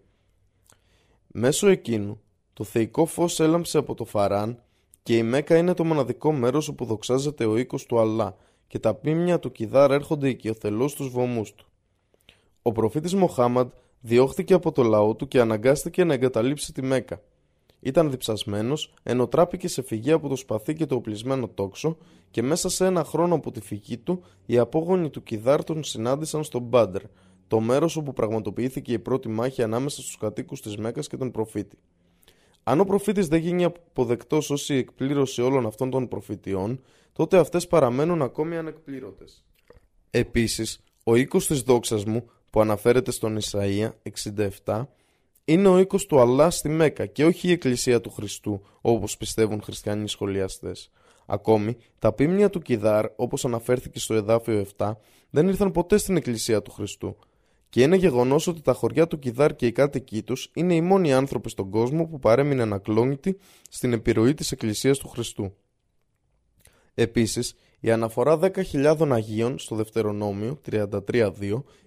Μέσω 1.27 1.67
εκείνου, 1.67 2.21
το 2.53 2.63
θεϊκό 2.63 3.05
φως 3.05 3.39
έλαμψε 3.39 3.77
από 3.77 3.95
το 3.95 4.05
Φαράν 4.05 4.63
και 5.03 5.17
η 5.17 5.23
Μέκα 5.23 5.57
είναι 5.57 5.73
το 5.73 5.83
μοναδικό 5.83 6.31
μέρος 6.31 6.67
όπου 6.67 6.85
δοξάζεται 6.85 7.45
ο 7.45 7.57
οίκος 7.57 7.85
του 7.85 7.99
Αλλά 7.99 8.35
και 8.67 8.79
τα 8.79 8.93
πίμια 8.93 9.39
του 9.39 9.51
Κιδάρ 9.51 9.91
έρχονται 9.91 10.29
οικειοθελώς 10.29 10.91
στους 10.91 11.09
βωμούς 11.09 11.53
του. 11.53 11.65
Ο 12.61 12.71
προφήτης 12.71 13.13
Μοχάμαντ 13.13 13.69
διώχθηκε 14.01 14.53
από 14.53 14.71
το 14.71 14.83
λαό 14.83 15.15
του 15.15 15.27
και 15.27 15.39
αναγκάστηκε 15.39 16.03
να 16.03 16.13
εγκαταλείψει 16.13 16.73
τη 16.73 16.81
Μέκα. 16.81 17.21
Ήταν 17.79 18.11
διψασμένος, 18.11 18.93
ενώ 19.03 19.27
τράπηκε 19.27 19.67
σε 19.67 19.81
φυγή 19.81 20.11
από 20.11 20.27
το 20.27 20.35
σπαθί 20.35 20.73
και 20.73 20.85
το 20.85 20.95
οπλισμένο 20.95 21.47
τόξο 21.47 21.97
και 22.31 22.41
μέσα 22.41 22.69
σε 22.69 22.85
ένα 22.85 23.03
χρόνο 23.03 23.35
από 23.35 23.51
τη 23.51 23.61
φυγή 23.61 23.97
του 23.97 24.23
οι 24.45 24.57
απόγονοι 24.57 25.09
του 25.09 25.23
Κιδάρ 25.23 25.63
τον 25.63 25.83
συνάντησαν 25.83 26.43
στο 26.43 26.59
Μπάντρ, 26.59 27.01
το 27.47 27.59
μέρος 27.59 27.95
όπου 27.95 28.13
πραγματοποιήθηκε 28.13 28.93
η 28.93 28.99
πρώτη 28.99 29.29
μάχη 29.29 29.63
ανάμεσα 29.63 30.01
στους 30.01 30.17
κατοίκους 30.17 30.61
της 30.61 30.77
Μέκας 30.77 31.07
και 31.07 31.17
τον 31.17 31.31
προφήτη. 31.31 31.77
Αν 32.63 32.79
ο 32.79 32.83
προφήτης 32.83 33.27
δεν 33.27 33.39
γίνει 33.39 33.63
αποδεκτός 33.63 34.49
ω 34.49 34.55
η 34.67 34.77
εκπλήρωση 34.77 35.41
όλων 35.41 35.65
αυτών 35.65 35.89
των 35.89 36.07
προφητιών, 36.07 36.81
τότε 37.13 37.37
αυτές 37.37 37.67
παραμένουν 37.67 38.21
ακόμη 38.21 38.57
ανεκπλήρωτες. 38.57 39.45
Επίσης, 40.09 40.83
ο 41.03 41.15
οίκος 41.15 41.47
της 41.47 41.61
δόξας 41.61 42.03
μου 42.03 42.29
που 42.51 42.61
αναφέρεται 42.61 43.11
στον 43.11 43.39
Ισαΐα 43.41 43.89
67 44.65 44.85
είναι 45.45 45.67
ο 45.67 45.79
οίκος 45.79 46.05
του 46.05 46.19
Αλλά 46.19 46.49
στη 46.49 46.69
Μέκα 46.69 47.05
και 47.05 47.25
όχι 47.25 47.47
η 47.47 47.51
εκκλησία 47.51 48.01
του 48.01 48.09
Χριστού 48.09 48.61
όπως 48.81 49.17
πιστεύουν 49.17 49.61
χριστιανοί 49.61 50.07
σχολιαστές. 50.09 50.91
Ακόμη, 51.25 51.77
τα 51.99 52.13
πίμνια 52.13 52.49
του 52.49 52.61
Κιδάρ, 52.61 53.05
όπως 53.15 53.45
αναφέρθηκε 53.45 53.99
στο 53.99 54.13
εδάφιο 54.13 54.65
7, 54.77 54.91
δεν 55.29 55.47
ήρθαν 55.47 55.71
ποτέ 55.71 55.97
στην 55.97 56.17
εκκλησία 56.17 56.61
του 56.61 56.71
Χριστού. 56.71 57.17
Και 57.69 57.81
είναι 57.81 57.95
γεγονός 57.95 58.47
ότι 58.47 58.61
τα 58.61 58.73
χωριά 58.73 59.07
του 59.07 59.19
Κιδάρ 59.19 59.55
και 59.55 59.65
οι 59.65 59.71
κάτοικοί 59.71 60.23
τους 60.23 60.51
είναι 60.53 60.75
οι 60.75 60.81
μόνοι 60.81 61.13
άνθρωποι 61.13 61.49
στον 61.49 61.69
κόσμο 61.69 62.05
που 62.05 62.19
παρέμειναν 62.19 62.73
ακλόνητοι 62.73 63.37
στην 63.69 63.93
επιρροή 63.93 64.33
της 64.33 64.51
Εκκλησίας 64.51 64.97
του 64.97 65.07
Χριστού. 65.07 65.53
Επίσης, 66.93 67.55
η 67.83 67.91
αναφορά 67.91 68.39
10.000 68.41 69.07
Αγίων 69.09 69.59
στο 69.59 69.75
Δευτερονόμιο 69.75 70.59
33.2 70.71 71.31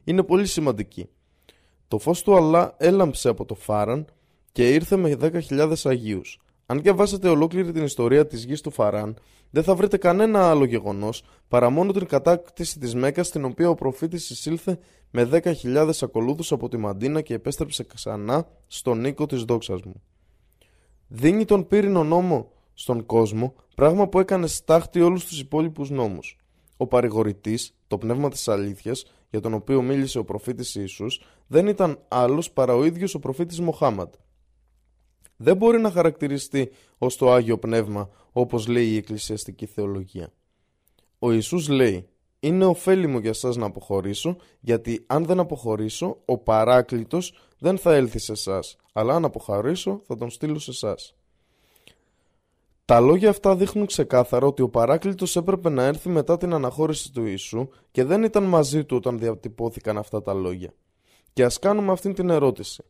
είναι 0.04 0.22
πολύ 0.22 0.46
σημαντική. 0.46 1.08
Το 1.88 1.98
φως 1.98 2.22
του 2.22 2.36
Αλλά 2.36 2.74
έλαμψε 2.78 3.28
από 3.28 3.44
το 3.44 3.54
Φάραν 3.54 4.06
και 4.52 4.72
ήρθε 4.72 4.96
με 4.96 5.16
10.000 5.20 5.74
Αγίους. 5.84 6.38
Αν 6.66 6.82
διαβάσετε 6.82 7.28
ολόκληρη 7.28 7.72
την 7.72 7.84
ιστορία 7.84 8.26
της 8.26 8.44
γης 8.44 8.60
του 8.60 8.70
Φαράν, 8.70 9.16
δεν 9.50 9.62
θα 9.62 9.74
βρείτε 9.74 9.96
κανένα 9.96 10.50
άλλο 10.50 10.64
γεγονός 10.64 11.22
παρά 11.48 11.70
μόνο 11.70 11.92
την 11.92 12.06
κατάκτηση 12.06 12.78
της 12.78 12.94
Μέκας 12.94 13.26
στην 13.26 13.44
οποία 13.44 13.68
ο 13.68 13.74
προφήτης 13.74 14.30
εισήλθε 14.30 14.78
με 15.10 15.28
10.000 15.32 15.90
ακολούθους 16.00 16.52
από 16.52 16.68
τη 16.68 16.76
Μαντίνα 16.76 17.20
και 17.20 17.34
επέστρεψε 17.34 17.84
ξανά 17.84 18.46
στον 18.66 19.04
οίκο 19.04 19.26
της 19.26 19.42
δόξας 19.42 19.82
μου. 19.82 20.02
Δίνει 21.08 21.44
τον 21.44 21.66
πύρινο 21.66 22.04
νόμο 22.04 22.52
στον 22.74 23.06
κόσμο, 23.06 23.54
πράγμα 23.74 24.08
που 24.08 24.18
έκανε 24.18 24.46
στάχτη 24.46 25.00
όλους 25.00 25.24
τους 25.24 25.40
υπόλοιπους 25.40 25.90
νόμους. 25.90 26.38
Ο 26.76 26.86
παρηγορητής, 26.86 27.74
το 27.86 27.98
πνεύμα 27.98 28.30
της 28.30 28.48
αλήθειας, 28.48 29.04
για 29.30 29.40
τον 29.40 29.54
οποίο 29.54 29.82
μίλησε 29.82 30.18
ο 30.18 30.24
προφήτης 30.24 30.74
Ιησούς 30.74 31.20
δεν 31.46 31.66
ήταν 31.66 31.98
άλλος 32.08 32.50
παρά 32.50 32.74
ο 32.74 32.84
ίδιος 32.84 33.14
ο 33.14 33.18
προφήτης 33.18 33.60
Μοχάμαντ. 33.60 34.12
Δεν 35.36 35.56
μπορεί 35.56 35.80
να 35.80 35.90
χαρακτηριστεί 35.90 36.70
ως 36.98 37.16
το 37.16 37.32
Άγιο 37.32 37.58
Πνεύμα 37.58 38.08
όπως 38.32 38.66
λέει 38.66 38.86
η 38.86 38.96
εκκλησιαστική 38.96 39.66
θεολογία. 39.66 40.32
Ο 41.18 41.32
Ιησούς 41.32 41.68
λέει 41.68 42.08
«Είναι 42.40 42.64
ωφέλιμο 42.64 43.18
για 43.18 43.32
σας 43.32 43.56
να 43.56 43.66
αποχωρήσω 43.66 44.36
γιατί 44.60 45.04
αν 45.06 45.24
δεν 45.24 45.38
αποχωρήσω 45.38 46.22
ο 46.24 46.38
παράκλητος 46.38 47.34
δεν 47.58 47.78
θα 47.78 47.94
έλθει 47.94 48.18
σε 48.18 48.32
εσάς, 48.32 48.76
αλλά 48.92 49.14
αν 49.14 49.24
αποχωρήσω 49.24 50.00
θα 50.06 50.16
τον 50.16 50.30
στείλω 50.30 50.58
σε 50.58 50.70
εσάς. 50.70 51.14
Τα 52.86 53.00
λόγια 53.00 53.30
αυτά 53.30 53.56
δείχνουν 53.56 53.86
ξεκάθαρα 53.86 54.46
ότι 54.46 54.62
ο 54.62 54.68
παράκλητος 54.68 55.36
έπρεπε 55.36 55.68
να 55.68 55.84
έρθει 55.84 56.08
μετά 56.08 56.36
την 56.36 56.54
αναχώρηση 56.54 57.12
του 57.12 57.24
Ιησού 57.26 57.68
και 57.90 58.04
δεν 58.04 58.22
ήταν 58.22 58.42
μαζί 58.42 58.84
του 58.84 58.96
όταν 58.96 59.18
διατυπώθηκαν 59.18 59.98
αυτά 59.98 60.22
τα 60.22 60.34
λόγια. 60.34 60.74
Και 61.32 61.44
ας 61.44 61.58
κάνουμε 61.58 61.92
αυτήν 61.92 62.14
την 62.14 62.30
ερώτηση. 62.30 62.84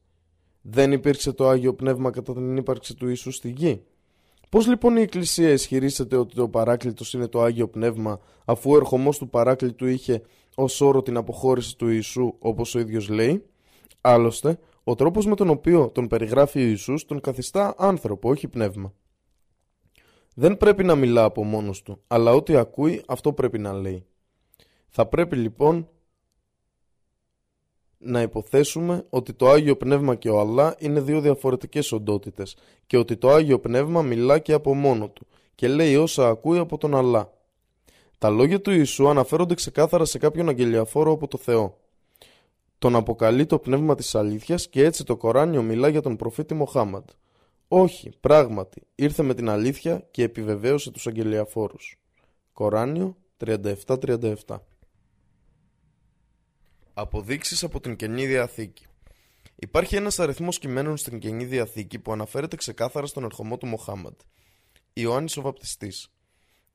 Δεν 0.60 0.92
υπήρξε 0.92 1.32
το 1.32 1.48
Άγιο 1.48 1.74
Πνεύμα 1.74 2.10
κατά 2.10 2.32
την 2.32 2.56
ύπαρξη 2.56 2.94
του 2.94 3.08
Ιησού 3.08 3.30
στη 3.30 3.48
γη; 3.50 3.82
Πώς 4.48 4.66
λοιπόν 4.66 4.96
η 4.96 5.00
Εκκλησία 5.00 5.50
ισχυρίζεται 5.50 6.16
ότι 6.16 6.34
το 6.34 6.48
παράκλητος 6.48 7.14
είναι 7.14 7.26
το 7.26 7.42
Άγιο 7.42 7.68
Πνεύμα 7.68 8.20
αφού 8.44 8.70
ο 8.70 8.76
ερχομός 8.76 9.18
του 9.18 9.28
παράκλητου 9.28 9.86
είχε 9.86 10.22
ως 10.54 10.80
όρο 10.80 11.02
την 11.02 11.16
αποχώρηση 11.16 11.76
του 11.76 11.88
Ιησού 11.88 12.34
όπως 12.38 12.74
ο 12.74 12.78
ίδιος 12.78 13.08
λέει; 13.08 13.44
Άλλωστε, 14.00 14.58
ο 14.84 14.94
τρόπος 14.94 15.26
με 15.26 15.34
τον 15.34 15.48
οποίο 15.48 15.90
τον 15.90 16.06
περιγράφει 16.06 16.58
ο 16.58 16.66
Ιησούς 16.66 17.04
τον 17.04 17.20
καθιστά 17.20 17.74
άνθρωπο, 17.78 18.28
όχι 18.28 18.48
πνεύμα. 18.48 18.92
Δεν 20.34 20.56
πρέπει 20.56 20.84
να 20.84 20.94
μιλά 20.94 21.24
από 21.24 21.44
μόνος 21.44 21.82
του, 21.82 22.00
αλλά 22.06 22.32
ό,τι 22.32 22.56
ακούει 22.56 23.02
αυτό 23.06 23.32
πρέπει 23.32 23.58
να 23.58 23.72
λέει. 23.72 24.06
Θα 24.88 25.06
πρέπει 25.06 25.36
λοιπόν 25.36 25.88
να 27.98 28.22
υποθέσουμε 28.22 29.06
ότι 29.10 29.32
το 29.32 29.50
Άγιο 29.50 29.76
Πνεύμα 29.76 30.14
και 30.14 30.30
ο 30.30 30.40
Αλλά 30.40 30.74
είναι 30.78 31.00
δύο 31.00 31.20
διαφορετικές 31.20 31.92
οντότητες 31.92 32.56
και 32.86 32.96
ότι 32.98 33.16
το 33.16 33.30
Άγιο 33.30 33.58
Πνεύμα 33.58 34.02
μιλά 34.02 34.38
και 34.38 34.52
από 34.52 34.74
μόνο 34.74 35.08
του 35.08 35.26
και 35.54 35.68
λέει 35.68 35.96
όσα 35.96 36.28
ακούει 36.28 36.58
από 36.58 36.78
τον 36.78 36.94
Αλλά. 36.94 37.32
Τα 38.18 38.30
λόγια 38.30 38.60
του 38.60 38.70
Ιησού 38.70 39.08
αναφέρονται 39.08 39.54
ξεκάθαρα 39.54 40.04
σε 40.04 40.18
κάποιον 40.18 40.48
αγγελιαφόρο 40.48 41.12
από 41.12 41.28
το 41.28 41.38
Θεό. 41.38 41.78
Τον 42.78 42.96
αποκαλεί 42.96 43.46
το 43.46 43.58
πνεύμα 43.58 43.94
της 43.94 44.14
αλήθειας 44.14 44.68
και 44.68 44.84
έτσι 44.84 45.04
το 45.04 45.16
Κοράνιο 45.16 45.62
μιλά 45.62 45.88
για 45.88 46.00
τον 46.02 46.16
προφήτη 46.16 46.54
Μοχάμαντ. 46.54 47.08
Όχι, 47.68 48.10
πράγματι, 48.20 48.82
ήρθε 48.94 49.22
με 49.22 49.34
την 49.34 49.48
αλήθεια 49.48 50.08
και 50.10 50.22
επιβεβαίωσε 50.22 50.90
τους 50.90 51.06
αγγελιαφόρους. 51.06 51.98
Κοράνιο 52.52 53.16
37-37 53.36 54.34
Αποδείξεις 56.94 57.62
από 57.62 57.80
την 57.80 57.96
Καινή 57.96 58.26
Διαθήκη 58.26 58.86
Υπάρχει 59.54 59.96
ένας 59.96 60.18
αριθμός 60.18 60.58
κειμένων 60.58 60.96
στην 60.96 61.18
Καινή 61.18 61.44
Διαθήκη 61.44 61.98
που 61.98 62.12
αναφέρεται 62.12 62.56
ξεκάθαρα 62.56 63.06
στον 63.06 63.24
ερχομό 63.24 63.56
του 63.58 63.66
Μοχάμαντ. 63.66 64.14
Ιωάννης 64.92 65.36
ο 65.36 65.40
Βαπτιστής 65.40 66.08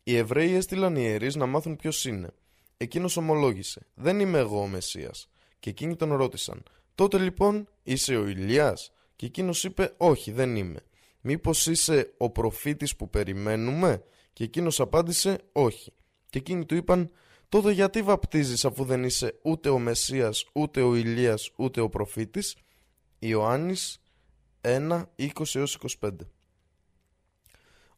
Οι 0.04 0.18
Εβραίοι 0.18 0.54
έστειλαν 0.54 0.96
ιερείς 0.96 1.36
να 1.36 1.46
μάθουν 1.46 1.76
ποιος 1.76 2.06
είναι. 2.06 2.34
Εκείνος 2.78 3.18
ομολόγησε 3.18 3.88
«Δεν 3.94 4.20
είμαι 4.20 4.38
εγώ 4.38 4.62
ο 4.62 4.68
Μεσσίας». 4.68 5.30
Και 5.60 5.70
εκείνοι 5.70 5.96
τον 5.96 6.14
ρώτησαν 6.14 6.64
«Τότε 6.96 7.18
λοιπόν 7.18 7.68
είσαι 7.84 8.16
ο 8.16 8.28
Ηλιάς» 8.28 8.92
και 9.20 9.26
εκείνος 9.26 9.64
είπε 9.64 9.94
«Όχι 9.98 10.32
δεν 10.32 10.56
είμαι». 10.56 10.80
«Μήπως 11.22 11.68
είσαι 11.68 12.14
ο 12.18 12.30
προφήτης 12.30 12.96
που 12.96 13.10
περιμένουμε» 13.10 14.04
και 14.34 14.44
εκείνος 14.44 14.80
απάντησε 14.80 15.38
«Όχι». 15.52 15.94
Και 16.30 16.38
εκείνοι 16.38 16.66
του 16.66 16.76
είπαν 16.76 17.12
«Τότε 17.50 17.72
γιατί 17.72 18.02
βαπτίζεις 18.02 18.66
αφού 18.66 18.84
δεν 18.84 19.04
είσαι 19.04 19.40
ούτε 19.42 19.70
ο 19.70 19.80
Μεσσίας, 19.80 20.46
ούτε 20.54 20.82
ο 20.82 20.96
Ηλίας, 20.96 21.52
ούτε 21.56 21.82
ο 21.82 21.90
προφήτης» 21.90 22.56
Ιωάννης 23.20 24.02
1, 24.62 25.10
20 25.16 25.78
25 25.80 26.10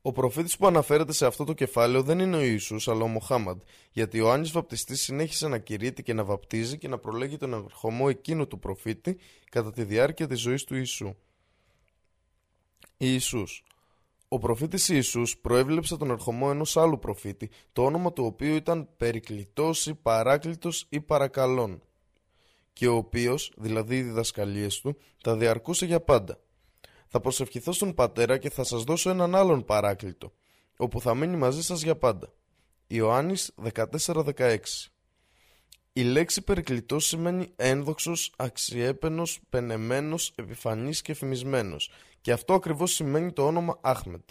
ο 0.02 0.12
προφήτης 0.12 0.58
που 0.58 0.68
αναφέρεται 0.68 1.14
σε 1.14 1.26
αυτό 1.26 1.44
το 1.44 1.54
κεφάλαιο 1.54 2.04
δεν 2.04 2.20
είναι 2.20 2.38
ο 2.38 2.42
Ιησούς 2.42 2.88
αλλά 2.88 3.04
ο 3.04 3.08
Μοχάμαντ, 3.08 3.62
γιατί 3.92 4.20
ο 4.20 4.26
Ιωάννης 4.26 4.52
Βαπτιστής 4.52 5.02
συνέχισε 5.02 5.48
να 5.48 5.58
κηρύττει 5.58 6.04
και 6.04 6.14
να 6.14 6.24
βαπτίζει 6.24 6.78
και 6.78 6.88
να 6.88 6.98
προλέγει 6.98 7.38
τον 7.38 7.54
ερχομό 7.54 8.06
εκείνου 8.10 8.48
του 8.48 8.60
προφήτη 8.60 9.18
κατά 9.50 9.72
τη 9.72 9.84
διάρκεια 9.84 10.28
της 10.28 10.40
ζωής 10.40 10.64
του 10.64 10.76
Ιησού. 10.76 11.16
Ιησούς 12.98 13.64
Ο 14.28 14.40
προφήτης 14.40 14.90
Ιησούς 14.90 15.38
προέβλεψε 15.38 15.98
τον 15.98 16.10
ερχομό 16.10 16.48
ενός 16.50 16.78
άλλου 16.78 17.00
προφήτη, 17.00 17.50
το 17.74 17.86
όνομα 17.86 18.14
του 18.14 18.26
οποίου 18.26 18.56
ήταν 18.56 18.90
Περικλητός 18.98 19.86
ή 19.86 19.94
Παράκλητος 19.94 20.86
ή 20.90 21.02
Παρακαλών, 21.02 21.82
και 22.74 22.88
ο 22.88 22.96
οποίος, 22.96 23.54
δηλαδή 23.58 23.98
οι 23.98 24.02
διδασκαλίες 24.02 24.80
του, 24.80 24.98
τα 25.24 25.38
διαρκούσε 25.38 25.86
για 25.86 26.02
πάντα. 26.02 26.40
Θα 27.14 27.20
προσευχηθώ 27.20 27.72
στον 27.72 27.94
πατέρα 27.94 28.38
και 28.38 28.50
θα 28.50 28.64
σας 28.64 28.84
δώσω 28.84 29.10
έναν 29.10 29.36
άλλον 29.36 29.66
παράκλητο, 29.66 30.34
όπου 30.78 31.02
θα 31.02 31.16
μείνει 31.16 31.38
μαζί 31.38 31.64
σας 31.64 31.82
για 31.82 31.96
πάντα. 31.96 32.34
Ιωάννης 32.88 33.52
14-16 33.76 34.58
Η 35.94 36.02
λέξη 36.02 36.42
περικλητός 36.42 37.06
σημαίνει 37.06 37.52
ένδοξος, 37.56 38.34
αξιέπαινος, 38.38 39.40
πενεμένος, 39.50 40.34
επιφανής 40.36 41.02
και 41.02 41.14
φημισμένος 41.14 41.92
και 42.22 42.32
αυτό 42.32 42.54
ακριβώς 42.54 42.92
σημαίνει 42.92 43.32
το 43.32 43.46
όνομα 43.46 43.78
Άχμετ. 43.82 44.30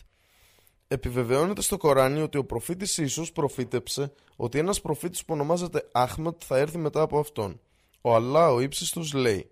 Επιβεβαιώνεται 0.88 1.62
στο 1.62 1.76
Κοράνι 1.76 2.20
ότι 2.20 2.38
ο 2.38 2.44
προφήτης 2.44 2.98
Ιησούς 2.98 3.32
προφήτεψε 3.32 4.12
ότι 4.36 4.58
ένας 4.58 4.80
προφήτης 4.80 5.24
που 5.24 5.34
ονομάζεται 5.34 5.88
Άχμετ 5.92 6.42
θα 6.44 6.58
έρθει 6.58 6.78
μετά 6.78 7.00
από 7.00 7.18
αυτόν. 7.18 7.60
Ο 8.00 8.14
Αλλά 8.14 8.52
ο 8.52 8.60
ύψιστος 8.60 9.12
λέει 9.12 9.50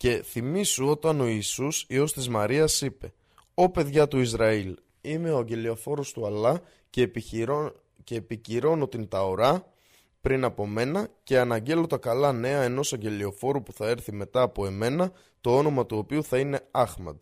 και 0.00 0.22
θυμήσου 0.22 0.88
όταν 0.88 1.20
ο 1.20 1.26
Ιησούς, 1.26 1.84
Υιός 1.88 2.12
της 2.12 2.28
Μαρίας, 2.28 2.80
είπε 2.80 3.12
«Ω 3.54 3.70
παιδιά 3.70 4.08
του 4.08 4.18
Ισραήλ, 4.18 4.76
είμαι 5.00 5.30
ο 5.30 5.38
αγγελιοφόρος 5.38 6.12
του 6.12 6.26
Αλλά 6.26 6.62
και, 6.90 7.02
επιχειρώ, 7.02 7.72
και 8.04 8.14
επικυρώνω 8.14 8.88
την 8.88 9.08
Ταωρά 9.08 9.72
πριν 10.20 10.44
από 10.44 10.66
μένα 10.66 11.08
και 11.22 11.38
αναγγέλω 11.38 11.86
τα 11.86 11.96
καλά 11.96 12.32
νέα 12.32 12.62
ενός 12.62 12.92
αγγελιοφόρου 12.92 13.62
που 13.62 13.72
θα 13.72 13.88
έρθει 13.88 14.12
μετά 14.12 14.42
από 14.42 14.66
εμένα, 14.66 15.12
το 15.40 15.56
όνομα 15.56 15.86
του 15.86 15.98
οποίου 15.98 16.24
θα 16.24 16.38
είναι 16.38 16.60
Άχμαντ». 16.70 17.20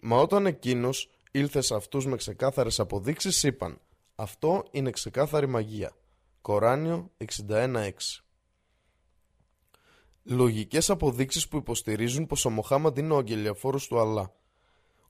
Μα 0.00 0.16
όταν 0.16 0.46
εκείνος 0.46 1.10
ήλθε 1.30 1.60
σε 1.60 1.74
αυτούς 1.74 2.06
με 2.06 2.16
ξεκάθαρες 2.16 2.80
αποδείξεις, 2.80 3.42
είπαν 3.42 3.80
«Αυτό 4.14 4.64
είναι 4.70 4.90
ξεκάθαρη 4.90 5.46
μαγεία». 5.46 5.92
Κοράνιο 6.40 7.10
61.6 7.48 7.90
Λογικές 10.24 10.90
αποδείξεις 10.90 11.48
που 11.48 11.56
υποστηρίζουν 11.56 12.26
πως 12.26 12.44
ο 12.44 12.50
Μοχάμαντ 12.50 12.98
είναι 12.98 13.12
ο 13.12 13.16
αγγελιαφόρος 13.16 13.86
του 13.86 14.00
Αλλά. 14.00 14.34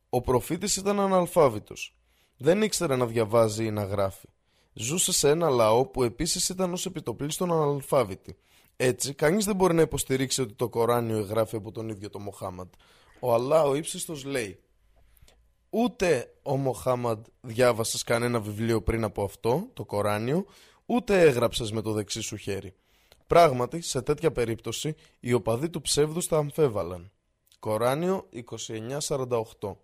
Ο 0.09 0.21
προφήτης 0.21 0.77
ήταν 0.77 1.01
αναλφάβητος. 1.01 1.97
Δεν 2.37 2.63
ήξερε 2.63 2.97
να 2.97 3.07
διαβάζει 3.07 3.65
ή 3.65 3.71
να 3.71 3.85
γράφει. 3.85 4.29
Ζούσε 4.73 5.13
σε 5.13 5.29
ένα 5.29 5.49
λαό 5.49 5.87
που 5.87 6.03
επίσης 6.03 6.49
ήταν 6.49 6.73
ως 6.73 6.87
επιτοπλίστων 6.87 7.53
αναλφάβητη. 7.53 8.37
Έτσι, 8.77 9.15
κανείς 9.15 9.45
δεν 9.45 9.57
μπορεί 9.57 9.75
να 9.75 9.83
υποστηρίξει 9.83 10.41
ότι 10.41 10.55
το 10.55 10.69
Κοράνιο 10.69 11.19
εγγράφει 11.19 11.57
από 11.57 11.73
τον 11.73 11.89
ίδιο 11.89 12.11
τον 12.11 12.23
Μοχάμαντ. 12.23 12.73
Ο 13.21 13.35
Αλλά 13.35 13.63
ο 13.63 13.75
ύψιστος 13.75 14.25
λέει 14.25 14.59
Ούτε 15.71 16.35
ο 16.43 16.57
Μοχάμαντ 16.57 17.25
διάβασες 17.41 18.03
κανένα 18.03 18.41
βιβλίο 18.41 18.83
πριν 18.83 19.05
από 19.05 19.25
αυτό, 19.25 19.69
το 19.73 19.85
Κοράνιο, 19.85 20.45
ούτε 20.87 21.21
έγραψες 21.21 21.73
με 21.73 21.83
το 21.83 21.93
δεξί 21.93 22.21
σου 22.21 22.37
χέρι. 22.37 22.75
Πράγματι, 23.33 23.81
σε 23.81 24.03
τέτοια 24.03 24.33
περίπτωση, 24.33 24.95
οι 25.21 25.33
οπαδοί 25.33 25.71
του 25.71 25.81
ψεύδους 25.81 26.27
θα 26.27 26.37
αμφέβαλαν. 26.37 27.11
Κοράνιο 27.59 28.29
2948 29.09 29.77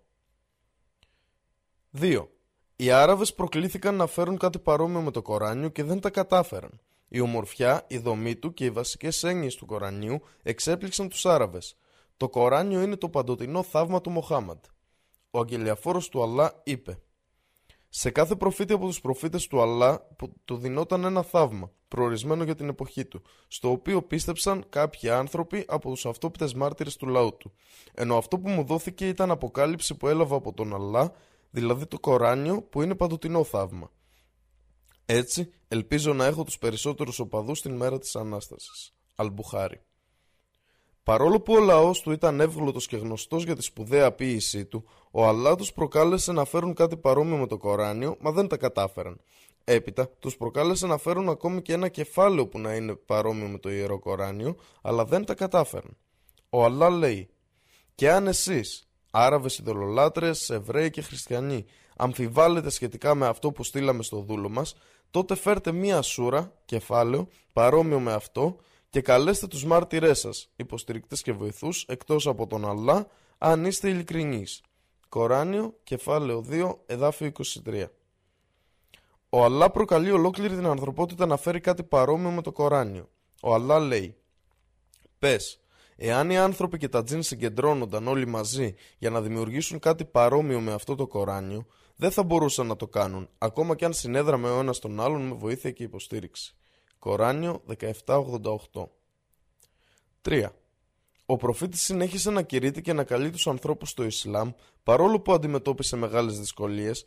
2. 1.99 2.27
Οι 2.75 2.91
Άραβες 2.91 3.33
προκλήθηκαν 3.33 3.95
να 3.95 4.07
φέρουν 4.07 4.37
κάτι 4.37 4.59
παρόμοιο 4.59 5.01
με 5.01 5.11
το 5.11 5.21
Κοράνιο 5.21 5.69
και 5.69 5.83
δεν 5.83 5.99
τα 5.99 6.09
κατάφεραν. 6.09 6.79
Η 7.07 7.19
ομορφιά, 7.19 7.85
η 7.87 7.97
δομή 7.97 8.35
του 8.35 8.53
και 8.53 8.65
οι 8.65 8.69
βασικές 8.69 9.23
έννοιες 9.23 9.55
του 9.55 9.65
Κορανίου 9.65 10.21
εξέπληξαν 10.43 11.09
τους 11.09 11.25
Άραβες. 11.25 11.75
Το 12.17 12.29
Κοράνιο 12.29 12.81
είναι 12.81 12.95
το 12.95 13.09
παντοτινό 13.09 13.63
θαύμα 13.63 14.01
του 14.01 14.09
Μοχάμαντ. 14.09 14.63
Ο 15.31 15.39
αγγελιαφόρος 15.39 16.09
του 16.09 16.23
Αλλά 16.23 16.61
είπε 16.63 16.99
σε 17.89 18.09
κάθε 18.09 18.35
προφήτη 18.35 18.73
από 18.73 18.85
τους 18.85 19.01
προφήτες 19.01 19.47
του 19.47 19.61
Αλλά 19.61 20.07
που 20.15 20.33
του 20.45 20.57
δινόταν 20.57 21.03
ένα 21.03 21.23
θαύμα, 21.23 21.71
προορισμένο 21.89 22.43
για 22.43 22.55
την 22.55 22.69
εποχή 22.69 23.05
του, 23.05 23.21
στο 23.47 23.71
οποίο 23.71 24.01
πίστεψαν 24.01 24.65
κάποιοι 24.69 25.09
άνθρωποι 25.09 25.65
από 25.67 25.89
τους 25.89 26.05
αυτόπιτες 26.05 26.53
μάρτυρες 26.53 26.95
του 26.95 27.07
λαού 27.07 27.37
του. 27.37 27.53
Ενώ 27.93 28.17
αυτό 28.17 28.39
που 28.39 28.49
μου 28.49 28.63
δόθηκε 28.63 29.07
ήταν 29.07 29.31
αποκάλυψη 29.31 29.95
που 29.95 30.07
έλαβα 30.07 30.35
από 30.35 30.53
τον 30.53 30.73
Αλλά, 30.73 31.11
δηλαδή 31.49 31.85
το 31.85 31.99
Κοράνιο 31.99 32.61
που 32.61 32.81
είναι 32.81 32.95
παντοτινό 32.95 33.43
θαύμα. 33.43 33.91
Έτσι, 35.05 35.49
ελπίζω 35.67 36.13
να 36.13 36.25
έχω 36.25 36.43
τους 36.43 36.57
περισσότερους 36.57 37.19
οπαδούς 37.19 37.61
την 37.61 37.75
μέρα 37.75 37.97
της 37.97 38.15
Ανάστασης. 38.15 38.93
Αλμπουχάρη. 39.15 39.81
Παρόλο 41.03 41.41
που 41.41 41.53
ο 41.53 41.59
λαός 41.59 42.01
του 42.01 42.11
ήταν 42.11 42.39
εύγλωτος 42.39 42.87
και 42.87 42.97
γνωστός 42.97 43.43
για 43.43 43.55
τη 43.55 43.61
σπουδαία 43.61 44.11
ποίησή 44.11 44.65
του, 44.65 44.83
ο 45.11 45.27
Αλλά 45.27 45.55
τους 45.55 45.73
προκάλεσε 45.73 46.31
να 46.31 46.45
φέρουν 46.45 46.73
κάτι 46.73 46.97
παρόμοιο 46.97 47.37
με 47.37 47.47
το 47.47 47.57
Κοράνιο, 47.57 48.17
μα 48.19 48.31
δεν 48.31 48.47
τα 48.47 48.57
κατάφεραν. 48.57 49.21
Έπειτα, 49.71 50.09
τους 50.19 50.37
προκάλεσε 50.37 50.87
να 50.87 50.97
φέρουν 50.97 51.29
ακόμη 51.29 51.61
και 51.61 51.73
ένα 51.73 51.87
κεφάλαιο 51.89 52.47
που 52.47 52.59
να 52.59 52.75
είναι 52.75 52.95
παρόμοιο 52.95 53.47
με 53.47 53.57
το 53.57 53.69
Ιερό 53.69 53.99
Κοράνιο, 53.99 54.55
αλλά 54.81 55.05
δεν 55.05 55.25
τα 55.25 55.33
κατάφεραν. 55.33 55.97
Ο 56.49 56.63
Αλλά 56.63 56.89
λέει 56.89 57.29
«Και 57.95 58.11
αν 58.11 58.27
εσείς, 58.27 58.87
Άραβες 59.11 59.57
ειδωλολάτρες, 59.57 60.49
Εβραίοι 60.49 60.89
και 60.89 61.01
Χριστιανοί, 61.01 61.65
αμφιβάλλετε 61.97 62.69
σχετικά 62.69 63.15
με 63.15 63.27
αυτό 63.27 63.51
που 63.51 63.63
στείλαμε 63.63 64.03
στο 64.03 64.21
δούλο 64.21 64.49
μας, 64.49 64.75
τότε 65.11 65.35
φέρτε 65.35 65.71
μία 65.71 66.01
σούρα, 66.01 66.53
κεφάλαιο, 66.65 67.27
παρόμοιο 67.53 67.99
με 67.99 68.13
αυτό 68.13 68.55
και 68.89 69.01
καλέστε 69.01 69.47
τους 69.47 69.65
μάρτυρές 69.65 70.19
σας, 70.19 70.49
υποστηρικτές 70.55 71.21
και 71.21 71.31
βοηθούς, 71.31 71.85
εκτός 71.87 72.27
από 72.27 72.47
τον 72.47 72.69
Αλλά, 72.69 73.07
αν 73.37 73.65
είστε 73.65 73.89
ειλικρινείς. 73.89 74.61
Κοράνιο, 75.09 75.79
κεφάλαιο 75.83 76.41
2, 76.41 76.79
εδάφιο 76.85 77.27
23. 77.27 77.91
Ο 79.29 79.43
Αλλά 79.43 79.71
προκαλεί 79.71 80.11
ολόκληρη 80.11 80.55
την 80.55 80.65
ανθρωπότητα 80.65 81.25
να 81.25 81.37
φέρει 81.37 81.59
κάτι 81.59 81.83
παρόμοιο 81.83 82.29
με 82.29 82.41
το 82.41 82.51
Κοράνιο. 82.51 83.09
Ο 83.41 83.53
Αλλά 83.53 83.79
λέει 83.79 84.15
«Πες, 85.19 85.59
εάν 85.95 86.29
οι 86.29 86.37
άνθρωποι 86.37 86.77
και 86.77 86.89
τα 86.89 87.03
τζιν 87.03 87.23
συγκεντρώνονταν 87.23 88.07
όλοι 88.07 88.27
μαζί 88.27 88.75
για 88.97 89.09
να 89.09 89.21
δημιουργήσουν 89.21 89.79
κάτι 89.79 90.05
παρόμοιο 90.05 90.59
με 90.59 90.73
αυτό 90.73 90.95
το 90.95 91.07
Κοράνιο, 91.07 91.65
δεν 91.95 92.11
θα 92.11 92.23
μπορούσαν 92.23 92.67
να 92.67 92.75
το 92.75 92.87
κάνουν, 92.87 93.29
ακόμα 93.37 93.75
και 93.75 93.85
αν 93.85 93.93
συνέδραμε 93.93 94.49
ο 94.49 94.59
ένας 94.59 94.79
τον 94.79 94.99
άλλον 94.99 95.21
με 95.21 95.33
βοήθεια 95.33 95.71
και 95.71 95.83
υποστήριξη». 95.83 96.53
Κοράνιο 96.99 97.61
1788 98.05 98.89
3. 100.21 100.45
Ο 101.25 101.37
προφήτης 101.37 101.81
συνέχισε 101.81 102.31
να 102.31 102.41
κηρύττει 102.41 102.81
και 102.81 102.93
να 102.93 103.03
καλεί 103.03 103.29
τους 103.29 103.47
ανθρώπους 103.47 103.89
στο 103.89 104.03
Ισλάμ 104.03 104.51
παρόλο 104.83 105.19
που 105.19 105.33
αντιμετώπισε 105.33 105.95
μεγάλες 105.95 106.39
δυσκολίες 106.39 107.05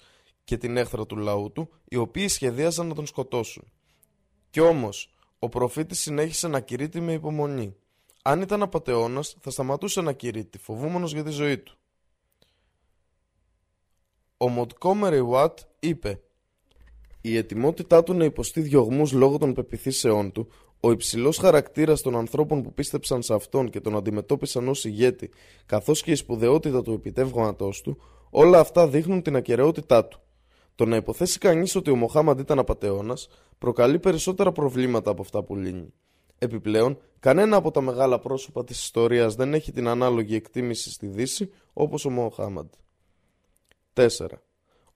και 0.53 0.59
την 0.59 0.77
έχθρα 0.77 1.07
του 1.07 1.17
λαού 1.17 1.53
του, 1.53 1.69
οι 1.89 1.97
οποίοι 1.97 2.29
σχεδίαζαν 2.29 2.87
να 2.87 2.95
τον 2.95 3.07
σκοτώσουν. 3.07 3.73
Κι 4.51 4.61
όμως, 4.61 5.15
ο 5.39 5.49
προφήτης 5.49 6.01
συνέχισε 6.01 6.49
να 6.49 6.61
κηρύττει 6.61 7.01
με 7.01 7.13
υπομονή. 7.13 7.77
Αν 8.23 8.41
ήταν 8.41 8.63
απατεώνας, 8.63 9.37
θα 9.41 9.51
σταματούσε 9.51 10.01
να 10.01 10.13
κηρύττει, 10.13 10.59
φοβούμενος 10.59 11.13
για 11.13 11.25
τη 11.25 11.31
ζωή 11.31 11.59
του. 11.59 11.77
Ο 14.37 14.49
Μοντκόμερ 14.49 15.15
Ιουάτ 15.15 15.59
είπε 15.81 16.21
«Η 17.21 17.37
ετοιμότητά 17.37 18.03
του 18.03 18.15
να 18.15 18.25
υποστεί 18.25 18.61
διωγμούς 18.61 19.13
λόγω 19.13 19.39
των 19.39 19.55
πεπιθήσεών 19.55 20.33
του, 20.33 20.49
ο 20.81 20.91
υψηλός 20.91 21.39
χαρακτήρας 21.39 22.03
των 22.03 22.17
ανθρώπων 22.17 22.63
που 22.63 22.73
πίστεψαν 22.73 23.23
σε 23.23 23.35
αυτόν 23.35 23.71
και 23.71 23.81
τον 23.81 23.97
αντιμετώπισαν 23.97 24.69
ως 24.69 24.85
ηγέτη, 24.85 25.31
καθώς 25.67 26.03
και 26.03 26.11
η 26.11 26.15
σπουδαιότητα 26.15 26.83
του 26.83 26.93
επιτεύγματός 26.93 27.81
του, 27.81 28.03
όλα 28.31 28.59
αυτά 28.59 28.89
δείχνουν 28.89 29.23
την 29.23 29.37
ακαιρεότητά 29.37 30.05
του. 30.05 30.21
Το 30.75 30.85
να 30.87 30.97
υποθέσει 30.97 31.39
κανείς 31.39 31.75
ότι 31.75 31.91
ο 31.91 31.97
Μοχάμαντ 31.97 32.41
ήταν 32.41 32.59
απαταιώνας 32.59 33.29
προκαλεί 33.59 33.99
περισσότερα 33.99 34.53
προβλήματα 34.53 35.11
από 35.11 35.23
αυτά 35.23 35.43
που 35.43 35.57
λύνει. 35.57 35.93
Επιπλέον, 36.39 36.99
κανένα 37.21 37.57
από 37.57 37.71
τα 37.71 37.81
μεγάλα 37.81 38.19
πρόσωπα 38.19 38.65
της 38.65 38.83
ιστορίας 38.83 39.35
δεν 39.35 39.55
έχει 39.55 39.73
την 39.73 39.89
ανάλογη 39.89 40.35
εκτίμηση 40.35 40.91
στη 40.91 41.07
Δύση 41.07 41.51
όπως 41.73 42.05
ο 42.05 42.11
Μοχάμαντ. 42.11 42.69
4. 43.93 44.09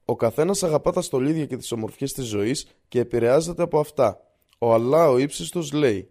Ο 0.05 0.17
καθένας 0.17 0.63
αγαπά 0.63 0.93
τα 0.93 1.01
στολίδια 1.01 1.47
και 1.47 1.57
τις 1.57 1.73
ομορφιές 1.73 2.13
της 2.13 2.25
ζωής 2.25 2.67
και 2.89 3.01
επηρεάζεται 3.01 3.63
από 3.63 3.79
αυτά. 3.79 4.21
Ο 4.59 4.73
Αλλά 4.73 5.11
ο 5.11 5.19
ύψιστος 5.19 5.73
λέει 5.73 6.11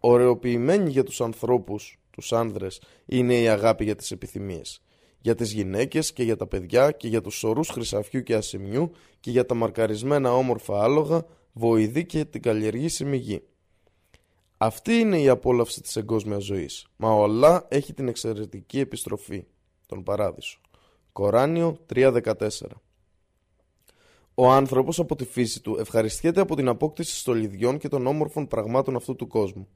«Ωρεοποιημένοι 0.00 0.90
για 0.90 1.04
τους 1.04 1.20
ανθρώπους, 1.20 1.98
τους 2.10 2.32
άνδρες, 2.32 2.82
είναι 3.06 3.40
η 3.40 3.48
αγάπη 3.48 3.84
για 3.84 3.94
τις 3.94 4.10
επιθυμίες. 4.10 4.82
Για 5.24 5.34
τις 5.34 5.52
γυναίκες 5.52 6.12
και 6.12 6.22
για 6.22 6.36
τα 6.36 6.46
παιδιά 6.46 6.90
και 6.90 7.08
για 7.08 7.20
τους 7.20 7.34
σωρούς 7.34 7.68
χρυσαφιού 7.68 8.22
και 8.22 8.34
ασημιού 8.34 8.90
και 9.20 9.30
για 9.30 9.46
τα 9.46 9.54
μαρκαρισμένα 9.54 10.34
όμορφα 10.34 10.82
άλογα, 10.82 11.24
βοηδή 11.52 12.06
και 12.06 12.24
την 12.24 12.42
καλλιεργήσιμη 12.42 13.16
γη». 13.16 13.42
Αυτή 14.56 14.92
είναι 14.92 15.20
η 15.20 15.28
απόλαυση 15.28 15.80
της 15.80 15.96
εγκόσμιας 15.96 16.44
ζωής. 16.44 16.86
Μα 16.96 17.12
ο 17.12 17.22
Αλλά 17.22 17.66
έχει 17.68 17.92
την 17.92 18.08
εξαιρετική 18.08 18.78
επιστροφή, 18.78 19.44
τον 19.86 20.02
παράδεισο. 20.02 20.60
Κοράνιο 21.12 21.78
3.14 21.94 22.48
ο 24.34 24.50
άνθρωπος 24.50 24.98
από 24.98 25.16
τη 25.16 25.24
φύση 25.24 25.62
του 25.62 25.76
ευχαριστιέται 25.80 26.40
από 26.40 26.56
την 26.56 26.68
απόκτηση 26.68 27.16
στολιδιών 27.16 27.78
και 27.78 27.88
των 27.88 28.06
όμορφων 28.06 28.46
πραγμάτων 28.46 28.96
αυτού 28.96 29.16
του 29.16 29.26
κόσμου. 29.26 29.68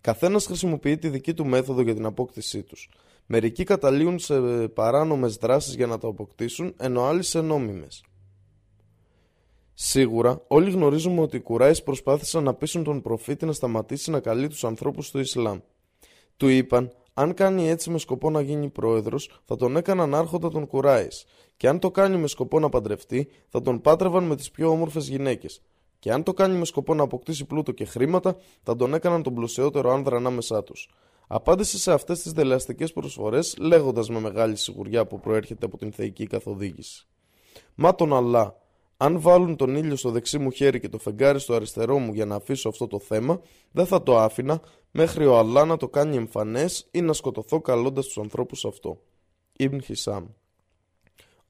Καθένας 0.00 0.46
χρησιμοποιεί 0.46 0.98
τη 0.98 1.08
δική 1.08 1.34
του 1.34 1.46
μέθοδο 1.46 1.80
για 1.82 1.94
την 1.94 2.04
απόκτησή 2.04 2.62
τους. 2.62 2.90
Μερικοί 3.26 3.64
καταλήγουν 3.64 4.18
σε 4.18 4.68
παράνομες 4.68 5.36
δράσεις 5.36 5.74
για 5.74 5.86
να 5.86 5.98
τα 5.98 6.08
αποκτήσουν, 6.08 6.74
ενώ 6.76 7.04
άλλοι 7.04 7.22
σε 7.22 7.40
νόμιμες. 7.40 8.04
Σίγουρα, 9.74 10.42
όλοι 10.46 10.70
γνωρίζουμε 10.70 11.20
ότι 11.20 11.36
οι 11.36 11.40
Κουράες 11.40 11.82
προσπάθησαν 11.82 12.44
να 12.44 12.54
πείσουν 12.54 12.84
τον 12.84 13.02
προφήτη 13.02 13.46
να 13.46 13.52
σταματήσει 13.52 14.10
να 14.10 14.20
καλεί 14.20 14.48
τους 14.48 14.64
ανθρώπους 14.64 15.06
στο 15.06 15.18
Ισλάμ. 15.18 15.58
Του 16.36 16.48
είπαν 16.48 16.92
αν 17.18 17.34
κάνει 17.34 17.68
έτσι 17.68 17.90
με 17.90 17.98
σκοπό 17.98 18.30
να 18.30 18.40
γίνει 18.40 18.68
πρόεδρος, 18.68 19.40
θα 19.44 19.56
τον 19.56 19.76
έκαναν 19.76 20.14
άρχοντα 20.14 20.50
των 20.50 20.66
Κουράης. 20.66 21.24
Και 21.56 21.68
αν 21.68 21.78
το 21.78 21.90
κάνει 21.90 22.16
με 22.16 22.26
σκοπό 22.26 22.60
να 22.60 22.68
παντρευτεί, 22.68 23.28
θα 23.48 23.62
τον 23.62 23.80
πάτρευαν 23.80 24.24
με 24.24 24.36
τις 24.36 24.50
πιο 24.50 24.70
όμορφες 24.70 25.08
γυναίκες. 25.08 25.62
Και 26.06 26.12
αν 26.12 26.22
το 26.22 26.34
κάνει 26.34 26.58
με 26.58 26.64
σκοπό 26.64 26.94
να 26.94 27.02
αποκτήσει 27.02 27.44
πλούτο 27.44 27.72
και 27.72 27.84
χρήματα, 27.84 28.36
θα 28.62 28.76
τον 28.76 28.94
έκαναν 28.94 29.22
τον 29.22 29.34
πλουσιότερο 29.34 29.92
άνδρα 29.92 30.16
ανάμεσά 30.16 30.62
τους. 30.62 30.90
Απάντησε 31.26 31.78
σε 31.78 31.92
αυτές 31.92 32.22
τις 32.22 32.32
δελεαστικές 32.32 32.92
προσφορές, 32.92 33.56
λέγοντας 33.58 34.08
με 34.08 34.20
μεγάλη 34.20 34.56
σιγουριά 34.56 35.06
που 35.06 35.20
προέρχεται 35.20 35.66
από 35.66 35.78
την 35.78 35.92
θεϊκή 35.92 36.26
καθοδήγηση. 36.26 37.06
Μα 37.74 37.94
τον 37.94 38.16
Αλλά, 38.16 38.56
αν 38.96 39.20
βάλουν 39.20 39.56
τον 39.56 39.76
ήλιο 39.76 39.96
στο 39.96 40.10
δεξί 40.10 40.38
μου 40.38 40.50
χέρι 40.50 40.80
και 40.80 40.88
το 40.88 40.98
φεγγάρι 40.98 41.38
στο 41.38 41.54
αριστερό 41.54 41.98
μου 41.98 42.12
για 42.12 42.24
να 42.24 42.34
αφήσω 42.34 42.68
αυτό 42.68 42.86
το 42.86 42.98
θέμα, 42.98 43.40
δεν 43.72 43.86
θα 43.86 44.02
το 44.02 44.18
άφηνα 44.18 44.60
μέχρι 44.90 45.26
ο 45.26 45.38
Αλλά 45.38 45.64
να 45.64 45.76
το 45.76 45.88
κάνει 45.88 46.16
εμφανές 46.16 46.88
ή 46.90 47.00
να 47.00 47.12
σκοτωθώ 47.12 47.60
καλώντας 47.60 48.06
τους 48.06 48.18
ανθρώπους 48.18 48.64
αυτό. 48.64 49.00
Ibn 49.58 49.78
Χισάμ. 49.82 50.26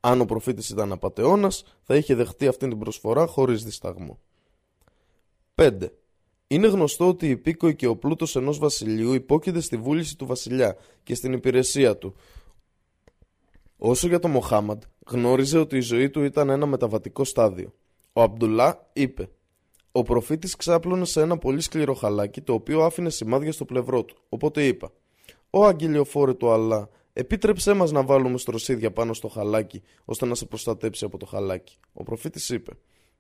Αν 0.01 0.21
ο 0.21 0.25
προφήτης 0.25 0.69
ήταν 0.69 0.93
απαταιώνα, 0.93 1.51
θα 1.83 1.97
είχε 1.97 2.15
δεχτεί 2.15 2.47
αυτή 2.47 2.69
την 2.69 2.79
προσφορά 2.79 3.27
χωρίς 3.27 3.65
δισταγμό. 3.65 4.19
5. 5.63 5.71
Είναι 6.47 6.67
γνωστό 6.67 7.09
ότι 7.09 7.31
η 7.31 7.37
πίκοη 7.37 7.75
και 7.77 7.87
ο 7.87 7.97
πλούτος 7.97 8.37
ενός 8.37 8.59
βασιλείου 8.59 9.13
υπόκειται 9.13 9.61
στη 9.61 9.77
βούληση 9.77 10.17
του 10.17 10.27
βασιλιά 10.27 10.77
και 11.03 11.15
στην 11.15 11.33
υπηρεσία 11.33 11.97
του, 11.97 12.15
Όσο 13.79 14.09
για 14.09 14.19
τον 14.19 14.31
Μοχάμαντ, 14.31 14.83
γνώριζε 15.07 15.59
ότι 15.59 15.77
η 15.77 15.81
ζωή 15.81 16.11
του 16.11 16.23
ήταν 16.23 16.49
ένα 16.49 16.67
μεταβατικό 16.67 17.25
στάδιο. 17.25 17.75
Ο 18.13 18.23
Αμπτουλά 18.23 18.91
είπε 18.93 19.29
Ο 19.93 20.03
προφήτης 20.03 20.57
ξάπλωνε 20.57 21.05
σε 21.05 21.21
ένα 21.21 21.39
πολύ 21.39 21.61
σκληρό 21.61 21.95
χαλάκι 21.95 22.41
το 22.41 22.53
οποίο 22.53 22.85
άφηνε 22.85 23.11
σημάδια 23.11 23.53
στο 23.53 23.65
πλευρό 23.65 24.05
του. 24.05 24.17
Οπότε 24.29 24.67
είπα 24.67 24.93
«Ω 25.51 25.65
αγγελιοφόρε 25.65 26.35
του 26.35 26.51
Αλλά, 26.51 26.89
επίτρεψέ 27.13 27.73
μας 27.73 27.93
να 27.93 28.03
βάλουμε 28.03 28.39
στροσίδια 28.39 28.93
πάνω 28.93 29.13
στο 29.13 29.29
χαλάκι 29.29 29.83
ώστε 30.05 30.27
να 30.27 30.35
σε 30.35 30.47
προστατέψει 30.47 31.05
από 31.05 31.19
το 31.19 31.27
χαλάκι». 31.27 31.79
Ο 31.93 32.03
προφήτης 32.03 32.49
είπε 32.49 32.73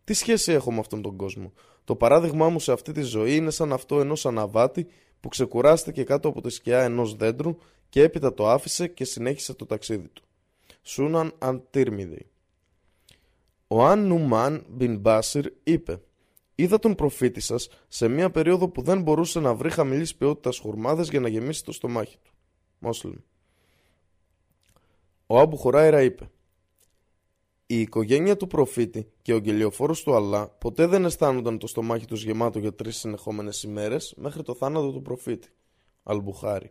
«Τι 0.07 0.15
σχέση 0.15 0.53
έχω 0.53 0.73
με 0.73 0.78
αυτόν 0.78 1.03
τον 1.03 1.16
κόσμο; 1.16 1.53
Το 1.85 1.97
παράδειγμά 1.97 2.49
μου 2.49 2.61
σε 2.61 2.73
αυτή 2.73 2.93
τη 2.93 3.03
ζωή 3.03 3.37
είναι 3.37 3.51
σαν 3.51 3.73
αυτό 3.73 4.01
ενός 4.01 4.27
αναβάτη 4.27 4.87
που 5.20 5.28
ξεκουράστηκε 5.28 6.05
κάτω 6.05 6.28
από 6.28 6.41
τη 6.41 6.51
σκιά 6.51 6.83
ενός 6.83 7.16
δέντρου 7.16 7.57
και 7.89 8.03
έπειτα 8.03 8.35
το 8.35 8.49
άφησε 8.49 8.89
και 8.89 9.05
συνέχισε 9.05 9.55
το 9.55 9.66
ταξίδι 9.66 10.09
του. 10.09 10.23
Σούναν 10.83 11.35
Αντίρμιδη. 11.39 12.27
Ο 13.66 13.85
Αν 13.85 14.07
Νουμάν 14.07 14.65
Μπιν 14.69 14.99
Μπάσιρ 14.99 15.53
είπε 15.62 16.01
Είδα 16.55 16.78
τον 16.78 16.95
προφήτη 16.95 17.41
σας 17.41 17.69
σε 17.89 18.09
μια 18.09 18.31
περίοδο 18.31 18.69
που 18.69 18.83
δεν 18.83 19.03
μπορούσε 19.03 19.41
να 19.41 19.55
βρει 19.55 19.70
χαμηλής 19.70 20.15
ποιότητας 20.15 20.59
χουρμάδες 20.59 21.09
για 21.09 21.20
να 21.20 21.28
γεμίσει 21.28 21.65
το 21.65 21.73
στομάχι 21.73 22.16
του. 22.24 22.31
Μόσλιμ. 22.78 23.16
Ο 25.27 25.39
Άμπου 25.39 25.57
Χωράιρα 25.57 26.03
είπε 26.03 26.31
η 27.67 27.81
οικογένεια 27.81 28.37
του 28.37 28.47
προφήτη 28.47 29.13
και 29.23 29.35
ο 29.35 29.37
γελιοφόρος 29.37 30.03
του 30.03 30.15
Αλλά 30.15 30.49
ποτέ 30.49 30.87
δεν 30.87 31.05
αισθάνονταν 31.05 31.59
το 31.59 31.67
στομάχι 31.67 32.07
τους 32.07 32.25
γεμάτο 32.25 32.59
για 32.59 32.75
τρεις 32.75 32.97
συνεχόμενες 32.97 33.63
ημέρες 33.63 34.15
μέχρι 34.17 34.43
το 34.43 34.55
θάνατο 34.55 34.93
του 34.93 35.03
προφήτη. 35.03 35.49
Αλμπουχάρη. 36.03 36.71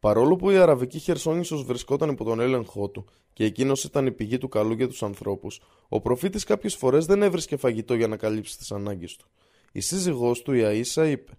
Παρόλο 0.00 0.36
που 0.36 0.50
η 0.50 0.56
Αραβική 0.56 0.98
Χερσόνησος 0.98 1.64
βρισκόταν 1.64 2.10
υπό 2.10 2.24
τον 2.24 2.40
έλεγχό 2.40 2.88
του 2.88 3.04
και 3.32 3.44
εκείνος 3.44 3.84
ήταν 3.84 4.06
η 4.06 4.12
πηγή 4.12 4.38
του 4.38 4.48
καλού 4.48 4.72
για 4.72 4.88
τους 4.88 5.02
ανθρώπους, 5.02 5.60
ο 5.88 6.00
προφήτης 6.00 6.44
κάποιες 6.44 6.74
φορές 6.74 7.06
δεν 7.06 7.22
έβρισκε 7.22 7.56
φαγητό 7.56 7.94
για 7.94 8.08
να 8.08 8.16
καλύψει 8.16 8.58
τις 8.58 8.72
ανάγκες 8.72 9.16
του. 9.16 9.28
Η 9.72 9.80
σύζυγός 9.80 10.42
του, 10.42 10.52
η 10.52 10.62
Αΐσα, 10.64 11.08
είπε: 11.10 11.32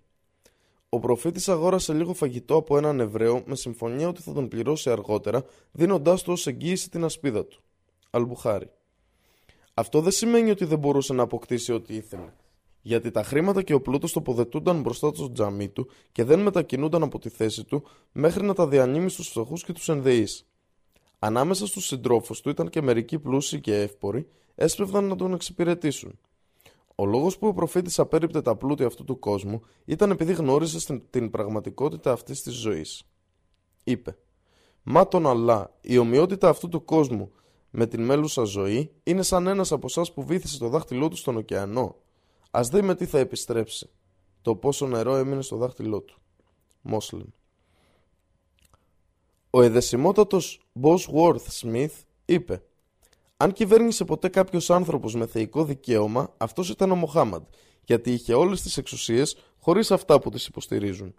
Ο 0.90 1.00
προφήτης 1.00 1.50
αγόρασε 1.50 1.94
λίγο 1.94 2.14
φαγητό 2.14 2.56
από 2.56 2.78
έναν 2.78 3.00
Εβραίο 3.00 3.44
με 3.46 3.56
συμφωνία 3.56 4.08
ότι 4.08 4.22
θα 4.22 4.34
τον 4.34 4.48
πληρώσει 4.48 4.90
αργότερα, 4.90 5.46
δίνοντάς 5.72 6.24
του 6.24 6.32
ως 6.32 6.48
εγγύηση 6.48 6.90
την 6.90 7.04
ασπίδα 7.04 7.46
του. 7.46 7.64
Αλμπουχάρη. 8.16 8.72
Αυτό 9.74 10.02
δεν 10.02 10.12
σημαίνει 10.12 10.50
ότι 10.50 10.66
δεν 10.66 10.80
μπορούσε 10.80 11.14
να 11.14 11.24
αποκτήσει 11.24 11.74
ό,τι 11.74 11.96
ήθελε 11.96 12.34
γιατί 12.86 13.12
τα 13.12 13.24
χρήματα 13.24 13.62
και 13.62 13.74
ο 13.74 13.82
πλούτος 13.82 14.12
τοποθετούνταν 14.12 14.82
μπροστά 14.82 15.12
στο 15.14 15.32
τζαμί 15.32 15.70
του 15.70 15.90
και 16.12 16.24
δεν 16.24 16.40
μετακινούνταν 16.40 17.04
από 17.04 17.20
τη 17.20 17.30
θέση 17.30 17.64
του 17.64 17.84
μέχρι 18.12 18.44
να 18.46 18.54
τα 18.54 18.68
διανύμει 18.68 19.10
στους 19.10 19.28
φτωχούς 19.28 19.64
και 19.64 19.74
τους 19.74 19.90
ενδεείς. 19.90 20.48
Ανάμεσα 21.20 21.68
στους 21.68 21.86
συντρόφους 21.86 22.42
του 22.42 22.50
ήταν 22.50 22.70
και 22.70 22.82
μερικοί 22.82 23.20
πλούσιοι 23.20 23.60
και 23.60 23.82
εύποροι, 23.82 24.28
έσπευδαν 24.56 25.06
να 25.06 25.16
τον 25.16 25.34
εξυπηρετήσουν. 25.34 26.20
Ο 26.96 27.06
λόγος 27.06 27.38
που 27.38 27.48
ο 27.48 27.54
προφήτης 27.54 28.00
απέρριπτε 28.00 28.42
τα 28.42 28.56
πλούτη 28.56 28.84
αυτού 28.84 29.04
του 29.04 29.20
κόσμου 29.20 29.62
ήταν 29.86 30.12
επειδή 30.12 30.34
γνώριζε 30.34 31.00
την 31.10 31.30
πραγματικότητα 31.30 32.12
αυτής 32.12 32.42
της 32.42 32.54
ζωής. 32.54 33.04
Είπε 33.84 34.18
«Μα 34.84 35.08
τον 35.08 35.28
Αλλά, 35.28 35.78
η 35.82 35.98
ομοιότητα 35.98 36.50
αυτού 36.50 36.70
του 36.70 36.86
κόσμου 36.86 37.32
με 37.76 37.88
την 37.88 38.04
μέλουσα 38.04 38.44
ζωή 38.44 38.92
είναι 39.04 39.22
σαν 39.22 39.48
ένας 39.48 39.72
από 39.72 39.86
εσάς 39.86 40.14
που 40.14 40.24
βήθησε 40.24 40.58
το 40.58 40.68
δάχτυλό 40.68 41.08
του 41.08 41.16
στον 41.16 41.38
ωκεανό. 41.38 41.96
Ας 42.52 42.70
δει 42.70 42.82
με 42.82 42.96
τι 42.96 43.06
θα 43.06 43.20
επιστρέψει. 43.20 43.90
Το 44.42 44.56
πόσο 44.56 44.88
νερό 44.88 45.16
έμεινε 45.16 45.42
στο 45.42 45.56
δάχτυλό 45.56 46.02
του. 46.02 46.18
Μόσλεμ. 46.82 47.28
Ο 49.50 49.62
εδεσιμότατος 49.62 50.62
Bosworth 50.82 51.48
Smith 51.62 51.92
είπε 52.26 52.64
«Αν 53.38 53.52
κυβέρνησε 53.52 54.06
ποτέ 54.06 54.30
κάποιος 54.30 54.70
άνθρωπος 54.70 55.16
με 55.16 55.26
θεϊκό 55.26 55.66
δικαίωμα, 55.66 56.34
αυτός 56.38 56.70
ήταν 56.70 56.92
ο 56.92 56.96
Μοχάμαντ, 56.96 57.44
γιατί 57.86 58.12
είχε 58.12 58.34
όλες 58.34 58.62
τις 58.62 58.78
εξουσίες 58.78 59.38
χωρίς 59.60 59.92
αυτά 59.92 60.20
που 60.20 60.30
τις 60.30 60.46
υποστηρίζουν. 60.46 61.16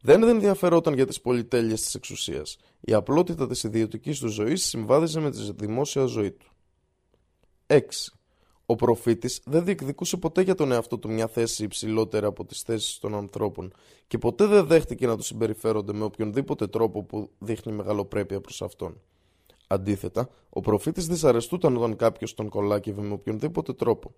Δεν 0.00 0.22
ενδιαφερόταν 0.22 0.94
για 0.94 1.06
τις 1.06 1.20
πολυτέλειες 1.20 1.82
της 1.82 1.94
εξουσίας. 1.94 2.56
Η 2.80 2.94
απλότητα 2.94 3.46
της 3.46 3.62
ιδιωτικής 3.62 4.18
του 4.18 4.28
ζωής 4.28 4.64
συμβάδιζε 4.64 5.20
με 5.20 5.30
τη 5.30 5.52
δημόσια 5.52 6.04
ζωή 6.04 6.30
του. 6.30 6.46
6. 7.66 7.78
Ο 8.66 8.74
προφήτης 8.74 9.40
δεν 9.44 9.64
διεκδικούσε 9.64 10.16
ποτέ 10.16 10.42
για 10.42 10.54
τον 10.54 10.72
εαυτό 10.72 10.98
του 10.98 11.10
μια 11.10 11.28
θέση 11.28 11.64
υψηλότερη 11.64 12.26
από 12.26 12.44
τις 12.44 12.62
θέσεις 12.62 12.98
των 12.98 13.14
ανθρώπων 13.14 13.72
και 14.06 14.18
ποτέ 14.18 14.46
δεν 14.46 14.66
δέχτηκε 14.66 15.06
να 15.06 15.16
του 15.16 15.22
συμπεριφέρονται 15.22 15.92
με 15.92 16.04
οποιονδήποτε 16.04 16.66
τρόπο 16.66 17.02
που 17.02 17.30
δείχνει 17.38 17.72
μεγαλοπρέπεια 17.72 18.40
προς 18.40 18.62
αυτόν. 18.62 19.00
Αντίθετα, 19.66 20.28
ο 20.48 20.60
προφήτης 20.60 21.06
δυσαρεστούταν 21.06 21.76
όταν 21.76 21.96
κάποιος 21.96 22.34
τον 22.34 22.48
κολάκευε 22.48 23.02
με 23.02 23.12
οποιονδήποτε 23.12 23.72
τρόπο. 23.72 24.14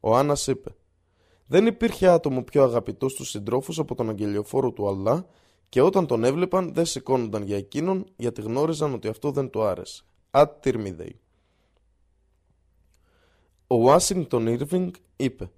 Ο 0.00 0.16
Άννας 0.16 0.46
είπε 0.46 0.74
δεν 1.46 1.66
υπήρχε 1.66 2.08
άτομο 2.08 2.42
πιο 2.42 2.62
αγαπητό 2.62 3.08
στους 3.08 3.30
συντρόφους 3.30 3.78
από 3.78 3.94
τον 3.94 4.08
αγγελιοφόρο 4.08 4.72
του 4.72 4.88
Αλλά 4.88 5.26
και 5.68 5.80
όταν 5.80 6.06
τον 6.06 6.24
έβλεπαν 6.24 6.74
δεν 6.74 6.84
σηκώνονταν 6.84 7.42
για 7.42 7.56
εκείνον 7.56 8.06
γιατί 8.16 8.40
γνώριζαν 8.40 8.94
ότι 8.94 9.08
αυτό 9.08 9.30
δεν 9.30 9.50
του 9.50 9.62
άρεσε. 9.62 10.02
Ατ 10.30 10.62
Τυρμίδεϊ. 10.62 11.18
Ο 13.66 13.76
Ουάσιγκτον 13.76 14.46
Ήρβινγκ 14.46 14.90
είπε 15.16 15.50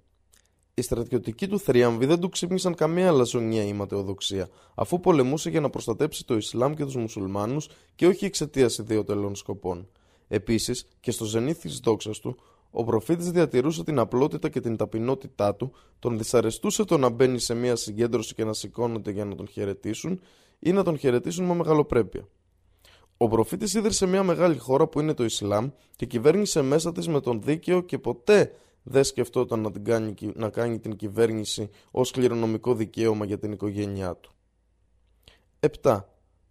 οι 0.73 0.81
στρατιωτικοί 0.81 1.47
του 1.47 1.59
θρίαμβοι 1.59 2.05
δεν 2.05 2.19
του 2.19 2.29
ξύπνησαν 2.29 2.75
καμία 2.75 3.07
αλαζονία 3.07 3.63
ή 3.63 3.73
ματαιοδοξία, 3.73 4.49
αφού 4.75 4.99
πολεμούσε 4.99 5.49
για 5.49 5.61
να 5.61 5.69
προστατέψει 5.69 6.25
το 6.25 6.35
Ισλάμ 6.35 6.73
και 6.73 6.83
τους 6.83 6.95
μουσουλμάνους 6.95 7.69
και 7.95 8.07
όχι 8.07 8.25
εξαιτίας 8.25 8.77
ιδεοτελών 8.77 9.35
σκοπών. 9.35 9.87
Επίσης, 10.27 10.87
και 10.99 11.11
στο 11.11 11.25
ζενήθι 11.25 11.67
της 11.67 11.79
δόξας 11.79 12.19
του, 12.19 12.37
ο 12.69 12.83
προφήτης 12.83 13.31
διατηρούσε 13.31 13.83
την 13.83 13.99
απλότητα 13.99 14.49
και 14.49 14.59
την 14.59 14.75
ταπεινότητά 14.75 15.55
του, 15.55 15.73
τον 15.99 16.17
δυσαρεστούσε 16.17 16.83
το 16.83 16.97
να 16.97 17.09
μπαίνει 17.09 17.39
σε 17.39 17.53
μια 17.53 17.75
συγκέντρωση 17.75 18.33
και 18.33 18.43
να 18.43 18.53
σηκώνεται 18.53 19.11
για 19.11 19.25
να 19.25 19.35
τον 19.35 19.47
χαιρετήσουν 19.47 20.21
ή 20.59 20.71
να 20.71 20.83
τον 20.83 20.97
χαιρετήσουν 20.97 21.45
με 21.45 21.53
μεγαλοπρέπεια. 21.53 22.27
Ο 23.17 23.27
προφήτης 23.27 23.73
ίδρυσε 23.73 24.05
μια 24.05 24.23
μεγάλη 24.23 24.57
χώρα 24.57 24.87
που 24.87 24.99
είναι 24.99 25.13
το 25.13 25.23
Ισλάμ 25.23 25.69
και 25.95 26.05
κυβέρνησε 26.05 26.61
μέσα 26.61 26.91
της 26.91 27.07
με 27.07 27.19
τον 27.19 27.41
δίκαιο 27.41 27.81
και 27.81 27.97
ποτέ 27.97 28.51
δεν 28.83 29.03
σκεφτόταν 29.03 29.59
να, 29.59 29.71
την 29.71 29.83
κάνει, 29.83 30.13
να 30.33 30.49
κάνει 30.49 30.79
την 30.79 30.95
κυβέρνηση 30.95 31.69
ως 31.91 32.11
κληρονομικό 32.11 32.73
δικαίωμα 32.73 33.25
για 33.25 33.39
την 33.39 33.51
οικογένειά 33.51 34.15
του. 34.15 34.31
7 35.81 35.99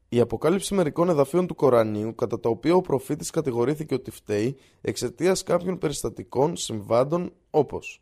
η 0.08 0.20
αποκάλυψη 0.20 0.74
μερικών 0.74 1.08
εδαφείων 1.08 1.46
του 1.46 1.54
Κορανίου, 1.54 2.14
κατά 2.14 2.40
τα 2.40 2.48
οποία 2.48 2.74
ο 2.74 2.80
προφήτης 2.80 3.30
κατηγορήθηκε 3.30 3.94
ότι 3.94 4.10
φταίει 4.10 4.56
εξαιτίας 4.80 5.42
κάποιων 5.42 5.78
περιστατικών 5.78 6.56
συμβάντων 6.56 7.32
όπως 7.50 8.00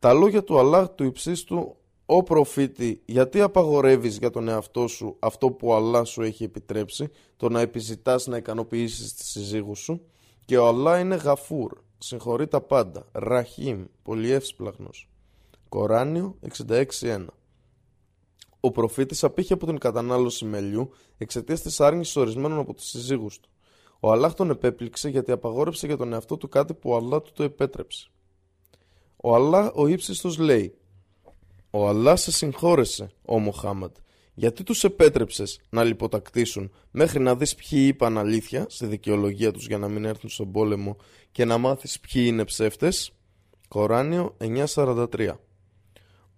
τα 0.00 0.12
λόγια 0.12 0.44
του 0.44 0.58
Αλλάχ 0.58 0.88
του 0.88 1.04
υψίστου 1.04 1.76
«Ο 2.06 2.22
προφήτη, 2.22 3.02
γιατί 3.04 3.40
απαγορεύεις 3.40 4.16
για 4.18 4.30
τον 4.30 4.48
εαυτό 4.48 4.86
σου 4.86 5.16
αυτό 5.18 5.50
που 5.50 5.68
ο 5.68 5.74
Αλλάχ 5.74 6.06
σου 6.06 6.22
έχει 6.22 6.44
επιτρέψει, 6.44 7.10
το 7.36 7.48
να 7.48 7.60
επιζητάς 7.60 8.26
να 8.26 8.36
ικανοποιήσεις 8.36 9.14
τη 9.14 9.24
συζύγους 9.24 9.78
σου» 9.78 10.00
και 10.44 10.58
ο 10.58 10.66
Αλλάχ 10.66 11.00
είναι 11.00 11.14
γαφούρ, 11.14 11.72
συγχωρεί 11.98 12.46
τα 12.46 12.60
πάντα, 12.60 13.06
ραχίμ, 13.12 13.84
πολυεύσπλαχνος. 14.02 15.08
Κοράνιο 15.68 16.36
66.1 16.66 17.24
ο 18.60 18.70
προφήτης 18.70 19.24
απήχε 19.24 19.52
από 19.52 19.66
την 19.66 19.78
κατανάλωση 19.78 20.44
μελιού 20.44 20.90
εξαιτίας 21.18 21.62
της 21.62 21.80
άρνησης 21.80 22.16
ορισμένων 22.16 22.58
από 22.58 22.74
τους 22.74 22.88
συζύγους 22.88 23.40
του. 23.40 23.48
Ο 24.00 24.12
Αλλάχ 24.12 24.34
τον 24.34 24.50
επέπληξε 24.50 25.08
γιατί 25.08 25.32
απαγόρεψε 25.32 25.86
για 25.86 25.96
τον 25.96 26.12
εαυτό 26.12 26.36
του 26.36 26.48
κάτι 26.48 26.74
που 26.74 26.90
ο 26.90 26.96
Αλλάχ 26.96 27.22
του 27.22 27.32
το 27.34 27.42
επέτρεψε. 27.42 28.10
Ο 29.16 29.34
Αλλάχ 29.34 29.70
ο 29.74 29.86
ύψιστος 29.86 30.38
λέει: 30.38 30.74
Ο 31.70 31.88
Αλλάχ 31.88 32.18
σε 32.18 32.32
συγχώρεσε, 32.32 33.10
ο 33.24 33.38
Μοχάμαντ, 33.38 33.96
γιατί 34.34 34.62
τους 34.62 34.84
επέτρεψες 34.84 35.60
να 35.70 35.84
λιποτακτήσουν 35.84 36.70
μέχρι 36.90 37.20
να 37.20 37.36
δεις 37.36 37.54
ποιοι 37.54 37.84
είπαν 37.88 38.18
αλήθεια 38.18 38.66
στη 38.68 38.86
δικαιολογία 38.86 39.52
τους 39.52 39.66
για 39.66 39.78
να 39.78 39.88
μην 39.88 40.04
έρθουν 40.04 40.30
στον 40.30 40.52
πόλεμο 40.52 40.96
και 41.32 41.44
να 41.44 41.58
μάθεις 41.58 42.00
ποιοι 42.00 42.22
είναι 42.26 42.44
ψεύτες. 42.44 43.12
Κοράνιο 43.68 44.36
943 44.74 45.30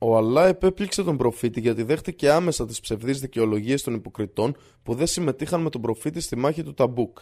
ο 0.05 0.16
Αλλά 0.16 0.47
επέπληξε 0.47 1.03
τον 1.03 1.16
προφήτη 1.16 1.61
γιατί 1.61 1.83
δέχτηκε 1.83 2.31
άμεσα 2.31 2.66
τις 2.66 2.81
ψευδείς 2.81 3.20
δικαιολογίες 3.20 3.83
των 3.83 3.95
υποκριτών 3.95 4.57
που 4.83 4.95
δεν 4.95 5.07
συμμετείχαν 5.07 5.61
με 5.61 5.70
τον 5.70 5.81
προφήτη 5.81 6.20
στη 6.20 6.37
μάχη 6.37 6.62
του 6.62 6.74
Ταμπούκ. 6.74 7.19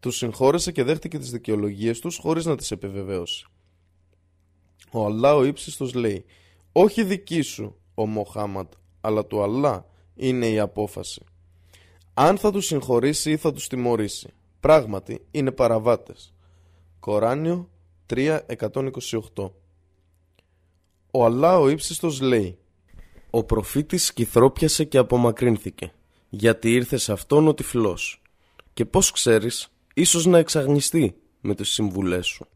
Τους 0.00 0.16
συγχώρεσε 0.16 0.72
και 0.72 0.82
δέχτηκε 0.82 1.18
τις 1.18 1.30
δικαιολογίες 1.30 1.98
τους 1.98 2.16
χωρίς 2.16 2.44
να 2.44 2.56
τις 2.56 2.70
επιβεβαιώσει. 2.70 3.46
Ο 4.90 5.04
Αλλά 5.04 5.34
ο 5.34 5.44
ύψιστος 5.44 5.94
λέει: 5.94 6.24
Όχι 6.72 7.04
δική 7.04 7.40
σου, 7.40 7.76
ω 7.94 8.06
Μοχάμαντ, 8.06 8.68
αλλά 9.00 9.26
του 9.26 9.42
Αλλά 9.42 9.86
είναι 10.14 10.48
η 10.48 10.58
απόφαση. 10.58 11.24
Αν 12.14 12.38
θα 12.38 12.52
τους 12.52 12.66
συγχωρήσει 12.66 13.30
ή 13.30 13.36
θα 13.36 13.52
τους 13.52 13.66
τιμωρήσει. 13.66 14.28
Πράγματι 14.60 15.26
είναι 15.30 15.50
παραβάτες. 15.50 16.34
Κοράνιο 17.00 17.68
3.128 18.14 19.50
ο 21.14 21.24
Αλλά 21.24 21.58
ο 21.58 21.68
ύψιστος 21.68 22.20
λέει 22.20 22.58
«Ο 23.30 23.44
προφήτης 23.44 24.12
κυθρόπιασε 24.12 24.84
και 24.84 24.98
απομακρύνθηκε, 24.98 25.92
γιατί 26.28 26.72
ήρθε 26.72 26.96
σε 26.96 27.12
αυτόν 27.12 27.48
ο 27.48 27.54
τυφλός. 27.54 28.22
Και 28.72 28.84
πώς 28.84 29.10
ξέρεις, 29.10 29.68
ίσως 29.94 30.26
να 30.26 30.38
εξαγνιστεί 30.38 31.16
με 31.40 31.54
τις 31.54 31.68
συμβουλές 31.68 32.26
σου». 32.26 32.46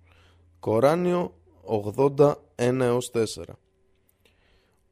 Κοράνιο 0.60 1.34
81 1.62 2.98
4 3.12 3.58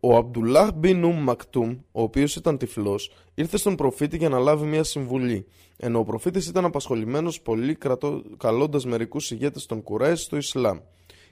ο 0.07 0.16
Αμπτουλάχ 0.16 0.73
Μπιν 0.74 1.05
Μακτούμ, 1.05 1.78
ο 1.93 2.03
οποίος 2.03 2.36
ήταν 2.36 2.59
τυφλός, 2.59 3.11
ήρθε 3.35 3.57
στον 3.57 3.77
προφήτη 3.77 4.16
για 4.16 4.28
να 4.28 4.39
λάβει 4.39 4.66
μια 4.66 4.85
συμβουλή, 4.85 5.47
ενώ 5.77 5.99
ο 5.99 6.05
προφήτης 6.05 6.47
ήταν 6.47 6.65
απασχολημένος 6.65 7.41
πολύ 7.41 7.78
καλώντας 8.36 8.85
μερικούς 8.85 9.31
ηγέτες 9.31 9.66
των 9.66 9.82
Κουράι 9.82 10.15
στο 10.15 10.36
Ισλάμ 10.36 10.78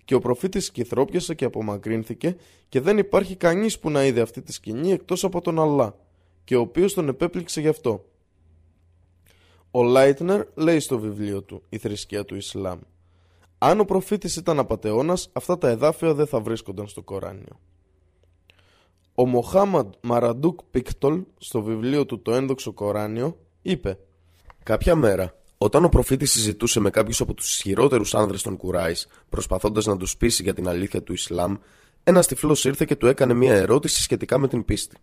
και 0.04 0.14
ο 0.14 0.18
προφήτης 0.18 0.70
κυθρόπιασε 0.70 1.34
και 1.34 1.44
απομακρύνθηκε 1.44 2.36
και 2.68 2.80
δεν 2.80 2.98
υπάρχει 2.98 3.36
κανείς 3.36 3.78
που 3.78 3.90
να 3.90 4.04
είδε 4.04 4.20
αυτή 4.20 4.42
τη 4.42 4.52
σκηνή 4.52 4.92
εκτός 4.92 5.24
από 5.24 5.40
τον 5.40 5.60
Αλλά 5.60 5.96
και 6.44 6.56
ο 6.56 6.60
οποίος 6.60 6.94
τον 6.94 7.08
επέπληξε 7.08 7.60
γι' 7.60 7.68
αυτό. 7.68 8.04
Ο 9.70 9.82
Λάιτνερ 9.82 10.46
λέει 10.54 10.80
στο 10.80 10.98
βιβλίο 10.98 11.42
του 11.42 11.62
«Η 11.68 11.78
θρησκεία 11.78 12.24
του 12.24 12.36
Ισλάμ» 12.36 12.78
Αν 13.58 13.80
ο 13.80 13.84
προφήτης 13.84 14.36
ήταν 14.36 14.58
απατεώνας, 14.58 15.28
αυτά 15.32 15.58
τα 15.58 15.68
εδάφια 15.68 16.14
δεν 16.14 16.26
θα 16.26 16.40
βρίσκονταν 16.40 16.88
στο 16.88 17.02
Κοράνιο. 17.02 17.60
Ο 19.14 19.26
Μοχάμαντ 19.26 19.92
Μαραντούκ 20.00 20.60
Πίκτολ 20.70 21.22
στο 21.38 21.62
βιβλίο 21.62 22.06
του 22.06 22.22
«Το 22.22 22.32
ένδοξο 22.34 22.72
Κοράνιο» 22.72 23.38
είπε 23.62 23.98
«Κάποια 24.62 24.94
μέρα 24.94 25.41
όταν 25.62 25.84
ο 25.84 25.88
προφήτης 25.88 26.30
συζητούσε 26.30 26.80
με 26.80 26.90
κάποιους 26.90 27.20
από 27.20 27.34
τους 27.34 27.50
ισχυρότερους 27.50 28.14
άνδρες 28.14 28.42
των 28.42 28.56
Κουράις, 28.56 29.06
προσπαθώντας 29.28 29.86
να 29.86 29.96
τους 29.96 30.16
πείσει 30.16 30.42
για 30.42 30.54
την 30.54 30.68
αλήθεια 30.68 31.02
του 31.02 31.12
Ισλάμ, 31.12 31.56
ένας 32.04 32.26
τυφλός 32.26 32.64
ήρθε 32.64 32.84
και 32.84 32.96
του 32.96 33.06
έκανε 33.06 33.34
μια 33.34 33.54
ερώτηση 33.54 34.02
σχετικά 34.02 34.38
με 34.38 34.48
την 34.48 34.64
πίστη. 34.64 34.96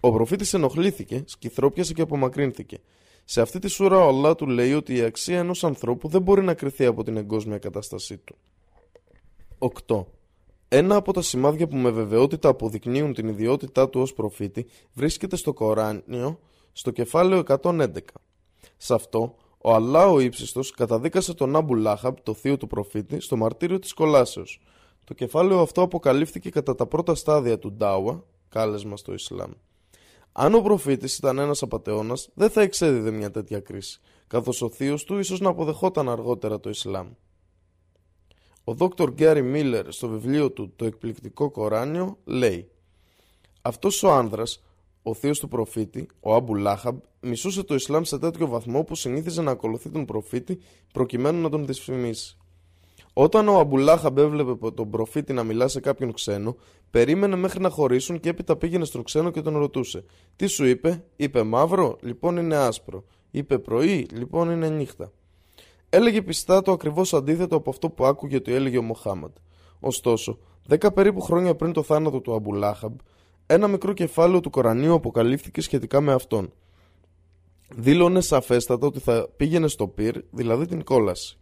Ο 0.00 0.12
προφήτης 0.12 0.54
ενοχλήθηκε, 0.54 1.24
σκυθρόπιασε 1.26 1.92
και 1.92 2.02
απομακρύνθηκε. 2.02 2.80
Σε 3.24 3.40
αυτή 3.40 3.58
τη 3.58 3.68
σούρα 3.68 3.96
ο 3.96 4.08
Αλλά 4.08 4.34
του 4.34 4.46
λέει 4.46 4.72
ότι 4.72 4.94
η 4.94 5.02
αξία 5.02 5.38
ενός 5.38 5.64
ανθρώπου 5.64 6.08
δεν 6.08 6.22
μπορεί 6.22 6.42
να 6.42 6.54
κρυθεί 6.54 6.84
από 6.84 7.02
την 7.02 7.16
εγκόσμια 7.16 7.58
κατάστασή 7.58 8.16
του. 8.16 8.36
8. 9.86 10.04
Ένα 10.68 10.96
από 10.96 11.12
τα 11.12 11.22
σημάδια 11.22 11.66
που 11.66 11.76
με 11.76 11.90
βεβαιότητα 11.90 12.48
αποδεικνύουν 12.48 13.14
την 13.14 13.28
ιδιότητά 13.28 13.88
του 13.88 14.00
ως 14.00 14.12
προφήτη 14.12 14.66
βρίσκεται 14.92 15.36
στο 15.36 15.52
Κοράνιο, 15.52 16.40
στο 16.72 16.90
κεφάλαιο 16.90 17.42
111. 17.62 17.86
Σε 18.76 18.94
αυτό, 18.94 19.36
ο 19.62 19.74
Αλλά 19.74 20.06
ο 20.06 20.20
ύψιστος 20.20 20.70
καταδίκασε 20.70 21.34
τον 21.34 21.56
Άμπου 21.56 21.74
Λάχαμπ, 21.74 22.16
το 22.22 22.34
θείο 22.34 22.56
του 22.56 22.66
προφήτη, 22.66 23.20
στο 23.20 23.36
μαρτύριο 23.36 23.78
της 23.78 23.92
κολάσεως. 23.92 24.60
Το 25.04 25.14
κεφάλαιο 25.14 25.60
αυτό 25.60 25.82
αποκαλύφθηκε 25.82 26.50
κατά 26.50 26.74
τα 26.74 26.86
πρώτα 26.86 27.14
στάδια 27.14 27.58
του 27.58 27.72
Ντάουα, 27.72 28.24
κάλεσμα 28.48 28.96
στο 28.96 29.12
Ισλάμ. 29.12 29.50
Αν 30.32 30.54
ο 30.54 30.60
προφήτης 30.60 31.16
ήταν 31.16 31.38
ένας 31.38 31.62
απατεώνας, 31.62 32.28
δεν 32.34 32.50
θα 32.50 32.62
εξέδιδε 32.62 33.10
μια 33.10 33.30
τέτοια 33.30 33.60
κρίση, 33.60 34.00
καθώς 34.26 34.62
ο 34.62 34.70
θείος 34.70 35.04
του 35.04 35.18
ίσως 35.18 35.40
να 35.40 35.48
αποδεχόταν 35.48 36.08
αργότερα 36.08 36.60
το 36.60 36.70
Ισλάμ. 36.70 37.08
Ο 38.64 38.74
Δόκτωρ 38.74 39.12
Γκάρι 39.12 39.42
Μίλλερ 39.42 39.92
στο 39.92 40.08
βιβλίο 40.08 40.50
του 40.50 40.72
«Το 40.76 40.84
εκπληκτικό 40.84 41.50
Κοράνιο» 41.50 42.18
λέει 42.24 42.70
«Αυτός 43.62 44.02
ο 44.02 44.10
άνδρας, 44.10 44.62
ο 45.02 45.14
θείος 45.14 45.38
του 45.38 45.48
προφήτη, 45.48 46.08
ο 46.20 46.34
Άμπου 46.34 46.54
Λάχαμπ, 46.54 46.98
μισούσε 47.20 47.62
το 47.62 47.74
Ισλάμ 47.74 48.02
σε 48.02 48.18
τέτοιο 48.18 48.46
βαθμό 48.46 48.82
που 48.84 48.94
συνήθιζε 48.94 49.42
να 49.42 49.50
ακολουθεί 49.50 49.90
τον 49.90 50.04
προφήτη 50.04 50.58
προκειμένου 50.92 51.40
να 51.40 51.48
τον 51.48 51.66
δυσφημίσει. 51.66 52.36
Όταν 53.12 53.48
ο 53.48 53.58
Αμπουλάχαμπ 53.58 54.18
έβλεπε 54.18 54.70
τον 54.70 54.90
προφήτη 54.90 55.32
να 55.32 55.42
μιλά 55.42 55.68
σε 55.68 55.80
κάποιον 55.80 56.12
ξένο, 56.12 56.56
περίμενε 56.90 57.36
μέχρι 57.36 57.60
να 57.60 57.70
χωρίσουν 57.70 58.20
και 58.20 58.28
έπειτα 58.28 58.56
πήγαινε 58.56 58.84
στον 58.84 59.02
ξένο 59.02 59.30
και 59.30 59.40
τον 59.40 59.56
ρωτούσε. 59.56 60.04
Τι 60.36 60.46
σου 60.46 60.64
είπε, 60.64 61.04
είπε 61.16 61.42
μαύρο, 61.42 61.98
λοιπόν 62.02 62.36
είναι 62.36 62.56
άσπρο. 62.56 63.04
Είπε 63.30 63.58
πρωί, 63.58 64.06
λοιπόν 64.12 64.50
είναι 64.50 64.68
νύχτα. 64.68 65.12
Έλεγε 65.88 66.22
πιστά 66.22 66.62
το 66.62 66.72
ακριβώς 66.72 67.14
αντίθετο 67.14 67.56
από 67.56 67.70
αυτό 67.70 67.90
που 67.90 68.04
άκουγε 68.04 68.36
ότι 68.36 68.52
έλεγε 68.52 68.78
ο 68.78 68.82
Μοχάμαντ. 68.82 69.32
Ωστόσο, 69.80 70.38
δέκα 70.66 70.92
περίπου 70.92 71.20
χρόνια 71.20 71.54
πριν 71.54 71.72
το 71.72 71.82
θάνατο 71.82 72.20
του 72.20 72.34
Αμπουλάχαμπ, 72.34 72.98
ένα 73.52 73.68
μικρό 73.68 73.92
κεφάλαιο 73.92 74.40
του 74.40 74.50
Κορανίου 74.50 74.94
αποκαλύφθηκε 74.94 75.60
σχετικά 75.60 76.00
με 76.00 76.12
αυτόν. 76.12 76.52
Δήλωνε 77.76 78.20
σαφέστατα 78.20 78.86
ότι 78.86 78.98
θα 78.98 79.28
πήγαινε 79.36 79.68
στο 79.68 79.88
πυρ, 79.88 80.16
δηλαδή 80.30 80.66
την 80.66 80.84
κόλαση. 80.84 81.38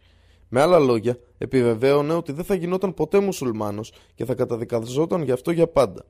Με 0.49 0.61
άλλα 0.61 0.79
λόγια, 0.79 1.17
επιβεβαίωνε 1.37 2.13
ότι 2.13 2.31
δεν 2.31 2.43
θα 2.43 2.55
γινόταν 2.55 2.93
ποτέ 2.93 3.19
μουσουλμάνος 3.19 3.93
και 4.15 4.25
θα 4.25 4.35
καταδικαζόταν 4.35 5.23
γι' 5.23 5.31
αυτό 5.31 5.51
για 5.51 5.67
πάντα. 5.67 6.05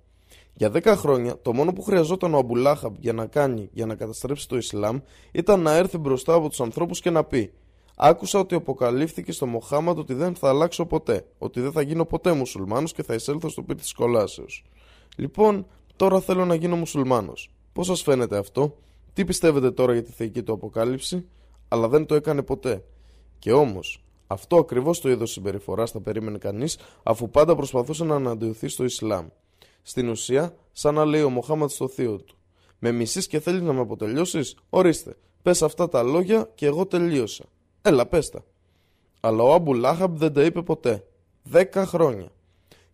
Για 0.54 0.70
δέκα 0.70 0.96
χρόνια, 0.96 1.42
το 1.42 1.54
μόνο 1.54 1.74
που 1.74 1.82
χρειαζόταν 1.82 2.34
ο 2.34 2.38
Αμπουλάχαμπ 2.38 2.96
για 3.00 3.14
να 3.14 3.26
κάνει 3.26 3.70
για 3.72 3.86
να 3.86 3.96
καταστρέψει 3.96 4.48
το 4.48 4.58
Ισλάμ 4.58 5.00
ήταν 5.32 5.62
να 5.62 5.76
έρθει 5.76 5.98
μπροστά 5.98 6.34
από 6.34 6.50
τους 6.50 6.62
ανθρώπους 6.62 7.00
και 7.00 7.10
να 7.10 7.24
πει: 7.24 7.54
Άκουσα 7.96 8.40
ότι 8.40 8.56
αποκαλύφθηκε 8.56 9.32
στο 9.32 9.46
Μοχάμαντ 9.46 9.98
ότι 9.98 10.14
δεν 10.14 10.36
θα 10.36 10.50
αλλάξω 10.50 10.86
ποτέ, 10.86 11.26
ότι 11.38 11.62
δεν 11.62 11.72
θα 11.72 11.82
γίνω 11.82 12.06
ποτέ 12.06 12.34
μουσουλμάνος 12.34 12.94
και 12.94 13.04
θα 13.04 13.14
εισέλθω 13.14 13.50
στο 13.50 13.62
πίτι 13.62 13.82
της 13.82 13.94
κολάσεως. 13.94 14.64
Λοιπόν, 15.16 15.66
τώρα 15.96 16.20
θέλω 16.20 16.46
να 16.46 16.56
γίνω 16.56 16.76
μουσουλμάνος. 16.76 17.52
Πώς 17.74 17.86
σας 17.86 18.02
φαίνεται 18.02 18.38
αυτό, 18.38 18.78
τι 19.14 19.26
πιστεύετε 19.26 19.72
τώρα 19.72 19.94
για 19.94 20.04
τη 20.04 20.12
θεϊκή 20.12 20.44
του 20.44 20.54
αποκάλυψη, 20.54 21.26
αλλά 21.68 21.88
δεν 21.88 22.06
το 22.06 22.16
έκανε 22.16 22.42
ποτέ. 22.42 22.84
Και 23.40 23.52
όμως, 23.52 24.04
αυτό 24.28 24.58
ακριβώς 24.58 25.02
το 25.02 25.10
είδος 25.10 25.32
συμπεριφοράς 25.32 25.92
θα 25.92 26.02
περίμενε 26.02 26.38
κανείς, 26.38 26.78
αφού 27.04 27.30
πάντα 27.30 27.56
προσπαθούσε 27.56 28.04
να 28.04 28.16
αναντιωθεί 28.16 28.68
στο 28.68 28.84
Ισλάμ. 28.84 29.28
Στην 29.82 30.10
ουσία, 30.10 30.56
σαν 30.72 30.94
να 30.94 31.06
λέει 31.06 31.22
ο 31.22 31.30
Μοχάμαντ 31.30 31.70
στο 31.70 31.88
θείο 31.88 32.18
του. 32.18 32.36
Με 32.80 32.92
μισή 32.92 33.28
και 33.28 33.40
θέλεις 33.40 33.62
να 33.62 33.74
με 33.74 33.80
αποτελειώσεις, 33.80 34.58
ορίστε. 34.70 35.18
Πες 35.42 35.62
αυτά 35.62 35.90
τα 35.90 36.04
λόγια 36.04 36.50
και 36.56 36.66
εγώ 36.66 36.86
τελείωσα. 36.86 37.44
Έλα, 37.82 38.06
πες 38.06 38.30
τα. 38.30 38.44
Αλλά 39.20 39.44
ο 39.44 39.54
Άμπου 39.54 39.74
Λάχαμπ 39.74 40.18
δεν 40.18 40.34
τα 40.34 40.44
είπε 40.44 40.62
ποτέ. 40.62 41.06
Δέκα 41.44 41.86
χρόνια. 41.86 42.32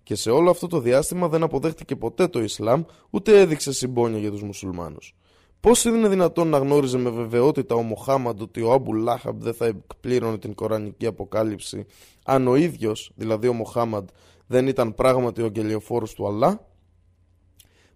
Και 0.08 0.16
σε 0.16 0.30
όλο 0.30 0.50
αυτό 0.50 0.68
το 0.68 0.80
διάστημα 0.80 1.28
δεν 1.28 1.44
αποδέχτηκε 1.44 1.96
ποτέ 1.96 2.28
το 2.28 2.44
Ισλάμ, 2.44 2.84
ούτε 3.10 3.40
έδειξε 3.40 3.72
συμπόνια 3.72 4.20
για 4.20 4.32
τους 4.32 4.42
μουσουλμάνους. 4.42 5.16
Πώς 5.60 5.86
είναι 5.86 6.08
δυνατόν 6.08 6.48
να 6.48 6.58
γνώριζε 6.58 6.98
με 6.98 7.10
βεβαιότητα 7.10 7.76
ο 7.76 7.82
Μοχάμαντ 7.82 8.42
ότι 8.42 8.62
ο 8.62 8.72
Άμπου 8.72 8.94
Λάχαμπ 8.94 9.42
δεν 9.42 9.54
θα 9.54 9.66
εκπλήρωνε 9.66 10.38
την 10.38 10.54
κορανική 10.54 11.06
αποκάλυψη, 11.06 11.86
αν 12.26 12.48
ο 12.48 12.56
ίδιος, 12.56 13.12
δηλαδή 13.16 13.48
ο 13.48 13.54
Μοχάμαντ, 13.54 14.08
δεν 14.48 14.68
ήταν 14.68 14.94
πράγματι 14.94 15.42
ο 15.42 15.46
αγγελιοφόρος 15.46 16.14
του 16.14 16.28
Αλλά; 16.28 16.68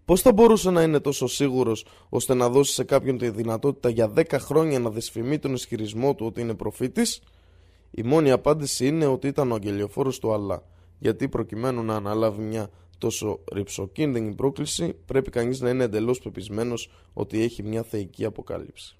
Πώς 0.04 0.20
θα 0.20 0.32
μπορούσε 0.32 0.70
να 0.70 0.82
είναι 0.82 1.00
τόσο 1.00 1.26
σίγουρος 1.26 1.86
ώστε 2.08 2.34
να 2.34 2.48
δώσει 2.48 2.72
σε 2.72 2.84
κάποιον 2.84 3.18
τη 3.18 3.30
δυνατότητα 3.30 3.88
για 3.88 4.12
10 4.16 4.24
χρόνια 4.38 4.78
να 4.78 4.90
δυσφημεί 4.90 5.38
τον 5.38 5.54
ισχυρισμό 5.54 6.14
του 6.14 6.26
ότι 6.26 6.40
είναι 6.40 6.54
προφήτης, 6.54 7.22
η 7.90 8.02
μόνη 8.02 8.30
απάντηση 8.30 8.86
είναι 8.86 9.06
ότι 9.06 9.26
ήταν 9.26 9.50
ο 9.50 9.54
αγγελιοφόρος 9.54 10.18
του 10.18 10.32
Αλλά. 10.32 10.62
Γιατί 11.02 11.28
προκειμένου 11.28 11.82
να 11.82 11.94
αναλάβει 11.94 12.42
μια 12.42 12.70
τόσο 12.98 13.40
ρηψοκίνδυνη 13.52 14.34
πρόκληση, 14.34 14.94
πρέπει 15.06 15.30
κανείς 15.30 15.60
να 15.60 15.70
είναι 15.70 15.84
εντελώς 15.84 16.18
πεπισμένος 16.18 16.90
ότι 17.12 17.42
έχει 17.42 17.62
μια 17.62 17.82
θεϊκή 17.82 18.24
αποκάλυψη. 18.24 18.96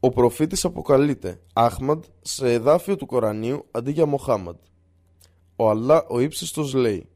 Ο 0.00 0.08
προφήτης 0.08 0.64
αποκαλείται 0.64 1.40
Άχμαντ 1.52 2.04
σε 2.20 2.52
εδάφιο 2.52 2.96
του 2.96 3.06
Κορανίου 3.06 3.64
αντί 3.70 3.90
για 3.90 4.06
Μοχάμαντ. 4.06 4.56
Ο 5.56 5.70
Αλλά 5.70 6.06
ο 6.08 6.20
ύψιστος 6.20 6.74
λέει 6.74 7.08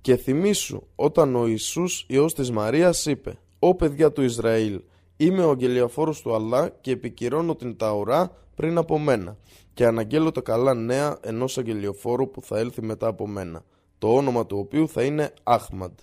«Και 0.00 0.16
θυμήσου 0.16 0.82
όταν 0.94 1.36
ο 1.36 1.46
Ιησούς 1.46 2.04
Υιός 2.08 2.34
της 2.34 2.50
Μαρίας 2.50 3.06
είπε 3.06 3.38
«Ω 3.58 3.74
παιδιά 3.74 4.12
του 4.12 4.22
Ισραήλ, 4.22 4.82
είμαι 5.16 5.44
ο 5.44 5.50
αγγελιαφόρος 5.50 6.20
του 6.20 6.34
Αλλά 6.34 6.68
και 6.68 6.90
επικυρώνω 6.90 7.54
την 7.54 7.76
Ταουρά 7.76 8.36
πριν 8.54 8.78
από 8.78 8.98
μένα 8.98 9.36
και 9.74 9.86
αναγγέλω 9.86 10.32
τα 10.32 10.40
καλά 10.40 10.74
νέα 10.74 11.18
ενός 11.22 11.58
αγγελιοφόρου 11.58 12.30
που 12.30 12.42
θα 12.42 12.58
έλθει 12.58 12.82
μετά 12.82 13.06
από 13.06 13.26
μένα, 13.26 13.64
το 13.98 14.14
όνομα 14.14 14.46
του 14.46 14.58
οποίου 14.58 14.88
θα 14.88 15.02
είναι 15.02 15.34
Άχμαντ. 15.42 15.98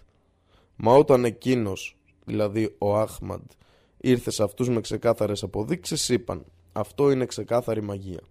Μα 0.76 0.94
όταν 0.94 1.26
εκείνος, 1.26 1.98
δηλαδή 2.26 2.76
ο 2.78 2.98
Άχμαντ, 2.98 3.46
ήρθε 3.98 4.32
σε 4.32 4.44
αυτούς 4.44 4.70
με 4.70 4.82
ξεκάθαρες 4.82 5.44
αποδείξεις, 5.44 6.10
είπαν 6.10 6.46
«Αυτό 6.72 7.12
είναι 7.12 7.26
ξεκάθαρη 7.26 7.82
μαγεία». 7.82 8.22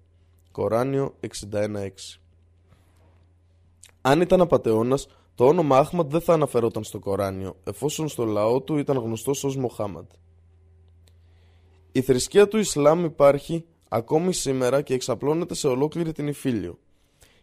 Κοράνιο 0.53 1.15
61.6 1.53 1.89
Αν 4.01 4.21
ήταν 4.21 4.41
απατεώνας, 4.41 5.09
το 5.35 5.47
όνομα 5.47 5.79
Άχμαντ 5.79 6.11
δεν 6.11 6.21
θα 6.21 6.33
αναφερόταν 6.33 6.85
στο 6.85 6.99
Κοράνιο, 6.99 7.57
εφόσον 7.65 8.09
στο 8.09 8.25
λαό 8.25 8.61
του 8.61 8.77
ήταν 8.77 8.97
γνωστός 8.97 9.45
ως 9.45 9.57
Μοχάμαντ. 9.57 10.07
Η 11.93 12.01
θρησκεία 12.01 12.49
του 12.49 12.59
Ισλάμ 12.59 13.05
υπάρχει 13.05 13.65
ακόμη 13.89 14.33
σήμερα 14.33 14.83
και 14.83 14.95
εξαπλώνεται 14.95 15.55
σε 15.55 15.69
ολόκληρη 15.69 16.13
την 16.13 16.27
Ιφίλιο. 16.27 16.79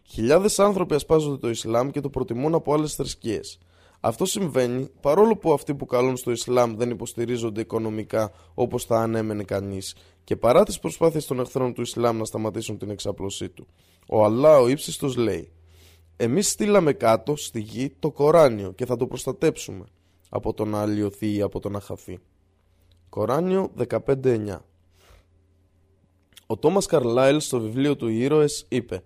Χιλιάδες 0.02 0.58
άνθρωποι 0.58 0.94
ασπάζονται 0.94 1.36
το 1.36 1.48
Ισλάμ 1.48 1.90
και 1.90 2.00
το 2.00 2.10
προτιμούν 2.10 2.54
από 2.54 2.74
άλλες 2.74 2.94
θρησκείες. 2.94 3.58
Αυτό 4.00 4.24
συμβαίνει 4.24 4.88
παρόλο 5.00 5.36
που 5.36 5.52
αυτοί 5.52 5.74
που 5.74 5.86
καλούν 5.86 6.16
στο 6.16 6.30
Ισλάμ 6.30 6.76
δεν 6.76 6.90
υποστηρίζονται 6.90 7.60
οικονομικά 7.60 8.32
όπως 8.54 8.84
θα 8.84 9.00
ανέμενε 9.00 9.42
κανείς 9.42 9.94
και 10.24 10.36
παρά 10.36 10.64
τις 10.64 10.78
προσπάθειες 10.78 11.26
των 11.26 11.40
εχθρών 11.40 11.72
του 11.72 11.80
Ισλάμ 11.80 12.16
να 12.16 12.24
σταματήσουν 12.24 12.78
την 12.78 12.90
εξάπλωσή 12.90 13.48
του. 13.48 13.66
Ο 14.08 14.24
Αλλά 14.24 14.58
ο 14.58 14.68
ύψιστος 14.68 15.16
λέει: 15.16 15.50
Εμείς 16.16 16.50
στείλαμε 16.50 16.92
κάτω 16.92 17.36
στη 17.36 17.60
γη 17.60 17.94
το 17.98 18.10
Κοράνιο 18.10 18.72
και 18.72 18.86
θα 18.86 18.96
το 18.96 19.06
προστατέψουμε 19.06 19.84
από 20.28 20.54
το 20.54 20.64
να 20.64 20.80
αλλοιωθεί 20.80 21.34
ή 21.34 21.42
από 21.42 21.60
το 21.60 21.68
να 21.68 21.80
χαθεί. 21.80 22.18
Κοράνιο 23.08 23.72
15.9 23.88 24.58
ο 26.46 26.56
Τόμας 26.56 26.86
Καρλάιλ 26.86 27.40
στο 27.40 27.60
βιβλίο 27.60 27.96
του 27.96 28.08
Ήρωες 28.08 28.66
είπε 28.68 29.02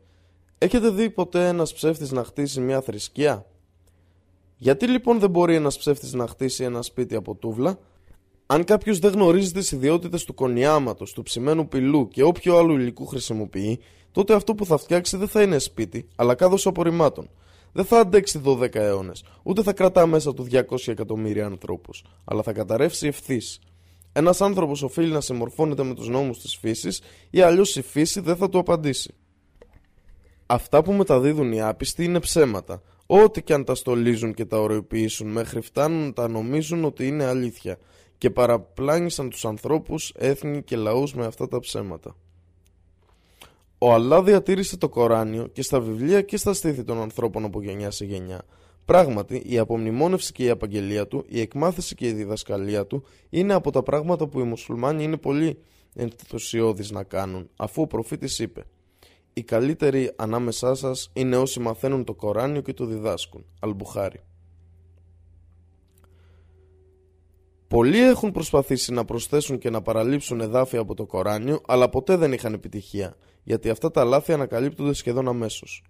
Έχετε 0.59 0.91
δει 0.91 1.11
ποτέ 1.11 1.49
ένας 1.49 1.73
ψεύτης 1.73 2.11
να 2.11 2.25
χτίσει 2.25 2.61
μια 2.61 2.81
θρησκεία; 2.81 3.47
Γιατί 4.57 4.87
λοιπόν 4.87 5.19
δεν 5.19 5.31
μπορεί 5.31 5.55
ένας 5.55 5.79
ψεύτης 5.79 6.13
να 6.13 6.27
χτίσει 6.27 6.65
ένα 6.65 6.83
σπίτι 6.83 7.15
από 7.15 7.35
τούβλα; 7.35 7.79
Αν 8.47 8.65
κάποιος 8.65 8.99
δεν 8.99 9.13
γνωρίζει 9.13 9.53
τις 9.53 9.73
ιδιότητες 9.73 10.25
του 10.25 10.35
κονιάματος, 10.35 11.13
του 11.13 11.23
ψημένου 11.23 11.69
πυλού 11.69 12.09
και 12.09 12.23
όποιο 12.23 12.57
άλλο 12.57 12.73
υλικού 12.73 13.07
χρησιμοποιεί, 13.07 13.81
τότε 14.13 14.35
αυτό 14.35 14.55
που 14.55 14.67
θα 14.67 14.77
φτιάξει 14.77 15.17
δεν 15.17 15.29
θα 15.29 15.43
είναι 15.43 15.59
σπίτι, 15.59 16.09
αλλά 16.17 16.35
κάδος 16.35 16.67
απορριμμάτων. 16.67 17.31
Δεν 17.73 17.85
θα 17.85 17.99
αντέξει 17.99 18.41
12 18.45 18.75
αιώνες, 18.75 19.25
ούτε 19.43 19.63
θα 19.63 19.73
κρατά 19.73 20.07
μέσα 20.07 20.35
του 20.35 20.47
200 20.51 20.63
εκατομμύρια 20.87 21.47
ανθρώπους, 21.47 22.05
αλλά 22.25 22.43
θα 22.43 22.53
καταρρεύσει 22.53 23.07
ευθύς. 23.07 23.61
Ένας 24.13 24.41
άνθρωπος 24.41 24.83
οφείλει 24.83 25.13
να 25.13 25.21
συμμορφώνεται 25.21 25.83
με 25.83 25.95
τους 25.95 26.09
νόμους 26.09 26.39
της 26.39 26.57
φύσης 26.57 27.03
ή 27.31 27.41
αλλιώς 27.41 27.77
η 27.77 27.83
φύση 27.83 28.21
δεν 28.21 28.37
θα 28.37 28.49
του 28.49 28.59
απαντήσει. 28.59 29.15
Αυτά 30.47 30.83
που 30.83 30.93
μεταδίδουν 30.93 31.53
οι 31.53 31.63
άπιστοι 31.63 32.05
είναι 32.05 32.21
ψέματα. 32.21 32.83
Ό,τι 33.07 33.43
και 33.43 33.53
αν 33.53 33.65
τα 33.65 33.75
στολίζουν 33.75 34.35
και 34.35 34.45
τα 34.45 34.59
ωρεοποιήσουν 34.61 35.29
μέχρι 35.29 35.61
φτάνουν 35.61 36.05
να 36.05 36.13
τα 36.13 36.29
νομίζουν 36.29 36.85
ότι 36.85 37.07
είναι 37.07 37.25
αλήθεια 37.25 37.79
και 38.19 38.31
παραπλάνησαν 38.31 39.31
τους 39.31 39.45
ανθρώπους, 39.45 40.13
έθνη 40.17 40.63
και 40.63 40.77
λαούς 40.77 41.15
με 41.15 41.27
αυτά 41.27 41.49
τα 41.49 41.59
ψέματα. 41.59 42.17
Ο 43.79 43.93
Αλλά 43.93 44.23
διατήρησε 44.23 44.77
το 44.77 44.89
Κοράνιο 44.89 45.47
και 45.47 45.63
στα 45.63 45.81
βιβλία 45.81 46.23
και 46.23 46.37
στα 46.37 46.53
στήθη 46.53 46.85
των 46.85 47.01
ανθρώπων 47.01 47.45
από 47.45 47.63
γενιά 47.63 47.91
σε 47.91 48.05
γενιά 48.05 48.43
Πράγματι, 48.85 49.43
η 49.47 49.59
απομνημόνευση 49.59 50.33
και 50.33 50.45
η 50.45 50.49
απαγγελία 50.49 51.07
του, 51.07 51.25
η 51.29 51.41
εκμάθηση 51.41 51.95
και 51.95 52.07
η 52.07 52.13
διδασκαλία 52.13 52.87
του 52.87 53.05
είναι 53.31 53.55
από 53.55 53.71
τα 53.71 53.83
πράγματα 53.83 54.27
που 54.27 54.41
οι 54.41 54.43
μουσουλμάνοι 54.43 55.05
είναι 55.05 55.17
πολύ 55.17 55.59
ενθουσιώδεις 55.95 56.91
να 56.91 57.03
κάνουν, 57.03 57.51
αφού 57.57 57.83
ο 57.83 57.87
προφήτης 57.87 58.39
είπε 58.39 58.65
«Οι 59.33 59.43
καλύτεροι 59.43 60.13
ανάμεσά 60.17 60.75
σας 60.75 61.11
είναι 61.13 61.37
όσοι 61.37 61.61
μαθαίνουν 61.61 62.05
το 62.05 62.15
Κοράνιο 62.15 62.61
και 62.61 62.73
το 62.73 62.85
διδάσκουν». 62.85 63.45
Αλμπουχάρι. 63.61 64.21
Πολλοί 67.69 67.99
έχουν 67.99 68.33
προσπαθήσει 68.33 68.93
να 68.93 69.05
προσθέσουν 69.05 69.59
και 69.59 69.71
να 69.71 69.83
παραλείψουν 69.83 70.41
εδάφια 70.41 70.81
από 70.81 70.95
το 70.95 71.07
Κοράνιο, 71.07 71.61
αλλά 71.67 71.89
ποτέ 71.89 72.17
δεν 72.17 72.33
είχαν 72.33 72.53
επιτυχία, 72.53 73.17
γιατί 73.43 73.71
αυτά 73.71 73.91
τα 73.91 74.05
λάθη 74.05 74.33
ανακαλύπτονται 74.33 74.93
σχεδόν 74.93 75.29
αμέσως. 75.29 75.85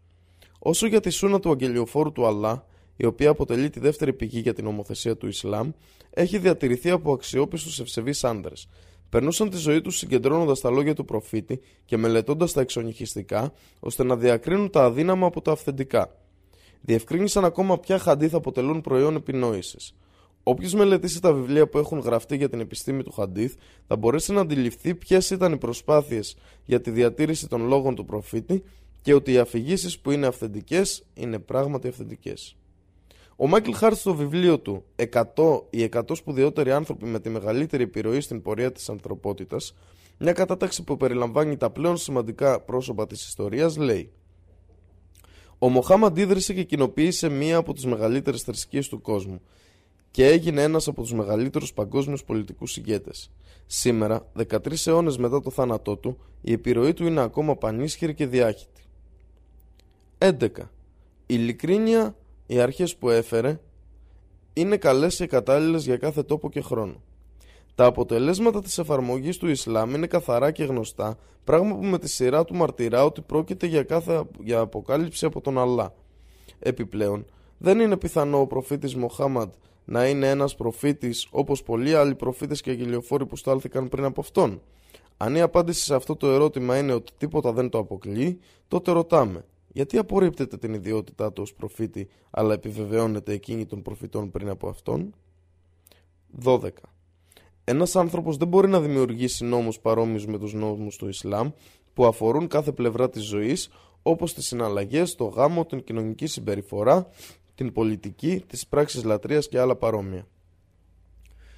Όσο 0.58 0.86
για 0.86 1.00
τη 1.00 1.10
σούνα 1.10 1.40
του 1.40 1.50
αγγελιοφόρου 1.50 2.12
του 2.12 2.26
Αλλά, 2.26 2.66
η 3.02 3.06
οποία 3.06 3.30
αποτελεί 3.30 3.70
τη 3.70 3.80
δεύτερη 3.80 4.12
πηγή 4.12 4.40
για 4.40 4.54
την 4.54 4.66
ομοθεσία 4.66 5.16
του 5.16 5.26
Ισλάμ, 5.26 5.70
έχει 6.10 6.38
διατηρηθεί 6.38 6.90
από 6.90 7.12
αξιόπιστους 7.12 7.80
ευσεβείς 7.80 8.24
άντρες. 8.24 8.68
περνούσαν 9.08 9.50
τη 9.50 9.56
ζωή 9.56 9.80
τους 9.80 9.96
συγκεντρώνοντας 9.96 10.60
τα 10.60 10.70
λόγια 10.70 10.94
του 10.94 11.04
προφήτη 11.04 11.60
και 11.84 11.96
μελετώντας 11.96 12.52
τα 12.52 12.60
εξονυχιστικά, 12.60 13.52
ώστε 13.80 14.04
να 14.04 14.16
διακρίνουν 14.16 14.70
τα 14.70 14.84
αδύναμα 14.84 15.26
από 15.26 15.40
τα 15.40 15.52
αυθεντικά. 15.52 16.16
Διευκρίνησαν 16.80 17.44
ακόμα 17.44 17.78
ποια 17.78 17.98
χαντίθ 17.98 18.34
αποτελούν 18.34 18.80
προϊόν 18.80 19.16
επινόησης. 19.16 19.94
Όποιος 20.42 20.74
μελετήσει 20.74 21.20
τα 21.20 21.32
βιβλία 21.32 21.68
που 21.68 21.78
έχουν 21.78 21.98
γραφτεί 21.98 22.36
για 22.36 22.48
την 22.48 22.60
επιστήμη 22.60 23.02
του 23.02 23.12
Χαντίθ 23.12 23.54
θα 23.86 23.96
μπορέσει 23.96 24.32
να 24.32 24.40
αντιληφθεί 24.40 24.94
ποιες 24.94 25.30
ήταν 25.30 25.52
οι 25.52 25.58
προσπάθειες 25.58 26.36
για 26.64 26.80
τη 26.80 26.90
διατήρηση 26.90 27.48
των 27.48 27.66
λόγων 27.66 27.94
του 27.94 28.04
προφήτη 28.04 28.62
και 29.02 29.14
ότι 29.14 29.32
οι 29.32 29.38
αφηγήσεις 29.38 29.98
που 29.98 30.10
είναι 30.10 30.26
αυθεντικές 30.26 31.04
είναι 31.14 31.38
πράγματι 31.38 31.88
αυθεντικές. 31.88 32.54
Ο 33.42 33.46
Μάικλ 33.46 33.72
Χάρτ 33.72 33.96
στο 33.96 34.14
βιβλίο 34.14 34.58
του 34.58 34.84
100 34.96 35.62
οι 35.70 35.88
100 35.92 36.02
σπουδαιότεροι 36.12 36.72
άνθρωποι 36.72 37.04
με 37.04 37.20
τη 37.20 37.28
μεγαλύτερη 37.28 37.82
επιρροή 37.82 38.20
στην 38.20 38.42
πορεία 38.42 38.72
της 38.72 38.88
ανθρωπότητας, 38.88 39.74
μια 40.18 40.32
κατάταξη 40.32 40.84
που 40.84 40.96
περιλαμβάνει 40.96 41.56
τα 41.56 41.70
πλέον 41.70 41.96
σημαντικά 41.96 42.60
πρόσωπα 42.60 43.06
της 43.06 43.26
ιστορίας, 43.26 43.76
λέει 43.76 44.10
Ο 45.58 45.68
Μοχάμαντ 45.68 46.18
ίδρυσε 46.18 46.54
και 46.54 46.64
κοινοποίησε 46.64 47.28
μία 47.28 47.56
από 47.56 47.72
τις 47.72 47.86
μεγαλύτερες 47.86 48.42
θρησκείες 48.42 48.88
του 48.88 49.00
κόσμου 49.00 49.40
και 50.10 50.26
έγινε 50.26 50.62
ένας 50.62 50.88
από 50.88 51.02
τους 51.02 51.12
μεγαλύτερους 51.12 51.72
παγκόσμιους 51.72 52.24
πολιτικούς 52.24 52.76
ηγέτες. 52.76 53.30
Σήμερα, 53.66 54.26
13 54.32 54.86
αιώνες 54.86 55.18
μετά 55.18 55.40
το 55.40 55.50
θάνατό 55.50 55.96
του, 55.96 56.18
η 56.42 56.52
επιρροή 56.52 56.92
του 56.92 57.06
είναι 57.06 57.20
ακόμα 57.20 57.56
πανίσχυρη 57.56 58.14
και 58.14 58.26
διάχυτη. 58.26 58.82
11. 60.18 60.70
Η 61.26 61.34
ειλικρίνεια, 61.34 62.14
οι 62.50 62.60
αρχές 62.60 62.96
που 62.96 63.10
έφερε, 63.10 63.60
είναι 64.52 64.76
καλές 64.76 65.16
και 65.16 65.26
κατάλληλες 65.26 65.84
για 65.84 65.96
κάθε 65.96 66.22
τόπο 66.22 66.50
και 66.50 66.60
χρόνο. 66.60 67.02
Τα 67.74 67.84
αποτελέσματα 67.84 68.60
της 68.60 68.78
εφαρμογής 68.78 69.36
του 69.36 69.48
Ισλάμ 69.48 69.94
είναι 69.94 70.06
καθαρά 70.06 70.50
και 70.50 70.64
γνωστά, 70.64 71.18
πράγμα 71.44 71.76
που 71.76 71.84
με 71.84 71.98
τη 71.98 72.08
σειρά 72.08 72.44
του 72.44 72.54
μαρτυρά 72.54 73.04
ότι 73.04 73.20
πρόκειται 73.20 73.66
για, 73.66 73.82
κάθε, 73.82 74.22
για 74.44 74.60
αποκάλυψη 74.60 75.26
από 75.26 75.40
τον 75.40 75.58
Αλλά. 75.58 75.94
Επιπλέον, 76.58 77.24
δεν 77.58 77.80
είναι 77.80 77.96
πιθανό 77.96 78.40
ο 78.40 78.46
προφήτης 78.46 78.94
Μοχάμαντ 78.94 79.52
να 79.84 80.08
είναι 80.08 80.28
ένας 80.28 80.54
προφήτης 80.54 81.28
όπως 81.30 81.62
πολλοί 81.62 81.94
άλλοι 81.94 82.14
προφήτες 82.14 82.60
και 82.60 82.70
αγγελιοφόροι 82.70 83.26
που 83.26 83.36
στάλθηκαν 83.36 83.88
πριν 83.88 84.04
από 84.04 84.20
αυτόν. 84.20 84.60
Αν 85.16 85.34
η 85.34 85.40
απάντηση 85.40 85.84
σε 85.84 85.94
αυτό 85.94 86.16
το 86.16 86.26
ερώτημα 86.30 86.78
είναι 86.78 86.92
ότι 86.92 87.12
τίποτα 87.18 87.52
δεν 87.52 87.68
το 87.68 87.78
αποκλεί, 87.78 88.38
τότε 88.68 88.92
ρωτάμε 88.92 89.44
γιατί 89.72 89.98
απορρίπτεται 89.98 90.56
την 90.56 90.74
ιδιότητά 90.74 91.32
του 91.32 91.42
ως 91.42 91.54
προφήτη 91.54 92.08
αλλά 92.30 92.54
επιβεβαιώνεται 92.54 93.32
εκείνη 93.32 93.66
των 93.66 93.82
προφητών 93.82 94.30
πριν 94.30 94.48
από 94.48 94.68
αυτόν; 94.68 95.14
12. 96.44 96.68
Ένας 97.64 97.96
άνθρωπος 97.96 98.36
δεν 98.36 98.48
μπορεί 98.48 98.68
να 98.68 98.80
δημιουργήσει 98.80 99.44
νόμους 99.44 99.80
παρόμοιους 99.80 100.26
με 100.26 100.38
τους 100.38 100.54
νόμους 100.54 100.96
του 100.96 101.08
Ισλάμ 101.08 101.50
που 101.94 102.06
αφορούν 102.06 102.48
κάθε 102.48 102.72
πλευρά 102.72 103.10
της 103.10 103.22
ζωής 103.22 103.70
όπως 104.02 104.34
τις 104.34 104.46
συναλλαγές, 104.46 105.14
το 105.14 105.24
γάμο, 105.24 105.66
την 105.66 105.84
κοινωνική 105.84 106.26
συμπεριφορά, 106.26 107.08
την 107.54 107.72
πολιτική, 107.72 108.44
τις 108.46 108.66
πράξεις 108.66 109.04
λατρείας 109.04 109.48
και 109.48 109.58
άλλα 109.58 109.76
παρόμοια. 109.76 110.26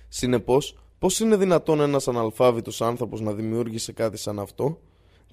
Συνεπώς, 0.08 0.78
πώς 0.98 1.20
είναι 1.20 1.36
δυνατόν 1.36 1.80
ένας 1.80 2.08
αναλφάβητος 2.08 2.82
άνθρωπος 2.82 3.20
να 3.20 3.32
δημιούργησε 3.32 3.92
κάτι 3.92 4.16
σαν 4.16 4.38
αυτό, 4.38 4.80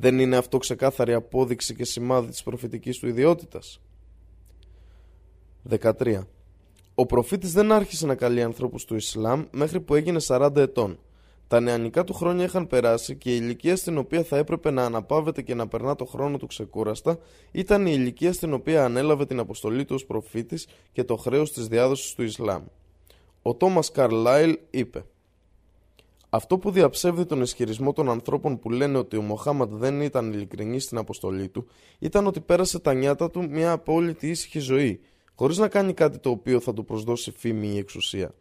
δεν 0.02 0.20
είναι 0.20 0.38
αυτό 0.38 0.58
ξεκάθαρη 0.58 1.14
απόδειξη 1.14 1.76
και 1.76 1.86
σημάδι 1.86 2.30
της 2.30 2.44
προφητικής 2.44 2.98
του 2.98 3.08
ιδιότητας. 3.08 3.82
13. 5.70 6.28
Ο 6.96 7.06
προφήτης 7.06 7.54
δεν 7.54 7.72
άρχισε 7.72 8.06
να 8.06 8.16
καλεί 8.16 8.44
ανθρώπους 8.44 8.86
του 8.86 8.96
Ισλάμ 8.96 9.46
μέχρι 9.52 9.80
που 9.80 9.96
έγινε 9.96 10.20
40 10.28 10.56
ετών. 10.56 11.00
Τα 11.48 11.60
νεανικά 11.60 12.04
του 12.04 12.14
χρόνια 12.14 12.46
είχαν 12.46 12.68
περάσει 12.68 13.16
και 13.16 13.34
η 13.34 13.40
ηλικία 13.42 13.76
στην 13.76 13.98
οποία 13.98 14.24
θα 14.24 14.38
έπρεπε 14.38 14.72
να 14.72 14.86
αναπαύεται 14.86 15.42
και 15.42 15.56
να 15.56 15.68
περνά 15.68 15.96
το 15.96 16.06
χρόνο 16.06 16.38
του 16.38 16.48
ξεκούραστα 16.48 17.20
ήταν 17.52 17.86
η 17.86 17.92
ηλικία 17.96 18.34
στην 18.34 18.54
οποία 18.54 18.86
ανέλαβε 18.86 19.26
την 19.26 19.40
αποστολή 19.40 19.86
του 19.86 19.96
ως 19.96 20.06
προφήτης 20.06 20.68
και 20.92 21.04
το 21.04 21.16
χρέος 21.16 21.52
της 21.52 21.68
διάδοσης 21.68 22.14
του 22.14 22.24
Ισλάμ. 22.24 22.64
Ο 23.42 23.56
Τόμας 23.56 23.92
Καρλάιλ 23.92 24.60
είπε 24.70 25.06
αυτό 26.30 26.58
που 26.58 26.72
διαψεύδει 26.72 27.26
τον 27.26 27.42
ισχυρισμό 27.42 27.94
των 27.94 28.10
ανθρώπων 28.10 28.60
που 28.60 28.70
λένε 28.70 28.98
ότι 28.98 29.18
ο 29.18 29.22
Μοχάμαντ 29.22 29.74
δεν 29.74 30.02
ήταν 30.02 30.34
ειλικρινής 30.34 30.84
στην 30.84 30.98
αποστολή 30.98 31.50
του 31.50 31.68
ήταν 32.00 32.28
ότι 32.28 32.40
πέρασε 32.40 32.80
τα 32.80 32.94
νιάτα 32.94 33.30
του 33.30 33.50
μια 33.50 33.72
απόλυτη 33.72 34.30
ήσυχη 34.30 34.60
ζωή, 34.60 35.00
χωρίς 35.36 35.58
να 35.58 35.68
κάνει 35.68 35.94
κάτι 35.94 36.20
το 36.20 36.30
οποίο 36.30 36.60
θα 36.60 36.74
του 36.74 36.86
προσδώσει 36.86 37.32
φήμη 37.32 37.68
ή 37.68 37.78
εξουσία. 37.78 38.34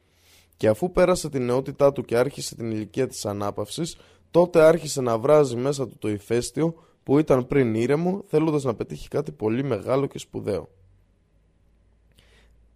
Και 0.57 0.69
αφού 0.69 0.93
πέρασε 0.93 1.29
την 1.29 1.45
νεότητά 1.45 1.93
του 1.93 2.03
και 2.03 2.17
άρχισε 2.17 2.55
την 2.55 2.71
ηλικία 2.71 3.07
της 3.07 3.27
ανάπαυσης, 3.27 3.97
τότε 4.31 4.61
άρχισε 4.63 5.01
να 5.01 5.19
βράζει 5.19 5.57
μέσα 5.57 5.89
του 5.89 5.97
το 5.99 6.09
ηφαίστειο 6.09 6.75
που 7.03 7.19
ήταν 7.19 7.47
πριν 7.47 7.75
ήρεμο, 7.75 8.25
θέλοντας 8.27 8.65
να 8.65 8.75
πετύχει 8.75 9.09
κάτι 9.09 9.33
πολύ 9.33 9.65
μεγάλο 9.65 10.07
και 10.07 10.19
σπουδαίο. 10.19 10.69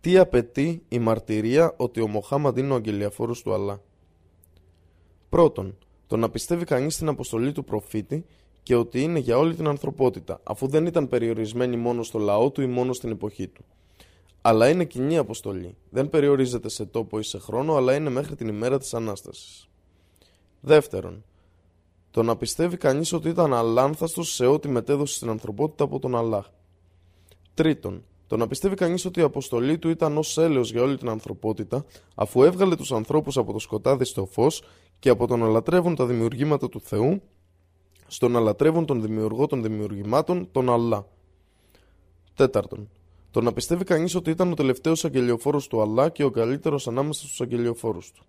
Τι 0.01 0.19
απαιτεί 0.19 0.83
η 0.89 0.99
μαρτυρία 0.99 1.75
ότι 1.77 2.01
ο 2.01 2.09
Μοχάμαντ 2.09 2.59
είναι 2.59 2.73
ο 2.73 2.75
αγγελιαφόρος 2.75 3.43
του 3.43 3.53
Αλλά; 3.53 3.81
Πρώτον, 5.33 5.79
το 6.07 6.17
να 6.17 6.31
πιστεύει 6.31 6.65
κανείς 6.65 6.95
στην 6.95 7.09
αποστολή 7.09 7.53
του 7.53 7.65
προφήτη 7.65 8.25
και 8.63 8.77
ότι 8.77 9.03
είναι 9.03 9.19
για 9.19 9.39
όλη 9.39 9.55
την 9.55 9.67
ανθρωπότητα, 9.67 10.41
αφού 10.43 10.67
δεν 10.67 10.87
ήταν 10.87 11.09
περιορισμένη 11.09 11.77
μόνο 11.77 12.03
στο 12.03 12.19
λαό 12.19 12.51
του 12.51 12.63
ή 12.63 12.67
μόνο 12.67 12.93
στην 12.93 13.11
εποχή 13.11 13.49
του. 13.49 13.65
Αλλά 14.41 14.69
είναι 14.69 14.85
κοινή 14.85 15.19
αποστολή. 15.19 15.77
Δεν 15.91 16.09
περιορίζεται 16.09 16.69
σε 16.69 16.87
τόπο 16.87 17.19
ή 17.19 17.23
σε 17.23 17.39
χρόνο, 17.39 17.75
αλλά 17.75 17.95
είναι 17.95 18.11
μέχρι 18.11 18.35
την 18.35 18.49
ημέρα 18.49 18.79
της 18.79 18.95
Ανάστασης. 18.95 19.69
Δεύτερον, 20.61 21.25
το 22.11 22.23
να 22.23 22.37
πιστεύει 22.37 22.77
κανείς 22.77 23.13
ότι 23.13 23.29
ήταν 23.29 23.55
αλάνθαστος 23.55 24.35
σε 24.35 24.47
ό,τι 24.47 24.69
μετέδωσε 24.69 25.15
στην 25.15 25.29
ανθρωπότητα 25.29 25.85
από 25.85 25.99
τον 25.99 26.17
Αλλάχ. 26.17 26.47
Τρίτον, 27.55 28.05
το 28.33 28.39
να 28.39 28.47
πιστεύει 28.47 28.75
κανείς 28.75 29.05
ότι 29.05 29.21
η 29.21 29.23
αποστολή 29.23 29.79
του 29.79 29.89
ήταν 29.89 30.19
ως 30.19 30.39
έλεος 30.39 30.71
για 30.71 30.83
όλη 30.83 30.97
την 30.97 31.09
ανθρωπότητα, 31.09 31.85
αφού 32.15 32.43
έβγαλε 32.43 32.77
τους 32.77 32.93
ανθρώπους 32.93 33.37
από 33.37 33.53
το 33.53 33.59
σκοτάδι 33.59 34.05
στο 34.05 34.27
φως 34.27 34.63
και 34.99 35.09
από 35.09 35.27
το 35.27 35.37
να 35.37 35.47
λατρεύουν 35.47 35.95
τα 35.95 36.07
δημιουργήματα 36.07 36.69
του 36.69 36.81
Θεού, 36.81 37.23
στο 38.07 38.29
να 38.29 38.41
λατρεύουν 38.41 38.87
τον 38.87 39.03
δημιουργό 39.03 39.47
των 39.47 39.63
δημιουργημάτων, 39.63 40.49
τον 40.53 40.71
Αλλά. 40.71 41.07
Τέταρτον, 42.35 42.91
το 43.31 43.41
να 43.41 43.53
πιστεύει 43.53 43.85
κανείς 43.85 44.15
ότι 44.15 44.31
ήταν 44.31 44.51
ο 44.51 44.55
τελευταίος 44.55 45.05
αγγελιοφόρος 45.05 45.67
του 45.67 45.81
Αλλά 45.81 46.09
και 46.09 46.25
ο 46.25 46.31
καλύτερος 46.31 46.89
ανάμεσα 46.89 47.23
στους 47.23 47.41
αγγελιοφόρους 47.41 48.13
του. 48.13 48.25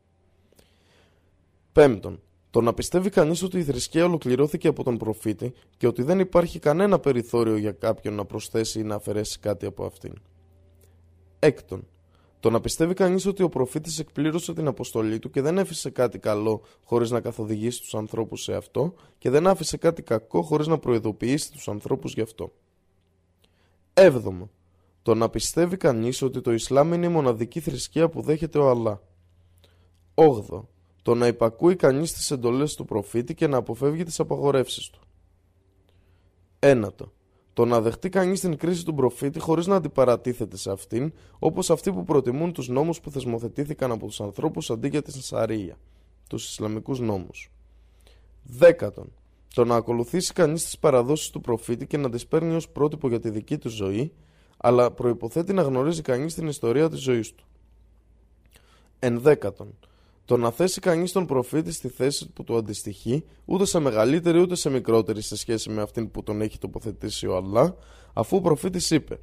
Πέμπτον, 1.71 2.21
το 2.53 2.61
να 2.61 2.73
πιστεύει 2.73 3.09
κανείς 3.09 3.43
ότι 3.43 3.57
η 3.57 3.63
θρησκεία 3.63 4.05
ολοκληρώθηκε 4.05 4.67
από 4.67 4.83
τον 4.83 4.97
προφήτη 4.97 5.53
και 5.77 5.87
ότι 5.87 6.03
δεν 6.03 6.19
υπάρχει 6.19 6.59
κανένα 6.59 6.99
περιθώριο 6.99 7.57
για 7.57 7.71
κάποιον 7.71 8.13
να 8.13 8.25
προσθέσει 8.25 8.79
ή 8.79 8.83
να 8.83 8.95
αφαιρέσει 8.95 9.39
κάτι 9.39 9.65
από 9.65 9.85
αυτήν. 9.85 10.13
Έκτον, 11.39 11.87
το 12.39 12.49
να 12.49 12.61
πιστεύει 12.61 12.93
κανείς 12.93 13.25
ότι 13.25 13.43
ο 13.43 13.49
προφήτης 13.49 13.99
εκπλήρωσε 13.99 14.53
την 14.53 14.67
αποστολή 14.67 15.19
του 15.19 15.29
και 15.29 15.41
δεν 15.41 15.57
έφυσε 15.57 15.89
κάτι 15.89 16.19
καλό 16.19 16.61
χωρίς 16.83 17.11
να 17.11 17.21
καθοδηγήσει 17.21 17.81
τους 17.81 17.95
ανθρώπους 17.95 18.43
σε 18.43 18.55
αυτό 18.55 18.93
και 19.17 19.29
δεν 19.29 19.47
άφησε 19.47 19.77
κάτι 19.77 20.01
κακό 20.01 20.41
χωρίς 20.41 20.67
να 20.67 20.77
προειδοποιήσει 20.77 21.51
τους 21.51 21.67
ανθρώπους 21.67 22.13
γι' 22.13 22.21
αυτό. 22.21 22.53
Έβδομο. 23.93 24.49
Το 25.01 25.15
να 25.15 25.29
πιστεύει 25.29 25.77
κανείς 25.77 26.21
ότι 26.21 26.41
το 26.41 26.53
Ισλάμ 26.53 26.93
είναι 26.93 27.05
η 27.05 27.09
μοναδική 27.09 27.59
θρησκεία 27.59 28.09
που 28.09 28.21
δέχεται 28.21 28.57
ο 28.57 28.69
Αλλά. 28.69 29.01
8. 30.15 30.63
Το 31.03 31.15
να 31.15 31.27
υπακούει 31.27 31.75
κανείς 31.75 32.13
τις 32.13 32.31
εντολές 32.31 32.75
του 32.75 32.85
προφήτη 32.85 33.33
και 33.33 33.47
να 33.47 33.57
αποφεύγει 33.57 34.03
τις 34.03 34.19
απαγορεύσεις 34.19 34.89
του. 34.89 34.99
1. 36.59 36.87
Το 37.53 37.65
να 37.65 37.81
δεχτεί 37.81 38.09
κανείς 38.09 38.39
την 38.39 38.57
κρίση 38.57 38.85
του 38.85 38.93
προφήτη 38.93 39.39
χωρίς 39.39 39.67
να 39.67 39.75
αντιπαρατίθεται 39.75 40.57
σε 40.57 40.71
αυτήν, 40.71 41.13
όπως 41.39 41.69
αυτοί 41.69 41.91
που 41.91 42.03
προτιμούν 42.03 42.53
τους 42.53 42.67
νόμους 42.67 42.99
που 42.99 43.11
θεσμοθετήθηκαν 43.11 43.91
από 43.91 44.05
τους 44.05 44.21
ανθρώπους 44.21 44.69
αντί 44.69 44.87
για 44.87 45.01
τη 45.01 45.23
Σαρία, 45.23 45.77
τους 46.29 46.49
Ισλαμικούς 46.49 46.99
νόμους. 46.99 47.51
10. 48.59 48.89
Το 49.53 49.65
να 49.65 49.75
ακολουθήσει 49.75 50.33
κανείς 50.33 50.63
τις 50.63 50.77
παραδόσεις 50.77 51.29
του 51.29 51.41
προφήτη 51.41 51.87
και 51.87 51.97
να 51.97 52.09
τις 52.09 52.27
παίρνει 52.27 52.55
ως 52.55 52.69
πρότυπο 52.69 53.07
για 53.07 53.19
τη 53.19 53.29
δική 53.29 53.57
του 53.57 53.69
ζωή, 53.69 54.13
αλλά 54.57 54.91
προϋποθέτει 54.91 55.53
να 55.53 55.61
γνωρίζει 55.61 56.01
κανείς 56.01 56.33
την 56.33 56.47
ιστορία 56.47 56.89
της 56.89 56.99
ζωής 56.99 57.35
του. 57.35 57.45
Ενδέκατον, 58.99 59.77
το 60.25 60.37
να 60.37 60.51
θέσει 60.51 60.79
κανείς 60.79 61.11
τον 61.11 61.25
προφήτη 61.25 61.71
στη 61.71 61.87
θέση 61.89 62.29
που 62.29 62.43
του 62.43 62.57
αντιστοιχεί, 62.57 63.23
ούτε 63.45 63.65
σε 63.65 63.79
μεγαλύτερη 63.79 64.39
ούτε 64.39 64.55
σε 64.55 64.69
μικρότερη 64.69 65.21
σε 65.21 65.35
σχέση 65.35 65.69
με 65.69 65.81
αυτήν 65.81 66.11
που 66.11 66.23
τον 66.23 66.41
έχει 66.41 66.57
τοποθετήσει 66.57 67.27
ο 67.27 67.35
Αλλά, 67.35 67.75
αφού 68.13 68.37
ο 68.37 68.41
προφήτης 68.41 68.91
είπε 68.91 69.19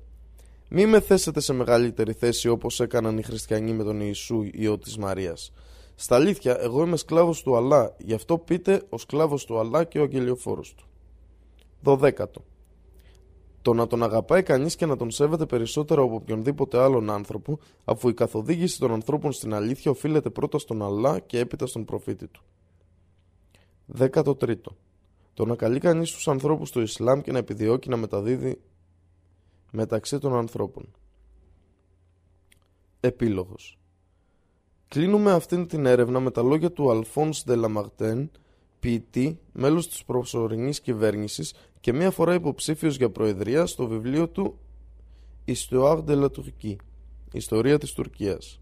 «Μη 0.69 0.87
με 0.87 1.01
θέσετε 1.01 1.41
σε 1.41 1.53
μεγαλύτερη 1.53 2.13
θέση 2.13 2.49
όπως 2.49 2.81
έκαναν 2.81 3.19
οι 3.19 3.23
χριστιανοί 3.23 3.73
με 3.73 3.85
τον 3.85 4.01
Ιησού, 4.01 4.43
ιό 4.53 4.79
της 4.79 4.97
Μαρίας. 4.97 5.53
Στα 5.95 6.15
αλήθεια, 6.15 6.57
εγώ 6.61 6.83
είμαι 6.83 6.97
σκλάβος 6.97 7.43
του 7.43 7.57
Αλλά, 7.57 7.97
γι' 7.99 8.15
αυτό 8.15 8.39
πείτε 8.39 8.83
ο 8.89 8.99
σκλάβος 8.99 9.45
του 9.45 9.59
Αλλά 9.59 9.85
και 9.85 9.99
ο 9.99 10.03
αγγελιοφόρος 10.03 10.75
του». 10.75 10.85
Δωδέκατο. 11.83 12.45
Το 13.63 13.75
να 13.75 13.87
τον 13.87 14.03
αγαπάει 14.03 14.43
κανείς 14.43 14.77
και 14.77 14.87
να 14.87 14.97
τον 14.97 15.11
σέβεται 15.11 15.47
περισσότερο 15.47 16.05
από 16.05 16.15
οποιονδήποτε 16.15 16.79
άλλον 16.79 17.11
άνθρωπο, 17.11 17.59
αφού 17.85 18.09
η 18.09 18.15
καθοδήγηση 18.15 18.79
των 18.79 18.93
ανθρώπων 18.93 19.33
στην 19.33 19.55
αλήθεια 19.55 19.91
οφείλεται 19.91 20.31
πρώτα 20.31 20.59
στον 20.59 20.83
Αλλά 20.83 21.19
και 21.19 21.39
έπειτα 21.39 21.67
στον 21.67 21.85
προφήτη 21.85 22.27
του. 22.27 22.43
13. 23.99 24.55
Το 25.35 25.45
να 25.45 25.55
καλεί 25.55 25.79
κανείς 25.79 26.13
τους 26.13 26.29
ανθρώπους 26.29 26.71
του 26.71 26.81
Ισλάμ 26.81 27.21
και 27.21 27.33
να 27.33 27.39
επιδιώκει 27.39 27.89
να 27.89 27.97
μεταδίδει 27.97 28.61
μεταξύ 29.71 30.19
των 30.19 30.35
ανθρώπων. 30.35 30.89
Επίλογος 33.01 33.81
Κλείνουμε 34.91 35.33
αυτήν 35.33 35.67
την 35.67 35.87
έρευνα 35.87 36.21
με 36.21 36.31
τα 36.31 36.43
λόγια 36.43 36.73
του 36.73 36.91
Αλφόνς 36.91 37.45
Ντελαμαρτέν, 37.45 38.31
ποιητή, 38.81 39.41
μέλος 39.53 39.89
της 39.89 40.05
προσωρινής 40.05 40.81
κυβέρνησης 40.81 41.55
και 41.81 41.93
μία 41.93 42.11
φορά 42.11 42.35
υποψήφιος 42.35 42.97
για 42.97 43.11
προεδρία 43.11 43.67
στο 43.67 43.87
βιβλίο 43.87 44.29
του 44.29 44.59
Histoire 45.47 46.05
de 46.07 46.23
la 46.23 46.27
Turquie, 46.27 46.77
Ιστορία 47.33 47.79
της 47.79 47.93
Τουρκίας. 47.93 48.61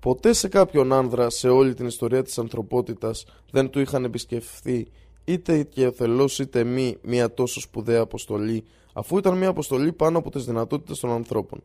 Ποτέ 0.00 0.32
σε 0.32 0.48
κάποιον 0.48 0.92
άνδρα 0.92 1.30
σε 1.30 1.48
όλη 1.48 1.74
την 1.74 1.86
ιστορία 1.86 2.22
της 2.22 2.38
ανθρωπότητας 2.38 3.24
δεν 3.50 3.70
του 3.70 3.80
είχαν 3.80 4.04
επισκεφθεί 4.04 4.86
είτε 5.24 5.62
και 5.62 5.90
θελός 5.90 6.38
είτε 6.38 6.64
μη 6.64 6.96
μια 7.02 7.34
τόσο 7.34 7.60
σπουδαία 7.60 8.00
αποστολή 8.00 8.64
αφού 8.92 9.18
ήταν 9.18 9.38
μια 9.38 9.48
αποστολή 9.48 9.92
πάνω 9.92 10.18
από 10.18 10.30
τις 10.30 10.44
δυνατότητες 10.44 10.98
των 10.98 11.10
ανθρώπων 11.10 11.62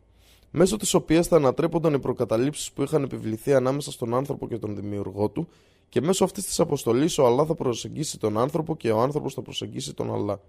μέσω 0.52 0.78
της 0.78 0.94
οποίας 0.94 1.28
θα 1.28 1.36
ανατρέπονταν 1.36 1.94
οι 1.94 2.00
προκαταλήψεις 2.00 2.72
που 2.72 2.84
είχαν 2.84 3.04
επιβληθεί 3.04 3.54
ανάμεσα 3.54 3.92
στον 3.92 4.14
άνθρωπο 4.14 4.48
και 4.48 4.58
τον 4.58 4.76
δημιουργό 4.76 5.30
του, 5.30 5.48
και 5.90 6.02
μέσω 6.02 6.24
αυτής 6.24 6.46
της 6.46 6.60
αποστολής 6.60 7.18
ο 7.18 7.26
Αλλά 7.26 7.46
θα 7.46 7.56
προσεγγίσει 7.56 8.20
τον 8.20 8.38
άνθρωπο 8.38 8.76
και 8.76 8.92
ο 8.92 9.02
άνθρωπος 9.02 9.34
θα 9.34 9.42
προσεγγίσει 9.42 9.94
τον 9.94 10.14
Αλλά. 10.14 10.42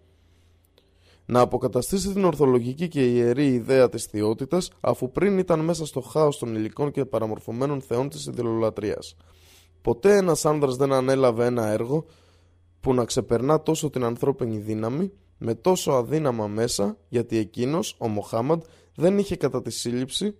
Να 1.26 1.40
αποκαταστήσει 1.40 2.12
την 2.12 2.24
ορθολογική 2.24 2.88
και 2.88 3.12
ιερή 3.12 3.46
ιδέα 3.46 3.88
της 3.88 4.04
θεότητας, 4.04 4.70
αφού 4.80 5.12
πριν 5.12 5.38
ήταν 5.38 5.60
μέσα 5.60 5.86
στο 5.86 6.00
χάος 6.00 6.38
των 6.38 6.54
υλικών 6.54 6.90
και 6.90 7.04
παραμορφωμένων 7.04 7.80
θεών 7.80 8.08
της 8.08 8.26
ιδεολολατρεία. 8.26 8.98
Ποτέ 9.82 10.16
ένας 10.16 10.44
άνδρας 10.44 10.76
δεν 10.76 10.92
ανέλαβε 10.92 11.46
ένα 11.46 11.66
έργο 11.66 12.04
που 12.80 12.94
να 12.94 13.04
ξεπερνά 13.04 13.62
τόσο 13.62 13.90
την 13.90 14.04
ανθρώπινη 14.04 14.58
δύναμη, 14.58 15.12
με 15.38 15.54
τόσο 15.54 15.92
αδύναμα 15.92 16.46
μέσα, 16.46 16.96
γιατί 17.08 17.36
εκείνος, 17.36 17.94
ο 17.98 18.08
Μοχάμαντ, 18.08 18.62
δεν 18.94 19.18
είχε 19.18 19.36
κατά 19.36 19.62
τη 19.62 19.70
σύλληψη, 19.70 20.36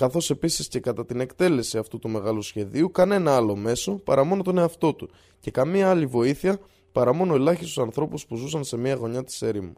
καθώς 0.00 0.30
επίσης 0.30 0.68
και 0.68 0.80
κατά 0.80 1.06
την 1.06 1.20
εκτέλεση 1.20 1.78
αυτού 1.78 1.98
του 1.98 2.08
μεγάλου 2.08 2.42
σχεδίου, 2.42 2.90
κανένα 2.90 3.36
άλλο 3.36 3.56
μέσο 3.56 3.92
παρά 3.92 4.24
μόνο 4.24 4.42
τον 4.42 4.58
εαυτό 4.58 4.94
του 4.94 5.10
και 5.40 5.50
καμία 5.50 5.90
άλλη 5.90 6.06
βοήθεια 6.06 6.58
παρά 6.92 7.12
μόνο 7.12 7.34
ελάχιστους 7.34 7.78
ανθρώπους 7.78 8.26
που 8.26 8.36
ζούσαν 8.36 8.64
σε 8.64 8.76
μια 8.76 8.94
γωνιά 8.94 9.24
της 9.24 9.42
έρημου. 9.42 9.72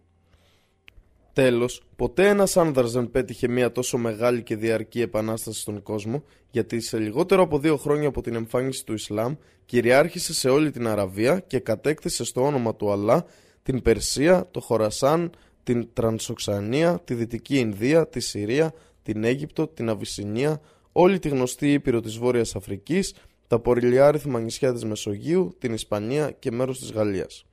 Τέλος, 1.32 1.82
ποτέ 1.97 2.28
ένας 2.28 2.57
άνδρας 2.57 2.93
δεν 2.93 3.11
πέτυχε 3.11 3.49
μια 3.49 3.73
τόσο 3.73 3.99
μεγάλη 3.99 4.43
και 4.43 4.57
διαρκή 4.57 5.01
επανάσταση 5.01 5.61
στον 5.61 5.82
κόσμο, 5.82 6.23
γιατί 6.51 6.81
σε 6.81 6.99
λιγότερο 6.99 7.43
από 7.43 7.59
δύο 7.59 7.77
χρόνια 7.77 8.09
από 8.09 8.23
την 8.23 8.35
εμφάνιση 8.35 8.85
του 8.85 8.93
Ισλάμ 8.93 9.35
κυριάρχησε 9.65 10.35
σε 10.35 10.49
όλη 10.49 10.70
την 10.70 10.86
Αραβία 10.86 11.39
και 11.39 11.59
κατέκτησε 11.59 12.24
στο 12.24 12.43
όνομα 12.43 12.74
του 12.74 12.93
Αλλά 12.93 13.24
την 13.62 13.82
Περσία, 13.82 14.49
το 14.51 14.61
Χορασάν, 14.61 15.31
την 15.62 15.89
Τρανσοξανία, 15.93 17.01
τη 17.05 17.15
Δυτική 17.15 17.59
Ινδία, 17.59 18.09
τη 18.09 18.20
Συρία, 18.20 18.74
την 19.03 19.24
Αίγυπτο, 19.24 19.66
την 19.66 19.89
Αβυσσινία, 19.89 20.61
όλη 20.93 21.19
τη 21.19 21.29
γνωστή 21.29 21.73
Ήπειρο 21.73 22.01
της 22.01 22.19
Βόρειας 22.19 22.57
Αφρικής, 22.57 23.15
τα 23.47 23.59
πορυλιάριθμα 23.59 24.41
νησιά 24.41 24.73
της 24.73 24.85
Μεσογείου, 24.85 25.55
την 25.59 25.73
Ισπανία 25.73 26.31
και 26.31 26.51
μέρος 26.51 26.79
της 26.79 26.93
Γαλλίας. 26.93 27.45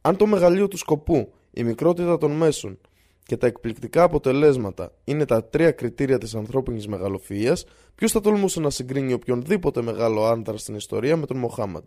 Αν 0.00 0.16
το 0.16 0.26
μεγαλείο 0.26 0.68
του 0.68 0.76
σκοπού, 0.76 1.32
η 1.50 1.62
μικρότητα 1.62 2.18
των 2.18 2.30
μέσων 2.30 2.78
και 3.26 3.36
τα 3.36 3.46
εκπληκτικά 3.46 4.02
αποτελέσματα 4.02 4.92
είναι 5.04 5.24
τα 5.24 5.44
τρία 5.44 5.70
κριτήρια 5.70 6.18
της 6.18 6.34
ανθρώπινης 6.34 6.86
μεγαλοφυΐας, 6.88 7.62
ποιος 7.94 8.12
θα 8.12 8.20
τολμούσε 8.20 8.60
να 8.60 8.70
συγκρίνει 8.70 9.12
οποιονδήποτε 9.12 9.82
μεγάλο 9.82 10.24
άντρα 10.24 10.56
στην 10.56 10.74
ιστορία 10.74 11.16
με 11.16 11.26
τον 11.26 11.36
Μοχάμαντ; 11.36 11.86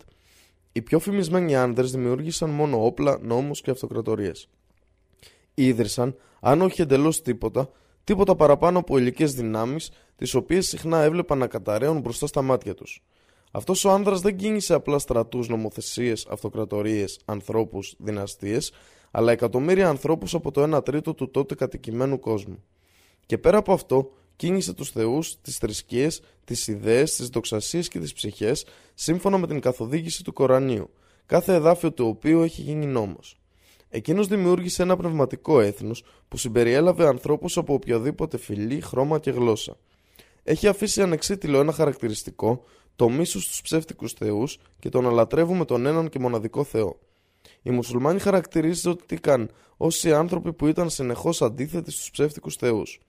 Οι 0.72 0.82
πιο 0.82 1.00
φημισμένοι 1.00 1.56
άνδρες 1.56 1.92
δημιούργησαν 1.92 2.50
μόνο 2.50 2.86
όπλα, 2.86 3.20
νόμους 3.22 3.62
και 3.62 3.72
αυτοκρατορίες 3.72 4.50
ίδρυσαν, 5.56 6.16
αν 6.40 6.62
όχι 6.62 6.82
εντελώς 6.82 7.22
τίποτα, 7.22 7.70
τίποτα 8.06 8.36
παραπάνω 8.36 8.80
από 8.80 8.98
υλικέ 8.98 9.26
δυνάμεις, 9.26 9.92
τις 10.16 10.34
οποίες 10.34 10.68
συχνά 10.68 11.02
έβλεπαν 11.02 11.38
να 11.38 11.48
καταραίουν 11.48 12.00
μπροστά 12.00 12.28
στα 12.28 12.42
μάτια 12.42 12.74
τους. 12.74 13.04
Αυτός 13.52 13.86
ο 13.86 13.90
άνδρας 13.90 14.22
δεν 14.22 14.36
κίνησε 14.36 14.74
απλά 14.74 15.00
στρατούς, 15.00 15.48
νομοθεσίες, 15.48 16.28
αυτοκρατορίες, 16.30 17.20
ανθρώπους, 17.26 17.96
δυναστείες, 17.98 18.72
αλλά 19.12 19.32
εκατομμύρια 19.32 19.90
ανθρώπους 19.90 20.34
από 20.34 20.52
το 20.52 20.62
1 20.62 20.84
τρίτο 20.84 21.14
του 21.14 21.32
τότε 21.32 21.56
κατοικημένου 21.56 22.20
κόσμου. 22.20 22.64
Και 23.26 23.38
πέρα 23.38 23.58
από 23.58 23.74
αυτό, 23.74 24.12
κίνησε 24.36 24.74
τους 24.74 24.90
θεούς, 24.90 25.42
τις 25.42 25.58
θρησκείες, 25.58 26.22
τις 26.44 26.68
ιδέες, 26.68 27.16
τις 27.16 27.28
δοξασίες 27.28 27.88
και 27.88 28.00
τις 28.00 28.14
ψυχές, 28.14 28.66
σύμφωνα 28.94 29.38
με 29.38 29.48
την 29.48 29.60
καθοδήγηση 29.60 30.24
του 30.24 30.34
Κορανίου, 30.34 30.90
κάθε 31.26 31.54
εδάφιο 31.54 31.92
του 31.92 32.08
οποίου 32.08 32.42
έχει 32.42 32.62
γίνει 32.62 32.86
νόμος. 32.86 33.40
Εκείνος 33.96 34.28
δημιούργησε 34.28 34.82
ένα 34.82 34.98
πνευματικό 34.98 35.60
έθνος 35.60 36.04
που 36.28 36.38
συμπεριέλαβε 36.38 37.08
ανθρώπους 37.08 37.58
από 37.58 37.74
οποιοδήποτε 37.74 38.38
φυλή, 38.38 38.82
χρώμα 38.82 39.20
και 39.20 39.32
γλώσσα. 39.32 39.78
Έχει 40.44 40.68
αφήσει 40.68 41.02
ανεξίτηλο 41.02 41.60
ένα 41.60 41.72
χαρακτηριστικό, 41.72 42.64
το 42.96 43.10
μίσος 43.10 43.44
στους 43.44 43.62
ψεύτικους 43.62 44.14
θεούς 44.14 44.60
και 44.80 44.90
τον 44.90 45.08
αλατρεύουμε 45.08 45.66
τον 45.66 45.86
έναν 45.86 46.10
και 46.10 46.20
μοναδικό 46.20 46.64
Θεό. 46.64 47.00
Οι 47.62 47.70
μουσουλμάνοι 47.70 48.20
χαρακτηρίζονταν 48.20 49.50
ω 49.78 49.88
οι 50.04 50.12
άνθρωποι 50.12 50.54
που 50.54 50.68
ήταν 50.68 50.90
συνεχώς 50.90 51.42
αντίθετοι 51.42 51.92
στους 51.92 52.12
ψεύτικους 52.12 52.56
θεούς. 52.56 53.00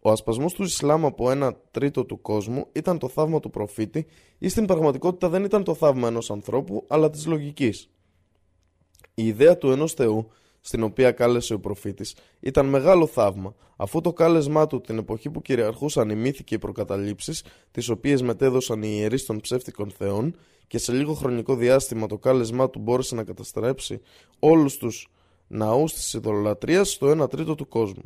Ο 0.00 0.10
ασπασμός 0.10 0.52
του 0.52 0.62
Ισλάμ 0.62 1.06
από 1.06 1.30
ένα 1.30 1.56
τρίτο 1.70 2.04
του 2.04 2.20
κόσμου 2.20 2.66
ήταν 2.72 2.98
το 2.98 3.08
θαύμα 3.08 3.40
του 3.40 3.50
προφήτη 3.50 4.06
ή 4.38 4.48
στην 4.48 4.66
πραγματικότητα 4.66 5.28
δεν 5.28 5.44
ήταν 5.44 5.64
το 5.64 5.74
θαύμα 5.74 6.08
ενός 6.08 6.30
ανθρώπου 6.30 6.84
αλλά 6.88 7.10
της 7.10 7.26
λογικής. 7.26 7.88
Η 9.14 9.26
ιδέα 9.26 9.58
του 9.58 9.70
ενός 9.70 9.92
Θεού, 9.92 10.30
στην 10.60 10.82
οποία 10.82 11.12
κάλεσε 11.12 11.54
ο 11.54 11.60
προφήτης, 11.60 12.16
ήταν 12.40 12.66
μεγάλο 12.66 13.06
θαύμα, 13.06 13.54
αφού 13.76 14.00
το 14.00 14.12
κάλεσμά 14.12 14.66
του 14.66 14.80
την 14.80 14.98
εποχή 14.98 15.30
που 15.30 15.42
κυριαρχούσαν 15.42 16.10
οι 16.10 16.14
μύθοι 16.14 16.44
και 16.44 16.54
οι 16.54 16.58
προκαταλήψεις, 16.58 17.44
τις 17.70 17.88
οποίες 17.88 18.22
μετέδωσαν 18.22 18.82
οι 18.82 18.88
ιερείς 18.90 19.24
των 19.24 19.40
ψεύτικων 19.40 19.90
θεών, 19.90 20.36
και 20.66 20.78
σε 20.78 20.92
λίγο 20.92 21.14
χρονικό 21.14 21.56
διάστημα 21.56 22.06
το 22.06 22.18
κάλεσμά 22.18 22.70
του 22.70 22.78
μπόρεσε 22.78 23.14
να 23.14 23.24
καταστρέψει 23.24 24.00
όλους 24.38 24.76
τους 24.76 25.08
ναούς 25.46 25.92
της 25.92 26.12
ειδωλολατρίας 26.12 26.90
στο 26.90 27.22
1 27.22 27.28
τρίτο 27.30 27.54
του 27.54 27.68
κόσμου. 27.68 28.02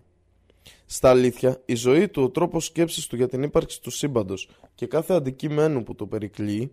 Στα 0.86 1.10
αλήθεια, 1.10 1.62
η 1.64 1.74
ζωή 1.74 2.09
του, 2.09 2.22
ο 2.22 2.30
τρόπος 2.30 2.64
σκέψης 2.64 3.06
του 3.06 3.16
για 3.16 3.28
την 3.28 3.43
ύπαρξη 3.43 3.82
του 3.82 3.90
σύμπαντος 3.90 4.48
και 4.74 4.86
κάθε 4.86 5.14
αντικειμένου 5.14 5.82
που 5.82 5.94
το 5.94 6.06
περικλείει, 6.06 6.72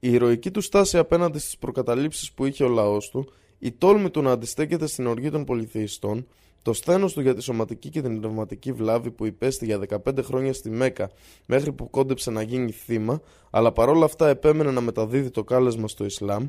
η 0.00 0.12
ηρωική 0.12 0.50
του 0.50 0.60
στάση 0.60 0.98
απέναντι 0.98 1.38
στις 1.38 1.58
προκαταλήψεις 1.58 2.32
που 2.32 2.44
είχε 2.44 2.64
ο 2.64 2.68
λαός 2.68 3.10
του 3.10 3.32
η 3.58 3.72
τόλμη 3.72 4.10
του 4.10 4.22
να 4.22 4.30
αντιστέκεται 4.30 4.86
στην 4.86 5.06
οργή 5.06 5.30
των 5.30 5.44
πολυθεϊστών, 5.44 6.26
το 6.62 6.72
σθένος 6.72 7.12
του 7.12 7.20
για 7.20 7.34
τη 7.34 7.42
σωματική 7.42 7.88
και 7.88 8.02
την 8.02 8.20
πνευματική 8.20 8.72
βλάβη 8.72 9.10
που 9.10 9.26
υπέστη 9.26 9.64
για 9.64 9.80
15 10.04 10.22
χρόνια 10.22 10.52
στη 10.52 10.70
Μέκα 10.70 11.10
μέχρι 11.46 11.72
που 11.72 11.90
κόντεψε 11.90 12.30
να 12.30 12.42
γίνει 12.42 12.70
θύμα, 12.70 13.20
αλλά 13.50 13.72
παρόλα 13.72 14.04
αυτά 14.04 14.28
επέμενε 14.28 14.70
να 14.70 14.80
μεταδίδει 14.80 15.30
το 15.30 15.44
κάλεσμα 15.44 15.88
στο 15.88 16.04
Ισλάμ, 16.04 16.46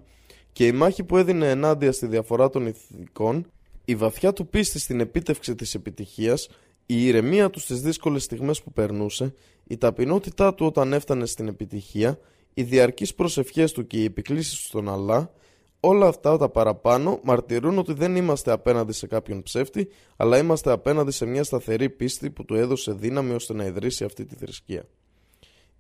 και 0.52 0.68
η 0.68 0.72
μάχη 0.72 1.04
που 1.04 1.18
έδινε 1.18 1.50
ενάντια 1.50 1.92
στη 1.92 2.08
διαφορά 2.08 2.50
των 2.50 2.68
ηθικών, 2.68 3.46
η 3.86 3.96
βαθιά 3.96 4.34
του 4.34 4.48
πίστη 4.48 4.80
στην 4.80 5.00
επίτευξη 5.00 5.56
της 5.56 5.76
επιτυχίας, 5.76 6.50
η 6.86 7.06
ηρεμία 7.06 7.50
του 7.50 7.60
στις 7.60 7.82
δύσκολες 7.82 8.24
στιγμές 8.24 8.62
που 8.62 8.72
περνούσε, 8.72 9.34
η 9.68 9.78
ταπεινότητά 9.78 10.54
του 10.54 10.66
όταν 10.66 10.94
έφτανε 10.94 11.26
στην 11.26 11.48
επιτυχία, 11.48 12.20
οι 12.54 12.64
διαρκείς 12.64 13.14
προσευχές 13.14 13.72
του 13.72 13.88
και 13.88 13.98
οι 14.02 14.04
επικλήσεις 14.04 14.58
του 14.58 14.64
στον 14.64 14.90
Αλλά, 14.90 15.32
Όλα 15.80 16.08
αυτά 16.08 16.38
τα 16.38 16.50
παραπάνω 16.50 17.20
μαρτυρούν 17.24 17.78
ότι 17.78 17.94
δεν 17.94 18.16
είμαστε 18.16 18.52
απέναντι 18.52 18.94
σε 18.94 19.08
κάποιον 19.08 19.44
ψεύτη, 19.44 19.88
αλλά 20.18 20.38
είμαστε 20.38 20.72
απέναντι 20.72 21.12
σε 21.12 21.26
μια 21.26 21.44
σταθερή 21.44 21.90
πίστη 21.90 22.30
που 22.30 22.46
του 22.46 22.56
έδωσε 22.56 22.92
δύναμη 22.92 23.34
ώστε 23.34 23.54
να 23.54 23.66
ιδρύσει 23.66 24.04
αυτή 24.04 24.26
τη 24.26 24.36
θρησκεία. 24.36 24.86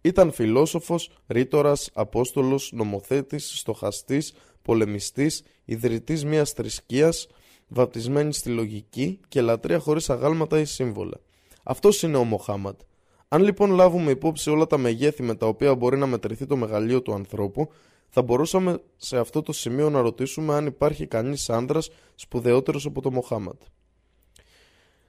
Ήταν 0.02 0.32
φιλόσοφος, 0.32 1.10
ρήτορας, 1.28 1.90
απόστολος, 1.94 2.72
νομοθέτης, 2.74 3.60
στοχαστής, 3.60 4.34
πολεμιστής, 4.62 5.44
ιδρυτής 5.66 6.26
μιας 6.26 6.52
θρησκείας, 6.52 7.28
βαπτισμένη 7.68 8.34
στη 8.34 8.50
λογική 8.50 9.20
και 9.28 9.42
λατρεία 9.42 9.80
χωρίς 9.80 10.10
αγάλματα 10.10 10.60
ή 10.60 10.66
σύμβολα. 10.66 11.20
Αυτός 11.64 12.04
είναι 12.04 12.18
ο 12.18 12.24
Μοχάμαντ. 12.24 12.80
Αν 13.28 13.42
λοιπόν 13.42 13.72
λάβουμε 13.72 14.12
υπόψη 14.12 14.50
όλα 14.50 14.68
τα 14.68 14.78
μεγέθη 14.78 15.24
με 15.24 15.36
τα 15.36 15.48
οποία 15.48 15.76
μπορεί 15.76 15.98
να 15.98 16.06
μετρηθεί 16.06 16.46
το 16.46 16.56
μεγαλείο 16.56 17.02
του 17.02 17.14
ανθρώπου, 17.14 17.70
θα 18.10 18.22
μπορούσαμε 18.22 18.82
σε 18.96 19.18
αυτό 19.18 19.42
το 19.42 19.52
σημείο 19.52 19.90
να 19.90 20.02
ρωτήσουμε 20.02 20.54
αν 20.54 20.66
υπάρχει 20.66 21.08
κανείς 21.08 21.50
άνδρας 21.50 21.90
σπουδαιότερος 22.16 22.86
από 22.86 23.02
το 23.02 23.12
Μοχάμαντ. 23.12 23.62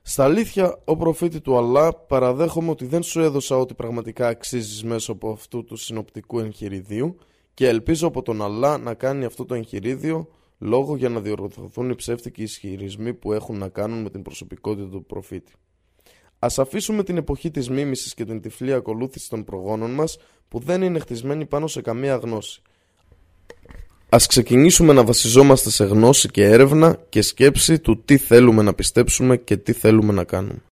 Στα 0.02 0.24
αλήθεια, 0.24 0.80
ο 0.84 0.96
προφήτη 0.96 1.40
του 1.40 1.56
Αλλά, 1.56 1.94
παραδέχομαι 1.94 2.70
ότι 2.70 2.86
δεν 2.86 3.02
σου 3.02 3.20
έδωσα 3.20 3.56
ό,τι 3.56 3.74
πραγματικά 3.74 4.28
αξίζεις 4.28 4.84
μέσω 4.84 5.12
από 5.12 5.30
αυτού 5.30 5.64
του 5.64 5.76
συνοπτικού 5.76 6.38
εγχειριδίου 6.38 7.16
και 7.54 7.68
ελπίζω 7.68 8.06
από 8.06 8.22
τον 8.22 8.42
Αλλά 8.42 8.78
να 8.78 8.94
κάνει 8.94 9.24
αυτό 9.24 9.44
το 9.44 9.54
εγχειρίδιο 9.54 10.28
λόγο 10.58 10.96
για 10.96 11.08
να 11.08 11.20
διορθωθούν 11.20 11.90
οι 11.90 11.94
ψεύτικοι 11.94 12.42
ισχυρισμοί 12.42 13.14
που 13.14 13.32
έχουν 13.32 13.58
να 13.58 13.68
κάνουν 13.68 14.02
με 14.02 14.10
την 14.10 14.22
προσωπικότητα 14.22 14.88
του 14.88 15.04
προφήτη. 15.04 15.52
Ας 16.38 16.58
αφήσουμε 16.58 17.02
την 17.02 17.16
εποχή 17.16 17.50
της 17.50 17.68
μίμησης 17.70 18.14
και 18.14 18.24
την 18.24 18.40
τυφλή 18.40 18.72
ακολούθηση 18.72 19.28
των 19.28 19.44
προγόνων 19.44 19.90
μας 19.90 20.18
που 20.48 20.58
δεν 20.58 20.82
είναι 20.82 20.98
χτισμένη 20.98 21.46
πάνω 21.46 21.66
σε 21.66 21.80
καμία 21.80 22.16
γνώση 22.16 22.62
Ας 24.10 24.26
ξεκινήσουμε 24.26 24.92
να 24.92 25.04
βασιζόμαστε 25.04 25.70
σε 25.70 25.84
γνώση 25.84 26.28
και 26.28 26.44
έρευνα 26.44 26.98
και 27.08 27.22
σκέψη 27.22 27.78
του 27.78 28.02
τι 28.04 28.16
θέλουμε 28.16 28.62
να 28.62 28.74
πιστέψουμε 28.74 29.36
και 29.36 29.56
τι 29.56 29.72
θέλουμε 29.72 30.12
να 30.12 30.24
κάνουμε. 30.24 30.62